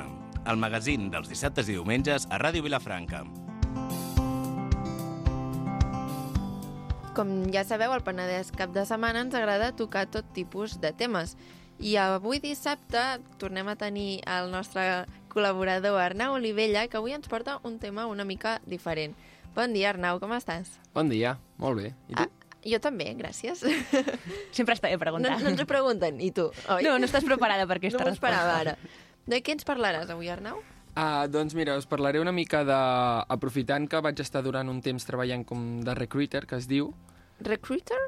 El 0.48 0.56
magazín 0.56 1.10
dels 1.12 1.28
dissabtes 1.28 1.66
i 1.68 1.74
diumenges 1.74 2.24
a 2.32 2.38
Ràdio 2.40 2.64
Vilafranca. 2.64 3.18
Com 7.12 7.34
ja 7.52 7.66
sabeu, 7.68 7.92
al 7.92 8.00
Penedès 8.06 8.48
cap 8.56 8.72
de 8.72 8.86
setmana 8.88 9.20
ens 9.26 9.36
agrada 9.36 9.68
tocar 9.76 10.06
tot 10.08 10.32
tipus 10.32 10.78
de 10.80 10.94
temes. 10.96 11.36
I 11.76 11.98
avui 12.00 12.40
dissabte 12.40 13.02
tornem 13.36 13.68
a 13.68 13.76
tenir 13.76 14.22
el 14.38 14.48
nostre 14.48 15.04
col·laborador 15.28 16.00
Arnau 16.00 16.40
Olivella, 16.40 16.88
que 16.88 16.96
avui 16.96 17.12
ens 17.12 17.28
porta 17.28 17.60
un 17.68 17.76
tema 17.76 18.08
una 18.08 18.24
mica 18.24 18.62
diferent. 18.64 19.12
Bon 19.52 19.76
dia, 19.76 19.92
Arnau, 19.92 20.24
com 20.24 20.32
estàs? 20.40 20.72
Bon 20.96 21.12
dia, 21.12 21.36
molt 21.60 21.84
bé. 21.84 21.92
I 22.08 22.16
tu? 22.16 22.35
Jo 22.66 22.80
també, 22.82 23.12
gràcies. 23.18 23.62
Sempre 24.56 24.74
està 24.74 24.88
bé 24.90 24.96
No, 24.96 25.02
preguntar. 25.04 25.36
no 25.42 25.52
ens 25.52 25.60
ho 25.62 25.66
pregunten, 25.70 26.20
i 26.20 26.30
tu, 26.34 26.48
oi? 26.72 26.82
No, 26.86 26.96
no 26.98 27.06
estàs 27.06 27.24
preparada 27.24 27.66
per 27.66 27.78
aquesta 27.78 28.02
no 28.02 28.10
resposta. 28.10 28.56
ara. 28.60 28.76
De 29.26 29.40
què 29.42 29.54
ens 29.56 29.66
parlaràs 29.66 30.10
avui, 30.10 30.28
Arnau? 30.30 30.60
Ah, 30.96 31.26
doncs 31.28 31.54
mira, 31.54 31.76
us 31.76 31.84
parlaré 31.86 32.20
una 32.22 32.32
mica 32.32 32.64
de... 32.64 32.76
Aprofitant 33.28 33.86
que 33.90 34.00
vaig 34.00 34.18
estar 34.22 34.42
durant 34.42 34.68
un 34.72 34.80
temps 34.80 35.04
treballant 35.04 35.44
com 35.44 35.80
de 35.84 35.94
recruiter, 35.94 36.46
que 36.46 36.56
es 36.56 36.66
diu... 36.70 36.92
Recruiter? 37.44 37.98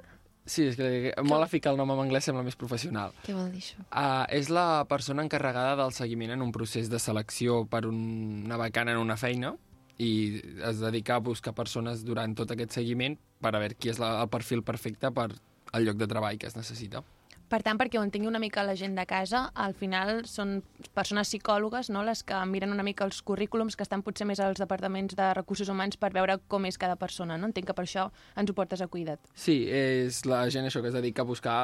Sí, 0.49 0.65
és 0.71 0.79
que 0.79 1.13
molt 1.29 1.45
a 1.45 1.49
ficar 1.53 1.75
el 1.75 1.77
nom 1.77 1.91
en 1.93 1.99
anglès 2.07 2.25
sembla 2.25 2.41
més 2.47 2.57
professional. 2.57 3.13
Què 3.27 3.35
vol 3.37 3.51
dir 3.53 3.61
això? 3.61 3.83
Uh, 3.93 4.25
és 4.33 4.49
la 4.49 4.87
persona 4.89 5.21
encarregada 5.27 5.75
del 5.77 5.93
seguiment 5.93 6.33
en 6.33 6.41
un 6.47 6.53
procés 6.55 6.89
de 6.89 6.97
selecció 6.99 7.67
per 7.69 7.83
un, 7.85 7.99
una 8.47 8.57
vacant 8.57 8.89
en 8.89 8.97
una 8.97 9.19
feina 9.21 9.53
i 9.99 10.41
es 10.65 10.81
dedica 10.81 11.19
a 11.19 11.25
buscar 11.25 11.55
persones 11.59 12.05
durant 12.07 12.35
tot 12.39 12.55
aquest 12.55 12.79
seguiment 12.79 13.19
per 13.43 13.55
a 13.55 13.61
veure 13.61 13.75
qui 13.75 13.91
és 13.91 13.99
la, 13.99 14.15
el 14.23 14.31
perfil 14.31 14.63
perfecte 14.63 15.11
per 15.15 15.31
al 15.73 15.85
lloc 15.85 15.99
de 15.99 16.09
treball 16.11 16.39
que 16.39 16.47
es 16.49 16.57
necessita. 16.57 17.03
Per 17.49 17.63
tant, 17.65 17.79
perquè 17.81 17.97
ho 17.97 18.03
entengui 18.05 18.29
una 18.29 18.41
mica 18.43 18.63
la 18.67 18.75
gent 18.77 18.93
de 18.99 19.07
casa, 19.09 19.47
al 19.57 19.73
final 19.73 20.27
són 20.29 20.59
persones 20.97 21.31
psicòlogues 21.31 21.89
no? 21.89 22.03
les 22.05 22.21
que 22.29 22.37
miren 22.45 22.75
una 22.75 22.85
mica 22.85 23.07
els 23.09 23.23
currículums 23.25 23.77
que 23.77 23.87
estan 23.87 24.05
potser 24.05 24.27
més 24.29 24.43
als 24.45 24.61
departaments 24.61 25.17
de 25.17 25.31
recursos 25.39 25.71
humans 25.73 25.97
per 25.97 26.13
veure 26.13 26.37
com 26.47 26.69
és 26.69 26.77
cada 26.77 26.99
persona. 27.01 27.39
No? 27.41 27.49
Entenc 27.49 27.71
que 27.71 27.77
per 27.77 27.87
això 27.89 28.11
ens 28.37 28.53
ho 28.53 28.57
portes 28.57 28.85
a 28.85 28.91
cuidat. 28.93 29.33
Sí, 29.33 29.63
és 29.65 30.27
la 30.29 30.45
gent 30.53 30.69
això 30.69 30.85
que 30.85 30.93
es 30.93 30.99
dedica 30.99 31.25
a 31.25 31.29
buscar 31.31 31.59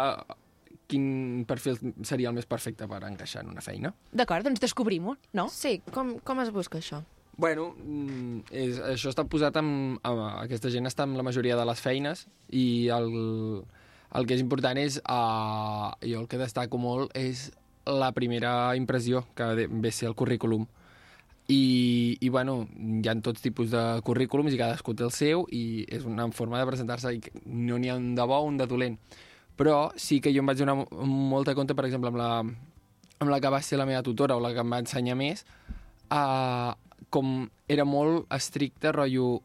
quin 0.89 1.45
perfil 1.49 1.77
seria 2.05 2.33
el 2.33 2.37
més 2.37 2.49
perfecte 2.49 2.89
per 2.89 3.03
encaixar 3.05 3.45
en 3.45 3.53
una 3.53 3.65
feina. 3.65 3.93
D'acord, 4.13 4.49
doncs 4.49 4.65
descobrim-ho, 4.65 5.19
no? 5.37 5.51
Sí, 5.53 5.79
com, 5.93 6.17
com 6.25 6.41
es 6.45 6.53
busca 6.53 6.81
això? 6.81 7.05
Bueno, 7.37 7.75
mm, 7.83 8.45
és, 8.55 8.79
això 8.95 9.11
està 9.11 9.25
posat 9.27 9.57
amb, 9.59 9.99
amb... 10.07 10.21
Aquesta 10.45 10.71
gent 10.71 10.87
està 10.87 11.03
amb 11.07 11.19
la 11.19 11.25
majoria 11.27 11.57
de 11.59 11.65
les 11.67 11.81
feines 11.83 12.27
i 12.55 12.89
el, 12.95 13.09
el 14.15 14.27
que 14.29 14.37
és 14.37 14.45
important 14.45 14.79
és... 14.79 15.01
Uh, 15.03 15.91
jo 16.05 16.21
el 16.23 16.29
que 16.31 16.39
destaco 16.39 16.79
molt 16.79 17.15
és 17.19 17.49
la 17.91 18.13
primera 18.17 18.75
impressió, 18.79 19.27
que 19.37 19.67
ve 19.69 19.89
a 19.91 19.93
ser 19.93 20.09
el 20.09 20.15
currículum. 20.15 20.67
I, 21.53 22.17
I, 22.25 22.29
bueno, 22.33 22.63
hi 22.73 23.05
ha 23.11 23.15
tots 23.21 23.43
tipus 23.45 23.69
de 23.75 23.83
currículums 24.07 24.55
i 24.55 24.61
cadascú 24.61 24.95
té 24.97 25.05
el 25.05 25.13
seu 25.13 25.43
i 25.53 25.85
és 25.93 26.07
una 26.09 26.25
forma 26.33 26.57
de 26.57 26.65
presentar-se 26.71 27.13
i 27.13 27.21
no 27.45 27.77
n'hi 27.77 27.91
ha 27.93 27.99
un 28.01 28.15
de 28.17 28.25
bo 28.31 28.39
un 28.47 28.57
de 28.57 28.65
dolent. 28.71 28.97
Però 29.59 29.91
sí 30.01 30.23
que 30.25 30.33
jo 30.33 30.41
em 30.41 30.49
vaig 30.49 30.63
donar 30.63 30.79
mo- 30.79 30.89
molt 31.05 31.51
de 31.51 31.55
compte, 31.59 31.77
per 31.77 31.85
exemple, 31.85 32.09
amb 32.09 32.17
la, 32.23 32.31
amb 33.21 33.31
la 33.31 33.41
que 33.43 33.53
va 33.53 33.61
ser 33.63 33.77
la 33.79 33.85
meva 33.87 34.03
tutora 34.03 34.39
o 34.39 34.41
la 34.41 34.55
que 34.55 34.65
em 34.65 34.73
va 34.73 34.81
ensenyar 34.83 35.19
més, 35.21 35.45
uh, 36.09 36.73
com 37.15 37.45
era 37.71 37.87
molt 37.89 38.31
estricte, 38.35 38.93
rotllo... 38.95 39.41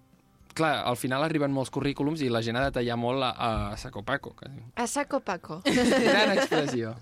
Clar, 0.58 0.82
al 0.90 0.98
final 0.98 1.22
arriben 1.24 1.54
molts 1.54 1.70
currículums 1.72 2.24
i 2.26 2.28
la 2.34 2.42
gent 2.44 2.58
ha 2.58 2.66
de 2.66 2.74
tallar 2.76 2.98
molt 3.00 3.24
a, 3.24 3.30
a 3.38 3.78
saco 3.80 4.02
paco. 4.04 4.34
Que... 4.36 4.50
A 4.82 4.88
saco 4.90 5.22
paco. 5.24 5.60
Gran 6.10 6.34
expressió. 6.34 6.96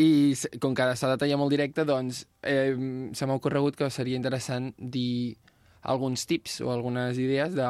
I 0.00 0.32
com 0.58 0.74
que 0.74 0.86
s'ha 0.96 1.12
de 1.12 1.18
tallar 1.20 1.36
molt 1.38 1.52
directe, 1.52 1.84
doncs 1.86 2.24
eh, 2.40 2.72
se 3.14 3.28
m'ha 3.28 3.36
ocorregut 3.38 3.76
que 3.78 3.90
seria 3.92 4.18
interessant 4.18 4.72
dir 4.80 5.36
alguns 5.82 6.24
tips 6.26 6.62
o 6.64 6.72
algunes 6.72 7.20
idees 7.20 7.54
de 7.54 7.68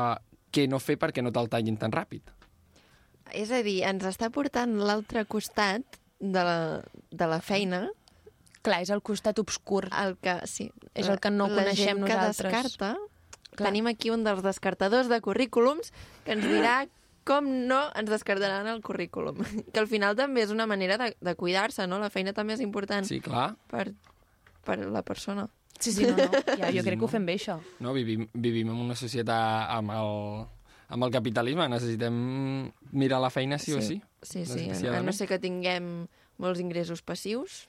què 0.54 0.68
no 0.70 0.80
fer 0.80 0.96
perquè 1.02 1.24
no 1.24 1.32
te'l 1.34 1.50
tallin 1.50 1.76
tan 1.80 1.92
ràpid. 1.92 2.22
És 3.32 3.50
a 3.50 3.62
dir, 3.64 3.80
ens 3.88 4.04
està 4.06 4.30
portant 4.32 4.76
l'altre 4.80 5.24
costat 5.24 5.98
de 6.20 6.44
la, 6.46 6.58
de 7.10 7.28
la 7.28 7.40
feina. 7.42 7.88
Clar, 8.62 8.80
és 8.84 8.90
el 8.94 9.02
costat 9.02 9.38
obscur. 9.42 9.88
El 9.90 10.16
que, 10.22 10.36
sí. 10.46 10.70
És 10.94 11.08
el 11.10 11.18
que 11.18 11.30
no 11.34 11.48
la 11.50 11.64
coneixem 11.64 11.86
gent 11.96 12.00
nosaltres. 12.04 12.36
que 12.36 12.48
descarta. 12.62 12.92
Clar. 13.56 13.68
Tenim 13.68 13.86
aquí 13.90 14.10
un 14.14 14.22
dels 14.24 14.42
descartadors 14.42 15.08
de 15.10 15.20
currículums 15.20 15.90
que 16.24 16.32
ens 16.36 16.44
dirà 16.46 16.86
com 17.26 17.46
no 17.68 17.80
ens 17.98 18.08
descartaran 18.10 18.66
el 18.70 18.80
currículum. 18.82 19.36
Que 19.72 19.80
al 19.82 19.86
final 19.90 20.16
també 20.16 20.42
és 20.46 20.50
una 20.54 20.66
manera 20.66 20.96
de, 20.98 21.16
de 21.20 21.34
cuidar-se, 21.36 21.86
no? 21.86 21.98
La 21.98 22.08
feina 22.10 22.32
també 22.32 22.54
és 22.54 22.62
important 22.64 23.04
Sí, 23.06 23.20
clar. 23.20 23.52
per, 23.70 23.92
per 24.64 24.78
la 24.86 25.02
persona. 25.02 25.48
Sí, 25.82 25.90
sí, 25.92 26.06
no, 26.06 26.16
no. 26.16 26.30
Ja, 26.58 26.70
jo 26.70 26.80
Sí, 26.80 26.86
crec 26.86 26.94
que 26.96 27.02
no. 27.02 27.04
ho 27.06 27.08
fem 27.10 27.26
bé, 27.26 27.34
això. 27.40 27.58
No, 27.82 27.92
vivim, 27.92 28.28
vivim 28.34 28.70
en 28.70 28.78
una 28.86 28.94
societat 28.94 29.68
amb 29.74 29.90
el, 29.90 30.46
amb 30.94 31.04
el 31.08 31.10
capitalisme. 31.10 31.66
Necessitem 31.68 32.14
mirar 32.92 33.18
la 33.20 33.30
feina 33.30 33.58
sí, 33.58 33.74
o 33.74 33.82
sí. 33.82 34.00
Sí, 34.22 34.46
sí. 34.46 34.68
A, 34.86 35.02
no 35.02 35.12
ser 35.12 35.26
que 35.26 35.38
tinguem 35.42 36.06
molts 36.38 36.60
ingressos 36.62 37.02
passius, 37.02 37.68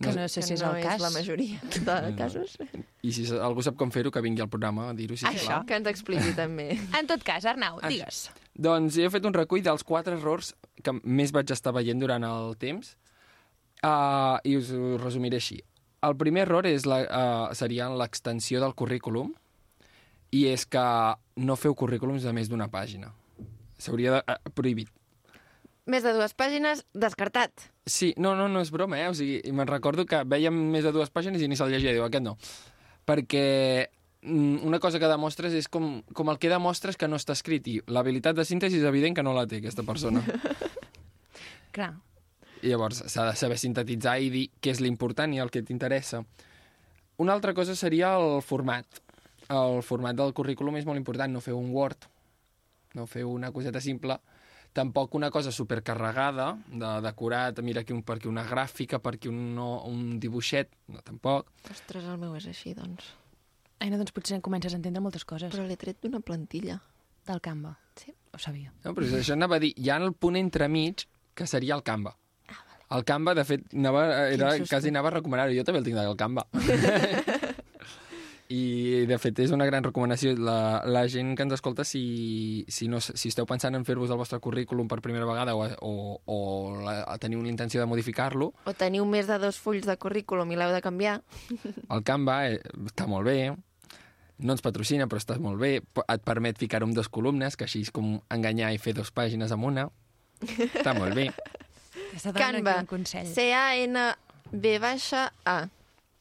Que 0.00 0.12
no 0.16 0.24
sé 0.28 0.42
si 0.42 0.54
és 0.54 0.62
no 0.62 0.72
el 0.74 0.82
cas. 0.82 0.96
és 0.96 1.02
la 1.02 1.10
majoria 1.10 1.60
de 1.62 2.10
No. 2.10 2.16
casos. 2.16 2.56
I 3.02 3.12
si 3.12 3.26
algú 3.36 3.62
sap 3.62 3.76
com 3.76 3.90
fer-ho, 3.90 4.10
que 4.10 4.20
vingui 4.20 4.40
al 4.42 4.48
programa 4.48 4.88
a 4.90 4.94
dir-ho, 4.94 5.14
sisplau. 5.16 5.34
Això, 5.34 5.66
que 5.66 5.76
ens 5.76 5.86
expliqui 5.86 6.32
també. 6.42 6.72
En 6.98 7.06
tot 7.06 7.22
cas, 7.22 7.44
Arnau, 7.44 7.78
Això. 7.78 7.88
digues. 7.88 8.30
Doncs 8.54 8.96
he 8.98 9.08
fet 9.10 9.24
un 9.28 9.34
recull 9.34 9.62
dels 9.62 9.84
quatre 9.84 10.16
errors 10.16 10.54
que 10.82 10.92
més 11.04 11.30
vaig 11.32 11.50
estar 11.54 11.72
veient 11.72 12.00
durant 12.00 12.24
el 12.24 12.56
temps 12.58 12.96
uh, 13.84 14.38
i 14.44 14.56
us 14.58 14.72
ho 14.74 14.96
resumiré 14.98 15.36
així. 15.38 15.60
El 16.02 16.16
primer 16.18 16.42
error 16.48 16.66
és 16.66 16.84
la, 16.84 16.98
uh, 17.06 17.54
seria 17.54 17.86
l'extensió 17.94 18.58
del 18.60 18.74
currículum 18.74 19.32
i 20.34 20.46
és 20.50 20.64
que 20.66 20.82
no 21.36 21.54
feu 21.56 21.74
currículums 21.78 22.24
de 22.26 22.32
més 22.32 22.48
d'una 22.50 22.66
pàgina. 22.72 23.12
S'hauria 23.78 24.16
de... 24.18 24.22
Uh, 24.26 24.50
prohibit. 24.56 24.90
Més 25.90 26.04
de 26.06 26.12
dues 26.14 26.34
pàgines, 26.38 26.84
descartat. 26.94 27.64
Sí, 27.90 28.12
no, 28.16 28.36
no, 28.38 28.46
no 28.46 28.60
és 28.62 28.70
broma, 28.70 29.00
eh? 29.02 29.08
O 29.10 29.16
sigui, 29.18 29.40
me'n 29.50 29.66
recordo 29.66 30.04
que 30.06 30.20
veiem 30.30 30.54
més 30.70 30.86
de 30.86 30.92
dues 30.94 31.10
pàgines 31.10 31.42
i 31.42 31.48
ni 31.50 31.58
se'l 31.58 31.72
llegia, 31.74 31.94
diu, 31.96 32.04
aquest 32.06 32.22
no. 32.22 32.36
Perquè 33.08 33.42
mm, 34.22 34.62
una 34.68 34.78
cosa 34.78 35.00
que 35.02 35.10
demostres 35.10 35.56
és 35.58 35.66
com, 35.66 35.96
com 36.14 36.30
el 36.30 36.38
que 36.38 36.52
demostres 36.52 36.98
que 37.00 37.10
no 37.10 37.18
està 37.18 37.34
escrit 37.34 37.66
i 37.66 37.80
l'habilitat 37.90 38.38
de 38.38 38.46
síntesi 38.46 38.78
és 38.78 38.86
evident 38.86 39.18
que 39.18 39.26
no 39.26 39.34
la 39.34 39.48
té 39.50 39.58
aquesta 39.58 39.82
persona. 39.82 40.22
Clar. 41.74 41.96
I 42.62 42.70
llavors 42.70 43.02
s'ha 43.10 43.26
de 43.32 43.34
saber 43.34 43.58
sintetitzar 43.58 44.20
i 44.22 44.30
dir 44.30 44.46
què 44.62 44.70
és 44.70 44.82
l'important 44.84 45.34
i 45.34 45.42
el 45.42 45.50
que 45.50 45.64
t'interessa. 45.66 46.22
Una 47.18 47.34
altra 47.34 47.56
cosa 47.58 47.74
seria 47.74 48.14
el 48.20 48.38
format. 48.46 49.02
El 49.50 49.82
format 49.82 50.14
del 50.14 50.30
currículum 50.30 50.78
és 50.78 50.86
molt 50.86 51.00
important, 51.00 51.34
no 51.34 51.42
fer 51.42 51.58
un 51.58 51.74
Word, 51.74 52.06
no 52.94 53.08
fer 53.10 53.26
una 53.26 53.50
coseta 53.50 53.82
simple, 53.82 54.20
tampoc 54.72 55.14
una 55.14 55.30
cosa 55.30 55.52
supercarregada, 55.52 56.52
de 56.68 56.92
decorat, 57.04 57.60
mira 57.60 57.82
aquí 57.82 57.92
un, 57.92 58.02
per 58.06 58.16
aquí 58.18 58.30
una 58.30 58.44
gràfica, 58.48 59.00
per 59.02 59.16
aquí 59.16 59.28
un, 59.28 59.54
no, 59.56 59.68
un 59.88 60.18
dibuixet, 60.20 60.72
no, 60.92 61.02
tampoc. 61.04 61.52
Ostres, 61.70 62.06
el 62.06 62.18
meu 62.20 62.36
és 62.38 62.48
així, 62.50 62.74
doncs. 62.78 63.12
Ai, 63.82 63.90
no, 63.90 63.98
doncs 64.00 64.14
potser 64.14 64.40
comences 64.44 64.74
a 64.74 64.78
entendre 64.78 65.02
moltes 65.04 65.26
coses. 65.28 65.52
Però 65.52 65.66
l'he 65.66 65.78
tret 65.78 66.00
d'una 66.04 66.22
plantilla. 66.24 66.78
Del 67.26 67.38
Canva. 67.42 67.76
Sí. 67.98 68.10
Ho 68.34 68.38
sabia. 68.40 68.72
No, 68.82 68.94
però 68.96 69.06
això 69.18 69.36
anava 69.36 69.58
a 69.58 69.62
dir, 69.62 69.72
hi 69.78 69.90
ha 69.92 69.98
el 70.02 70.14
punt 70.14 70.38
entremig, 70.40 71.04
que 71.38 71.46
seria 71.46 71.76
el 71.76 71.84
Canva. 71.86 72.16
El 72.92 73.06
Canva, 73.08 73.32
de 73.34 73.44
fet, 73.48 73.62
anava, 73.72 74.02
era, 74.34 74.50
quasi 74.68 74.90
anava 74.92 75.08
a 75.12 75.16
recomanar-ho. 75.18 75.54
Jo 75.56 75.64
també 75.64 75.80
el 75.80 75.86
tinc 75.86 75.96
del 76.00 76.18
Canva. 76.20 76.44
I, 78.52 79.04
de 79.08 79.16
fet, 79.16 79.38
és 79.44 79.52
una 79.54 79.64
gran 79.68 79.84
recomanació. 79.86 80.34
La, 80.36 80.82
la 80.84 81.06
gent 81.08 81.32
que 81.38 81.46
ens 81.46 81.54
escolta, 81.56 81.86
si, 81.88 82.64
si, 82.68 82.88
no, 82.92 83.00
si 83.00 83.30
esteu 83.30 83.46
pensant 83.48 83.78
en 83.78 83.86
fer-vos 83.88 84.12
el 84.12 84.20
vostre 84.20 84.40
currículum 84.44 84.90
per 84.90 85.00
primera 85.04 85.28
vegada 85.28 85.54
o, 85.56 85.64
o, 85.80 85.92
o 86.20 86.38
la, 86.84 86.96
teniu 87.22 87.40
la 87.44 87.52
intenció 87.52 87.80
de 87.80 87.88
modificar-lo, 87.88 88.52
O 88.68 88.74
teniu 88.76 89.06
més 89.08 89.30
de 89.30 89.38
dos 89.40 89.60
fulls 89.62 89.88
de 89.88 89.96
currículum 89.96 90.52
i 90.52 90.58
l'heu 90.60 90.74
de 90.74 90.82
canviar. 90.84 91.20
el 91.94 92.04
Canva 92.04 92.42
eh, 92.50 92.60
està 92.90 93.08
molt 93.08 93.30
bé, 93.30 93.54
no 94.42 94.56
ens 94.56 94.64
patrocina, 94.64 95.06
però 95.08 95.22
està 95.22 95.38
molt 95.40 95.60
bé. 95.62 95.76
Et 96.02 96.24
permet 96.26 96.58
ficar-ho 96.58 96.88
en 96.88 96.94
dos 96.96 97.08
columnes, 97.12 97.56
que 97.56 97.68
així 97.68 97.84
és 97.86 97.92
com 97.94 98.16
enganyar 98.34 98.72
i 98.74 98.80
fer 98.82 98.96
dos 98.98 99.12
pàgines 99.14 99.54
amb 99.54 99.70
una. 99.70 99.88
Està 100.42 100.92
molt 100.98 101.14
bé. 101.16 101.30
Canva. 102.34 102.74
aquí 102.74 102.80
un 102.82 102.90
consell. 102.90 103.28
C-A-N-B 103.32 104.74
baixa 104.82 105.30
A. 105.46 105.60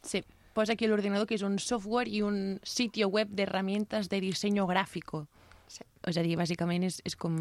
Sí, 0.06 0.24
posa 0.54 0.74
aquí 0.74 0.88
l'ordinador 0.88 1.28
que 1.28 1.38
és 1.38 1.46
un 1.46 1.60
software 1.60 2.10
i 2.10 2.22
un 2.26 2.60
sitio 2.64 3.08
web 3.08 3.30
de 3.30 3.44
herramientas 3.44 4.10
de 4.10 4.22
diseño 4.22 4.68
gráfico. 4.68 5.28
Sí. 5.72 5.86
És 6.04 6.18
a 6.20 6.24
dir, 6.26 6.36
bàsicament 6.36 6.84
és, 6.84 6.98
és 7.08 7.16
com, 7.16 7.36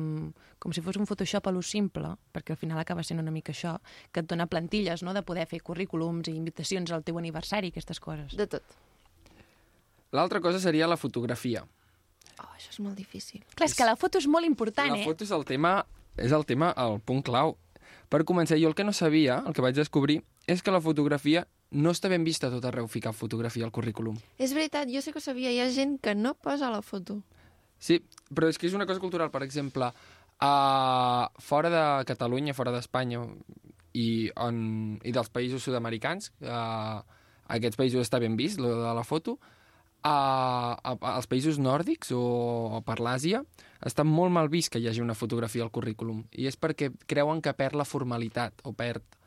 com 0.63 0.75
si 0.77 0.83
fos 0.85 0.99
un 1.01 1.09
Photoshop 1.09 1.49
a 1.51 1.53
lo 1.55 1.63
simple, 1.67 2.13
perquè 2.31 2.55
al 2.55 2.61
final 2.61 2.79
acaba 2.79 3.03
sent 3.03 3.19
una 3.19 3.33
mica 3.35 3.51
això, 3.51 3.75
que 4.13 4.23
et 4.23 4.29
dona 4.31 4.47
plantilles, 4.47 5.03
no?, 5.03 5.15
de 5.17 5.25
poder 5.27 5.49
fer 5.51 5.59
currículums 5.67 6.31
i 6.31 6.37
invitacions 6.39 6.93
al 6.95 7.03
teu 7.03 7.19
aniversari, 7.19 7.73
aquestes 7.75 7.99
coses. 7.99 8.37
De 8.39 8.47
tot. 8.47 8.79
L'altra 10.15 10.41
cosa 10.41 10.63
seria 10.63 10.87
la 10.91 10.99
fotografia. 10.99 11.65
Oh, 12.41 12.53
això 12.55 12.71
és 12.71 12.79
molt 12.83 12.95
difícil. 12.99 13.43
Clar, 13.55 13.69
és 13.69 13.75
que 13.75 13.87
la 13.87 13.97
foto 13.99 14.23
és 14.23 14.29
molt 14.31 14.47
important, 14.47 14.95
La 14.95 15.03
eh? 15.03 15.07
foto 15.07 15.27
és 15.27 15.35
el 15.35 15.45
tema, 15.49 15.81
és 16.17 16.33
el 16.33 16.47
tema, 16.47 16.71
el 16.79 17.01
punt 17.03 17.25
clau. 17.27 17.57
Per 18.11 18.23
començar, 18.27 18.59
jo 18.59 18.71
el 18.71 18.79
que 18.79 18.87
no 18.87 18.95
sabia, 18.95 19.43
el 19.47 19.55
que 19.55 19.63
vaig 19.63 19.75
descobrir, 19.75 20.21
és 20.47 20.63
que 20.63 20.75
la 20.75 20.81
fotografia 20.83 21.47
no 21.71 21.93
està 21.95 22.11
ben 22.11 22.25
vista 22.27 22.49
a 22.49 22.53
tot 22.53 22.65
arreu 22.67 22.89
ficar 22.91 23.13
fotografia 23.15 23.65
al 23.67 23.75
currículum. 23.75 24.19
És 24.39 24.55
veritat, 24.57 24.91
jo 24.91 25.03
sé 25.03 25.13
que 25.13 25.21
ho 25.21 25.25
sabia. 25.25 25.53
Hi 25.53 25.61
ha 25.63 25.71
gent 25.75 25.99
que 26.03 26.15
no 26.15 26.35
posa 26.35 26.71
la 26.73 26.83
foto. 26.83 27.21
Sí, 27.81 28.01
però 28.35 28.51
és 28.51 28.59
que 28.59 28.69
és 28.69 28.75
una 28.77 28.87
cosa 28.87 29.01
cultural. 29.01 29.31
Per 29.31 29.43
exemple, 29.47 29.93
uh, 30.43 31.25
fora 31.39 31.71
de 31.73 31.85
Catalunya, 32.11 32.57
fora 32.57 32.75
d'Espanya 32.75 33.23
i, 33.95 34.31
on, 34.37 34.99
i 35.03 35.15
dels 35.15 35.31
països 35.33 35.65
sud-americans, 35.65 36.33
uh, 36.43 37.01
aquests 37.51 37.79
països 37.79 38.05
està 38.05 38.21
ben 38.23 38.37
vist, 38.39 38.61
lo 38.61 38.75
de 38.83 38.93
la 38.95 39.07
foto, 39.07 39.39
uh, 40.05 40.75
als 40.83 41.29
països 41.31 41.59
nòrdics 41.61 42.13
o, 42.17 42.23
o 42.79 42.83
per 42.87 42.99
l'Àsia 43.03 43.43
està 43.87 44.05
molt 44.05 44.33
mal 44.33 44.51
vist 44.53 44.73
que 44.73 44.81
hi 44.81 44.89
hagi 44.91 45.03
una 45.05 45.17
fotografia 45.17 45.65
al 45.65 45.73
currículum 45.73 46.25
i 46.37 46.47
és 46.51 46.57
perquè 46.61 46.91
creuen 47.09 47.41
que 47.45 47.55
perd 47.57 47.79
la 47.81 47.89
formalitat 47.89 48.65
o 48.65 48.75
perd 48.77 49.20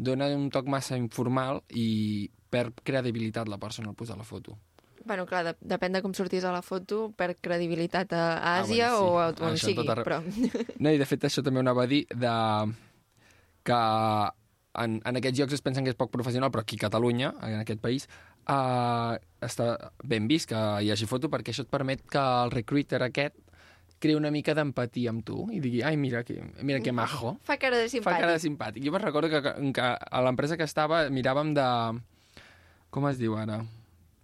dona 0.00 0.30
un 0.34 0.48
toc 0.52 0.68
massa 0.72 0.98
informal 0.98 1.62
i 1.76 2.30
perd 2.50 2.82
credibilitat 2.86 3.48
la 3.48 3.60
persona 3.62 3.92
al 3.92 3.98
posar 3.98 4.18
la 4.18 4.26
foto. 4.26 4.56
Bueno, 5.04 5.24
clar, 5.26 5.44
de, 5.46 5.52
depèn 5.64 5.94
de 5.96 6.02
com 6.04 6.12
sortís 6.16 6.44
a 6.44 6.52
la 6.52 6.60
foto, 6.62 7.08
per 7.16 7.32
credibilitat 7.40 8.12
a 8.12 8.24
Àsia 8.60 8.90
Ah, 8.90 8.98
bueno, 8.98 8.98
sí. 8.98 9.04
o 9.04 9.20
a 9.20 9.28
on 9.48 9.56
Això 9.56 9.70
sigui, 9.70 9.86
però... 10.02 10.20
No, 10.82 10.92
i 10.92 11.00
de 11.00 11.08
fet 11.08 11.24
això 11.28 11.44
també 11.46 11.60
ho 11.60 11.64
anava 11.64 11.86
a 11.86 11.90
dir 11.90 12.04
de... 12.10 12.34
que 13.64 13.80
en, 14.80 15.00
en 15.04 15.18
aquests 15.20 15.40
llocs 15.40 15.56
es 15.56 15.64
pensen 15.64 15.84
que 15.84 15.92
és 15.94 15.98
poc 15.98 16.12
professional, 16.12 16.52
però 16.52 16.62
aquí 16.62 16.76
a 16.78 16.84
Catalunya, 16.86 17.32
en 17.48 17.60
aquest 17.62 17.80
país, 17.80 18.06
uh, 18.48 19.16
està 19.42 19.72
ben 20.04 20.28
vist 20.30 20.50
que 20.52 20.60
hi 20.84 20.92
hagi 20.92 21.08
foto 21.10 21.30
perquè 21.32 21.54
això 21.54 21.64
et 21.66 21.72
permet 21.72 22.04
que 22.10 22.20
el 22.44 22.52
recruiter 22.54 23.02
aquest 23.02 23.36
creï 24.00 24.16
una 24.16 24.30
mica 24.32 24.54
d'empatia 24.56 25.12
amb 25.12 25.24
tu 25.26 25.44
i 25.52 25.60
digui, 25.60 25.82
ai, 25.86 25.96
mira 26.00 26.22
que, 26.24 26.38
mira 26.64 26.80
que 26.84 26.92
majo. 26.92 27.36
Fa 27.48 27.58
cara 27.60 27.78
de 27.78 27.88
simpàtic. 27.92 28.08
Fa 28.08 28.22
cara 28.24 28.36
de 28.36 28.42
simpàtic. 28.42 28.86
Jo 28.86 28.94
me'n 28.94 29.04
recordo 29.04 29.30
que, 29.32 29.42
que 29.76 29.90
a 29.90 30.22
l'empresa 30.24 30.56
que 30.56 30.68
estava 30.68 31.04
miràvem 31.12 31.52
de... 31.56 31.66
Com 32.90 33.06
es 33.06 33.20
diu 33.20 33.36
ara? 33.38 33.60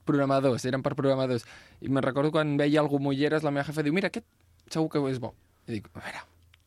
Programadors, 0.08 0.64
eren 0.66 0.82
per 0.82 0.96
programadors. 0.98 1.44
I 1.84 1.90
me'n 1.90 2.02
recordo 2.02 2.32
quan 2.34 2.56
veia 2.58 2.80
algú 2.82 2.98
amb 2.98 3.12
ulleres, 3.12 3.44
la 3.46 3.52
meva 3.54 3.66
jefa 3.68 3.84
diu, 3.86 3.94
mira, 3.94 4.10
aquest 4.10 4.26
segur 4.72 4.88
que 4.90 5.04
és 5.12 5.20
bo. 5.22 5.34
I 5.66 5.76
dic, 5.76 5.92
a 5.94 6.02
veure, 6.02 6.24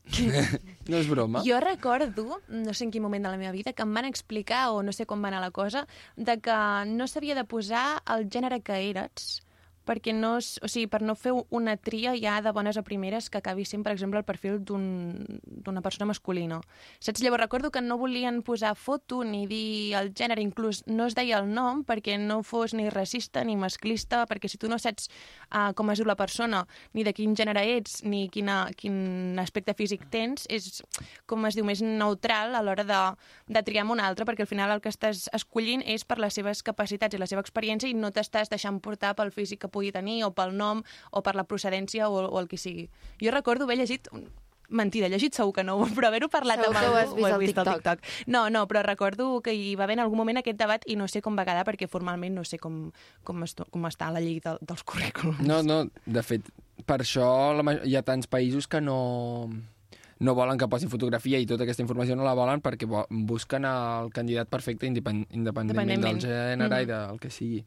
no 0.89 0.97
és 0.97 1.09
broma. 1.09 1.43
Jo 1.45 1.59
recordo, 1.63 2.39
no 2.47 2.73
sé 2.73 2.85
en 2.85 2.93
quin 2.93 3.03
moment 3.03 3.25
de 3.25 3.33
la 3.33 3.41
meva 3.41 3.51
vida, 3.55 3.73
que 3.73 3.85
em 3.85 3.93
van 3.93 4.07
explicar, 4.07 4.69
o 4.75 4.83
no 4.83 4.93
sé 4.95 5.05
com 5.09 5.21
va 5.23 5.31
anar 5.31 5.41
la 5.43 5.51
cosa, 5.51 5.85
de 6.15 6.39
que 6.39 6.57
no 6.93 7.07
s'havia 7.07 7.35
de 7.35 7.45
posar 7.45 8.01
el 8.15 8.29
gènere 8.29 8.61
que 8.61 8.79
eres, 8.89 9.41
perquè 9.89 10.13
no, 10.13 10.35
o 10.37 10.69
sigui, 10.69 10.85
per 10.85 11.01
no 11.01 11.15
fer 11.17 11.33
una 11.49 11.73
tria 11.81 12.13
ja 12.13 12.35
de 12.45 12.51
bones 12.53 12.77
a 12.77 12.83
primeres 12.85 13.31
que 13.33 13.39
acabi 13.41 13.65
sent, 13.65 13.81
per 13.83 13.95
exemple, 13.95 14.19
el 14.21 14.25
perfil 14.27 14.59
d'un- 14.61 15.39
d'una 15.65 15.81
persona 15.81 16.05
masculina. 16.05 16.59
Saps? 16.99 17.23
Llavors 17.25 17.41
recordo 17.41 17.71
que 17.73 17.81
no 17.81 17.97
volien 17.97 18.43
posar 18.45 18.75
foto 18.77 19.23
ni 19.25 19.47
dir 19.49 19.95
el 19.97 20.13
gènere, 20.13 20.43
inclús 20.45 20.83
no 20.85 21.07
es 21.09 21.15
deia 21.17 21.39
el 21.41 21.49
nom 21.51 21.81
perquè 21.83 22.19
no 22.21 22.43
fos 22.43 22.75
ni 22.77 22.85
racista 22.93 23.43
ni 23.43 23.55
masclista, 23.57 24.25
perquè 24.29 24.47
si 24.47 24.57
tu 24.61 24.69
no 24.69 24.77
saps 24.77 25.09
uh, 25.49 25.73
com 25.73 25.89
es 25.89 25.97
diu 25.97 26.05
la 26.05 26.15
persona, 26.19 26.65
ni 26.93 27.03
de 27.03 27.13
quin 27.17 27.33
gènere 27.35 27.63
ets, 27.77 28.03
ni 28.03 28.27
quina, 28.29 28.67
quin 28.77 29.39
aspecte 29.41 29.73
físic 29.73 30.05
tens, 30.13 30.45
és, 30.49 30.83
com 31.25 31.45
es 31.49 31.55
diu, 31.57 31.65
més 31.65 31.81
neutral 31.81 32.53
a 32.55 32.61
l'hora 32.61 32.85
de, 32.85 33.01
de 33.49 33.63
triar 33.65 33.87
amb 33.87 33.95
un 33.97 34.03
altre, 34.03 34.25
perquè 34.29 34.45
al 34.45 34.51
final 34.51 34.71
el 34.75 34.81
que 34.83 34.93
estàs 34.93 35.25
escollint 35.33 35.81
és 35.85 36.05
per 36.05 36.19
les 36.21 36.37
seves 36.37 36.61
capacitats 36.61 37.15
i 37.15 37.21
la 37.21 37.27
seva 37.29 37.41
experiència 37.41 37.89
i 37.89 37.95
no 37.97 38.11
t'estàs 38.13 38.51
deixant 38.51 38.77
portar 38.83 39.15
pel 39.17 39.31
físic 39.33 39.63
que 39.63 39.71
pugui 39.79 39.95
tenir 39.95 40.21
o 40.27 40.33
pel 40.35 40.53
nom 40.59 40.83
o 41.11 41.23
per 41.23 41.37
la 41.39 41.47
procedència 41.47 42.11
o, 42.11 42.27
o 42.27 42.43
el 42.43 42.51
que 42.51 42.59
sigui. 42.59 42.89
Jo 43.23 43.33
recordo 43.35 43.65
haver 43.65 43.79
llegit 43.79 44.11
Mentida, 44.69 45.07
llegit 45.09 45.33
segur 45.33 45.53
que 45.53 45.63
no, 45.65 45.79
però 45.97 46.11
haver-ho 46.11 46.29
parlat 46.29 46.61
Segur 46.61 46.75
amb 46.75 46.77
que 46.77 46.89
ho 46.91 46.97
algú, 46.99 47.25
has 47.25 47.39
vist 47.41 47.57
al 47.57 47.65
TikTok. 47.65 47.79
TikTok. 47.81 48.27
No, 48.29 48.43
no, 48.53 48.67
però 48.69 48.83
recordo 48.85 49.31
que 49.41 49.55
hi 49.57 49.73
va 49.79 49.87
haver 49.87 49.97
en 49.97 50.03
algun 50.05 50.21
moment 50.21 50.41
aquest 50.41 50.59
debat 50.61 50.85
i 50.85 50.97
no 50.99 51.07
sé 51.09 51.23
com 51.25 51.37
va 51.37 51.45
quedar 51.47 51.65
perquè 51.65 51.89
formalment 51.89 52.37
no 52.37 52.45
sé 52.45 52.61
com, 52.61 52.91
com, 53.25 53.41
com 53.73 53.89
està 53.89 54.11
la 54.13 54.21
llei 54.21 54.37
de, 54.45 54.55
dels 54.61 54.85
currículums. 54.85 55.41
No, 55.41 55.63
no, 55.65 55.81
de 56.05 56.23
fet, 56.25 56.53
per 56.85 56.99
això 57.01 57.25
la, 57.57 57.79
hi 57.81 57.97
ha 57.97 58.05
tants 58.05 58.29
països 58.29 58.69
que 58.69 58.81
no, 58.83 58.99
no 60.19 60.35
volen 60.37 60.61
que 60.61 60.69
posin 60.69 60.91
fotografia 60.91 61.41
i 61.41 61.49
tota 61.49 61.65
aquesta 61.65 61.83
informació 61.85 62.17
no 62.19 62.27
la 62.27 62.35
volen 62.37 62.61
perquè 62.61 62.87
busquen 63.09 63.65
el 63.65 64.13
candidat 64.13 64.51
perfecte 64.51 64.85
independ, 64.85 65.25
independentment 65.33 65.87
del 65.87 65.97
Independentment. 65.97 66.27
gènere 66.29 66.75
mm. 66.75 66.83
i 66.83 66.91
del 66.93 67.23
que 67.23 67.33
sigui. 67.33 67.63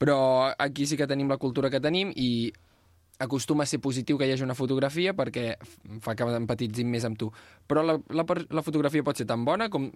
Però 0.00 0.18
aquí 0.56 0.86
sí 0.88 0.96
que 0.96 1.08
tenim 1.08 1.28
la 1.28 1.38
cultura 1.40 1.70
que 1.70 1.80
tenim 1.82 2.12
i 2.16 2.50
acostuma 3.20 3.66
a 3.66 3.68
ser 3.68 3.82
positiu 3.84 4.16
que 4.16 4.24
hi 4.24 4.32
hagi 4.32 4.46
una 4.46 4.56
fotografia 4.56 5.12
perquè 5.12 5.52
fa 6.00 6.14
que 6.16 6.28
empatitzin 6.38 6.88
més 6.88 7.04
amb 7.04 7.18
tu. 7.20 7.28
Però 7.68 7.84
la, 7.84 7.98
la, 8.16 8.24
la 8.24 8.64
fotografia 8.64 9.04
pot 9.04 9.20
ser 9.20 9.28
tan 9.28 9.44
bona 9.44 9.68
com 9.68 9.90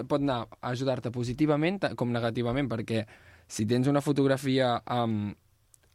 pot 0.00 0.16
anar 0.16 0.46
a 0.48 0.72
ajudar-te 0.72 1.12
positivament 1.12 1.82
com 2.00 2.12
negativament, 2.12 2.72
perquè 2.72 3.04
si 3.50 3.66
tens 3.68 3.90
una 3.90 4.00
fotografia 4.00 4.78
amb, 4.88 5.36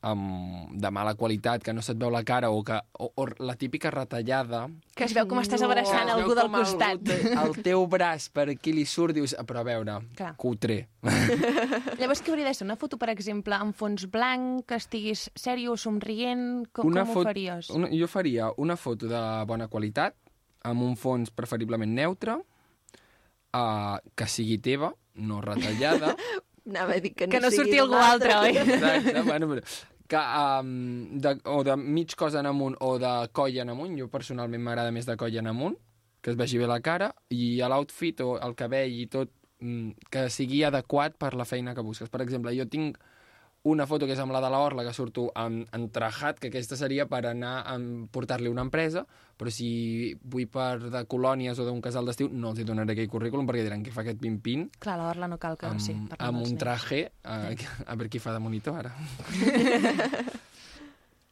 amb, 0.05 0.69
de 0.77 0.89
mala 0.93 1.15
qualitat, 1.17 1.63
que 1.65 1.73
no 1.73 1.81
se't 1.85 1.97
veu 2.01 2.11
la 2.13 2.21
cara, 2.27 2.51
o, 2.53 2.61
que, 2.65 2.77
o, 3.01 3.09
o 3.15 3.25
la 3.41 3.55
típica 3.57 3.89
retallada... 3.93 4.65
Que 4.95 5.07
es 5.07 5.15
veu 5.17 5.25
com 5.27 5.39
estàs 5.41 5.63
abraçant 5.65 6.11
algú 6.13 6.35
del 6.37 6.51
costat. 6.53 7.01
El, 7.09 7.25
el 7.41 7.55
teu 7.65 7.85
braç 7.89 8.27
per 8.35 8.47
aquí 8.53 8.73
li 8.75 8.85
surt, 8.85 9.15
dius, 9.17 9.33
"Ah, 9.37 9.43
però 9.47 9.63
a 9.63 9.67
veure, 9.67 9.97
Clar. 10.15 10.35
cutre. 10.37 10.77
Llavors, 11.99 12.21
què 12.21 12.31
hauria 12.31 12.45
de 12.47 12.53
ser? 12.53 12.67
Una 12.67 12.77
foto, 12.77 12.99
per 13.01 13.09
exemple, 13.13 13.57
amb 13.57 13.75
fons 13.75 14.05
blanc, 14.11 14.65
que 14.69 14.77
estiguis 14.79 15.29
seriós, 15.35 15.81
somrient... 15.87 16.67
Com, 16.71 16.91
com 16.93 17.01
ho 17.15 17.23
faries? 17.25 17.71
Una, 17.73 17.89
jo 17.89 18.07
faria 18.11 18.51
una 18.61 18.77
foto 18.77 19.09
de 19.09 19.21
bona 19.49 19.67
qualitat, 19.67 20.15
amb 20.65 20.85
un 20.85 20.95
fons 20.97 21.33
preferiblement 21.33 21.91
neutre, 21.97 22.37
uh, 23.57 23.97
que 24.15 24.27
sigui 24.29 24.59
teva, 24.61 24.93
no 25.15 25.41
retallada. 25.49 26.13
Anava 26.65 26.95
a 26.97 27.01
dir 27.01 27.13
que 27.13 27.27
no, 27.27 27.31
Que 27.35 27.41
no 27.43 27.51
sigui 27.51 27.63
surti 27.63 27.81
algú 27.83 27.99
altre, 28.01 28.37
oi? 28.41 28.55
Exacte, 28.63 29.21
bueno, 29.27 29.49
però, 29.51 29.61
que, 30.07 30.17
um, 30.17 31.19
de, 31.21 31.35
o 31.49 31.63
de 31.63 31.75
mig 31.77 32.15
cos 32.17 32.35
en 32.35 32.45
amunt 32.49 32.77
o 32.85 32.95
de 33.01 33.13
coll 33.33 33.57
en 33.61 33.73
amunt, 33.73 33.97
jo 33.99 34.07
personalment 34.13 34.63
m'agrada 34.63 34.93
més 34.93 35.07
de 35.09 35.17
coll 35.17 35.37
en 35.41 35.49
amunt, 35.51 35.77
que 36.21 36.33
es 36.33 36.37
vegi 36.37 36.61
bé 36.61 36.69
la 36.69 36.81
cara, 36.81 37.11
i 37.29 37.57
l'outfit 37.61 38.21
o 38.25 38.35
el 38.41 38.55
cabell 38.57 38.93
i 38.93 39.07
tot, 39.11 39.31
mm, 39.61 40.09
que 40.11 40.27
sigui 40.29 40.63
adequat 40.63 41.17
per 41.21 41.33
la 41.33 41.45
feina 41.45 41.75
que 41.75 41.85
busques. 41.85 42.09
Per 42.09 42.21
exemple, 42.21 42.53
jo 42.57 42.65
tinc 42.65 42.97
una 43.65 43.87
foto 43.89 44.05
que 44.05 44.13
és 44.13 44.19
amb 44.21 44.33
la 44.33 44.41
de 44.43 44.49
la 44.53 44.59
Orla, 44.61 44.83
que 44.85 44.93
surto 44.93 45.25
amb, 45.33 45.65
en 45.73 45.87
trajat, 45.89 46.37
que 46.39 46.51
aquesta 46.51 46.77
seria 46.77 47.07
per 47.09 47.23
anar 47.25 47.55
a 47.65 47.75
portar-li 48.13 48.51
una 48.51 48.61
empresa, 48.61 49.05
però 49.35 49.49
si 49.51 50.13
vull 50.21 50.45
per 50.51 50.91
de 50.93 51.01
colònies 51.09 51.57
o 51.59 51.65
d'un 51.65 51.81
casal 51.81 52.05
d'estiu, 52.05 52.29
no 52.29 52.53
els 52.53 52.61
hi 52.61 52.67
donaré 52.67 52.93
aquell 52.93 53.09
currículum 53.09 53.49
perquè 53.49 53.65
diran 53.65 53.83
que 53.83 53.93
fa 53.95 54.03
aquest 54.05 54.21
pin-pin 54.21 54.67
Clar, 54.79 54.99
l'Orla 55.01 55.31
no 55.31 55.39
cal 55.41 55.57
que... 55.57 55.65
amb, 55.67 55.81
sí, 55.81 55.97
parlem 56.11 56.27
amb 56.29 56.45
un 56.45 56.61
traje, 56.61 57.01
a, 57.25 57.39
a 57.51 57.97
veure 57.97 58.13
qui 58.13 58.21
fa 58.21 58.35
de 58.37 58.43
monitor 58.45 58.77
ara. 58.83 58.93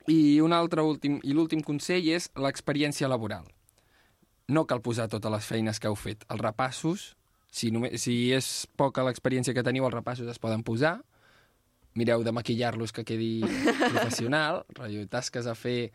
I 0.10 0.42
un 0.44 0.58
altre 0.58 0.82
últim, 0.84 1.22
i 1.24 1.38
l'últim 1.38 1.62
consell 1.64 2.10
és 2.12 2.32
l'experiència 2.36 3.08
laboral. 3.08 3.46
No 4.52 4.66
cal 4.68 4.82
posar 4.84 5.08
totes 5.08 5.32
les 5.32 5.46
feines 5.48 5.80
que 5.80 5.88
heu 5.88 5.96
fet. 5.96 6.26
Els 6.34 6.42
repassos, 6.42 7.12
si, 7.54 7.70
només, 7.72 8.02
si 8.02 8.34
és 8.36 8.66
poca 8.76 9.06
l'experiència 9.06 9.54
que 9.56 9.64
teniu, 9.64 9.86
els 9.86 9.96
repassos 9.96 10.28
es 10.28 10.42
poden 10.42 10.66
posar. 10.66 10.98
Mireu 11.94 12.24
de 12.26 12.34
maquillar-los 12.34 12.92
que 12.92 13.06
quedi 13.06 13.44
professional, 13.44 14.64
rotllo, 14.78 15.06
tasques 15.12 15.46
a 15.46 15.54
fer, 15.54 15.92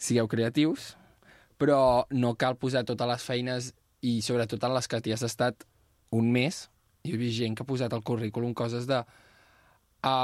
sigueu 0.00 0.28
creatius, 0.28 0.94
però 1.60 2.06
no 2.12 2.34
cal 2.40 2.56
posar 2.60 2.84
totes 2.88 3.08
les 3.08 3.24
feines 3.24 3.70
i 4.04 4.20
sobretot 4.24 4.64
en 4.64 4.74
les 4.76 4.88
que 4.88 5.00
t'hi 5.00 5.12
has 5.12 5.24
estat 5.26 5.66
un 6.16 6.30
mes. 6.32 6.66
Jo 7.06 7.16
he 7.16 7.20
vist 7.20 7.38
gent 7.38 7.56
que 7.56 7.64
ha 7.64 7.68
posat 7.68 7.92
al 7.92 8.04
currículum 8.04 8.54
coses 8.56 8.88
de 8.88 9.02
a 10.06 10.16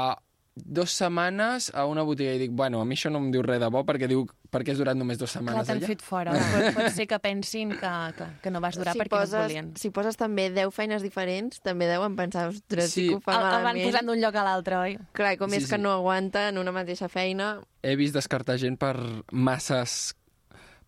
dues 0.55 0.91
setmanes 0.93 1.71
a 1.73 1.87
una 1.89 2.03
botiga 2.05 2.31
i 2.35 2.37
dic, 2.37 2.51
bueno, 2.53 2.79
a 2.81 2.85
mi 2.85 2.93
això 2.93 3.09
no 3.09 3.17
em 3.17 3.31
diu 3.33 3.41
res 3.41 3.59
de 3.59 3.69
bo 3.73 3.81
perquè 3.87 4.05
diu 4.07 4.27
perquè 4.53 4.69
has 4.75 4.77
durat 4.77 4.93
només 4.95 5.17
dues 5.17 5.31
Clar, 5.31 5.41
setmanes 5.41 5.65
t'han 5.67 5.79
allà. 5.79 5.87
fet 5.89 6.01
fora. 6.05 6.31
pot, 6.37 6.67
pot 6.75 6.89
ser 6.93 7.07
que 7.09 7.17
pensin 7.19 7.71
que, 7.73 7.93
que, 8.19 8.27
que 8.43 8.51
no 8.53 8.61
vas 8.61 8.77
durar 8.77 8.93
si 8.93 8.99
perquè 9.01 9.09
poses, 9.15 9.33
no 9.33 9.39
et 9.39 9.47
volien. 9.47 9.71
Si 9.81 9.89
poses 9.89 10.15
també 10.15 10.51
10 10.53 10.69
feines 10.75 11.01
diferents, 11.01 11.59
també 11.65 11.87
deuen 11.89 12.15
pensar, 12.15 12.49
ostres, 12.53 12.91
sí, 12.91 13.01
Sí. 13.01 13.09
que 13.09 13.15
ho 13.15 13.19
fa 13.25 13.39
El, 13.39 13.47
el 13.57 13.63
van 13.63 13.81
posant 13.81 14.05
d'un 14.11 14.21
lloc 14.21 14.35
a 14.35 14.43
l'altre, 14.45 14.77
oi? 14.77 14.97
Clar, 15.13 15.37
com 15.41 15.49
Sí, 15.49 15.57
és 15.57 15.69
que 15.69 15.77
sí. 15.77 15.81
no 15.81 15.91
aguanta 15.91 16.49
en 16.49 16.57
una 16.61 16.71
mateixa 16.71 17.09
feina, 17.09 17.59
He 17.81 17.95
vist 17.97 18.13
descartar 18.13 18.59
gent 18.61 18.77
per 18.77 18.93
masses 19.31 20.13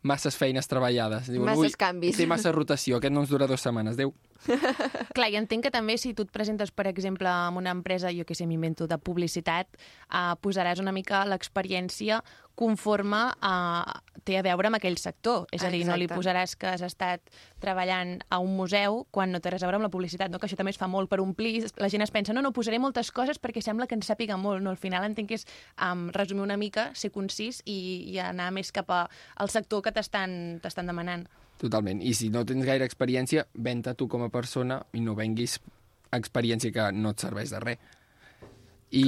masses 0.05 0.35
feines 0.37 0.67
treballades. 0.69 1.27
Masses 1.41 1.57
"Ui, 1.57 1.71
canvis." 1.75 2.15
Té 2.15 2.27
massa 2.27 2.51
rotació, 2.53 2.97
aquest 2.97 3.11
no 3.11 3.21
ens 3.21 3.29
dura 3.29 3.47
dues 3.47 3.59
setmanes. 3.59 3.95
Adéu. 3.97 4.13
Clar, 5.15 5.29
i 5.31 5.37
entenc 5.39 5.67
que 5.67 5.73
també 5.73 5.97
si 6.01 6.13
tu 6.13 6.25
et 6.25 6.31
presentes, 6.33 6.71
per 6.71 6.87
exemple, 6.91 7.29
en 7.29 7.59
una 7.59 7.73
empresa, 7.75 8.13
jo 8.13 8.25
que 8.25 8.37
sé, 8.37 8.47
m'invento, 8.49 8.87
de 8.87 8.97
publicitat, 9.01 9.69
eh, 9.75 10.33
posaràs 10.41 10.81
una 10.83 10.93
mica 10.95 11.25
l'experiència 11.29 12.21
conforme 12.55 13.19
a, 13.43 13.53
té 14.23 14.37
a 14.39 14.43
veure 14.45 14.69
amb 14.69 14.79
aquell 14.79 14.95
sector. 14.97 15.43
És 15.53 15.63
a 15.67 15.69
dir, 15.73 15.83
no 15.85 15.97
li 15.99 16.07
Exacte. 16.07 16.21
posaràs 16.21 16.55
que 16.55 16.71
has 16.71 16.83
estat 16.87 17.21
treballant 17.61 18.15
a 18.31 18.39
un 18.39 18.55
museu 18.55 19.03
quan 19.11 19.35
no 19.35 19.41
té 19.43 19.51
res 19.51 19.63
a 19.63 19.67
veure 19.67 19.81
amb 19.81 19.87
la 19.89 19.91
publicitat, 19.93 20.31
no? 20.31 20.39
que 20.39 20.47
això 20.47 20.57
també 20.57 20.71
es 20.71 20.79
fa 20.79 20.87
molt 20.87 21.11
per 21.11 21.19
omplir. 21.21 21.67
La 21.83 21.91
gent 21.91 22.05
es 22.05 22.15
pensa, 22.15 22.33
no, 22.33 22.41
no, 22.41 22.53
posaré 22.55 22.79
moltes 22.79 23.11
coses 23.11 23.41
perquè 23.43 23.61
sembla 23.61 23.89
que 23.91 23.99
ens 23.99 24.07
sàpiga 24.07 24.39
molt. 24.39 24.63
No, 24.63 24.71
al 24.71 24.79
final 24.79 25.03
entenc 25.03 25.29
que 25.29 25.39
és 25.41 25.47
um, 25.75 26.07
resumir 26.15 26.45
una 26.47 26.57
mica, 26.57 26.89
ser 26.95 27.11
concís 27.11 27.61
i, 27.65 28.07
i 28.15 28.19
anar 28.23 28.51
més 28.55 28.71
cap 28.71 28.89
a, 28.89 29.05
al 29.35 29.51
sector 29.51 29.83
que 29.83 29.91
t'estan 29.91 30.61
demanant. 30.63 31.27
Totalment. 31.65 32.03
I 32.05 32.13
si 32.13 32.29
no 32.29 32.43
tens 32.45 32.65
gaire 32.67 32.85
experiència, 32.85 33.47
venta 33.57 33.95
tu 33.97 34.05
com 34.11 34.21
a 34.21 34.29
persona 34.29 34.77
i 34.93 35.01
no 35.01 35.15
venguis 35.17 35.57
experiència 36.13 36.73
que 36.75 36.91
no 36.93 37.15
et 37.15 37.25
serveix 37.25 37.53
de 37.55 37.61
res. 37.63 37.93
I, 38.95 39.07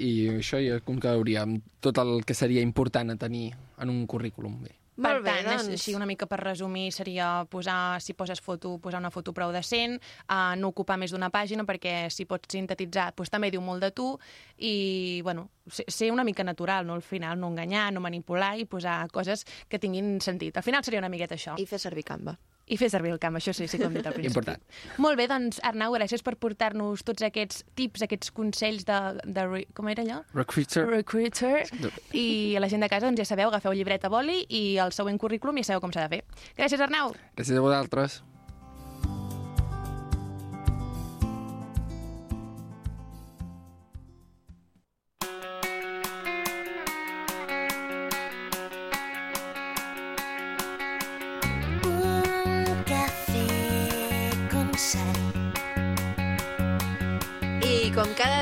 i 0.00 0.12
això 0.38 0.58
jo 0.64 0.80
conclouria 0.86 1.44
amb 1.44 1.60
tot 1.84 2.00
el 2.00 2.24
que 2.26 2.34
seria 2.34 2.64
important 2.64 3.12
a 3.12 3.18
tenir 3.20 3.50
en 3.52 3.92
un 3.92 4.06
currículum. 4.08 4.56
Bé. 4.64 4.79
Per 4.96 5.14
Molt 5.14 5.24
bé, 5.24 5.32
tant, 5.44 5.60
doncs. 5.62 5.70
així 5.78 5.94
una 5.96 6.06
mica 6.08 6.26
per 6.28 6.40
resumir, 6.42 6.90
seria 6.92 7.46
posar, 7.48 8.00
si 8.02 8.12
poses 8.18 8.42
foto, 8.44 8.74
posar 8.82 9.00
una 9.00 9.12
foto 9.14 9.32
prou 9.32 9.52
decent, 9.54 9.96
uh, 10.26 10.52
no 10.60 10.72
ocupar 10.74 10.98
més 11.00 11.14
d'una 11.14 11.30
pàgina, 11.32 11.64
perquè 11.64 12.10
si 12.12 12.26
pots 12.28 12.50
sintetitzar, 12.52 13.10
doncs 13.16 13.32
també 13.32 13.52
diu 13.54 13.62
molt 13.64 13.80
de 13.86 13.92
tu, 13.96 14.10
i, 14.58 15.20
bueno, 15.24 15.48
ser 15.70 16.10
una 16.12 16.26
mica 16.26 16.44
natural, 16.44 16.86
no? 16.86 16.98
Al 16.98 17.06
final, 17.06 17.38
no 17.40 17.48
enganyar, 17.48 17.88
no 17.94 18.04
manipular 18.04 18.56
i 18.58 18.66
posar 18.66 19.06
coses 19.14 19.46
que 19.68 19.78
tinguin 19.78 20.18
sentit. 20.20 20.56
Al 20.56 20.66
final 20.66 20.84
seria 20.84 21.00
una 21.00 21.12
miqueta 21.12 21.38
això. 21.38 21.56
i 21.56 21.66
fer 21.70 21.78
servir 21.78 22.04
Canva. 22.04 22.36
I 22.70 22.76
fer 22.78 22.86
servir 22.92 23.10
el 23.10 23.18
camp, 23.18 23.34
això 23.34 23.50
sí, 23.56 23.66
sí 23.66 23.78
que 23.80 23.84
ho 23.84 23.88
hem 23.90 23.96
dit 23.98 24.06
al 24.06 24.14
principi. 24.14 24.30
Important. 24.30 24.62
Molt 25.02 25.18
bé, 25.18 25.26
doncs, 25.30 25.58
Arnau, 25.66 25.92
gràcies 25.98 26.22
per 26.22 26.36
portar-nos 26.38 27.02
tots 27.02 27.24
aquests 27.26 27.64
tips, 27.74 28.04
aquests 28.06 28.30
consells 28.36 28.86
de... 28.86 28.98
de 29.26 29.46
re- 29.50 29.64
com 29.74 29.88
era 29.90 30.04
allò? 30.06 30.20
Recruiter. 30.38 30.86
Recruiter. 30.86 31.64
I 32.14 32.54
a 32.54 32.62
la 32.62 32.68
gent 32.70 32.86
de 32.86 32.88
casa, 32.92 33.08
doncs 33.10 33.18
ja 33.24 33.26
sabeu, 33.26 33.50
agafeu 33.50 33.74
llibreta 33.74 34.08
boli 34.12 34.44
i 34.48 34.76
el 34.78 34.94
següent 34.94 35.18
currículum 35.18 35.58
ja 35.58 35.72
sabeu 35.72 35.82
com 35.82 35.90
s'ha 35.94 36.06
de 36.06 36.20
fer. 36.20 36.24
Gràcies, 36.56 36.80
Arnau. 36.86 37.10
Gràcies 37.34 37.58
a 37.58 37.66
vosaltres. 37.66 38.20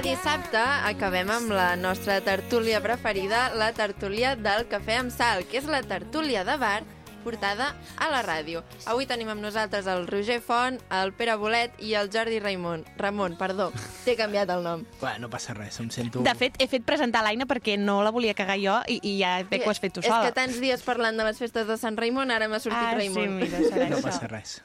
Dissabte, 0.09 0.57
acabem 0.89 1.29
amb 1.31 1.51
la 1.53 1.75
nostra 1.77 2.21
tertúlia 2.25 2.81
preferida, 2.81 3.51
la 3.55 3.73
tertúlia 3.77 4.35
del 4.37 4.65
cafè 4.71 4.97
amb 5.03 5.13
sal, 5.13 5.43
que 5.45 5.59
és 5.61 5.67
la 5.69 5.83
tertúlia 5.85 6.45
de 6.49 6.55
bar 6.57 6.79
portada 7.25 7.75
a 8.01 8.07
la 8.09 8.23
ràdio. 8.25 8.63
Avui 8.89 9.05
tenim 9.11 9.29
amb 9.29 9.43
nosaltres 9.45 9.85
el 9.91 10.07
Roger 10.09 10.39
Font, 10.41 10.79
el 10.97 11.13
Pere 11.13 11.35
Bolet 11.37 11.75
i 11.85 11.93
el 11.99 12.09
Jordi 12.15 12.39
Raimon. 12.41 12.87
Ramon, 12.97 13.35
perdó, 13.37 13.67
t'he 14.07 14.15
canviat 14.17 14.49
el 14.55 14.65
nom. 14.65 14.87
Bueno, 15.03 15.27
no 15.27 15.31
passa 15.31 15.53
res, 15.59 15.77
em 15.83 15.91
sento... 15.93 16.23
De 16.25 16.35
fet, 16.39 16.57
he 16.63 16.69
fet 16.73 16.87
presentar 16.89 17.21
l'Aina 17.27 17.45
perquè 17.51 17.77
no 17.77 17.99
la 18.07 18.15
volia 18.15 18.33
cagar 18.39 18.57
jo 18.63 18.79
i, 18.89 18.97
i 19.03 19.19
ja 19.21 19.35
veig 19.45 19.61
que 19.61 19.69
ho 19.69 19.75
has 19.75 19.83
fet 19.83 19.93
tu 19.99 20.01
És 20.01 20.09
sola. 20.09 20.25
que 20.25 20.33
tants 20.39 20.57
dies 20.63 20.81
parlant 20.87 21.21
de 21.21 21.27
les 21.29 21.37
festes 21.43 21.69
de 21.69 21.77
Sant 21.77 21.99
Raimon, 22.01 22.33
ara 22.33 22.49
m'ha 22.49 22.63
sortit 22.65 22.81
Ah, 22.81 22.95
sí, 22.97 23.03
Raimon. 23.03 23.37
mira, 23.43 23.61
serà 23.67 23.91
No 23.93 23.99
això. 24.01 24.09
passa 24.09 24.31
res. 24.33 24.57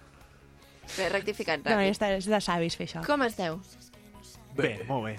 Bé, 0.95 1.09
rectificat 1.09 1.65
No, 1.65 1.71
ràpid. 1.75 1.91
és 1.91 1.99
de, 1.99 2.13
és 2.21 2.31
de 2.31 2.41
savis 2.47 2.79
fer 2.79 2.87
això. 2.87 3.03
Com 3.05 3.27
esteu? 3.27 3.59
Bé, 4.55 4.77
molt 4.87 5.09
bé. 5.09 5.17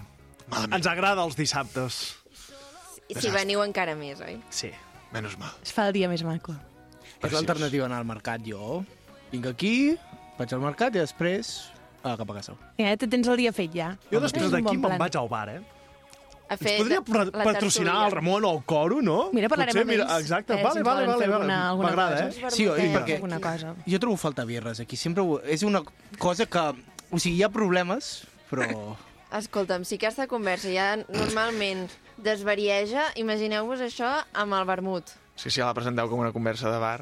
Ens 0.74 0.86
agrada 0.86 1.24
els 1.24 1.36
dissabtes. 1.36 2.14
I 3.09 3.14
si 3.20 3.31
veniu 3.31 3.62
encara 3.64 3.94
més, 3.98 4.20
oi? 4.24 4.39
Sí. 4.51 4.70
Menos 5.12 5.36
mal. 5.39 5.52
Es 5.62 5.72
fa 5.72 5.89
el 5.89 5.93
dia 5.94 6.09
més 6.09 6.22
maco. 6.24 6.55
És 7.22 7.32
l'alternativa 7.32 7.86
anar 7.86 7.98
al 8.02 8.09
mercat, 8.09 8.43
jo. 8.44 8.82
Vinc 9.32 9.47
aquí, 9.51 9.94
vaig 10.39 10.52
al 10.56 10.60
mercat 10.64 10.97
i 10.97 11.02
després 11.02 11.70
ah, 12.02 12.16
cap 12.16 12.28
a 12.31 12.35
casa. 12.40 12.56
Ja 12.81 12.97
te 12.97 13.06
tens 13.09 13.28
el 13.28 13.36
dia 13.40 13.52
fet, 13.52 13.70
ja. 13.76 13.93
Jo 14.10 14.18
És 14.18 14.26
després 14.28 14.48
un 14.51 14.56
d'aquí 14.56 14.64
bon 14.74 14.81
me'n 14.81 14.89
plan. 14.90 14.98
vaig 15.05 15.16
al 15.20 15.28
bar, 15.31 15.48
eh? 15.55 15.60
a 16.44 16.55
Ens 16.59 16.60
fer 16.60 16.74
podria 16.76 16.98
la 17.01 17.05
pa- 17.32 17.44
patrocinar 17.47 17.93
tertúlia. 17.94 18.06
el 18.06 18.12
Ramon 18.12 18.44
o 18.44 18.51
el 18.52 18.64
Coro, 18.68 18.98
no? 19.01 19.31
Mira, 19.32 19.48
parlarem 19.48 19.72
Potser, 19.72 19.85
amb 19.86 19.90
mira, 19.94 20.05
ells. 20.05 20.20
Exacte, 20.26 20.52
Eh, 20.52 20.59
si 20.59 20.62
vale, 20.64 20.78
ens 20.81 20.86
vale, 20.86 21.06
volen 21.06 21.09
vale, 21.09 21.22
fer 21.24 21.31
vale. 21.31 21.35
alguna- 21.44 21.68
alguna 21.70 21.89
M'agrada, 21.89 22.26
cosa. 22.26 22.47
eh? 22.47 22.51
Sí, 22.51 22.66
oi, 22.66 22.74
Vermutets, 22.81 22.98
perquè 22.98 23.14
alguna 23.14 23.40
cosa. 23.40 23.74
jo 23.86 23.98
trobo 24.01 24.16
falta 24.16 24.44
birres 24.44 24.81
aquí. 24.81 24.97
Sempre 24.97 25.22
ho... 25.22 25.40
És 25.40 25.62
una 25.62 25.81
cosa 26.18 26.44
que... 26.47 26.66
O 27.10 27.18
sigui, 27.18 27.36
hi 27.39 27.43
ha 27.44 27.48
problemes, 27.48 28.24
però... 28.51 28.97
Escolta'm, 29.35 29.85
si 29.85 29.97
aquesta 29.98 30.27
conversa 30.31 30.70
ja 30.70 30.93
normalment 31.09 31.89
desvarieja, 32.23 33.09
imagineu-vos 33.19 33.81
això 33.82 34.12
amb 34.32 34.55
el 34.55 34.65
vermut. 34.69 35.11
Sí, 35.35 35.48
sí, 35.51 35.59
ja 35.59 35.66
la 35.66 35.74
presenteu 35.74 36.06
com 36.11 36.20
una 36.23 36.32
conversa 36.32 36.70
de 36.70 36.78
bar. 36.78 37.01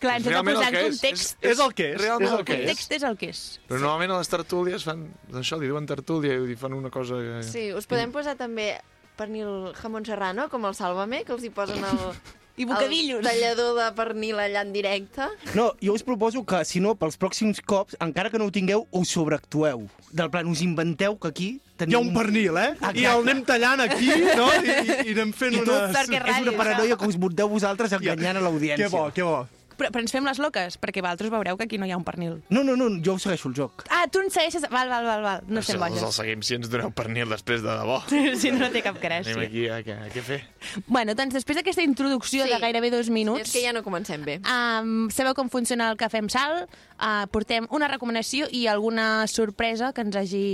Clar, 0.00 0.18
ens 0.18 0.26
hem 0.26 0.34
de 0.36 0.52
posar 0.52 0.68
el 0.68 0.68
en 0.68 0.74
que 0.74 0.80
és, 0.86 0.98
context. 1.00 1.38
és- 1.40 1.50
És 1.52 1.58
el 1.64 1.74
que 1.74 1.86
és, 1.90 1.94
és 1.94 2.00
realment 2.02 2.32
el 2.32 2.38
el 2.40 2.44
que 2.44 2.52
és. 2.54 2.58
context 2.66 2.92
és 2.92 3.02
el 3.02 3.16
que 3.20 3.28
és. 3.30 3.40
Però 3.68 3.78
normalment 3.80 4.12
a 4.12 4.18
les 4.18 4.28
tertúlies 4.28 4.84
fan... 4.84 5.06
Això, 5.32 5.58
li 5.60 5.66
diuen 5.70 5.86
tertúlia 5.86 6.34
i 6.36 6.56
fan 6.56 6.72
una 6.76 6.90
cosa... 6.90 7.16
Que... 7.20 7.42
Sí, 7.42 7.72
us 7.72 7.86
podem 7.86 8.12
posar 8.12 8.36
també 8.36 8.74
pernil 9.16 9.72
jamón 9.80 10.04
serrano, 10.04 10.48
com 10.50 10.64
el 10.66 10.74
Sálvame, 10.74 11.24
que 11.24 11.32
els 11.32 11.44
hi 11.44 11.50
posen 11.50 11.84
el... 11.84 12.00
I 12.56 12.64
bocadillos. 12.64 13.18
El 13.18 13.26
tallador 13.26 13.74
de 13.80 13.86
pernil 13.96 14.38
allà 14.38 14.62
en 14.62 14.72
directe. 14.72 15.26
No, 15.58 15.72
jo 15.82 15.94
us 15.96 16.04
proposo 16.06 16.44
que, 16.46 16.60
si 16.68 16.78
no, 16.80 16.94
pels 16.94 17.18
pròxims 17.18 17.58
cops, 17.66 17.96
encara 18.04 18.30
que 18.30 18.38
no 18.38 18.46
ho 18.46 18.54
tingueu, 18.54 18.86
us 18.94 19.10
sobreactueu. 19.10 19.88
Del 20.14 20.30
plan, 20.30 20.46
us 20.46 20.62
inventeu 20.62 21.18
que 21.18 21.32
aquí 21.32 21.48
Hi 21.58 21.82
tenim... 21.82 21.96
ha 21.98 22.02
un 22.04 22.12
pernil, 22.14 22.54
eh? 22.60 22.68
Exacte. 22.76 23.00
I 23.02 23.08
el 23.10 23.24
anem 23.26 23.42
tallant 23.48 23.82
aquí, 23.82 24.06
no? 24.38 24.46
I, 24.54 24.70
i, 24.70 24.98
i 25.10 25.16
anem 25.16 25.34
fent 25.34 25.58
I 25.58 25.64
tot 25.66 25.90
unes... 25.90 26.14
és 26.14 26.40
una 26.46 26.54
paranoia 26.60 26.98
que 27.00 27.10
us 27.10 27.18
munteu 27.18 27.50
vosaltres 27.50 27.96
enganyant 27.98 28.38
a 28.38 28.46
l'audiència. 28.46 28.86
Que 28.86 28.92
bo, 28.92 29.08
que 29.10 29.26
bo. 29.26 29.42
Però, 29.78 29.90
però 29.90 30.02
ens 30.04 30.12
fem 30.14 30.24
les 30.26 30.38
loques, 30.38 30.76
perquè 30.78 31.02
vosaltres 31.02 31.30
veureu 31.32 31.56
que 31.58 31.64
aquí 31.66 31.78
no 31.78 31.86
hi 31.86 31.92
ha 31.94 31.96
un 31.98 32.04
pernil. 32.06 32.36
No, 32.54 32.62
no, 32.62 32.76
no, 32.78 32.88
jo 33.04 33.14
us 33.18 33.24
segueixo 33.26 33.48
el 33.50 33.54
joc. 33.58 33.84
Ah, 33.90 34.04
tu 34.10 34.20
ens 34.22 34.32
segueixes... 34.36 34.62
Val, 34.70 34.88
val, 34.88 35.04
val, 35.06 35.22
val. 35.24 35.42
No 35.48 35.60
estem 35.60 35.80
els 35.82 35.96
el 35.98 36.00
boges. 36.04 36.14
seguim 36.20 36.42
si 36.46 36.54
ens 36.58 36.70
doneu 36.70 36.92
pernil 36.94 37.28
després 37.34 37.62
de 37.64 37.68
debò. 37.70 38.00
si 38.40 38.52
no, 38.54 38.60
no 38.64 38.70
té 38.74 38.82
cap 38.86 39.00
gràcia. 39.02 39.34
Anem 39.34 39.46
aquí 39.48 39.66
a, 39.68 39.80
què- 39.86 39.98
a 40.06 40.10
què 40.14 40.22
fer? 40.24 40.40
Bueno, 40.86 41.14
doncs 41.18 41.34
després 41.40 41.58
d'aquesta 41.60 41.82
introducció 41.86 42.44
Sí. 42.46 42.50
de 42.52 42.58
gairebé 42.62 42.90
dos 42.94 43.10
minuts... 43.10 43.48
És 43.48 43.52
que 43.56 43.62
ja 43.64 43.72
no 43.74 43.82
comencem 43.86 44.22
bé. 44.24 44.38
Um, 44.44 45.08
sabeu 45.10 45.34
com 45.34 45.50
funciona 45.52 45.90
el 45.92 45.98
Cafè 46.00 46.22
amb 46.22 46.30
Sal? 46.32 46.64
Uh, 46.94 47.24
portem 47.34 47.66
una 47.74 47.88
recomanació 47.90 48.46
i 48.54 48.66
alguna 48.70 49.26
sorpresa 49.26 49.92
que 49.92 50.04
ens 50.06 50.16
hagi 50.16 50.44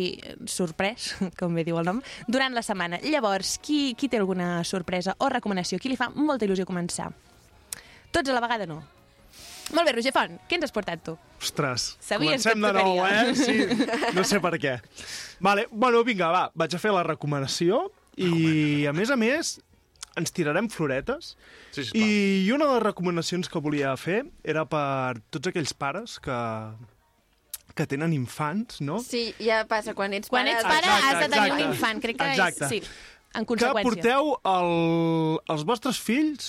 sorprès, 0.48 1.12
com 1.40 1.54
bé 1.54 1.64
diu 1.68 1.78
el 1.80 1.84
nom, 1.88 2.00
durant 2.28 2.54
la 2.56 2.62
setmana. 2.64 2.98
Llavors, 3.04 3.58
qui, 3.62 3.92
qui 3.98 4.08
té 4.08 4.18
alguna 4.20 4.62
sorpresa 4.64 5.14
o 5.18 5.28
recomanació? 5.28 5.78
Qui 5.78 5.92
li 5.92 5.98
fa 6.00 6.08
molta 6.14 6.46
il·lusió 6.48 6.64
començar? 6.68 7.10
Tots 8.10 8.28
a 8.30 8.34
la 8.34 8.40
vegada 8.42 8.66
no. 8.66 8.80
Molt 9.70 9.86
bé, 9.86 9.94
Roger 9.94 10.12
Font, 10.14 10.36
què 10.50 10.58
ens 10.58 10.66
has 10.66 10.74
portat 10.74 11.02
tu? 11.06 11.14
Ostres, 11.40 11.92
Sabies 12.02 12.42
comencem 12.42 12.58
que 12.58 12.66
de 12.66 12.72
nou, 12.82 13.00
eh? 13.06 13.34
Sí, 13.38 14.12
no 14.16 14.24
sé 14.26 14.40
per 14.42 14.56
què. 14.60 14.76
Vale, 15.40 15.66
bueno, 15.70 16.02
vinga, 16.06 16.30
va, 16.34 16.44
vaig 16.58 16.74
a 16.74 16.80
fer 16.82 16.92
la 16.94 17.04
recomanació 17.06 17.84
i, 18.18 18.86
a 18.90 18.92
més 18.96 19.12
a 19.14 19.16
més, 19.20 19.54
ens 20.18 20.34
tirarem 20.34 20.68
floretes. 20.72 21.34
Sí, 21.70 21.84
sisplau. 21.84 22.02
I 22.02 22.50
una 22.56 22.66
de 22.66 22.78
les 22.78 22.84
recomanacions 22.88 23.48
que 23.48 23.62
volia 23.62 23.94
fer 24.00 24.24
era 24.42 24.66
per 24.68 25.20
tots 25.30 25.52
aquells 25.52 25.72
pares 25.78 26.18
que 26.22 26.38
que 27.78 27.86
tenen 27.86 28.12
infants, 28.12 28.80
no? 28.82 28.98
Sí, 29.00 29.30
ja 29.40 29.62
passa, 29.70 29.94
quan 29.96 30.12
ets 30.12 30.28
Quan 30.28 30.42
pare... 30.44 30.56
ets 30.58 30.66
pare 30.66 30.88
Exacte, 30.90 31.06
has 31.06 31.20
de 31.22 31.28
tenir 31.30 31.46
exacte. 31.46 31.62
un 31.64 31.70
infant. 31.70 32.00
Crec 32.02 32.18
que 32.18 32.30
Exacte. 32.34 32.64
és... 32.66 32.70
Sí, 32.70 32.80
en 33.30 33.44
que 33.46 33.48
conseqüència. 33.52 33.86
porteu 33.86 34.32
el, 34.50 34.72
els 35.54 35.62
vostres 35.68 36.00
fills 36.02 36.48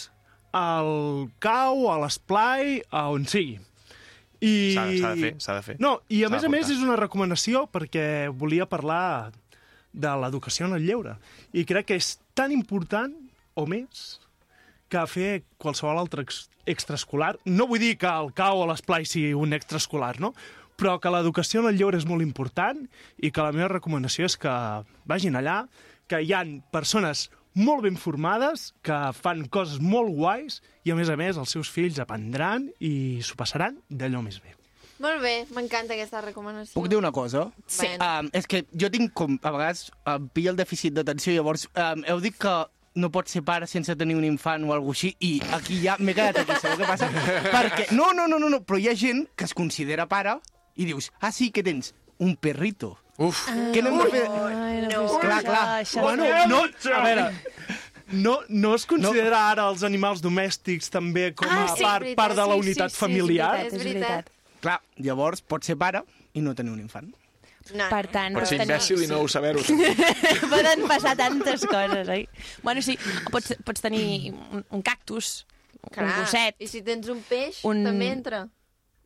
al 0.55 1.29
cau, 1.43 1.85
a 1.91 1.97
l'esplai, 2.03 2.79
a 2.91 3.07
on 3.13 3.27
sigui. 3.29 3.59
I... 4.41 4.73
S'ha 4.73 4.87
de 4.89 5.21
fer, 5.21 5.33
s'ha 5.37 5.57
de 5.59 5.65
fer. 5.65 5.75
No, 5.83 5.99
i 6.09 6.23
a 6.25 6.31
més 6.33 6.43
a 6.43 6.49
més 6.49 6.71
és 6.73 6.81
una 6.81 6.97
recomanació 6.99 7.67
perquè 7.71 8.31
volia 8.33 8.65
parlar 8.69 9.31
de 9.93 10.13
l'educació 10.23 10.67
en 10.67 10.79
el 10.79 10.87
lleure. 10.87 11.17
I 11.53 11.65
crec 11.69 11.91
que 11.91 11.99
és 11.99 12.15
tan 12.37 12.53
important 12.55 13.13
o 13.53 13.67
més 13.69 14.21
que 14.91 15.03
fer 15.07 15.43
qualsevol 15.61 16.01
altre 16.01 16.25
ex 16.25 16.47
extraescolar. 16.69 17.35
No 17.45 17.67
vull 17.69 17.81
dir 17.81 17.95
que 18.01 18.09
el 18.09 18.31
cau 18.37 18.61
o 18.61 18.67
l'esplai 18.69 19.05
sigui 19.09 19.33
un 19.37 19.55
extraescolar, 19.57 20.19
no? 20.21 20.33
Però 20.77 20.97
que 21.01 21.11
l'educació 21.13 21.61
en 21.61 21.71
el 21.71 21.77
lleure 21.79 21.97
és 21.97 22.07
molt 22.09 22.25
important 22.25 22.83
i 23.17 23.31
que 23.33 23.45
la 23.45 23.53
meva 23.53 23.71
recomanació 23.71 24.29
és 24.29 24.37
que 24.37 24.53
vagin 25.09 25.37
allà, 25.37 25.63
que 26.09 26.21
hi 26.21 26.33
han 26.37 26.59
persones 26.73 27.29
molt 27.57 27.83
ben 27.83 27.97
formades, 27.99 28.71
que 28.85 28.97
fan 29.17 29.45
coses 29.51 29.81
molt 29.83 30.13
guais 30.15 30.61
i, 30.83 30.91
a 30.91 30.97
més 30.97 31.11
a 31.11 31.17
més, 31.19 31.37
els 31.37 31.51
seus 31.51 31.69
fills 31.71 31.99
aprendran 31.99 32.69
i 32.79 33.19
s'ho 33.25 33.37
passaran 33.39 33.79
d'allò 33.89 34.23
més 34.23 34.39
bé. 34.43 34.55
Molt 35.01 35.17
bé, 35.23 35.33
m'encanta 35.55 35.95
aquesta 35.95 36.21
recomanació. 36.21 36.75
Puc 36.77 36.87
dir 36.91 36.99
una 36.99 37.09
cosa? 37.11 37.47
Sí. 37.65 37.89
Um, 37.97 38.29
és 38.37 38.45
que 38.45 38.61
jo 38.77 38.89
tinc 38.93 39.15
com, 39.17 39.39
a 39.41 39.53
vegades, 39.55 39.87
em 40.13 40.27
pilla 40.29 40.53
el 40.53 40.59
dèficit 40.59 40.93
d'atenció, 40.93 41.33
llavors 41.33 41.65
um, 41.73 42.05
heu 42.05 42.21
dit 42.21 42.37
que 42.37 42.53
no 43.01 43.09
pots 43.09 43.33
ser 43.33 43.41
pare 43.47 43.67
sense 43.71 43.95
tenir 43.97 44.17
un 44.19 44.27
infant 44.27 44.67
o 44.67 44.75
alguna 44.75 44.93
així, 44.93 45.13
i 45.23 45.31
aquí 45.55 45.79
ja 45.81 45.95
m'he 45.99 46.13
quedat 46.13 46.43
aquí, 46.43 46.57
sabeu 46.59 46.83
què 46.83 46.89
passa? 46.89 47.09
Perquè, 47.55 47.87
no, 47.95 48.11
no, 48.13 48.27
no, 48.29 48.37
no, 48.37 48.51
no, 48.51 48.61
però 48.67 48.77
hi 48.77 48.91
ha 48.91 48.95
gent 48.97 49.25
que 49.35 49.47
es 49.47 49.55
considera 49.57 50.05
pare 50.11 50.37
i 50.75 50.85
dius, 50.85 51.09
ah, 51.19 51.31
sí, 51.33 51.49
què 51.55 51.63
tens? 51.65 51.95
Un 52.21 52.35
perrito. 52.37 52.93
Uf. 53.21 53.45
Què 53.73 53.81
n'hem 53.85 53.97
de 54.01 54.09
fer? 54.13 54.25
Ai, 54.27 54.81
No. 54.91 55.05
Clar, 55.21 55.41
clar. 55.45 55.63
Bueno, 56.01 56.25
no, 56.49 56.63
a 56.65 57.01
veure, 57.05 57.25
no, 58.11 58.39
no 58.49 58.73
es 58.75 58.85
considera 58.89 59.43
ara 59.51 59.67
els 59.69 59.83
animals 59.87 60.21
domèstics 60.23 60.89
també 60.91 61.29
com 61.37 61.47
a 61.47 61.63
Ah, 61.63 61.67
sí, 61.75 61.83
part, 61.83 62.03
veritat, 62.03 62.17
part 62.17 62.35
de 62.35 62.45
la 62.49 62.55
sí, 62.57 62.59
unitat 62.65 62.89
sí, 62.91 62.95
sí, 62.95 62.99
familiar? 63.05 63.51
és 63.67 63.77
veritat. 63.77 64.29
Clar, 64.61 64.79
llavors 64.97 65.41
pots 65.41 65.69
ser 65.71 65.77
pare 65.77 66.01
i 66.33 66.41
no 66.41 66.53
tenir 66.57 66.71
un 66.73 66.79
infant. 66.81 67.07
No. 67.77 67.85
Per 67.93 68.07
tant, 68.09 68.33
Pots 68.33 68.49
ser 68.49 68.57
tenir- 68.57 68.73
imbècil 68.73 69.03
i 69.05 69.07
no 69.07 69.19
ho 69.21 69.27
saber-ho. 69.29 69.61
Poden 70.51 70.87
passar 70.89 71.13
tantes 71.15 71.63
coses, 71.69 72.09
oi? 72.09 72.23
Bueno, 72.65 72.81
sí, 72.81 72.97
pots, 73.31 73.53
pots 73.63 73.81
tenir 73.85 74.33
un, 74.33 74.65
un 74.69 74.81
cactus, 74.81 75.45
Clar, 75.91 76.07
un 76.07 76.11
gosset. 76.23 76.55
I 76.59 76.67
si 76.67 76.81
tens 76.85 77.07
un 77.09 77.21
peix, 77.25 77.61
Un- 77.69 77.83
també 77.85 78.09
entra. 78.11 78.47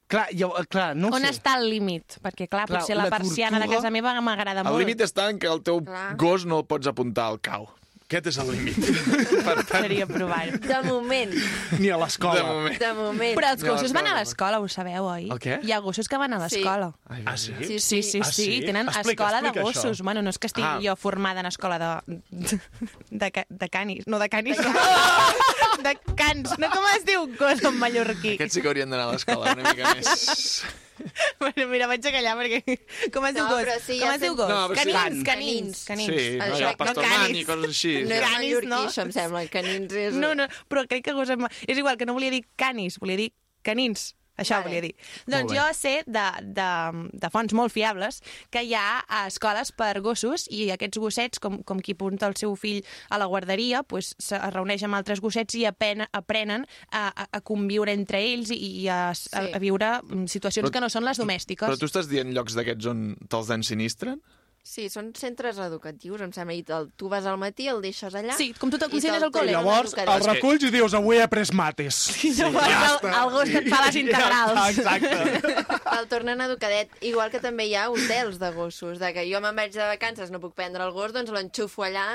Clar, 0.07 0.27
jo, 0.37 0.51
clar 0.69 0.95
no 0.95 1.07
On 1.09 1.21
sé. 1.23 1.31
està 1.33 1.55
el 1.57 1.69
límit? 1.69 2.19
Perquè, 2.21 2.45
clar, 2.47 2.67
Clar, 2.67 2.79
potser 2.81 2.95
la, 2.95 3.05
la 3.05 3.09
persiana 3.09 3.57
de 3.57 3.65
tortuga- 3.65 3.77
casa 3.81 3.91
meva 3.91 4.13
m'agrada 4.21 4.61
El 4.61 4.67
molt. 4.67 4.77
límit 4.79 5.01
està 5.01 5.29
en 5.31 5.39
que 5.39 5.47
el 5.47 5.63
teu 5.63 5.81
Clar. 5.83 6.15
gos 6.15 6.45
no 6.45 6.59
el 6.59 6.65
pots 6.65 6.85
apuntar 6.87 7.25
al 7.31 7.39
cau. 7.41 7.67
Aquest 8.05 8.27
és 8.29 8.35
el 8.37 8.49
límit. 8.53 8.75
per 9.47 9.55
tant, 9.65 9.81
Seria 9.81 10.05
provar-ho. 10.05 10.59
De 10.61 10.75
moment, 10.85 11.31
Ni 11.79 11.89
a 11.89 11.95
de 11.95 12.03
l'escola. 12.03 12.43
moment. 12.45 12.75
de 12.77 12.89
moment. 12.93 13.33
Però 13.39 13.49
els 13.55 13.63
No, 13.65 13.71
gossos 13.73 13.93
van 13.97 14.05
a 14.05 14.21
escola. 14.21 14.21
l'escola, 14.21 14.59
ho 14.61 14.67
sabeu, 14.69 15.07
oi? 15.09 15.23
El 15.33 15.39
què? 15.41 15.55
Hi 15.65 15.71
ha 15.73 15.79
gossos 15.81 16.07
que 16.07 16.19
van 16.21 16.35
a 16.37 16.39
Sí. 16.47 16.57
l'escola. 16.59 16.91
Ai, 17.09 17.23
Ah, 17.25 17.35
sí? 17.35 17.53
Sí, 17.65 17.79
Sí, 17.79 18.03
sí, 18.03 18.19
Ah, 18.21 18.29
sí, 18.29 18.45
sí? 18.45 18.61
tenen 18.61 18.85
Explica, 18.87 19.23
escola 19.25 19.41
de 19.41 19.47
explica 19.47 19.63
gossos. 19.65 19.97
això. 19.99 20.03
Bueno, 20.03 20.21
no 20.21 20.29
és 20.29 20.37
que 20.37 20.45
estigui 20.47 20.67
Ah. 20.67 20.79
jo 20.83 20.95
formada 20.95 21.39
en 21.39 21.47
escola 21.47 21.79
de... 22.05 22.21
de, 23.09 23.31
ca- 23.31 23.47
de 23.49 23.69
canis. 23.69 24.05
No, 24.05 24.19
de 24.19 24.29
canis. 24.29 24.57
De 24.57 25.97
cans. 26.15 26.59
No, 26.59 26.69
com 26.69 26.85
es 26.95 27.05
diu 27.09 27.25
gos 27.39 27.63
en 27.63 27.79
mallorquí? 27.79 28.35
Aquests 28.37 28.53
sí 28.53 28.61
que 28.61 28.67
haurien 28.69 28.89
d'anar 28.89 29.09
a 29.09 29.13
l'escola 29.17 29.53
una 29.57 29.73
mica 29.73 29.95
més... 29.95 30.61
Bueno, 31.39 31.67
mira, 31.71 31.87
vaig 31.91 32.05
a 32.07 32.11
callar 32.15 32.35
perquè... 32.39 32.77
Com 33.13 33.25
es 33.29 33.35
diu 33.35 33.43
No, 33.45 33.55
gos? 33.57 33.83
sí, 33.85 33.97
com 33.99 34.07
ja 34.09 34.15
es 34.15 34.21
diu 34.23 34.35
gos? 34.37 34.49
No, 34.49 34.59
però 34.71 34.81
sí. 34.83 34.91
canins, 34.93 35.23
Canins. 35.27 35.83
canins, 35.85 36.09
canins. 36.09 36.11
Sí, 36.23 36.63
no, 36.63 36.71
pastor 36.79 37.05
no 37.05 37.27
i 37.39 37.43
coses 37.47 37.69
així. 37.73 37.93
No 38.05 38.15
és 38.15 38.21
Canis, 38.25 38.35
mallorquí, 38.37 38.69
no? 38.71 38.81
això, 38.89 39.05
em 39.07 39.11
sembla. 39.15 39.43
Canins 39.53 39.97
és... 40.05 40.19
No, 40.19 40.33
no, 40.39 40.47
però 40.71 40.85
crec 40.89 41.03
que 41.09 41.15
gos... 41.17 41.29
em- 41.35 41.47
És 41.67 41.77
igual, 41.77 41.97
que 41.99 42.07
no 42.07 42.15
volia 42.17 42.31
dir 42.33 42.43
canis, 42.55 42.99
volia 43.03 43.19
dir 43.19 43.31
canins. 43.65 44.13
Això 44.37 44.57
Vale. 44.59 44.67
volia 44.67 44.81
dir. 44.81 44.93
Doncs 45.31 45.53
jo 45.55 45.65
sé 45.73 45.93
de, 46.05 46.23
de, 46.43 46.67
de 47.13 47.29
fonts 47.31 47.53
molt 47.55 47.71
fiables 47.71 48.21
que 48.51 48.63
hi 48.67 48.73
ha 48.75 48.99
a 49.07 49.25
escoles 49.29 49.71
per 49.71 49.93
gossos 50.03 50.47
i 50.51 50.69
aquests 50.73 50.99
gossets, 50.99 51.39
com, 51.39 51.61
com 51.63 51.79
qui 51.79 51.95
apunta 51.95 52.27
el 52.27 52.35
seu 52.35 52.55
fill 52.59 52.81
a 53.09 53.17
la 53.21 53.25
guarderia, 53.31 53.83
pues, 53.83 54.13
se 54.19 54.37
reuneix 54.51 54.83
amb 54.83 54.95
altres 54.99 55.21
gossets 55.23 55.55
i 55.55 55.65
apen, 55.65 56.03
aprenen 56.11 56.65
a, 56.91 57.07
a, 57.15 57.27
a 57.31 57.41
conviure 57.41 57.93
entre 57.95 58.19
ells 58.21 58.51
i, 58.51 58.59
i 58.83 58.87
a, 58.89 59.09
a, 59.11 59.15
Sí. 59.15 59.51
a 59.55 59.59
viure 59.59 59.93
mm, 60.03 60.25
situacions 60.31 60.67
Però- 60.67 60.73
que 60.73 60.81
no 60.83 60.89
són 60.91 61.05
les 61.07 61.17
domèstiques. 61.21 61.67
Però 61.67 61.79
tu 61.79 61.87
estàs 61.87 62.07
dient 62.11 62.31
llocs 62.35 62.55
d'aquests 62.57 62.85
on 62.91 63.05
te'ls 63.31 63.49
ensinistren? 63.55 64.19
Sí, 64.65 64.87
són 64.89 65.11
centres 65.13 65.59
educatius, 65.61 66.23
em 66.25 66.31
sembla. 66.33 66.55
I 66.57 66.63
el, 66.73 66.87
tu 66.97 67.05
vas 67.11 67.25
al 67.29 67.35
matí, 67.37 67.67
el 67.69 67.83
deixes 67.83 68.15
allà... 68.17 68.33
Sí, 68.33 68.47
com 68.57 68.71
tu 68.73 68.79
i 68.81 69.11
te'l 69.13 69.27
al 69.27 69.29
col·le. 69.35 69.51
tornen 69.53 69.53
Llavors, 69.53 69.93
el 69.93 70.23
reculls 70.25 70.63
i 70.65 70.71
dius, 70.73 70.95
avui 70.97 71.19
he 71.19 71.21
après 71.21 71.51
mates. 71.53 71.99
Sí, 72.17 72.31
llavors 72.33 72.65
el, 72.73 73.11
el 73.13 73.29
gos 73.35 73.51
que 73.53 73.61
et 73.61 73.69
fa 73.69 73.83
les 73.85 73.99
integrals. 74.03 74.57
Ja, 74.57 74.65
exacte. 74.73 75.53
El 75.99 76.07
tornen 76.09 76.41
educadet. 76.41 76.89
Igual 77.05 77.29
que 77.31 77.39
també 77.45 77.67
hi 77.69 77.75
ha 77.77 77.85
hotels 77.93 78.39
de 78.41 78.49
gossos, 78.57 78.97
de 78.99 79.13
que 79.13 79.27
jo 79.29 79.39
me'n 79.45 79.55
vaig 79.55 79.71
de 79.77 79.85
vacances, 79.85 80.33
no 80.33 80.41
puc 80.41 80.57
prendre 80.57 80.81
el 80.83 80.91
gos, 80.97 81.13
doncs 81.13 81.29
l'enxufo 81.31 81.85
allà 81.85 82.07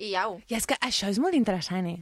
i 0.00 0.14
au. 0.16 0.40
I 0.48 0.56
és 0.56 0.64
que 0.66 0.80
això 0.80 1.12
és 1.12 1.20
molt 1.20 1.36
interessant, 1.36 1.84
eh? 1.86 2.00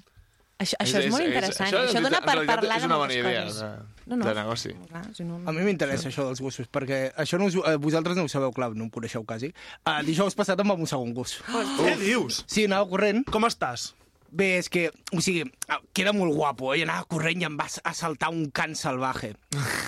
Això, 0.63 0.79
això 0.79 1.03
és, 1.03 1.07
És- 1.07 1.13
molt 1.13 1.27
és- 1.27 1.35
interessant. 1.35 1.69
això, 1.69 1.83
Això, 1.85 1.99
això 1.99 2.07
dona 2.07 2.23
per 2.23 2.39
en 2.39 2.47
realitat 2.47 2.55
parlar 2.55 2.77
és 2.79 2.83
de 2.83 2.89
una 2.89 2.97
moltes 3.03 3.17
bona 3.19 3.31
idea 3.35 3.45
coses. 3.45 3.61
de- 3.67 3.98
no, 4.09 4.17
no. 4.17 4.25
de 4.27 4.35
negoci. 4.35 4.73
Clar, 4.89 5.05
si 5.15 5.27
no... 5.29 5.39
A 5.45 5.55
mi 5.55 5.67
m'interessa 5.67 6.09
això 6.11 6.25
dels 6.27 6.41
gossos, 6.43 6.69
perquè 6.73 7.01
això 7.21 7.41
no 7.41 7.51
us, 7.51 7.59
eh, 7.61 7.77
vosaltres 7.81 8.17
no 8.19 8.25
ho 8.27 8.33
sabeu, 8.33 8.55
clar, 8.57 8.73
no 8.75 8.89
em 8.89 8.91
coneixeu 8.93 9.25
quasi. 9.29 9.53
Uh, 9.85 10.01
dijous 10.07 10.37
passat 10.39 10.61
em 10.61 10.73
va 10.73 10.79
mossegar 10.81 11.05
un 11.05 11.15
gos. 11.17 11.39
Què 11.79 11.95
dius? 12.01 12.43
Sí, 12.49 12.67
anava 12.71 12.89
corrent. 12.91 13.25
Com 13.29 13.47
estàs? 13.49 13.93
Bé, 14.29 14.57
és 14.61 14.69
que, 14.73 14.89
o 15.13 15.23
sigui, 15.25 15.47
queda 15.93 16.13
molt 16.17 16.33
guapo, 16.33 16.73
eh? 16.73 16.79
I 16.81 16.85
anava 16.87 17.05
corrent 17.11 17.43
i 17.43 17.47
em 17.49 17.57
va 17.59 17.67
assaltar 17.85 18.31
un 18.33 18.47
can 18.55 18.75
salvaje, 18.79 19.35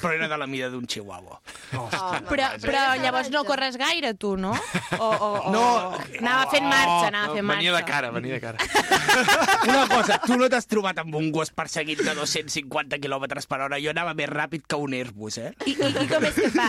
però 0.03 0.11
era 0.13 0.29
de 0.29 0.37
la 0.41 0.47
mida 0.51 0.69
d'un 0.73 0.85
chihuahua. 0.87 1.39
Però, 2.29 2.49
però 2.61 2.83
llavors 3.01 3.31
no 3.33 3.45
corres 3.49 3.79
gaire, 3.81 4.13
tu, 4.15 4.35
no? 4.37 4.53
O, 4.99 5.07
o, 5.09 5.31
o... 5.49 5.53
No. 5.55 5.65
Anava 6.21 6.51
fent 6.53 6.67
marxa, 6.69 7.07
anava 7.09 7.35
fent 7.35 7.47
marxa. 7.49 7.63
Venia 7.63 7.77
de 7.79 7.85
cara, 7.89 8.11
venia 8.13 8.35
de 8.37 8.41
cara. 8.41 8.59
Una 9.71 9.87
cosa, 9.89 10.19
tu 10.27 10.37
no 10.41 10.49
t'has 10.53 10.67
trobat 10.71 11.01
amb 11.03 11.15
un 11.17 11.31
gos 11.33 11.51
perseguit 11.57 12.03
de 12.05 12.15
250 12.19 13.01
km 13.01 13.27
per 13.49 13.61
hora. 13.65 13.81
Jo 13.81 13.95
anava 13.95 14.15
més 14.19 14.29
ràpid 14.31 14.67
que 14.69 14.77
un 14.81 14.95
Airbus, 14.97 15.39
eh? 15.41 15.53
I, 15.67 15.77
i, 15.79 15.91
i 16.05 16.07
com, 16.11 16.25
és 16.29 16.37
que 16.37 16.51
fa, 16.55 16.69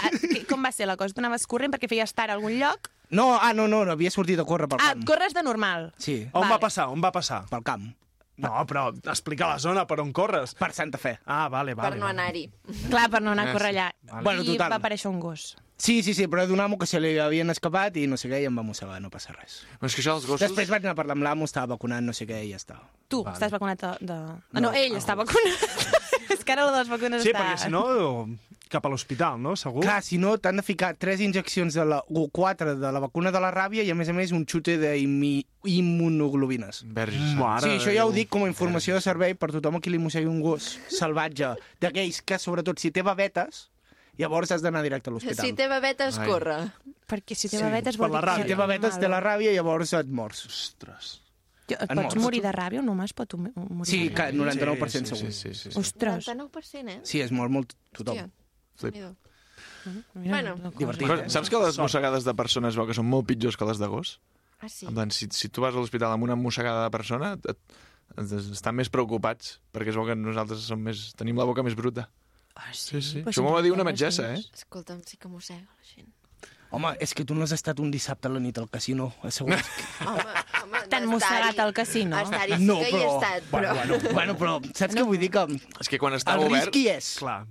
com 0.50 0.64
va 0.64 0.72
ser 0.76 0.88
la 0.90 0.96
cosa? 1.00 1.16
Tu 1.18 1.24
anaves 1.24 1.48
corrent 1.52 1.74
perquè 1.76 1.90
feies 1.92 2.14
tard 2.16 2.32
a 2.32 2.40
algun 2.40 2.56
lloc? 2.60 2.92
No, 3.12 3.34
ah, 3.42 3.52
no, 3.52 3.68
no, 3.68 3.84
no 3.84 3.92
havia 3.92 4.12
sortit 4.14 4.40
a 4.40 4.46
córrer 4.48 4.70
pel 4.72 4.80
Ah, 4.80 4.94
camp. 4.94 5.04
corres 5.10 5.34
de 5.36 5.44
normal. 5.44 5.90
Sí. 6.00 6.22
On 6.32 6.46
Vale. 6.46 6.54
va 6.54 6.60
passar? 6.64 6.88
On 6.94 7.02
va 7.04 7.12
passar? 7.12 7.42
Pel 7.52 7.64
camp. 7.68 7.90
No, 8.42 8.66
però 8.68 8.88
explica 9.06 9.48
la 9.54 9.60
zona 9.62 9.86
per 9.88 10.00
on 10.04 10.12
corres. 10.14 10.56
Per 10.58 10.72
Santa 10.74 10.98
Fe. 11.02 11.20
Ah, 11.26 11.48
vale, 11.50 11.74
vale. 11.78 11.94
Per 11.96 12.00
no 12.02 12.08
anar-hi. 12.10 12.48
Clar, 12.90 13.08
per 13.14 13.22
no 13.22 13.32
anar 13.36 13.48
a 13.48 13.50
Ah, 13.52 13.54
córrer 13.54 13.72
sí. 13.74 13.78
allà. 13.78 13.90
Vale. 14.12 14.24
Bueno, 14.24 14.42
I 14.44 14.52
total. 14.56 14.72
va 14.72 14.80
aparèixer 14.82 15.10
un 15.12 15.20
gos. 15.20 15.52
Sí, 15.82 16.04
sí, 16.06 16.14
sí, 16.14 16.28
però 16.30 16.44
donava 16.46 16.78
que 16.78 16.86
se 16.86 17.00
li 17.02 17.16
havien 17.18 17.50
escapat 17.50 17.96
i 17.98 18.04
no 18.06 18.14
sé 18.18 18.30
què, 18.30 18.38
i 18.44 18.46
em 18.46 18.58
va 18.58 18.62
mossegar, 18.62 19.00
no 19.02 19.10
passa 19.10 19.34
res. 19.34 19.64
Però 19.80 19.90
és 19.90 19.96
que 19.98 20.04
això 20.04 20.14
dels 20.14 20.28
gossos... 20.30 20.44
Després 20.46 20.70
vaig 20.70 20.84
anar 20.86 20.94
a 20.94 21.00
parlar 21.00 21.16
amb 21.18 21.26
l'amo, 21.26 21.48
estava 21.50 21.72
vacunant, 21.74 22.06
no 22.06 22.14
sé 22.14 22.28
què, 22.30 22.38
i 22.46 22.52
ja 22.52 22.60
està. 22.62 22.78
Tu, 23.10 23.24
Vale. 23.26 23.34
estàs 23.34 23.52
vacunat 23.56 23.82
de... 23.82 23.90
de... 24.12 24.18
No, 24.54 24.60
No, 24.60 24.68
no 24.68 24.74
ell 24.78 24.94
està 25.00 25.16
vacunat. 25.18 25.66
és 26.36 26.44
que 26.46 26.54
ara 26.54 26.68
la 26.70 26.76
de 26.76 26.84
les 26.84 26.92
vacunes 26.94 27.24
Sí, 27.26 27.32
està... 27.34 27.42
perquè 27.42 27.58
si 27.66 27.72
no, 27.74 27.82
cap 28.72 28.86
a 28.88 28.90
l'hospital, 28.90 29.36
no? 29.44 29.56
Segur? 29.60 29.84
Clar, 29.84 30.00
si 30.04 30.18
no, 30.18 30.38
t'han 30.40 30.56
de 30.62 30.64
ficar 30.64 30.94
tres 30.98 31.20
injeccions 31.22 31.74
de 31.76 31.84
la, 31.86 32.00
o 32.08 32.30
quatre 32.32 32.76
de 32.80 32.92
la 32.96 33.00
vacuna 33.04 33.32
de 33.36 33.40
la 33.44 33.52
ràbia 33.52 33.84
i, 33.84 33.92
a 33.92 33.96
més 34.00 34.10
a 34.10 34.14
més, 34.16 34.32
un 34.32 34.46
xute 34.48 34.78
d'immunoglobines. 34.80 36.84
Mare 36.88 37.12
Sí, 37.12 37.70
de 37.70 37.78
això 37.78 37.92
ja 37.94 38.06
ho 38.06 38.12
Déu. 38.12 38.16
dic 38.22 38.30
com 38.32 38.44
a 38.46 38.50
informació 38.50 38.96
de 38.96 39.02
servei 39.04 39.36
per 39.36 39.52
tothom 39.52 39.76
a 39.78 39.82
qui 39.84 39.90
li 39.94 40.00
mossegui 40.02 40.28
un 40.30 40.42
gos 40.42 40.78
salvatge, 40.90 41.52
d'aquells 41.84 42.22
que, 42.26 42.40
sobretot, 42.40 42.80
si 42.80 42.92
té 42.92 43.04
babetes, 43.04 43.68
llavors 44.18 44.52
has 44.52 44.62
d'anar 44.62 44.84
directe 44.84 45.10
a 45.10 45.14
l'hospital. 45.14 45.46
Si 45.46 45.54
té 45.54 45.68
babetes, 45.68 46.18
Ai. 46.20 46.28
corre. 46.28 46.58
Perquè 47.12 47.36
si 47.36 47.50
té 47.50 47.58
Sí, 47.58 47.64
babetes 47.64 47.98
vol 47.98 48.12
la 48.12 48.20
dir 48.20 48.26
que... 48.26 48.32
ràbia. 48.32 48.44
Si 48.44 48.48
té 48.50 48.56
babetes, 48.56 49.00
té 49.00 49.08
la 49.12 49.20
ràbia 49.24 49.52
i 49.52 49.56
llavors 49.56 49.94
et 49.94 50.08
mors. 50.08 50.46
Ostres. 50.46 51.18
Jo- 51.72 51.78
Et 51.80 51.88
pots 51.88 51.96
morts. 51.96 52.16
morir 52.20 52.42
de 52.44 52.52
ràbia 52.52 52.80
o 52.80 52.84
només 52.84 53.14
pot 53.14 53.34
morir 53.38 53.54
Sí, 53.88 54.10
de 54.10 54.14
que 54.16 54.22
ràbia? 54.32 54.36
99% 54.36 55.08
Sí, 55.08 55.16
segur. 55.16 55.32
sí, 55.32 55.54
sí, 55.54 55.56
sí, 55.56 55.72
sí. 55.72 55.80
Ostres. 55.80 56.28
99%, 56.28 56.90
eh? 56.90 57.00
Sí, 57.04 57.22
es 57.22 57.32
mor 57.32 57.48
molt 57.50 57.74
tothom. 57.96 58.18
Hòstia. 58.18 58.30
Flip. 58.80 58.94
Déu-n'hi-do. 58.94 59.16
Mira, 60.14 60.42
Bueno. 60.54 60.72
Divertit, 60.78 61.08
Però 61.08 61.18
eh? 61.26 61.30
saps 61.30 61.50
que 61.50 61.58
les 61.62 61.78
mossegades 61.82 62.24
de 62.26 62.34
persona 62.38 62.70
es 62.70 62.76
veu 62.78 62.86
que 62.90 62.94
són 62.98 63.08
molt 63.10 63.26
pitjors 63.30 63.58
que 63.58 63.66
les 63.66 63.80
de 63.82 63.88
gos? 63.90 64.20
Ah, 64.62 64.70
sí? 64.70 64.86
En 64.86 64.94
plan, 64.94 65.10
si, 65.12 65.28
si 65.34 65.50
tu 65.50 65.62
vas 65.64 65.74
a 65.74 65.80
l'hospital 65.82 66.14
amb 66.14 66.24
una 66.28 66.36
mossegada 66.38 66.84
de 66.86 66.92
persona, 66.94 67.34
et, 67.34 67.48
et, 68.22 68.34
estan 68.54 68.76
més 68.78 68.90
preocupats, 68.94 69.56
perquè 69.74 69.90
es 69.90 69.98
veu 69.98 70.06
que 70.06 70.16
nosaltres 70.16 70.62
som 70.70 70.80
més, 70.82 71.12
tenim 71.18 71.38
la 71.42 71.48
boca 71.50 71.64
més 71.66 71.74
bruta. 71.78 72.08
Ah, 72.56 72.70
Sí, 72.74 73.02
sí. 73.02 73.22
Però 73.24 73.32
Això 73.34 73.42
m'ho 73.46 73.54
va 73.56 73.62
dir 73.66 73.72
una 73.74 73.84
metgessa, 73.88 74.34
eh? 74.36 74.42
Escolta'm, 74.54 75.02
sí 75.08 75.18
que 75.18 75.28
mossega 75.32 75.62
la 75.66 75.88
gent. 75.96 76.12
Home, 76.72 76.94
és 77.04 77.12
que 77.18 77.26
tu 77.28 77.36
no 77.36 77.44
has 77.44 77.52
estat 77.52 77.80
un 77.84 77.90
dissabte 77.92 78.30
a 78.30 78.32
la 78.32 78.40
nit 78.40 78.58
al 78.62 78.70
casino, 78.70 79.10
assegut. 79.28 79.58
Home, 80.08 80.24
home, 80.62 80.84
T'han 80.92 81.08
mossegat 81.10 81.58
al 81.60 81.74
casino? 81.76 82.20
Estar-hi 82.22 82.56
sí 82.62 82.64
No, 82.68 82.78
que 82.80 82.92
hi 82.92 82.96
he 82.96 83.02
però- 83.02 83.16
estat, 83.18 83.50
però... 83.52 83.74
Bueno, 83.76 83.98
bueno, 83.98 84.14
bueno, 84.14 84.36
però 84.40 84.54
saps 84.78 84.96
què 84.96 85.04
vull 85.08 85.20
dir? 85.20 85.32
Que 85.34 85.44
És 85.82 85.90
que 85.90 86.00
quan 86.00 86.14
està 86.16 86.38
el 86.38 86.46
obert... 86.46 86.70
risc 86.70 86.78
hi 86.80 86.86
és. 86.94 87.10
Clar. 87.20 87.42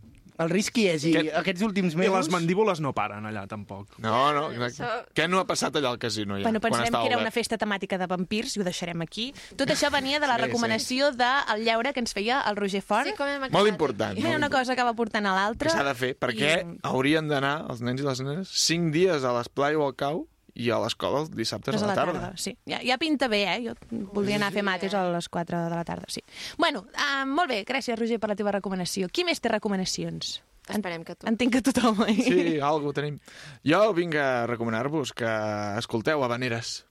El 0.41 0.49
risc 0.49 0.79
hi 0.81 0.87
és, 0.89 1.05
i 1.05 1.11
Aquest- 1.15 1.35
aquests 1.41 1.62
últims 1.67 1.93
I 1.95 1.99
mesos... 2.01 2.17
les 2.17 2.31
mandíbules 2.33 2.81
no 2.81 2.95
paren 2.97 3.27
allà, 3.29 3.43
tampoc. 3.51 3.99
No, 3.99 4.33
no, 4.33 4.47
exacte. 4.53 4.83
Això- 4.87 5.12
Què 5.15 5.29
no 5.29 5.39
ha 5.43 5.47
passat 5.47 5.75
allà 5.77 5.91
al 5.93 5.99
casino 6.01 6.39
ja? 6.39 6.45
Bueno, 6.49 6.61
està 6.61 6.71
que 7.03 7.07
era 7.11 7.17
obert? 7.19 7.21
una 7.21 7.31
festa 7.35 7.59
temàtica 7.61 7.99
de 8.01 8.07
vampirs 8.09 8.57
i 8.57 8.61
ho 8.61 8.65
deixarem 8.65 9.03
aquí. 9.05 9.35
Tot 9.57 9.69
això 9.69 9.91
venia 9.93 10.19
de 10.19 10.27
la 10.27 10.37
Sí, 10.39 10.41
sí. 10.43 10.47
recomanació 10.49 11.11
del 11.12 11.65
lleure 11.65 11.93
que 11.93 12.01
ens 12.01 12.15
feia 12.17 12.41
el 12.49 12.57
Roger 12.57 12.81
Font. 12.83 13.07
Sí, 13.07 13.15
com 13.19 13.27
hem 13.29 13.41
Molt 13.41 13.53
acabat 13.55 13.69
important. 13.75 14.12
aquí. 14.12 14.23
Mira, 14.25 14.37
una 14.37 14.51
cosa 14.51 14.75
que 14.75 14.83
va 14.83 14.95
portant 14.95 15.27
a 15.27 15.31
que 15.31 15.37
l'altra. 15.37 15.71
s'ha 15.71 15.85
de 15.85 15.95
fer, 15.95 16.17
perquè 16.19 16.65
I- 16.65 16.79
haurien 16.83 17.29
d'anar, 17.29 17.67
els 17.69 17.81
nens 17.83 18.01
i 18.01 18.05
les 18.05 18.21
nenes, 18.21 18.49
5 18.49 18.91
dies 18.93 19.25
a 19.25 19.33
l'esplai 19.37 19.75
o 19.77 19.85
al 19.87 19.95
cau 19.95 20.27
i 20.61 20.69
a 20.70 20.78
l'escola 20.82 21.23
els 21.24 21.31
dissabtes 21.32 21.73
Tres 21.73 21.82
a 21.87 21.89
la 21.89 21.95
tarda. 21.97 22.32
Sí, 22.37 22.53
ja, 22.69 22.82
ja 22.85 22.99
pinta 23.01 23.28
bé, 23.32 23.41
eh? 23.55 23.59
Jo 23.70 23.74
voldria 24.12 24.37
anar 24.37 24.51
a 24.53 24.57
fer 24.59 24.65
mates 24.66 24.95
a 24.95 25.07
les 25.15 25.28
4 25.32 25.65
de 25.65 25.73
la 25.73 25.85
tarda, 25.89 26.05
sí. 26.12 26.20
Bueno, 26.61 26.85
uh, 26.93 27.24
molt 27.27 27.49
bé, 27.55 27.62
gràcies, 27.69 27.97
Roger, 27.99 28.20
per 28.20 28.31
la 28.35 28.37
teva 28.39 28.53
recomanació. 28.59 29.09
Qui 29.09 29.24
més 29.28 29.41
té 29.41 29.49
recomanacions? 29.53 30.37
Esperem 30.70 31.03
que 31.03 31.16
tu. 31.19 31.27
Entenc 31.27 31.57
que 31.57 31.62
tothom, 31.66 32.05
eh? 32.07 32.15
Sí, 32.23 32.43
algo 32.62 32.93
tenim. 32.95 33.16
Jo 33.66 33.81
vinc 33.97 34.15
a 34.20 34.47
recomanar-vos 34.47 35.11
que 35.16 35.27
escolteu 35.81 36.23
Habaneres. 36.23 36.85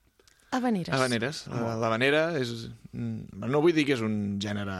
Habaneres. 0.51 0.89
Habaneres. 0.95 1.43
La- 1.53 1.75
L'habanera 1.77 2.23
és... 2.41 2.67
mm, 2.91 3.45
No 3.47 3.61
vull 3.61 3.75
dir 3.77 3.85
que 3.87 3.93
és 3.95 4.01
un 4.03 4.39
gènere 4.41 4.75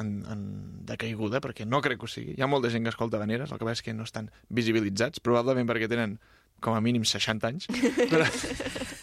en, 0.00 0.08
en 0.32 0.40
de 0.88 0.96
caiguda, 1.00 1.38
perquè 1.44 1.66
no 1.68 1.82
crec 1.84 2.00
que 2.00 2.08
ho 2.08 2.10
sigui. 2.10 2.34
Hi 2.36 2.42
ha 2.42 2.48
molta 2.50 2.70
gent 2.72 2.82
que 2.88 2.92
escolta 2.94 3.20
habaneres, 3.20 3.52
el 3.52 3.60
que 3.60 3.68
passa 3.68 3.78
és 3.82 3.84
que 3.86 3.94
no 3.94 4.08
estan 4.08 4.30
visibilitzats, 4.48 5.20
probablement 5.20 5.68
perquè 5.68 5.86
tenen 5.92 6.16
com 6.60 6.74
a 6.76 6.80
mínim 6.84 7.04
60 7.04 7.46
anys. 7.48 7.68
Però, 8.12 8.26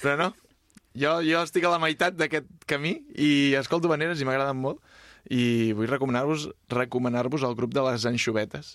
però 0.04 0.16
no, 0.20 0.30
jo, 0.98 1.14
jo 1.26 1.42
estic 1.44 1.66
a 1.66 1.72
la 1.74 1.80
meitat 1.82 2.16
d'aquest 2.20 2.50
camí 2.70 2.98
i 3.16 3.54
escolto 3.60 3.88
habaneres 3.90 4.22
i 4.22 4.28
m'agraden 4.28 4.60
molt. 4.60 4.82
I 5.32 5.72
vull 5.78 5.88
recomanar-vos 5.88 6.50
recomanar-vos 6.74 7.46
el 7.48 7.56
grup 7.56 7.72
de 7.74 7.84
les 7.86 8.04
Anxovetes, 8.10 8.74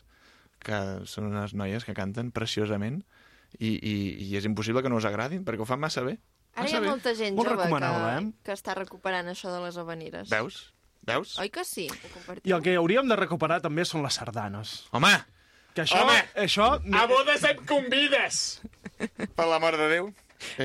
que 0.64 0.78
són 1.04 1.28
unes 1.28 1.52
noies 1.54 1.84
que 1.84 1.92
canten 1.94 2.30
preciosament 2.32 3.02
i, 3.58 3.74
i, 3.76 3.94
i 4.30 4.32
és 4.40 4.48
impossible 4.48 4.80
que 4.82 4.88
no 4.88 4.96
us 4.96 5.06
agradin, 5.08 5.44
perquè 5.44 5.60
ho 5.64 5.68
fan 5.68 5.80
massa 5.82 6.02
bé. 6.06 6.16
Ara 6.56 6.64
hi 6.64 6.72
Massa 6.72 6.78
ha 6.78 6.80
bé. 6.80 6.88
molta 6.88 7.12
gent 7.14 7.36
Molt 7.36 7.52
jove 7.52 7.68
que, 7.68 7.84
eh? 8.16 8.22
que 8.48 8.54
està 8.56 8.74
recuperant 8.74 9.28
això 9.30 9.52
de 9.52 9.60
les 9.66 9.76
habaneres. 9.78 10.30
Veus? 10.32 10.62
Veus? 11.08 11.36
Oi 11.38 11.50
que 11.52 11.62
sí? 11.64 11.86
Ho 11.92 12.10
compartim. 12.16 12.48
I 12.48 12.54
el 12.56 12.64
que 12.64 12.74
hauríem 12.80 13.08
de 13.08 13.16
recuperar 13.20 13.60
també 13.64 13.84
són 13.88 14.02
les 14.02 14.16
sardanes. 14.18 14.86
Home! 14.96 15.12
Que 15.78 15.84
això... 15.86 16.02
Home! 16.02 16.18
Això... 16.44 16.68
A 16.98 17.06
bodes 17.10 17.44
et 17.46 17.60
convides! 17.68 18.42
Per 19.38 19.46
l'amor 19.46 19.76
de 19.78 19.86
Déu. 19.94 20.10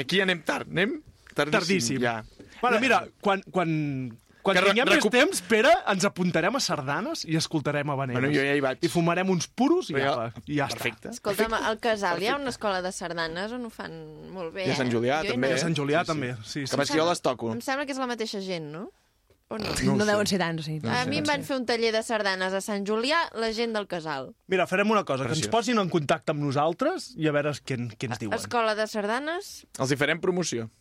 Aquí 0.02 0.20
anem 0.26 0.42
tard, 0.46 0.70
anem 0.74 0.98
tardíssim. 1.38 1.54
Tardíssim. 1.60 2.02
Ja. 2.02 2.20
Bueno, 2.64 2.80
mira, 2.82 3.04
quan, 3.22 3.44
quan, 3.54 3.70
quan 4.42 4.58
Que 4.58 4.64
tinguem 4.66 4.90
recup- 4.90 5.14
més 5.14 5.22
temps, 5.22 5.42
Pere, 5.50 5.72
ens 5.92 6.06
apuntarem 6.10 6.56
a 6.58 6.62
sardanes 6.64 7.26
i 7.30 7.38
escoltarem 7.38 7.90
habaneres. 7.94 8.18
Bueno, 8.22 8.34
jo 8.34 8.46
ja 8.46 8.56
hi 8.58 8.64
vaig. 8.64 8.82
I 8.82 8.90
fumarem 8.92 9.30
uns 9.34 9.46
puros 9.52 9.90
i 9.94 9.98
ja, 10.00 10.32
i 10.48 10.58
ja 10.58 10.68
Perfecte. 10.72 11.12
Escolta'm, 11.14 11.54
al 11.60 11.78
Casal 11.84 12.22
hi 12.24 12.32
ha 12.32 12.38
una 12.40 12.54
escola 12.56 12.82
de 12.86 12.92
sardanes 12.96 13.54
on 13.58 13.68
ho 13.70 13.72
fan 13.74 13.94
molt 14.34 14.54
bé, 14.58 14.66
I 14.70 14.74
a 14.74 14.80
Sant 14.82 14.90
Julià, 14.94 15.22
eh? 15.22 15.30
Jo 15.30 15.34
hi 15.34 15.36
també. 15.38 15.52
I 15.54 15.58
a 15.58 15.60
no- 15.60 15.64
Sant 15.68 15.78
Julià 15.82 16.06
també, 16.10 16.34
sí, 16.42 16.66
Que 16.66 16.74
sí. 16.74 16.92
que 16.94 17.00
jo 17.02 17.08
les 17.12 17.22
toco. 17.22 17.52
Em 17.54 17.62
sembla 17.62 17.86
que 17.86 17.94
és 17.94 18.02
la 18.02 18.10
mateixa 18.10 18.42
gent, 18.42 18.72
no? 18.74 18.88
O 19.54 19.58
no? 19.62 19.70
No, 19.86 19.96
no 20.00 20.06
deuen 20.10 20.26
ser 20.26 20.40
tants, 20.42 20.66
sí. 20.66 20.80
a 20.90 21.04
mi 21.06 21.20
em 21.22 21.26
van 21.30 21.44
fer 21.46 21.60
un 21.60 21.66
taller 21.70 21.92
de 21.94 22.00
sardanes 22.02 22.56
a 22.58 22.62
Sant 22.66 22.88
Julià, 22.90 23.20
la 23.38 23.52
gent 23.54 23.76
del 23.76 23.86
Casal. 23.92 24.32
Mira, 24.50 24.66
farem 24.66 24.90
una 24.90 25.04
cosa, 25.06 25.28
que 25.28 25.36
ens 25.36 25.44
Preciós. 25.44 25.52
posin 25.54 25.78
en 25.78 25.92
contacte 25.94 26.34
amb 26.34 26.42
nosaltres 26.42 27.12
i 27.22 27.28
a 27.30 27.34
veure 27.36 27.52
què, 27.62 27.78
què 27.94 28.10
ens 28.10 28.18
diuen. 28.24 28.34
Escola 28.40 28.74
de 28.74 28.88
sardanes, 28.90 29.52
Els 29.78 29.94
hi 29.94 29.98
farem 30.00 30.22
promoció. 30.24 30.72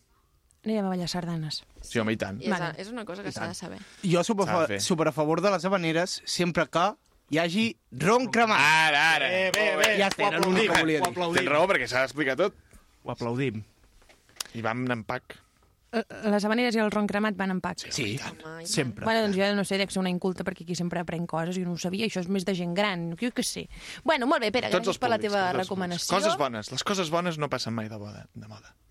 Anirem 0.63 0.87
a 0.87 0.93
ballar 0.95 1.09
sardanes. 1.11 1.59
Sí, 1.83 1.99
home, 1.99 2.15
i 2.15 2.17
tant. 2.17 2.41
i 2.41 2.47
és, 2.47 2.53
Vale. 2.55 2.71
és 2.81 2.89
una 2.89 3.03
cosa 3.05 3.21
que 3.21 3.33
s'ha 3.35 3.49
de 3.51 3.53
saber. 3.53 3.77
Jo 4.01 4.23
super, 4.23 4.47
fa, 4.47 4.79
super 4.79 5.09
a 5.09 5.11
favor 5.11 5.41
de 5.43 5.51
les 5.51 5.65
habaneres 5.69 6.21
sempre 6.25 6.65
que 6.71 6.87
hi 7.29 7.37
hagi 7.43 7.65
ron 7.91 8.29
cremat. 8.31 8.57
Ara, 8.63 9.03
ara. 9.19 9.27
Bé, 9.29 9.51
bé, 9.53 9.67
bé. 9.81 9.91
Ja 9.99 10.07
està, 10.09 10.29
era 10.31 10.39
l'únic 10.39 10.71
que 10.71 10.79
volia 10.79 11.01
Ho 11.01 11.03
dir. 11.03 11.11
aplaudim. 11.11 11.41
Tens 11.43 11.51
raó, 11.51 11.67
perquè 11.67 11.87
s'ha 11.91 12.05
d'explicar 12.07 12.37
tot. 12.39 12.55
Ho 13.03 13.11
aplaudim. 13.11 13.61
I 14.55 14.61
vam 14.65 14.87
en 14.89 15.03
pack. 15.03 15.37
Eh, 15.93 16.01
Les 16.33 16.43
habaneres 16.47 16.73
i 16.75 16.79
el 16.81 16.89
ron 16.91 17.05
cremat 17.07 17.35
van 17.37 17.51
en 17.53 17.59
pack. 17.61 17.83
Sí, 17.93 18.17
Home, 18.17 18.65
Sempre. 18.65 19.05
Bueno, 19.05 19.21
doncs 19.27 19.37
jo 19.37 19.49
no 19.55 19.63
sé, 19.63 19.77
dec 19.77 19.91
ser 19.93 19.99
una 20.01 20.09
inculta 20.09 20.43
perquè 20.43 20.65
aquí 20.65 20.75
sempre 20.75 20.99
aprèn 21.03 21.27
coses 21.29 21.57
i 21.57 21.63
no 21.67 21.73
ho 21.75 21.77
sabia, 21.77 22.07
això 22.09 22.19
és 22.23 22.27
més 22.33 22.45
de 22.45 22.55
gent 22.57 22.73
gran, 22.73 23.11
jo 23.19 23.29
què 23.31 23.43
sé. 23.45 23.67
Bueno, 24.03 24.25
molt 24.25 24.41
bé, 24.41 24.51
Pere, 24.51 24.69
Tots 24.73 24.81
gràcies 24.87 24.95
els 24.95 24.97
per 25.03 25.09
la 25.13 25.17
públics, 25.17 25.33
teva 25.33 25.51
recomanació. 25.53 26.07
públics. 26.09 26.25
Coses 26.25 26.37
bones. 26.41 26.71
Les 26.73 26.83
coses 26.83 27.09
bones 27.13 27.37
no 27.37 27.49
passen 27.49 27.73
mai 27.77 27.89
de 27.89 27.97
moda. 28.01 28.25
De 28.33 28.47
moda. 28.47 28.73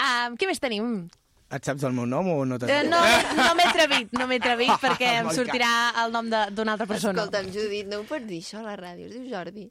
Ah, 0.00 0.30
què 0.38 0.46
més 0.48 0.60
tenim? 0.62 1.08
Et 1.50 1.66
saps 1.66 1.82
el 1.82 1.92
meu 1.92 2.06
nom 2.06 2.28
o 2.30 2.44
no 2.46 2.56
te'n 2.62 2.70
Eh, 2.70 2.82
no 2.88 3.00
no 3.36 3.48
m'he 3.58 3.64
atrevit, 3.66 4.12
no 4.14 4.26
m'he 4.30 4.38
atrevit 4.38 4.70
perquè 4.84 5.08
em 5.20 5.28
sortirà 5.34 5.70
el 6.04 6.12
nom 6.14 6.28
de- 6.30 6.46
d'una 6.54 6.76
altra 6.76 6.86
persona. 6.86 7.24
Escolta'm, 7.24 7.50
Judit, 7.52 7.88
no 7.90 7.98
ho 8.00 8.04
pots 8.06 8.24
dir 8.28 8.38
això 8.40 8.60
a 8.60 8.68
la 8.68 8.76
ràdio, 8.78 9.08
es 9.10 9.16
diu 9.18 9.26
Jordi. 9.32 9.66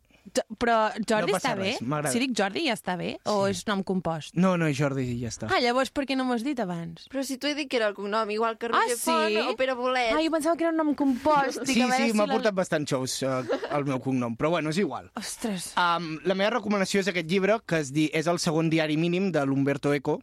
Però 0.59 0.77
Jordi 1.07 1.31
No 1.31 1.37
està 1.37 1.55
bé? 1.57 1.75
res. 1.79 2.11
Si 2.13 2.19
dic 2.19 2.33
Jordi 2.37 2.65
ja 2.67 2.73
està 2.77 2.95
bé? 2.99 3.17
O 3.25 3.47
és 3.47 3.65
nom 3.67 3.83
compost? 3.83 4.35
No, 4.35 4.55
no, 4.57 4.67
Jordi, 4.73 5.05
ja 5.21 5.29
està. 5.31 5.47
Ah, 5.49 5.59
llavors 5.63 5.91
per 5.91 6.05
què 6.05 6.15
no 6.17 6.25
m'ho 6.27 6.33
has 6.37 6.43
dit 6.43 6.59
abans? 6.59 7.07
Però 7.11 7.23
si 7.23 7.37
tu 7.37 7.47
he 7.47 7.55
dit 7.55 7.69
que 7.69 7.77
era 7.77 7.87
el 7.87 7.95
cognom, 7.97 8.29
igual 8.31 8.57
que 8.57 8.67
Ah, 8.67 8.75
Roger 8.77 8.97
sí? 8.97 9.09
Font 9.09 9.37
o 9.53 9.55
Pere 9.59 9.73
Bolet. 9.73 10.13
Ah, 10.13 10.21
jo 10.23 10.31
pensava 10.31 10.55
que 10.57 10.63
era 10.67 10.71
un 10.71 10.77
nom 10.77 10.93
compost. 10.95 11.61
Sí, 11.65 11.73
sí, 11.75 12.11
si 12.11 12.13
m'ha 12.13 12.25
la- 12.27 12.33
portat 12.35 12.53
bastant 12.53 12.85
xous 12.87 13.21
uh, 13.23 13.43
el 13.75 13.85
meu 13.85 13.99
cognom, 13.99 14.35
però 14.37 14.49
bueno, 14.49 14.69
és 14.69 14.77
igual. 14.77 15.11
Ostres. 15.15 15.73
Um, 15.77 16.19
la 16.25 16.35
meva 16.35 16.51
recomanació 16.57 16.99
és 17.01 17.07
aquest 17.07 17.27
llibre, 17.29 17.59
que 17.65 17.79
es 17.79 17.91
di, 17.93 18.09
és 18.13 18.27
el 18.27 18.39
segon 18.39 18.69
diari 18.69 18.97
mínim 18.97 19.31
de 19.31 19.45
l'Humberto 19.45 19.93
Eco, 19.93 20.19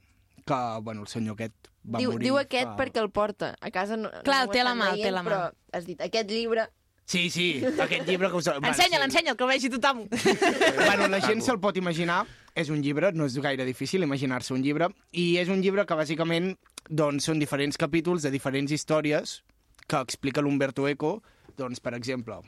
que, 0.47 0.61
bueno, 0.83 1.03
el 1.03 1.09
senyor 1.09 1.35
aquest 1.35 1.55
va 1.87 1.99
Diu, 1.99 2.13
morir... 2.13 2.25
diu 2.29 2.37
aquest 2.39 2.67
fa- 2.73 2.77
perquè 2.79 3.01
el 3.03 3.11
porta. 3.11 3.55
A 3.61 3.71
casa 3.71 3.97
no, 3.97 4.11
Clar, 4.23 4.47
no 4.47 4.53
té 4.53 4.63
la 4.63 4.75
mà, 4.75 4.93
té 4.95 5.11
la 5.11 5.23
mà. 5.23 5.31
Però 5.31 5.41
has 5.73 5.87
dit, 5.87 6.01
aquest 6.01 6.31
llibre... 6.31 6.69
Sí, 7.07 7.31
sí, 7.31 7.63
aquest 7.63 8.09
llibre 8.09 8.29
que 8.33 8.41
us... 8.41 8.49
Ensenya'l, 8.51 8.99
sí. 8.99 9.07
ensenya'l, 9.07 9.37
que 9.39 9.47
el 9.47 9.51
vegi 9.53 9.71
tothom. 9.71 10.01
Bueno, 10.11 11.07
la 11.13 11.21
gent 11.23 11.45
se'l 11.47 11.61
pot 11.63 11.77
imaginar, 11.79 12.25
és 12.59 12.73
un 12.75 12.83
llibre, 12.83 13.13
no 13.15 13.29
és 13.31 13.37
gaire 13.45 13.65
difícil 13.69 14.03
imaginar-se 14.03 14.51
un 14.57 14.65
llibre, 14.65 14.91
i 15.15 15.37
és 15.39 15.53
un 15.53 15.63
llibre 15.63 15.87
que 15.87 15.99
bàsicament 15.99 16.57
doncs 16.91 17.31
són 17.31 17.39
diferents 17.39 17.79
capítols 17.79 18.27
de 18.27 18.35
diferents 18.35 18.75
històries 18.75 19.41
que 19.87 20.03
explica 20.03 20.43
l'Umberto 20.43 20.89
Eco, 20.91 21.21
doncs, 21.57 21.79
per 21.79 21.95
exemple, 21.95 22.41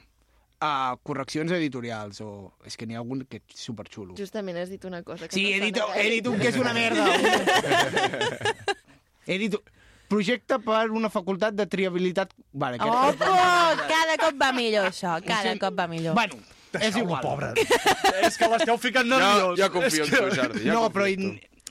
a 0.59 0.99
correccions 1.07 1.55
editorials 1.55 2.19
o... 2.27 2.51
És 2.67 2.75
que 2.75 2.87
n'hi 2.87 2.99
ha 2.99 3.03
algun 3.05 3.23
que 3.31 3.39
és 3.39 3.63
superxulo. 3.63 4.19
Justament 4.19 4.59
has 4.59 4.75
dit 4.75 4.85
una 4.91 5.05
cosa 5.07 5.29
que 5.29 5.39
Sí, 5.39 5.47
no 5.47 5.55
he 5.55 5.71
dit, 5.71 5.83
he 6.03 6.09
dit 6.19 6.27
un 6.27 6.39
que 6.43 6.51
és 6.51 6.59
una 6.59 6.75
merda. 6.75 7.07
he 9.31 9.39
dit... 9.39 9.55
Projecte 10.09 10.57
per 10.65 10.87
una 10.91 11.11
facultat 11.13 11.55
de 11.57 11.67
triabilitat... 11.69 12.33
Vale, 12.53 12.79
que... 12.81 12.89
Opo! 12.89 13.33
Cada 13.91 14.17
cop 14.23 14.39
va 14.41 14.53
millor, 14.57 14.89
això. 14.89 15.19
Cada 15.27 15.53
cop 15.61 15.77
va 15.79 15.87
millor. 15.91 16.15
Bueno, 16.17 16.39
és 16.81 16.97
igual. 16.97 17.21
pobre. 17.25 17.53
és 18.25 18.37
que 18.41 18.49
l'esteu 18.49 18.79
ficant 18.81 19.09
nerviós. 19.09 19.55
Jo- 19.59 19.67
jo 19.67 19.71
confio 19.77 20.07
És 20.07 20.13
en 20.13 20.17
tu, 20.17 20.35
Jordi, 20.41 20.65
jo 20.65 20.75
no, 20.79 20.89
però 20.95 21.07
hi- 21.09 21.19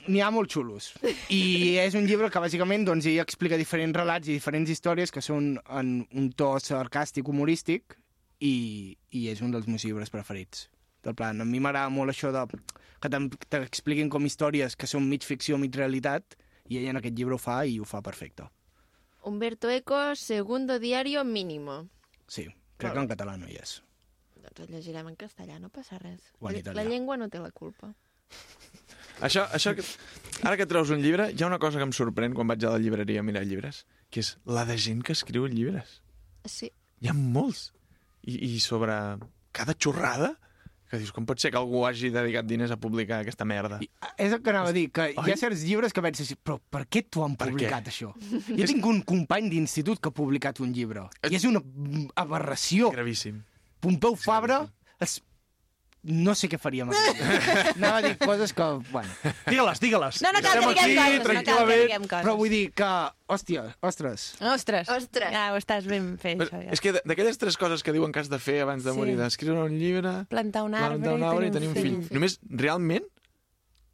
n'hi 0.08 0.22
ha 0.24 0.30
molt 0.34 0.50
xulos. 0.54 0.92
I 1.34 1.76
és 1.82 1.94
un 1.98 2.06
llibre 2.08 2.30
que, 2.30 2.40
bàsicament, 2.40 2.86
doncs, 2.88 3.06
ell 3.10 3.18
explica 3.22 3.58
diferents 3.60 3.98
relats 3.98 4.30
i 4.30 4.38
diferents 4.38 4.70
històries 4.70 5.10
que 5.12 5.20
són 5.24 5.56
en 5.68 5.92
un 6.14 6.30
to 6.38 6.54
sarcàstic, 6.62 7.26
humorístic, 7.28 7.98
i, 8.38 8.96
i 9.10 9.26
és 9.32 9.42
un 9.42 9.50
dels 9.50 9.66
meus 9.66 9.82
llibres 9.84 10.14
preferits. 10.14 10.68
Del 11.02 11.14
plan, 11.18 11.40
a 11.42 11.46
mi 11.46 11.58
m'agrada 11.62 11.90
molt 11.90 12.10
això 12.14 12.30
de 12.34 12.46
que 13.02 13.10
t'expliquin 13.50 14.08
com 14.10 14.24
històries 14.26 14.74
que 14.78 14.86
són 14.90 15.04
mig 15.10 15.22
ficció, 15.26 15.58
mig 15.58 15.74
realitat, 15.78 16.38
i 16.68 16.78
ell 16.80 16.88
en 16.92 17.00
aquest 17.00 17.16
llibre 17.18 17.34
ho 17.36 17.40
fa 17.42 17.62
i 17.66 17.78
ho 17.80 17.84
fa 17.88 18.00
perfecte. 18.02 18.46
Humberto 19.28 19.68
Eco, 19.70 20.14
segundo 20.16 20.78
diario 20.78 21.24
mínimo. 21.24 21.88
Sí, 22.28 22.46
crec 22.78 22.92
que 22.94 23.00
en 23.04 23.08
català 23.10 23.36
no 23.40 23.48
hi 23.48 23.56
és. 23.60 23.78
Doncs 24.38 24.60
el 24.64 24.70
llegirem 24.76 25.08
en 25.10 25.16
castellà, 25.18 25.58
no 25.60 25.68
passa 25.68 25.98
res. 25.98 26.20
O 26.40 26.48
en 26.48 26.54
La, 26.54 26.60
italià. 26.62 26.82
la 26.82 26.88
llengua 26.88 27.16
no 27.20 27.28
té 27.28 27.40
la 27.42 27.50
culpa. 27.50 27.90
Això, 29.20 29.42
això 29.56 29.72
que... 29.74 29.82
Ara 30.46 30.56
que 30.60 30.66
treus 30.70 30.92
un 30.94 31.00
llibre, 31.02 31.30
hi 31.34 31.42
ha 31.42 31.48
una 31.48 31.58
cosa 31.58 31.80
que 31.80 31.86
em 31.88 31.92
sorprèn 31.96 32.34
quan 32.36 32.46
vaig 32.46 32.62
a 32.64 32.70
la 32.76 32.78
llibreria 32.82 33.20
a 33.20 33.26
mirar 33.26 33.42
llibres, 33.48 33.82
que 34.14 34.20
és 34.22 34.36
la 34.46 34.62
de 34.68 34.76
gent 34.78 35.02
que 35.02 35.16
escriu 35.16 35.48
llibres. 35.50 35.98
Sí. 36.46 36.70
Hi 37.02 37.10
ha 37.10 37.14
molts. 37.16 37.72
I, 38.22 38.36
i 38.54 38.60
sobre 38.62 38.94
cada 39.56 39.74
xorrada, 39.74 40.36
que 40.88 40.98
dius, 41.00 41.12
com 41.12 41.26
pot 41.28 41.40
ser 41.40 41.50
que 41.52 41.58
algú 41.60 41.82
hagi 41.86 42.08
dedicat 42.14 42.46
diners 42.48 42.70
a 42.72 42.78
publicar 42.80 43.20
aquesta 43.22 43.44
merda? 43.44 43.78
I, 43.84 43.88
És 44.16 44.32
el 44.32 44.40
que 44.42 44.50
anava 44.54 44.70
a 44.72 44.76
dir, 44.76 44.86
que 44.90 45.10
hi 45.12 45.16
Oi? 45.20 45.32
ha 45.34 45.36
certs 45.36 45.62
llibres 45.68 45.92
que 45.92 46.02
penses, 46.04 46.32
però 46.42 46.56
per 46.58 46.86
què 46.88 47.02
t'ho 47.04 47.24
han 47.26 47.36
Per 47.36 47.50
què? 47.50 47.52
publicat, 47.58 47.90
això? 47.92 48.10
Jo 48.58 48.68
tinc 48.70 48.86
un 48.88 49.02
company 49.06 49.50
d'institut 49.52 50.00
que 50.00 50.08
ha 50.08 50.16
publicat 50.16 50.60
un 50.64 50.72
llibre, 50.72 51.06
i 51.28 51.36
és 51.36 51.44
una 51.48 51.60
aberració. 52.16 52.90
Gravíssim. 52.94 53.42
Pompeu 53.80 54.16
Fabra 54.18 54.62
es... 55.00 55.20
no 56.04 56.34
sé 56.38 56.48
què 56.48 56.58
faríem 56.62 56.88
aquí. 56.90 57.24
Anava 57.76 57.98
a 57.98 58.02
dir 58.02 58.14
coses 58.20 58.52
que, 58.54 58.66
bueno... 58.92 59.10
Digue-les, 59.48 59.80
digue-les. 59.82 60.20
No, 60.22 60.30
no 60.32 60.42
cal 60.44 60.62
que 60.62 60.86
diguem 60.86 61.18
coses, 61.24 61.34
no 61.34 61.42
cal 61.42 61.66
que 61.66 61.78
diguem 61.82 62.06
coses. 62.06 62.24
Però 62.24 62.36
vull 62.38 62.52
dir 62.54 62.62
que, 62.78 62.90
hòstia, 63.34 63.64
ostres... 63.82 64.28
Ostres. 64.40 64.88
Ostres. 64.94 65.30
Ja 65.34 65.48
ho 65.52 65.58
estàs 65.60 65.88
ben 65.90 66.14
fet, 66.22 66.38
Però, 66.38 66.48
això, 66.48 66.62
ja. 66.64 66.72
és 66.78 66.80
que 66.84 66.94
d'aquelles 67.02 67.38
tres 67.42 67.58
coses 67.60 67.82
que 67.82 67.92
diuen 67.92 68.14
que 68.14 68.22
has 68.22 68.30
de 68.30 68.38
fer 68.38 68.60
abans 68.62 68.84
de 68.86 68.94
Sí. 68.94 68.96
morir, 68.96 69.18
d'escriure 69.18 69.60
un 69.66 69.74
llibre, 69.78 70.14
Plantar 70.30 70.62
un 70.64 70.74
arbre, 70.78 70.98
plantar 70.98 71.14
un 71.18 71.22
arbre 71.28 71.50
i 71.50 71.54
tenir 71.58 71.68
un 71.74 71.78
fill. 71.82 72.00
Només, 72.14 72.38
realment, 72.48 73.04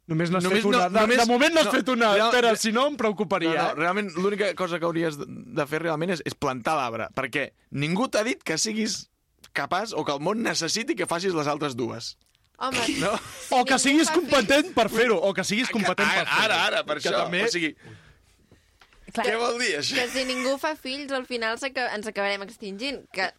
Només 0.05 0.29
n'has 0.29 0.43
Només 0.45 0.59
fet 0.61 0.67
una. 0.69 0.77
no- 0.83 0.89
de, 0.93 0.99
només- 1.01 1.17
de 1.17 1.25
moment 1.25 1.53
n'has 1.55 1.65
no, 1.65 1.71
fet 1.73 1.87
una. 1.89 2.11
real- 2.13 2.27
Espera, 2.29 2.55
si 2.61 2.71
no 2.71 2.83
em 2.91 2.95
preocuparia. 2.95 3.49
No, 3.55 3.63
no, 3.63 3.69
eh? 3.71 3.73
realment, 3.79 4.11
l'única 4.21 4.51
cosa 4.53 4.77
que 4.77 4.85
hauries 4.85 5.17
de, 5.17 5.25
de 5.27 5.65
fer 5.65 5.79
realment 5.81 6.11
és, 6.13 6.21
és 6.29 6.35
plantar 6.37 6.75
l'arbre, 6.77 7.07
perquè 7.17 7.47
ningú 7.71 8.05
t'ha 8.13 8.21
dit 8.23 8.43
que 8.45 8.59
siguis 8.61 9.07
capaç 9.55 9.93
o 9.95 10.03
que 10.05 10.13
el 10.13 10.19
món 10.21 10.43
necessiti 10.45 10.95
que 10.99 11.07
facis 11.09 11.33
les 11.33 11.47
altres 11.47 11.75
dues. 11.79 12.15
Home, 12.57 12.79
No? 13.03 13.11
O 13.51 13.63
que 13.67 13.79
siguis 13.81 14.11
competent 14.13 14.73
per 14.75 14.89
fer-ho, 14.91 15.17
o 15.19 15.33
que 15.35 15.43
siguis 15.43 15.71
competent 15.73 16.07
per 16.07 16.27
fer-ho. 16.27 16.43
ara, 16.45 16.59
ara, 16.69 16.83
per 16.87 16.99
Que 17.01 17.09
això. 17.09 17.23
també- 17.25 17.43
O 17.47 17.51
sigui, 17.51 17.73
Clar. 19.15 19.25
què 19.27 19.35
vol 19.39 19.59
dir, 19.59 19.73
això? 19.79 19.95
que 19.95 20.07
si 20.11 20.23
ningú 20.27 20.57
fa 20.59 20.75
fills, 20.75 21.11
al 21.15 21.25
final 21.25 21.57
ens 21.63 22.07
acabarem 22.07 22.41
extingint. 22.43 23.05
Que 23.15 23.29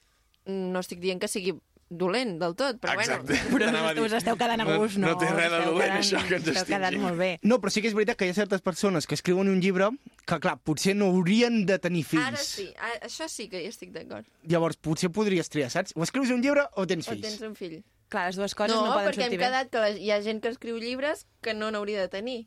no 0.47 0.81
estic 0.81 1.01
dient 1.03 1.21
que 1.21 1.29
sigui 1.29 1.53
dolent 1.89 2.33
del 2.41 2.55
tot, 2.59 2.81
però 2.83 2.95
Exacte. 2.99 3.37
bueno... 3.53 3.71
Però 3.71 3.93
dir. 3.95 4.03
us 4.09 4.13
esteu 4.19 4.37
quedant 4.37 4.61
a 4.61 4.67
gust, 4.77 4.97
no? 4.99 5.13
No 5.13 5.19
té 5.21 5.29
res 5.31 5.51
de 5.53 5.61
dolent, 5.65 5.77
quedant- 5.81 6.01
això, 6.03 6.23
que 6.27 6.35
ens 6.41 6.49
Esteu 6.51 6.67
quedant 6.67 6.85
estigui. 6.91 7.03
molt 7.05 7.19
bé. 7.21 7.29
No, 7.47 7.61
però 7.63 7.71
sí 7.71 7.83
que 7.85 7.89
és 7.93 7.95
veritat 7.95 8.19
que 8.19 8.27
hi 8.27 8.33
ha 8.35 8.39
certes 8.39 8.61
persones 8.65 9.07
que 9.07 9.15
escriuen 9.15 9.49
un 9.53 9.61
llibre 9.63 9.91
que, 10.27 10.39
clar, 10.43 10.57
potser 10.67 10.97
no 10.99 11.13
haurien 11.15 11.63
de 11.67 11.79
tenir 11.79 12.03
fills. 12.05 12.27
Ara 12.27 12.43
sí, 12.43 12.67
a- 12.79 13.07
això 13.07 13.29
sí 13.31 13.49
que 13.49 13.63
hi 13.63 13.69
estic 13.71 13.93
d'acord. 13.95 14.27
Llavors, 14.43 14.77
potser 14.83 15.13
podries 15.15 15.49
triar, 15.49 15.71
saps? 15.71 15.95
O 15.95 16.03
escrius 16.03 16.31
un 16.35 16.43
llibre 16.43 16.67
o 16.75 16.87
tens 16.87 17.07
O 17.07 17.13
fills. 17.15 17.23
tens 17.29 17.41
un 17.47 17.55
fill. 17.55 17.81
Clar, 18.09 18.27
les 18.29 18.37
dues 18.39 18.55
coses 18.55 18.75
no, 18.75 18.85
no, 18.87 18.93
poden 18.95 19.09
perquè 19.13 19.23
hem 19.23 19.31
sortir 19.31 19.39
bé. 19.39 19.45
quedat 19.47 19.71
que 19.71 19.81
la, 19.83 19.91
hi 19.91 20.11
ha 20.15 20.21
gent 20.23 20.43
que 20.43 20.49
escriu 20.55 20.77
llibres 20.79 21.27
que 21.43 21.55
no 21.55 21.71
n'hauria 21.71 22.01
de 22.03 22.09
tenir. 22.09 22.39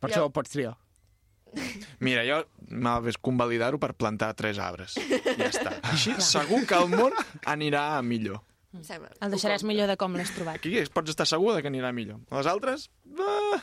Per 0.00 0.10
això 0.10 0.24
ho 0.26 0.30
pots 0.32 0.50
triar. 0.52 0.74
Mira, 2.04 2.24
jo 2.28 2.42
m'hagués 2.68 3.16
convalidar-ho 3.16 3.78
per 3.80 3.94
plantar 3.96 4.34
tres 4.36 4.58
arbres. 4.60 4.96
Ja 5.38 5.48
està. 5.48 5.72
Així 5.92 6.12
segur 6.20 6.64
que 6.68 6.76
el 6.76 6.88
món 6.92 7.12
anirà 7.46 7.96
a 7.96 8.02
millor. 8.02 8.42
Em 8.76 8.84
sembla. 8.84 9.08
El 9.24 9.32
deixaràs 9.32 9.64
millor 9.64 9.88
de 9.88 9.96
com 9.96 10.12
l'has 10.18 10.30
trobat. 10.36 10.58
Aquí 10.60 10.74
pots 10.92 11.14
estar 11.14 11.26
segur 11.26 11.54
de 11.56 11.62
que 11.64 11.70
anirà 11.72 11.92
millor. 11.96 12.20
Les 12.30 12.46
altres, 12.46 12.90
ah, 13.18 13.62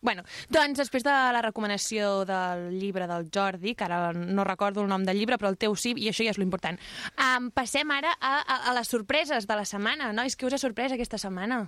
Bueno, 0.00 0.22
doncs 0.48 0.78
després 0.78 1.02
de 1.02 1.10
la 1.10 1.40
recomanació 1.42 2.24
del 2.24 2.68
llibre 2.78 3.08
del 3.10 3.26
Jordi, 3.34 3.72
que 3.74 3.82
ara 3.82 4.12
no 4.14 4.44
recordo 4.46 4.84
el 4.84 4.88
nom 4.88 5.02
del 5.04 5.18
llibre, 5.18 5.38
però 5.42 5.50
el 5.50 5.58
teu 5.58 5.74
sí, 5.74 5.90
i 5.98 6.06
això 6.12 6.22
ja 6.22 6.30
és 6.30 6.38
l'important. 6.38 6.78
Um, 7.18 7.48
passem 7.50 7.90
ara 7.90 8.12
a, 8.20 8.36
a, 8.46 8.58
a 8.70 8.74
les 8.78 8.86
sorpreses 8.94 9.48
de 9.50 9.56
la 9.58 9.64
setmana. 9.66 10.12
Nois, 10.14 10.36
què 10.38 10.46
us 10.46 10.54
ha 10.54 10.60
sorprès 10.62 10.94
aquesta 10.94 11.18
setmana? 11.18 11.64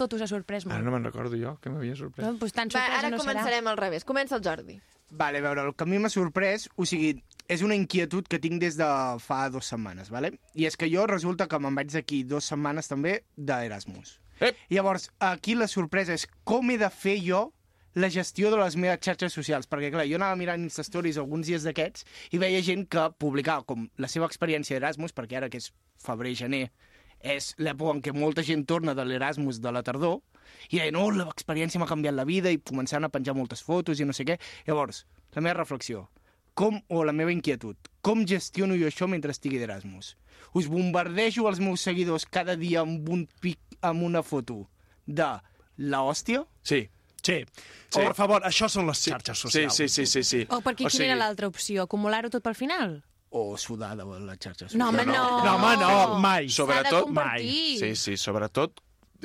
Tot 0.00 0.16
us 0.16 0.24
ha 0.24 0.26
sorprès 0.26 0.64
ara 0.64 0.78
molt. 0.78 0.86
no 0.88 0.96
me'n 0.96 1.04
recordo 1.04 1.36
jo, 1.36 1.58
que 1.60 1.68
m'havia 1.70 1.94
sorprès. 2.00 2.24
No, 2.24 2.32
doncs 2.40 2.56
tan 2.56 2.72
Va, 2.72 2.80
sorpresa 2.80 2.98
ara 3.02 3.12
no 3.12 3.20
serà. 3.20 3.28
començarem 3.28 3.68
al 3.70 3.76
revés. 3.78 4.08
Comença 4.08 4.40
el 4.40 4.42
Jordi. 4.42 4.80
Vale, 5.12 5.38
a 5.38 5.44
veure, 5.44 5.68
el 5.68 5.74
que 5.76 5.84
a 5.84 5.86
mi 5.86 6.00
m'ha 6.00 6.08
sorprès, 6.10 6.70
o 6.80 6.88
sigui, 6.88 7.18
és 7.48 7.62
una 7.62 7.76
inquietud 7.76 8.28
que 8.28 8.40
tinc 8.40 8.60
des 8.62 8.78
de 8.78 8.86
fa 9.20 9.48
dues 9.52 9.68
setmanes, 9.72 10.10
vale? 10.12 10.32
I 10.54 10.68
és 10.68 10.78
que 10.80 10.88
jo 10.90 11.06
resulta 11.10 11.48
que 11.48 11.60
me'n 11.60 11.76
vaig 11.76 11.90
d'aquí 11.92 12.22
dues 12.28 12.48
setmanes 12.48 12.88
també 12.88 13.18
d'Erasmus. 13.36 14.18
Ep. 14.40 14.56
Llavors, 14.70 15.10
aquí 15.22 15.54
la 15.54 15.68
sorpresa 15.70 16.16
és 16.16 16.26
com 16.44 16.70
he 16.70 16.78
de 16.80 16.90
fer 16.90 17.18
jo 17.22 17.46
la 17.94 18.10
gestió 18.10 18.50
de 18.50 18.58
les 18.58 18.74
meves 18.76 18.98
xarxes 19.06 19.36
socials, 19.36 19.68
perquè 19.70 19.92
clar, 19.94 20.08
jo 20.10 20.18
anava 20.18 20.34
mirant 20.36 20.64
Insta 20.64 20.82
Stories 20.82 21.20
alguns 21.20 21.46
dies 21.46 21.62
d'aquests 21.62 22.06
i 22.34 22.40
veia 22.42 22.62
gent 22.64 22.88
que 22.90 23.04
publicava 23.22 23.62
com 23.68 23.86
la 24.02 24.10
seva 24.10 24.26
experiència 24.26 24.74
d'Erasmus, 24.74 25.14
perquè 25.14 25.38
ara 25.38 25.50
que 25.52 25.62
és 25.62 25.70
febrer-gener 26.02 26.66
és 27.24 27.52
l'època 27.62 27.94
en 27.94 28.02
què 28.04 28.12
molta 28.12 28.42
gent 28.44 28.66
torna 28.68 28.92
de 28.98 29.04
l'Erasmus 29.06 29.60
de 29.62 29.72
la 29.72 29.84
tardor, 29.86 30.18
i 30.68 30.80
deien, 30.80 30.98
oh, 30.98 31.08
l'experiència 31.14 31.80
m'ha 31.80 31.88
canviat 31.88 32.16
la 32.16 32.26
vida, 32.28 32.50
i 32.52 32.60
començant 32.60 33.06
a 33.06 33.12
penjar 33.12 33.36
moltes 33.36 33.62
fotos 33.64 34.00
i 34.00 34.04
no 34.04 34.12
sé 34.12 34.26
què. 34.28 34.36
Llavors, 34.66 35.04
la 35.32 35.44
meva 35.46 35.62
reflexió, 35.62 36.04
com, 36.54 36.80
o 36.88 37.04
la 37.04 37.12
meva 37.12 37.32
inquietud, 37.32 37.76
com 38.00 38.24
gestiono 38.26 38.76
jo 38.78 38.86
això 38.86 39.08
mentre 39.10 39.32
estigui 39.34 39.58
d'Erasmus? 39.58 40.14
Us 40.54 40.68
bombardejo 40.70 41.48
els 41.50 41.58
meus 41.60 41.80
seguidors 41.82 42.26
cada 42.30 42.54
dia 42.56 42.80
amb 42.84 43.08
un 43.10 43.26
pic, 43.40 43.58
amb 43.82 44.02
una 44.06 44.22
foto 44.22 44.68
de 45.06 45.26
la 45.78 46.02
hòstia? 46.06 46.44
Sí. 46.62 46.88
Sí. 47.24 47.40
Sí. 47.88 48.00
Per 48.02 48.12
favor, 48.14 48.42
això 48.44 48.68
són 48.68 48.86
les 48.86 49.00
xarxes 49.00 49.38
Sí, 49.38 49.42
socials. 49.48 49.74
sí, 49.74 49.88
sí, 49.88 50.04
sí, 50.06 50.22
sí. 50.22 50.42
O 50.50 50.60
perquè 50.60 50.84
O 50.86 50.90
quina 50.92 51.04
era 51.06 51.14
sigui- 51.14 51.18
l'altra 51.18 51.48
opció? 51.48 51.82
Acumular-ho 51.88 52.28
tot 52.30 52.42
pel 52.44 52.54
final? 52.54 53.02
O 53.30 53.56
sudar 53.58 53.96
de 53.96 54.04
les 54.04 54.38
xarxes 54.38 54.74
No, 54.76 54.90
home, 54.90 55.06
no. 55.06 55.42
No, 55.42 55.54
home, 55.56 55.76
no, 55.80 56.18
mai. 56.20 56.48
Sobretot, 56.48 57.04
compartir. 57.08 57.78
Sí, 57.80 57.96
sí, 57.96 58.16
sobretot 58.16 58.78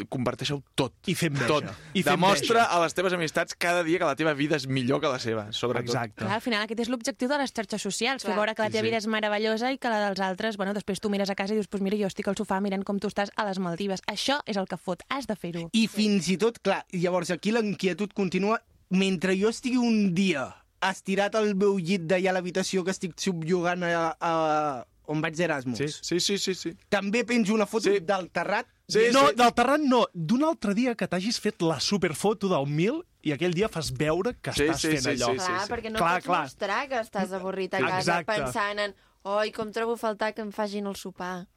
comparteixo 0.10 0.62
tot. 0.76 0.94
I 1.08 1.16
fer 1.16 1.30
enveja. 1.34 1.48
Tot. 1.48 1.66
I 1.94 2.04
fer 2.04 2.14
Demostra 2.16 2.64
a 2.72 2.80
les 2.84 2.94
teves 2.96 3.14
amistats 3.14 3.56
cada 3.60 3.84
dia 3.84 4.00
que 4.00 4.06
la 4.06 4.16
teva 4.16 4.34
vida 4.34 4.56
és 4.56 4.68
millor 4.68 5.02
que 5.02 5.12
la 5.12 5.20
seva, 5.20 5.48
sobretot. 5.52 5.90
Exacte. 5.90 6.24
Clar, 6.24 6.36
al 6.38 6.42
final 6.46 6.64
aquest 6.64 6.80
és 6.86 6.90
l'objectiu 6.90 7.28
de 7.30 7.38
les 7.42 7.52
xarxes 7.54 7.82
socials, 7.82 8.24
fer 8.24 8.30
Clar. 8.32 8.38
veure 8.38 8.56
que 8.56 8.62
la 8.62 8.70
Sí, 8.70 8.74
teva 8.78 8.84
sí. 8.84 8.88
vida 8.90 8.98
és 8.98 9.08
meravellosa 9.08 9.72
i 9.74 9.78
que 9.78 9.90
la 9.90 10.00
dels 10.08 10.20
altres, 10.20 10.58
bueno, 10.58 10.74
després 10.74 11.00
tu 11.00 11.10
mires 11.10 11.30
a 11.30 11.36
casa 11.36 11.54
i 11.54 11.58
dius, 11.58 11.68
pues 11.68 11.82
mira, 11.84 11.98
jo 11.98 12.08
estic 12.08 12.28
al 12.28 12.36
sofà 12.40 12.62
mirant 12.62 12.84
com 12.84 13.00
tu 13.00 13.08
estàs 13.08 13.32
a 13.36 13.46
les 13.46 13.60
Maldives. 13.60 14.02
Això 14.08 14.40
és 14.46 14.58
el 14.58 14.68
que 14.68 14.78
fot, 14.78 15.04
has 15.10 15.28
de 15.28 15.36
fer-ho. 15.36 15.70
I 15.74 15.88
fins 15.88 16.30
i 16.30 16.38
tot, 16.38 16.60
clar, 16.64 16.86
llavors 16.92 17.32
aquí 17.32 17.52
la 17.52 17.60
inquietud 17.66 18.14
continua 18.14 18.62
mentre 18.90 19.36
jo 19.38 19.50
estigui 19.50 19.78
un 19.78 20.14
dia 20.16 20.48
estirat 20.82 21.36
al 21.36 21.56
meu 21.60 21.78
llit 21.78 22.06
d'allà 22.08 22.30
a 22.32 22.34
l'habitació 22.38 22.86
que 22.86 22.92
estic 22.92 23.18
subjugant 23.20 23.84
a, 23.84 24.16
a, 24.20 24.86
on 25.10 25.22
vaig 25.24 25.36
d'Erasmus. 25.38 25.80
Sí, 25.82 25.88
sí, 25.90 26.20
sí, 26.22 26.38
sí, 26.38 26.54
sí. 26.56 26.72
També 26.94 27.24
penjo 27.26 27.54
una 27.58 27.66
foto 27.66 27.90
Sí. 27.90 28.00
del 28.00 28.30
terrat. 28.32 28.68
Sí, 28.88 29.08
no, 29.14 29.28
sí. 29.30 29.36
del 29.38 29.54
terrat 29.58 29.82
no. 29.82 30.06
D'un 30.14 30.44
altre 30.48 30.74
dia 30.78 30.96
que 30.96 31.08
t'hagis 31.10 31.40
fet 31.42 31.62
la 31.66 31.80
superfoto 31.80 32.48
del 32.50 32.66
mil 32.70 33.04
i 33.22 33.34
aquell 33.36 33.54
dia 33.54 33.68
fas 33.70 33.92
veure 33.92 34.36
que 34.42 34.54
Sí, 34.54 34.64
estàs 34.66 34.80
sí, 34.82 34.88
fent 34.96 35.04
sí, 35.04 35.10
allò. 35.18 35.32
sí, 35.34 35.46
Clar, 35.46 35.68
perquè 35.70 35.92
no 35.92 36.00
Clar, 36.00 36.16
pots 36.22 36.26
clar. 36.26 36.42
mostrar 36.48 36.82
que 36.90 37.00
estàs 37.04 37.34
avorrit 37.34 37.74
a 37.74 37.80
casa 37.84 38.00
Exacte. 38.22 38.34
pensant 38.34 38.80
en 38.80 38.96
oi, 39.24 39.52
com 39.52 39.72
trobo 39.72 39.94
a 39.94 39.98
faltar 39.98 40.34
que 40.34 40.42
em 40.42 40.52
facin 40.52 40.88
el 40.88 40.96
sopar. 40.96 41.48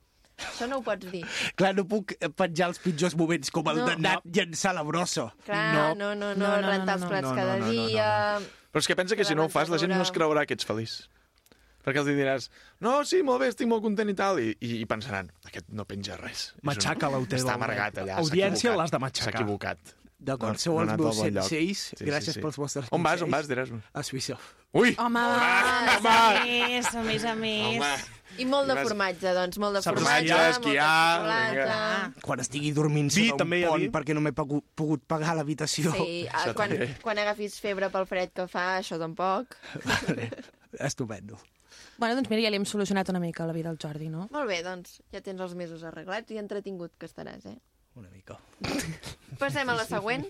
Això 0.43 0.67
no 0.67 0.79
ho 0.79 0.83
pots 0.83 1.07
dir. 1.13 1.23
Clar, 1.55 1.75
no 1.77 1.85
puc 1.87 2.15
penjar 2.35 2.69
els 2.73 2.79
pitjors 2.83 3.15
moments, 3.15 3.51
com 3.53 3.69
el 3.69 3.77
No. 3.77 3.87
d'anar 3.87 4.21
llançar 4.25 4.75
la 4.75 4.83
brossa. 4.83 5.33
Clar, 5.45 5.95
no. 5.95 5.95
no, 5.95 6.15
no, 6.15 6.35
no, 6.35 6.41
No, 6.41 6.57
no, 6.57 6.61
no, 6.63 6.69
rentar 6.69 6.95
els 6.97 7.03
no, 7.05 7.09
plats 7.09 7.23
no, 7.29 7.31
no, 7.31 7.37
cada 7.37 7.59
no, 7.59 7.67
no, 7.67 7.73
no, 7.73 7.87
dia... 7.87 8.39
Però 8.73 8.81
és 8.81 8.87
que 8.89 8.97
pensa 8.97 9.15
que 9.15 9.25
si 9.25 9.35
no 9.37 9.45
ho 9.45 9.49
fas, 9.53 9.69
la 9.69 9.77
gent 9.79 9.93
no 9.93 10.01
es 10.03 10.11
creurà 10.11 10.47
que 10.47 10.55
ets 10.55 10.65
feliç. 10.65 11.09
Perquè 11.83 11.99
els 12.03 12.07
diràs, 12.13 12.51
no, 12.81 13.01
sí, 13.05 13.23
molt 13.27 13.41
bé, 13.43 13.49
estic 13.53 13.67
molt 13.67 13.83
content 13.83 14.09
i 14.11 14.15
tal, 14.15 14.39
i, 14.39 14.53
i, 14.61 14.77
i 14.83 14.87
pensaran, 14.87 15.33
aquest 15.49 15.67
no 15.75 15.85
penja 15.85 16.17
res. 16.21 16.53
Matxaca 16.63 17.11
l'autor 17.11 17.39
Està 17.41 17.55
amargat 17.59 17.99
allà, 18.05 18.15
s'ha 18.15 18.23
Audiència 18.23 18.71
equivocat. 18.71 18.79
l'has 18.85 18.91
de 18.95 18.99
matxacar. 19.03 19.33
S'ha 19.33 19.39
equivocat. 19.43 19.79
D'acord, 20.23 20.55
No, 20.55 20.59
sou 20.63 20.77
els 20.79 20.93
meus 20.95 21.17
senseis. 21.19 21.79
Sí, 21.91 21.97
sí, 21.99 22.05
Gràcies 22.07 22.37
sí. 22.37 22.41
pels 22.45 22.55
vostres 22.55 22.87
On 22.95 23.03
vas, 23.03 23.19
on 23.19 23.27
consells. 23.27 23.33
vas 23.35 23.49
d'Erasmus? 23.51 23.83
A 23.93 24.05
Suïssa. 24.07 24.37
Ui! 24.79 24.93
Home, 25.03 25.19
Ah, 25.19 25.97
a 25.97 25.99
home. 25.99 26.45
més, 26.47 26.87
a 26.95 27.03
més, 27.03 27.25
a 27.27 27.35
més. 27.35 27.81
Home. 27.83 28.21
I 28.39 28.47
molt 28.47 28.71
de 28.71 28.77
formatge, 28.79 29.33
doncs, 29.37 29.59
molt 29.61 29.75
de 29.77 29.83
Saps 29.83 29.99
formatge, 29.99 30.39
esquiar. 30.55 32.13
Quan 32.23 32.41
estigui 32.41 32.71
dormint 32.73 33.11
Vi, 33.13 33.27
sota 33.29 33.45
un 33.45 33.51
pont 33.67 33.89
perquè 33.99 34.15
no 34.15 34.23
m'he 34.25 34.33
pogut, 34.33 34.65
pogut 34.79 35.03
pagar 35.11 35.35
l'habitació. 35.37 35.93
Sí, 35.99 36.27
ah, 36.33 36.53
quan, 36.57 36.71
quan 37.03 37.19
agafis 37.19 37.59
febre 37.61 37.91
pel 37.93 38.07
fred 38.07 38.31
que 38.33 38.47
fa, 38.49 38.79
això 38.79 38.99
tampoc. 39.03 39.59
Vale. 39.85 40.31
Estupendo. 40.79 41.37
Bueno, 42.03 42.17
doncs 42.19 42.33
mira, 42.33 42.43
ja 42.43 42.51
li 42.51 42.59
hem 42.59 42.65
solucionat 42.67 43.13
una 43.13 43.21
mica 43.23 43.45
la 43.47 43.53
vida 43.55 43.71
al 43.71 43.77
Jordi, 43.79 44.09
no? 44.11 44.25
Molt 44.35 44.49
bé, 44.51 44.57
doncs 44.67 44.97
ja 45.15 45.21
tens 45.23 45.39
els 45.45 45.53
mesos 45.55 45.85
arreglats 45.87 46.35
i 46.35 46.41
entretingut 46.41 46.97
que 46.99 47.07
estaràs, 47.07 47.45
eh? 47.47 47.61
Una 47.95 48.09
mica. 48.11 48.41
Passem 49.43 49.71
a 49.71 49.77
la 49.79 49.85
següent. 49.87 50.25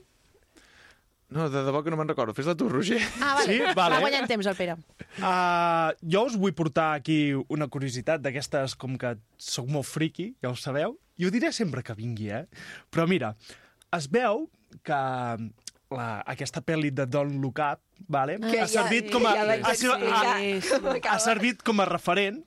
No, 1.32 1.47
de 1.49 1.62
debò 1.65 1.81
que 1.81 1.89
no 1.89 1.97
me'n 1.97 2.12
recordo. 2.12 2.35
Fes-la 2.36 2.53
tu, 2.61 2.69
Roger. 2.69 3.01
Ah, 3.24 3.39
vale. 3.39 3.47
Sí? 3.49 3.73
Vale. 3.73 3.97
Va 3.97 4.03
guanyant 4.05 4.28
temps, 4.28 4.51
el 4.53 4.59
Pere. 4.59 4.77
Uh, 5.16 5.97
jo 6.12 6.27
us 6.28 6.36
vull 6.44 6.53
portar 6.59 6.90
aquí 6.99 7.16
una 7.32 7.70
curiositat 7.73 8.20
d'aquestes, 8.20 8.77
com 8.77 9.01
que 9.01 9.15
sóc 9.40 9.73
molt 9.73 9.89
friki, 9.89 10.35
ja 10.44 10.53
ho 10.53 10.59
sabeu, 10.61 10.99
i 11.16 11.24
ho 11.24 11.32
diré 11.32 11.55
sempre 11.57 11.81
que 11.81 11.97
vingui, 11.97 12.28
eh? 12.36 12.44
Però 12.93 13.09
mira, 13.09 13.32
es 13.97 14.12
veu 14.12 14.44
que 14.85 15.01
la, 15.97 16.23
aquesta 16.27 16.62
pel·li 16.64 16.90
de 16.94 17.06
Don't 17.06 17.40
Look 17.43 17.59
Up 17.62 17.81
vale? 18.09 18.39
Que 18.40 18.60
ha 18.60 18.66
ja- 18.66 18.82
servit 18.82 19.10
com 19.12 19.27
a, 19.27 19.35
ja 19.36 19.44
ha, 19.70 19.74
sigut- 19.78 20.02
ha, 20.09 20.23
d'explicar. 20.39 21.14
ha 21.14 21.19
servit 21.23 21.62
com 21.62 21.81
a 21.81 21.86
referent 21.89 22.43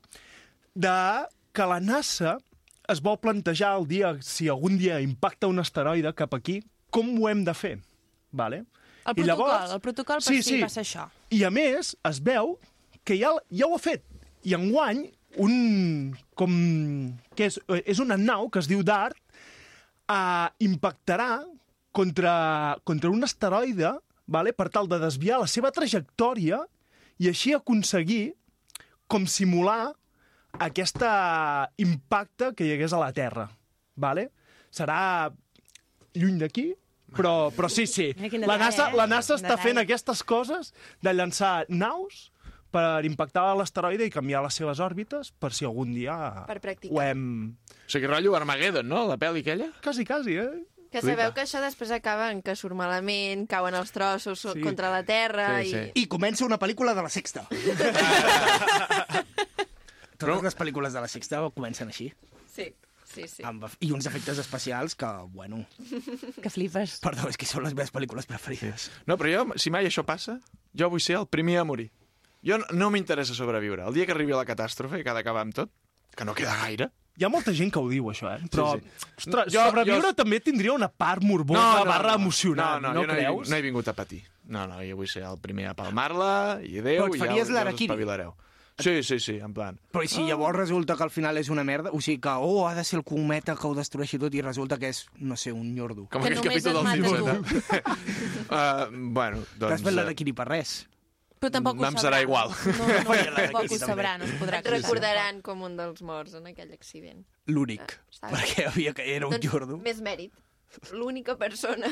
de 0.74 0.94
que 1.56 1.66
la 1.66 1.80
NASA 1.80 2.36
es 2.88 3.00
vol 3.02 3.16
plantejar 3.18 3.72
el 3.80 3.86
dia, 3.90 4.14
si 4.22 4.48
algun 4.52 4.76
dia 4.78 5.00
impacta 5.00 5.48
un 5.50 5.58
asteroide 5.58 6.12
cap 6.14 6.34
aquí, 6.36 6.60
com 6.90 7.08
ho 7.18 7.28
hem 7.28 7.42
de 7.44 7.54
fer. 7.54 7.78
Vale? 8.30 8.64
El 9.06 9.14
I 9.16 9.22
protocol, 9.22 9.48
llavors- 9.50 9.72
el 9.74 9.80
protocol 9.80 10.20
per 10.22 10.42
si 10.42 10.60
passa 10.62 10.82
això. 10.84 11.08
I 11.30 11.42
a 11.44 11.50
més, 11.50 11.96
es 12.04 12.20
veu 12.22 12.58
que 13.06 13.16
ja, 13.18 13.32
ja 13.50 13.66
ho 13.66 13.74
ha 13.74 13.78
fet. 13.82 14.04
I 14.46 14.54
enguany, 14.54 15.06
un... 15.42 16.16
com... 16.34 16.52
que 17.34 17.48
és, 17.50 17.58
és 17.84 17.98
una 18.02 18.16
nau 18.16 18.48
que 18.50 18.58
es 18.62 18.68
diu 18.70 18.82
DART, 18.86 19.16
uh, 20.10 20.46
impactarà 20.62 21.40
contra, 21.96 22.76
contra 22.84 23.10
un 23.10 23.24
asteroide 23.24 23.94
vale, 24.26 24.52
per 24.52 24.68
tal 24.74 24.88
de 24.90 24.98
desviar 25.00 25.40
la 25.40 25.48
seva 25.48 25.70
trajectòria 25.72 26.60
i 27.22 27.30
així 27.30 27.54
aconseguir 27.56 28.34
com 29.08 29.24
simular 29.30 29.94
aquest 30.60 31.00
impacte 31.80 32.52
que 32.56 32.66
hi 32.66 32.74
hagués 32.74 32.92
a 32.92 33.00
la 33.00 33.12
Terra. 33.16 33.46
Vale? 33.96 34.28
Serà 34.72 35.30
lluny 36.16 36.40
d'aquí, 36.42 36.70
però, 37.16 37.50
però 37.54 37.68
sí, 37.72 37.86
sí. 37.88 38.10
Quin 38.18 38.44
La 38.48 38.58
NASA, 38.60 38.90
eh? 38.90 38.96
la 38.98 39.06
NASA 39.08 39.36
està 39.38 39.56
fent 39.60 39.80
aquestes 39.80 40.24
coses 40.26 40.72
de 41.04 41.14
llançar 41.14 41.64
naus 41.68 42.26
per 42.74 43.06
impactar 43.08 43.54
l'asteroide 43.56 44.08
i 44.08 44.12
canviar 44.12 44.42
les 44.44 44.56
seves 44.58 44.82
òrbites 44.84 45.30
per 45.40 45.52
si 45.54 45.64
algun 45.64 45.94
dia 45.96 46.44
Per 46.48 46.58
practicar. 46.60 46.92
ho 46.92 47.00
hem... 47.00 47.22
O 47.86 47.92
sigui, 47.92 48.08
rotllo 48.10 48.34
Armageddon, 48.36 48.88
no? 48.90 49.06
La 49.08 49.16
pel·li 49.20 49.44
aquella? 49.44 49.70
Quasi, 49.84 50.04
quasi, 50.04 50.36
eh? 50.42 50.64
Que 50.92 51.02
sabeu 51.02 51.32
que 51.34 51.42
això 51.44 51.60
després 51.60 51.90
acaba 51.92 52.30
en 52.32 52.42
que 52.46 52.54
surt 52.56 52.76
malament, 52.78 53.46
cauen 53.50 53.74
els 53.74 53.90
trossos 53.92 54.40
Sí. 54.46 54.60
contra 54.62 54.90
la 54.90 55.02
terra 55.04 55.62
Sí, 55.62 55.70
sí. 55.72 55.82
i... 55.94 56.02
I 56.04 56.06
comença 56.08 56.44
una 56.46 56.58
pel·lícula 56.58 56.94
de 56.94 57.02
la 57.02 57.10
Sexta. 57.12 57.46
Totes 60.16 60.42
les 60.46 60.56
pel·lícules 60.56 60.94
de 60.96 61.00
la 61.04 61.08
Sexta 61.12 61.42
comencen 61.54 61.90
així. 61.92 62.06
Sí, 62.48 62.70
sí, 63.04 63.26
sí. 63.28 63.42
Amb, 63.44 63.66
I 63.84 63.90
uns 63.92 64.06
efectes 64.08 64.38
especials 64.40 64.94
que, 64.96 65.10
bueno... 65.34 65.64
Que 66.42 66.50
flipes. 66.52 66.98
Perdó, 67.04 67.28
és 67.28 67.36
que 67.36 67.48
són 67.48 67.66
les 67.66 67.74
meves 67.76 67.92
pel·lícules 67.92 68.26
preferides. 68.30 68.88
No, 69.06 69.18
però 69.20 69.32
jo, 69.34 69.44
si 69.60 69.72
mai 69.74 69.84
això 69.88 70.06
passa, 70.08 70.38
jo 70.72 70.88
vull 70.92 71.02
ser 71.04 71.18
el 71.20 71.28
primer 71.28 71.58
a 71.60 71.66
morir. 71.68 71.90
Jo 72.46 72.56
no, 72.62 72.66
no 72.72 72.88
m'interessa 72.94 73.34
sobreviure. 73.36 73.84
El 73.88 73.94
dia 73.96 74.06
que 74.06 74.14
arribi 74.16 74.32
la 74.32 74.46
catàstrofe, 74.48 75.02
que 75.02 75.10
ha 75.12 75.16
d'acabar 75.18 75.42
amb 75.44 75.54
tot, 75.56 75.72
que 76.16 76.24
no 76.24 76.34
queda 76.36 76.56
gaire... 76.64 76.90
Hi 77.16 77.24
ha 77.24 77.30
molta 77.32 77.52
gent 77.56 77.70
que 77.72 77.80
ho 77.80 77.88
diu, 77.88 78.10
això, 78.12 78.28
eh? 78.34 78.42
Però, 78.52 78.74
Sí, 78.76 78.82
sí. 78.84 79.06
ostres, 79.16 79.52
Jo- 79.52 79.66
sobreviure 79.70 80.10
jo- 80.10 80.14
també 80.14 80.40
tindria 80.44 80.72
una 80.74 80.88
part 80.88 81.22
morbosa 81.24 81.84
barra 81.84 82.14
emocionant, 82.14 82.82
no, 82.82 82.88
no, 82.92 82.94
no, 82.94 83.00
jo 83.00 83.06
no, 83.06 83.12
he, 83.14 83.22
creus? 83.24 83.48
no 83.48 83.56
he 83.56 83.62
vingut 83.62 83.88
a 83.88 83.94
patir. 83.94 84.22
No, 84.46 84.66
no, 84.68 84.82
jo 84.84 84.96
vull 84.96 85.08
ser 85.08 85.22
el 85.24 85.38
primer 85.42 85.66
a 85.70 85.74
palmar-la 85.74 86.60
i 86.62 86.78
adéu, 86.78 87.08
i 87.08 87.18
ja, 87.18 87.24
faries 87.24 87.48
ja 87.48 87.64
us 87.64 87.80
espavilareu. 87.80 88.34
Sí, 88.78 89.02
sí, 89.02 89.16
sí, 89.18 89.38
en 89.40 89.54
plan... 89.56 89.78
Però 89.90 90.02
i 90.04 90.08
si 90.12 90.20
llavors 90.28 90.54
resulta 90.58 90.96
que 90.96 91.02
al 91.02 91.10
final 91.10 91.38
és 91.40 91.48
una 91.48 91.64
merda? 91.64 91.88
O 91.96 92.00
sigui 92.04 92.20
que, 92.20 92.28
oh, 92.28 92.66
ha 92.68 92.74
de 92.76 92.84
ser 92.84 92.98
el 92.98 93.04
cometa 93.08 93.54
que 93.56 93.66
ho 93.66 93.72
destrueixi 93.74 94.18
tot 94.20 94.34
i 94.36 94.42
resulta 94.44 94.76
que 94.76 94.90
és, 94.92 95.06
no 95.16 95.34
sé, 95.40 95.50
un 95.50 95.70
nyordo. 95.74 96.04
Com 96.12 96.20
aquell 96.20 96.42
capítol 96.44 96.82
del 96.82 96.92
Simpson. 96.92 97.40
uh, 98.50 98.90
bueno, 98.92 99.40
doncs... 99.56 99.70
T'has 99.70 99.82
fet 99.86 99.96
l'harakiri 99.96 100.34
per 100.36 100.48
res. 100.50 100.74
Però 101.40 101.50
tampoc 101.52 101.80
ho 101.80 101.84
Em 101.84 101.98
serà 102.00 102.22
igual. 102.24 102.50
No, 102.64 102.86
no, 102.86 103.00
no, 103.04 103.16
tampoc 103.36 103.74
ho 103.76 103.78
sabrà, 103.80 104.14
no 104.18 104.24
es 104.24 104.32
podrà 104.40 104.62
Et 104.62 104.70
recordaran 104.72 105.42
com 105.44 105.62
un 105.66 105.76
dels 105.76 106.00
morts 106.06 106.34
en 106.38 106.48
aquell 106.48 106.72
accident. 106.72 107.22
L'únic. 107.52 107.98
Està 108.12 108.30
Perquè 108.32 108.66
havia 108.70 108.94
que 108.96 109.04
era 109.14 109.28
un 109.28 109.36
doncs, 109.36 109.46
jordo. 109.52 109.76
Més 109.84 110.00
mèrit. 110.04 110.32
L'única 110.96 111.36
persona. 111.38 111.88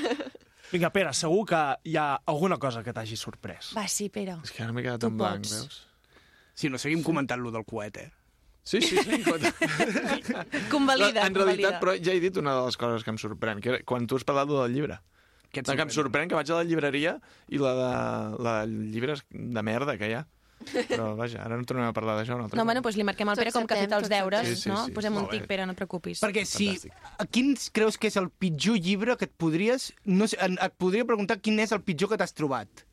Vinga, 0.72 0.90
Pere, 0.90 1.12
segur 1.14 1.44
que 1.46 1.60
hi 1.84 1.94
ha 2.00 2.06
alguna 2.26 2.56
cosa 2.58 2.82
que 2.82 2.92
t'hagi 2.96 3.16
sorprès. 3.20 3.72
Va, 3.76 3.84
sí, 3.88 4.08
Pere. 4.12 4.38
És 4.42 4.52
que 4.52 4.64
ara 4.64 4.72
m'he 4.74 4.82
quedat 4.84 5.04
Tu 5.04 5.12
en 5.12 5.20
blanc, 5.20 5.44
pots. 5.44 5.54
veus? 5.60 5.80
Si 6.54 6.70
no, 6.72 6.78
seguim 6.80 7.02
comentant 7.04 7.40
lo 7.42 7.52
del 7.54 7.64
coet, 7.68 7.96
eh? 8.00 8.10
Sí, 8.64 8.80
sí, 8.80 8.96
sí. 8.96 9.18
Convalida, 10.70 11.26
en 11.26 11.34
realitat, 11.34 11.34
convalida. 11.36 11.80
però 11.82 11.94
ja 12.00 12.14
he 12.14 12.20
dit 12.22 12.36
una 12.40 12.54
de 12.56 12.62
les 12.64 12.78
coses 12.80 13.04
que 13.04 13.12
em 13.12 13.18
sorprèn, 13.20 13.60
que 13.60 13.74
era 13.74 13.80
quan 13.84 14.06
tu 14.08 14.16
has 14.16 14.24
parlat 14.24 14.48
del 14.48 14.72
llibre. 14.72 14.98
Què 15.54 15.62
et 15.62 15.70
que 15.70 15.84
em 15.86 15.92
sorprèn 15.94 16.30
que 16.30 16.34
vaig 16.38 16.50
a 16.50 16.60
la 16.60 16.66
llibreria 16.66 17.18
i 17.48 17.60
la 17.62 17.74
de, 17.78 17.90
la 18.42 18.54
de 18.66 18.78
llibres 18.94 19.22
de 19.30 19.62
merda 19.66 19.94
que 20.00 20.10
hi 20.10 20.16
ha. 20.18 20.24
Però 20.88 21.10
vaja, 21.18 21.42
ara 21.44 21.58
no 21.60 21.66
tornem 21.68 21.90
a 21.90 21.92
parlar 21.92 22.14
d'això. 22.16 22.38
No, 22.40 22.46
cop. 22.48 22.56
bueno, 22.56 22.80
doncs 22.80 22.96
li 22.96 23.04
marquem 23.04 23.28
al 23.28 23.36
Pere 23.36 23.52
com 23.52 23.66
que 23.68 23.76
ha 23.76 23.82
fet 23.82 23.92
els 23.92 24.08
deures, 24.08 24.46
Sí, 24.48 24.56
sí, 24.62 24.68
no? 24.70 24.78
sí. 24.86 24.94
Posem 24.96 25.16
un 25.20 25.26
tic, 25.28 25.44
Pere, 25.50 25.66
no 25.68 25.74
et 25.74 25.80
preocupis. 25.80 26.22
Perquè 26.24 26.44
si... 26.48 26.70
A 27.20 27.26
quins 27.26 27.66
creus 27.74 27.98
que 28.00 28.08
és 28.08 28.16
el 28.20 28.30
pitjor 28.30 28.78
llibre 28.80 29.16
que 29.20 29.28
et 29.28 29.34
podries... 29.36 29.90
No 30.08 30.28
sé, 30.30 30.38
et 30.40 30.78
podria 30.80 31.04
preguntar 31.04 31.36
quin 31.44 31.60
és 31.60 31.74
el 31.76 31.82
pitjor 31.84 32.14
que 32.14 32.20
t'has 32.22 32.32
trobat. 32.32 32.86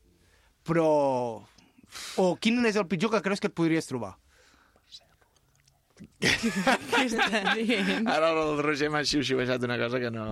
Però... 0.68 0.90
O 2.20 2.28
quin 2.44 2.60
és 2.68 2.76
el 2.80 2.88
pitjor 2.92 3.14
que 3.14 3.24
creus 3.24 3.40
que 3.40 3.48
et 3.52 3.56
podries 3.56 3.88
trobar? 3.88 4.18
Què 6.22 7.02
està 7.06 7.56
dient? 7.58 8.08
Ara 8.10 8.32
el 8.34 8.60
Roger 8.66 8.90
m'ha 8.94 9.04
xiu-xiuejat 9.06 9.64
una 9.68 9.78
cosa 9.82 10.00
que 10.02 10.10
no, 10.14 10.26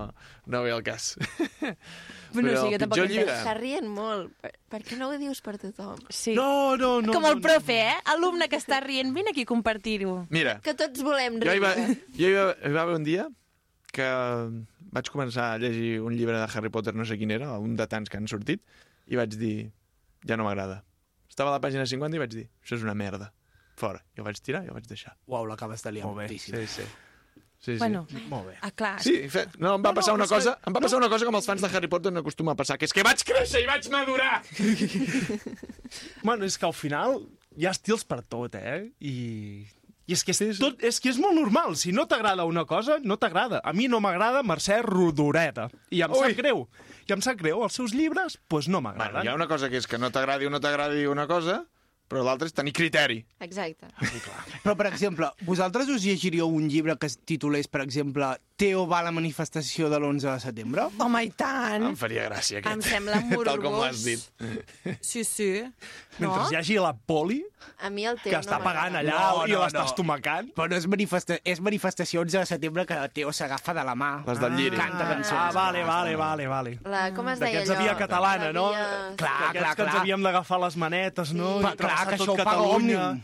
no 0.49 0.61
ve 0.65 0.71
al 0.73 0.83
cas. 0.85 1.13
Bueno, 2.33 2.49
sí, 2.53 2.73
jo 2.73 2.77
tampoc 2.81 2.95
pitjor 2.99 3.07
entenc. 3.07 3.17
llibre... 3.19 3.35
Està 3.39 3.53
rient 3.57 3.87
molt. 3.89 4.31
Per, 4.43 4.51
per 4.69 4.81
què 4.85 4.97
no 4.99 5.07
ho 5.09 5.17
dius 5.21 5.41
per 5.45 5.55
tothom? 5.61 5.99
Sí. 6.13 6.33
No, 6.37 6.75
no, 6.77 6.99
no. 7.01 7.13
Com 7.13 7.25
el 7.29 7.39
profe, 7.41 7.77
eh? 7.89 7.95
Alumne 8.13 8.47
que 8.51 8.59
està 8.61 8.79
rient, 8.83 9.13
vine 9.15 9.31
aquí 9.33 9.47
a 9.47 9.49
compartir-ho. 9.49 10.27
Mira, 10.29 10.59
Que 10.65 10.73
tots 10.77 11.01
volem 11.05 11.39
jo 11.41 11.53
hi 11.55 11.63
va, 11.63 11.73
riure. 11.75 11.97
jo 12.19 12.29
hi 12.29 12.35
va, 12.37 12.45
hi 12.69 12.73
va 12.75 12.83
haver 12.85 12.95
un 12.99 13.07
dia 13.07 13.27
que 13.91 14.05
vaig 14.93 15.09
començar 15.09 15.53
a 15.55 15.57
llegir 15.61 15.99
un 16.01 16.13
llibre 16.17 16.37
de 16.37 16.45
Harry 16.53 16.69
Potter, 16.69 16.93
no 16.95 17.05
sé 17.05 17.17
quin 17.17 17.31
era, 17.33 17.51
un 17.57 17.75
de 17.77 17.87
tants 17.89 18.09
que 18.09 18.17
han 18.17 18.27
sortit, 18.29 18.61
i 19.09 19.17
vaig 19.17 19.33
dir, 19.37 19.71
ja 20.25 20.37
no 20.37 20.45
m'agrada. 20.45 20.83
Estava 21.29 21.49
a 21.53 21.57
la 21.57 21.61
pàgina 21.63 21.85
50 21.89 22.17
i 22.17 22.21
vaig 22.21 22.33
dir, 22.33 22.47
això 22.63 22.77
és 22.77 22.85
una 22.85 22.93
merda. 22.97 23.31
Fora. 23.79 24.01
I 24.17 24.21
ho 24.21 24.25
vaig 24.27 24.37
tirar 24.43 24.65
i 24.65 24.69
ho 24.69 24.73
vaig 24.75 24.85
deixar. 24.89 25.13
Uau, 25.31 25.45
l'acabes 25.47 25.81
de 25.85 25.91
liar 25.95 26.05
moltíssim. 26.09 26.57
sí, 26.65 26.81
sí. 26.81 26.87
Sí, 27.59 27.73
sí. 27.73 27.77
Bueno, 27.79 28.05
Molt 28.29 28.45
bé. 28.47 28.53
ah, 28.61 28.71
clar. 28.71 29.01
Sí, 29.03 29.27
fe... 29.29 29.45
no, 29.59 29.75
em 29.75 29.83
va 29.83 29.89
No, 29.91 29.95
passar 29.97 30.13
no, 30.13 30.21
una 30.23 30.27
cosa, 30.31 30.53
em 30.65 30.73
va 30.73 30.79
passar 30.79 30.97
una 30.97 31.09
cosa 31.11 31.25
com 31.27 31.35
els 31.35 31.45
fans 31.45 31.61
de 31.61 31.67
Harry 31.75 31.89
Potter 31.91 32.13
no 32.13 32.21
acostuma 32.23 32.53
a 32.53 32.55
passar, 32.55 32.77
que 32.79 32.85
és 32.87 32.93
que 32.95 33.03
vaig 33.03 33.19
créixer 33.27 33.63
i 33.63 33.67
vaig 33.67 33.89
madurar. 33.91 34.41
Bueno, 36.23 36.45
és 36.45 36.57
que 36.57 36.65
al 36.67 36.73
final 36.77 37.19
hi 37.57 37.65
ha 37.67 37.71
estils 37.73 38.03
per 38.07 38.21
tot, 38.23 38.55
eh? 38.55 38.91
I, 39.01 39.13
i 40.07 40.13
és, 40.15 40.23
que 40.23 40.31
és, 40.35 40.59
tot, 40.61 40.79
és 40.85 40.99
que 41.01 41.09
és 41.11 41.17
molt 41.21 41.35
normal. 41.37 41.75
Si 41.79 41.91
no 41.95 42.05
t'agrada 42.09 42.45
una 42.47 42.63
cosa, 42.69 42.99
no 43.03 43.17
t'agrada. 43.17 43.59
A 43.65 43.73
mi 43.73 43.87
no 43.91 43.99
m'agrada 44.03 44.43
Mercè 44.45 44.79
Rodoreta. 44.85 45.69
I 45.91 46.03
em 46.05 46.13
Ui. 46.13 46.19
sap 46.21 46.37
greu. 46.37 46.63
I 47.09 47.15
em 47.17 47.23
sap 47.25 47.39
greu. 47.41 47.63
Els 47.65 47.73
seus 47.79 47.95
llibres, 47.97 48.37
doncs 48.37 48.45
pues 48.47 48.67
no 48.69 48.79
Bueno, 48.81 48.97
m'agraden. 48.99 49.25
hi 49.25 49.31
ha 49.31 49.35
una 49.35 49.47
cosa 49.49 49.69
que 49.69 49.77
és 49.81 49.87
que 49.89 49.97
no 49.97 50.11
t'agradi 50.13 50.45
o 50.45 50.53
no 50.53 50.61
t'agradi 50.61 51.07
una 51.09 51.25
cosa, 51.27 51.63
però 52.09 52.23
l'altra 52.25 52.47
és 52.49 52.53
tenir 52.57 52.73
criteri. 52.73 53.19
Exacte. 53.39 53.87
Però, 54.63 54.73
per 54.75 54.87
exemple, 54.89 55.29
vosaltres 55.47 55.87
us 55.93 56.03
llegiríeu 56.03 56.49
un 56.49 56.67
llibre 56.69 56.97
que 56.99 57.07
es 57.07 57.17
titulés, 57.23 57.67
per 57.71 57.81
exemple, 57.85 58.33
Teo 58.59 58.81
va 58.89 58.99
a 58.99 59.03
la 59.07 59.11
manifestació 59.15 59.87
de 59.87 59.95
l'11 60.01 60.25
de 60.33 60.39
setembre? 60.43 60.89
Home, 60.99 61.21
i 61.23 61.29
tant. 61.31 61.85
Em 61.87 61.95
faria 61.95 62.25
gràcia, 62.27 62.59
aquest. 62.59 62.73
Em 62.75 62.81
sembla 62.83 63.21
Tal 63.47 63.61
com 63.61 63.71
morbós. 63.77 63.85
l'has 63.85 64.03
dit. 64.03 64.97
Sí, 64.99 65.23
sí. 65.23 65.51
Mentre 66.19 66.27
No? 66.43 66.49
hi 66.51 66.57
hagi 66.59 66.75
la 66.75 66.91
poli, 66.91 67.37
A 67.79 67.89
mi 67.91 68.03
el 68.07 68.17
teu 68.19 68.31
que 68.33 68.39
està 68.39 68.57
no 68.59 68.63
pagant 68.65 68.95
allà 68.99 69.13
No, 69.15 69.45
i 69.47 69.53
no, 69.53 69.61
l'està 69.63 69.79
no. 69.79 69.87
estomacant. 69.87 70.49
Però 70.55 70.67
no 70.67 70.75
és, 70.75 70.87
manifesta 70.91 71.37
és 71.47 71.61
manifestació 71.63 72.21
11 72.25 72.41
de 72.41 72.45
setembre 72.49 72.83
que 72.89 72.97
Teo 73.15 73.31
s'agafa 73.35 73.73
de 73.77 73.83
la 73.87 73.95
mà. 73.95 74.09
Les 74.27 74.39
del 74.43 74.57
lliri. 74.59 74.75
Canta 74.75 75.07
cançons. 75.07 75.31
Ah, 75.39 75.51
vale, 75.55 75.83
vale, 75.87 76.15
vale, 76.19 76.47
vale. 76.51 76.73
La, 76.83 77.05
com 77.15 77.27
es 77.31 77.39
deia 77.39 77.61
D'aquests 77.61 77.71
de 77.71 77.75
allò? 77.77 77.83
via 77.87 77.95
catalana, 77.99 78.51
no? 78.55 78.65
La 78.73 78.79
via- 78.83 79.15
Clar, 79.19 79.33
D'aquests 79.39 79.63
clar, 79.63 79.75
que 79.75 79.81
ens 79.85 79.91
clar. 79.93 80.01
havíem 80.03 80.27
d'agafar 80.27 80.59
les 80.65 80.75
manetes, 80.83 81.33
no? 81.33 81.53
Pa- 81.63 81.73
I 81.73 81.79
clar, 81.79 81.98
travessar 82.05 82.17
que 82.17 82.17
tot 82.17 82.29
això 82.29 82.31
ho 82.33 82.79
paga. 82.79 83.19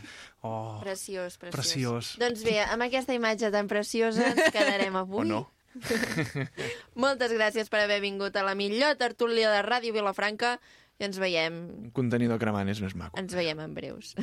Oh. 0.46 0.78
Preciós, 0.82 1.36
preciós. 1.40 1.56
Preciós. 1.56 2.10
Doncs 2.20 2.42
bé, 2.46 2.60
amb 2.62 2.82
aquesta 2.86 3.14
imatge 3.16 3.50
tan 3.50 3.66
preciosa 3.66 4.28
ens 4.30 4.50
quedarem 4.54 4.94
avui. 5.02 5.20
O 5.20 5.24
no. 5.24 5.42
Moltes 6.94 7.32
gràcies 7.34 7.68
per 7.68 7.80
haver 7.84 8.00
vingut 8.00 8.36
a 8.36 8.42
la 8.46 8.54
millor 8.54 8.94
tertúlia 8.96 9.50
de 9.52 9.62
Ràdio 9.66 9.92
Vilafranca 9.92 10.58
i 10.98 11.04
ens 11.04 11.18
veiem, 11.20 11.52
Un 11.88 11.90
contenidor 11.92 12.38
cremant 12.40 12.68
és 12.72 12.80
més 12.80 12.94
maco. 12.96 13.18
ens 13.20 13.34
veiem 13.34 13.58
en 13.60 13.74
breus. 13.76 14.14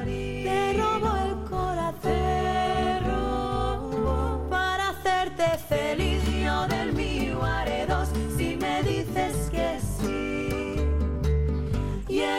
Te 0.00 0.72
robo 0.80 1.14
el 1.16 1.34
corazón 1.50 2.08
para 4.50 4.88
hacerte 4.90 5.58
feliz. 5.68 6.19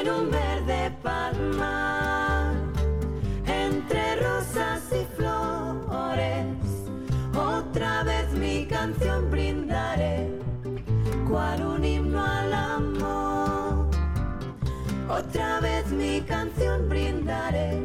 En 0.02 0.10
un 0.10 0.32
verde 0.32 0.91
palmar, 1.03 2.53
entre 3.45 4.15
rosas 4.15 4.82
y 4.91 5.06
flores, 5.15 6.45
otra 7.36 8.03
vez 8.03 8.32
mi 8.34 8.65
canción 8.65 9.30
brindaré, 9.30 10.32
cual 11.30 11.65
un 11.65 11.84
himno 11.86 12.23
al 12.23 12.53
amor. 12.53 13.90
Otra 15.07 15.60
vez 15.60 15.91
mi 15.91 16.22
canción 16.22 16.90
brindaré, 16.90 17.80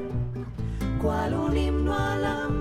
cual 1.03 1.35
un 1.35 1.55
himno 1.57 1.95
al 1.95 2.25
amor, 2.25 2.56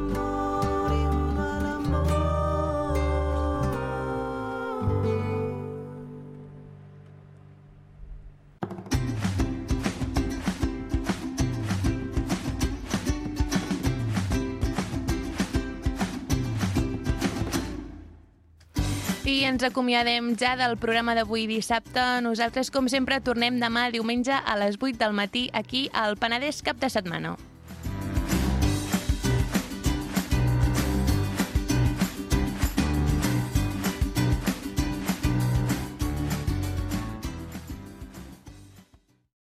I 19.26 19.40
ens 19.50 19.64
acomiadem 19.66 20.36
ja 20.38 20.52
del 20.60 20.76
programa 20.78 21.16
d'avui 21.18 21.48
dissabte. 21.50 22.04
Nosaltres, 22.22 22.70
com 22.70 22.86
sempre, 22.94 23.18
tornem 23.26 23.58
demà 23.58 23.88
diumenge 23.90 24.38
a 24.38 24.60
les 24.62 24.78
8 24.78 25.02
del 25.02 25.18
matí 25.18 25.48
aquí 25.52 25.88
al 25.94 26.14
Penedès 26.22 26.62
Cap 26.62 26.78
de 26.78 26.94
Setmana. 26.94 27.34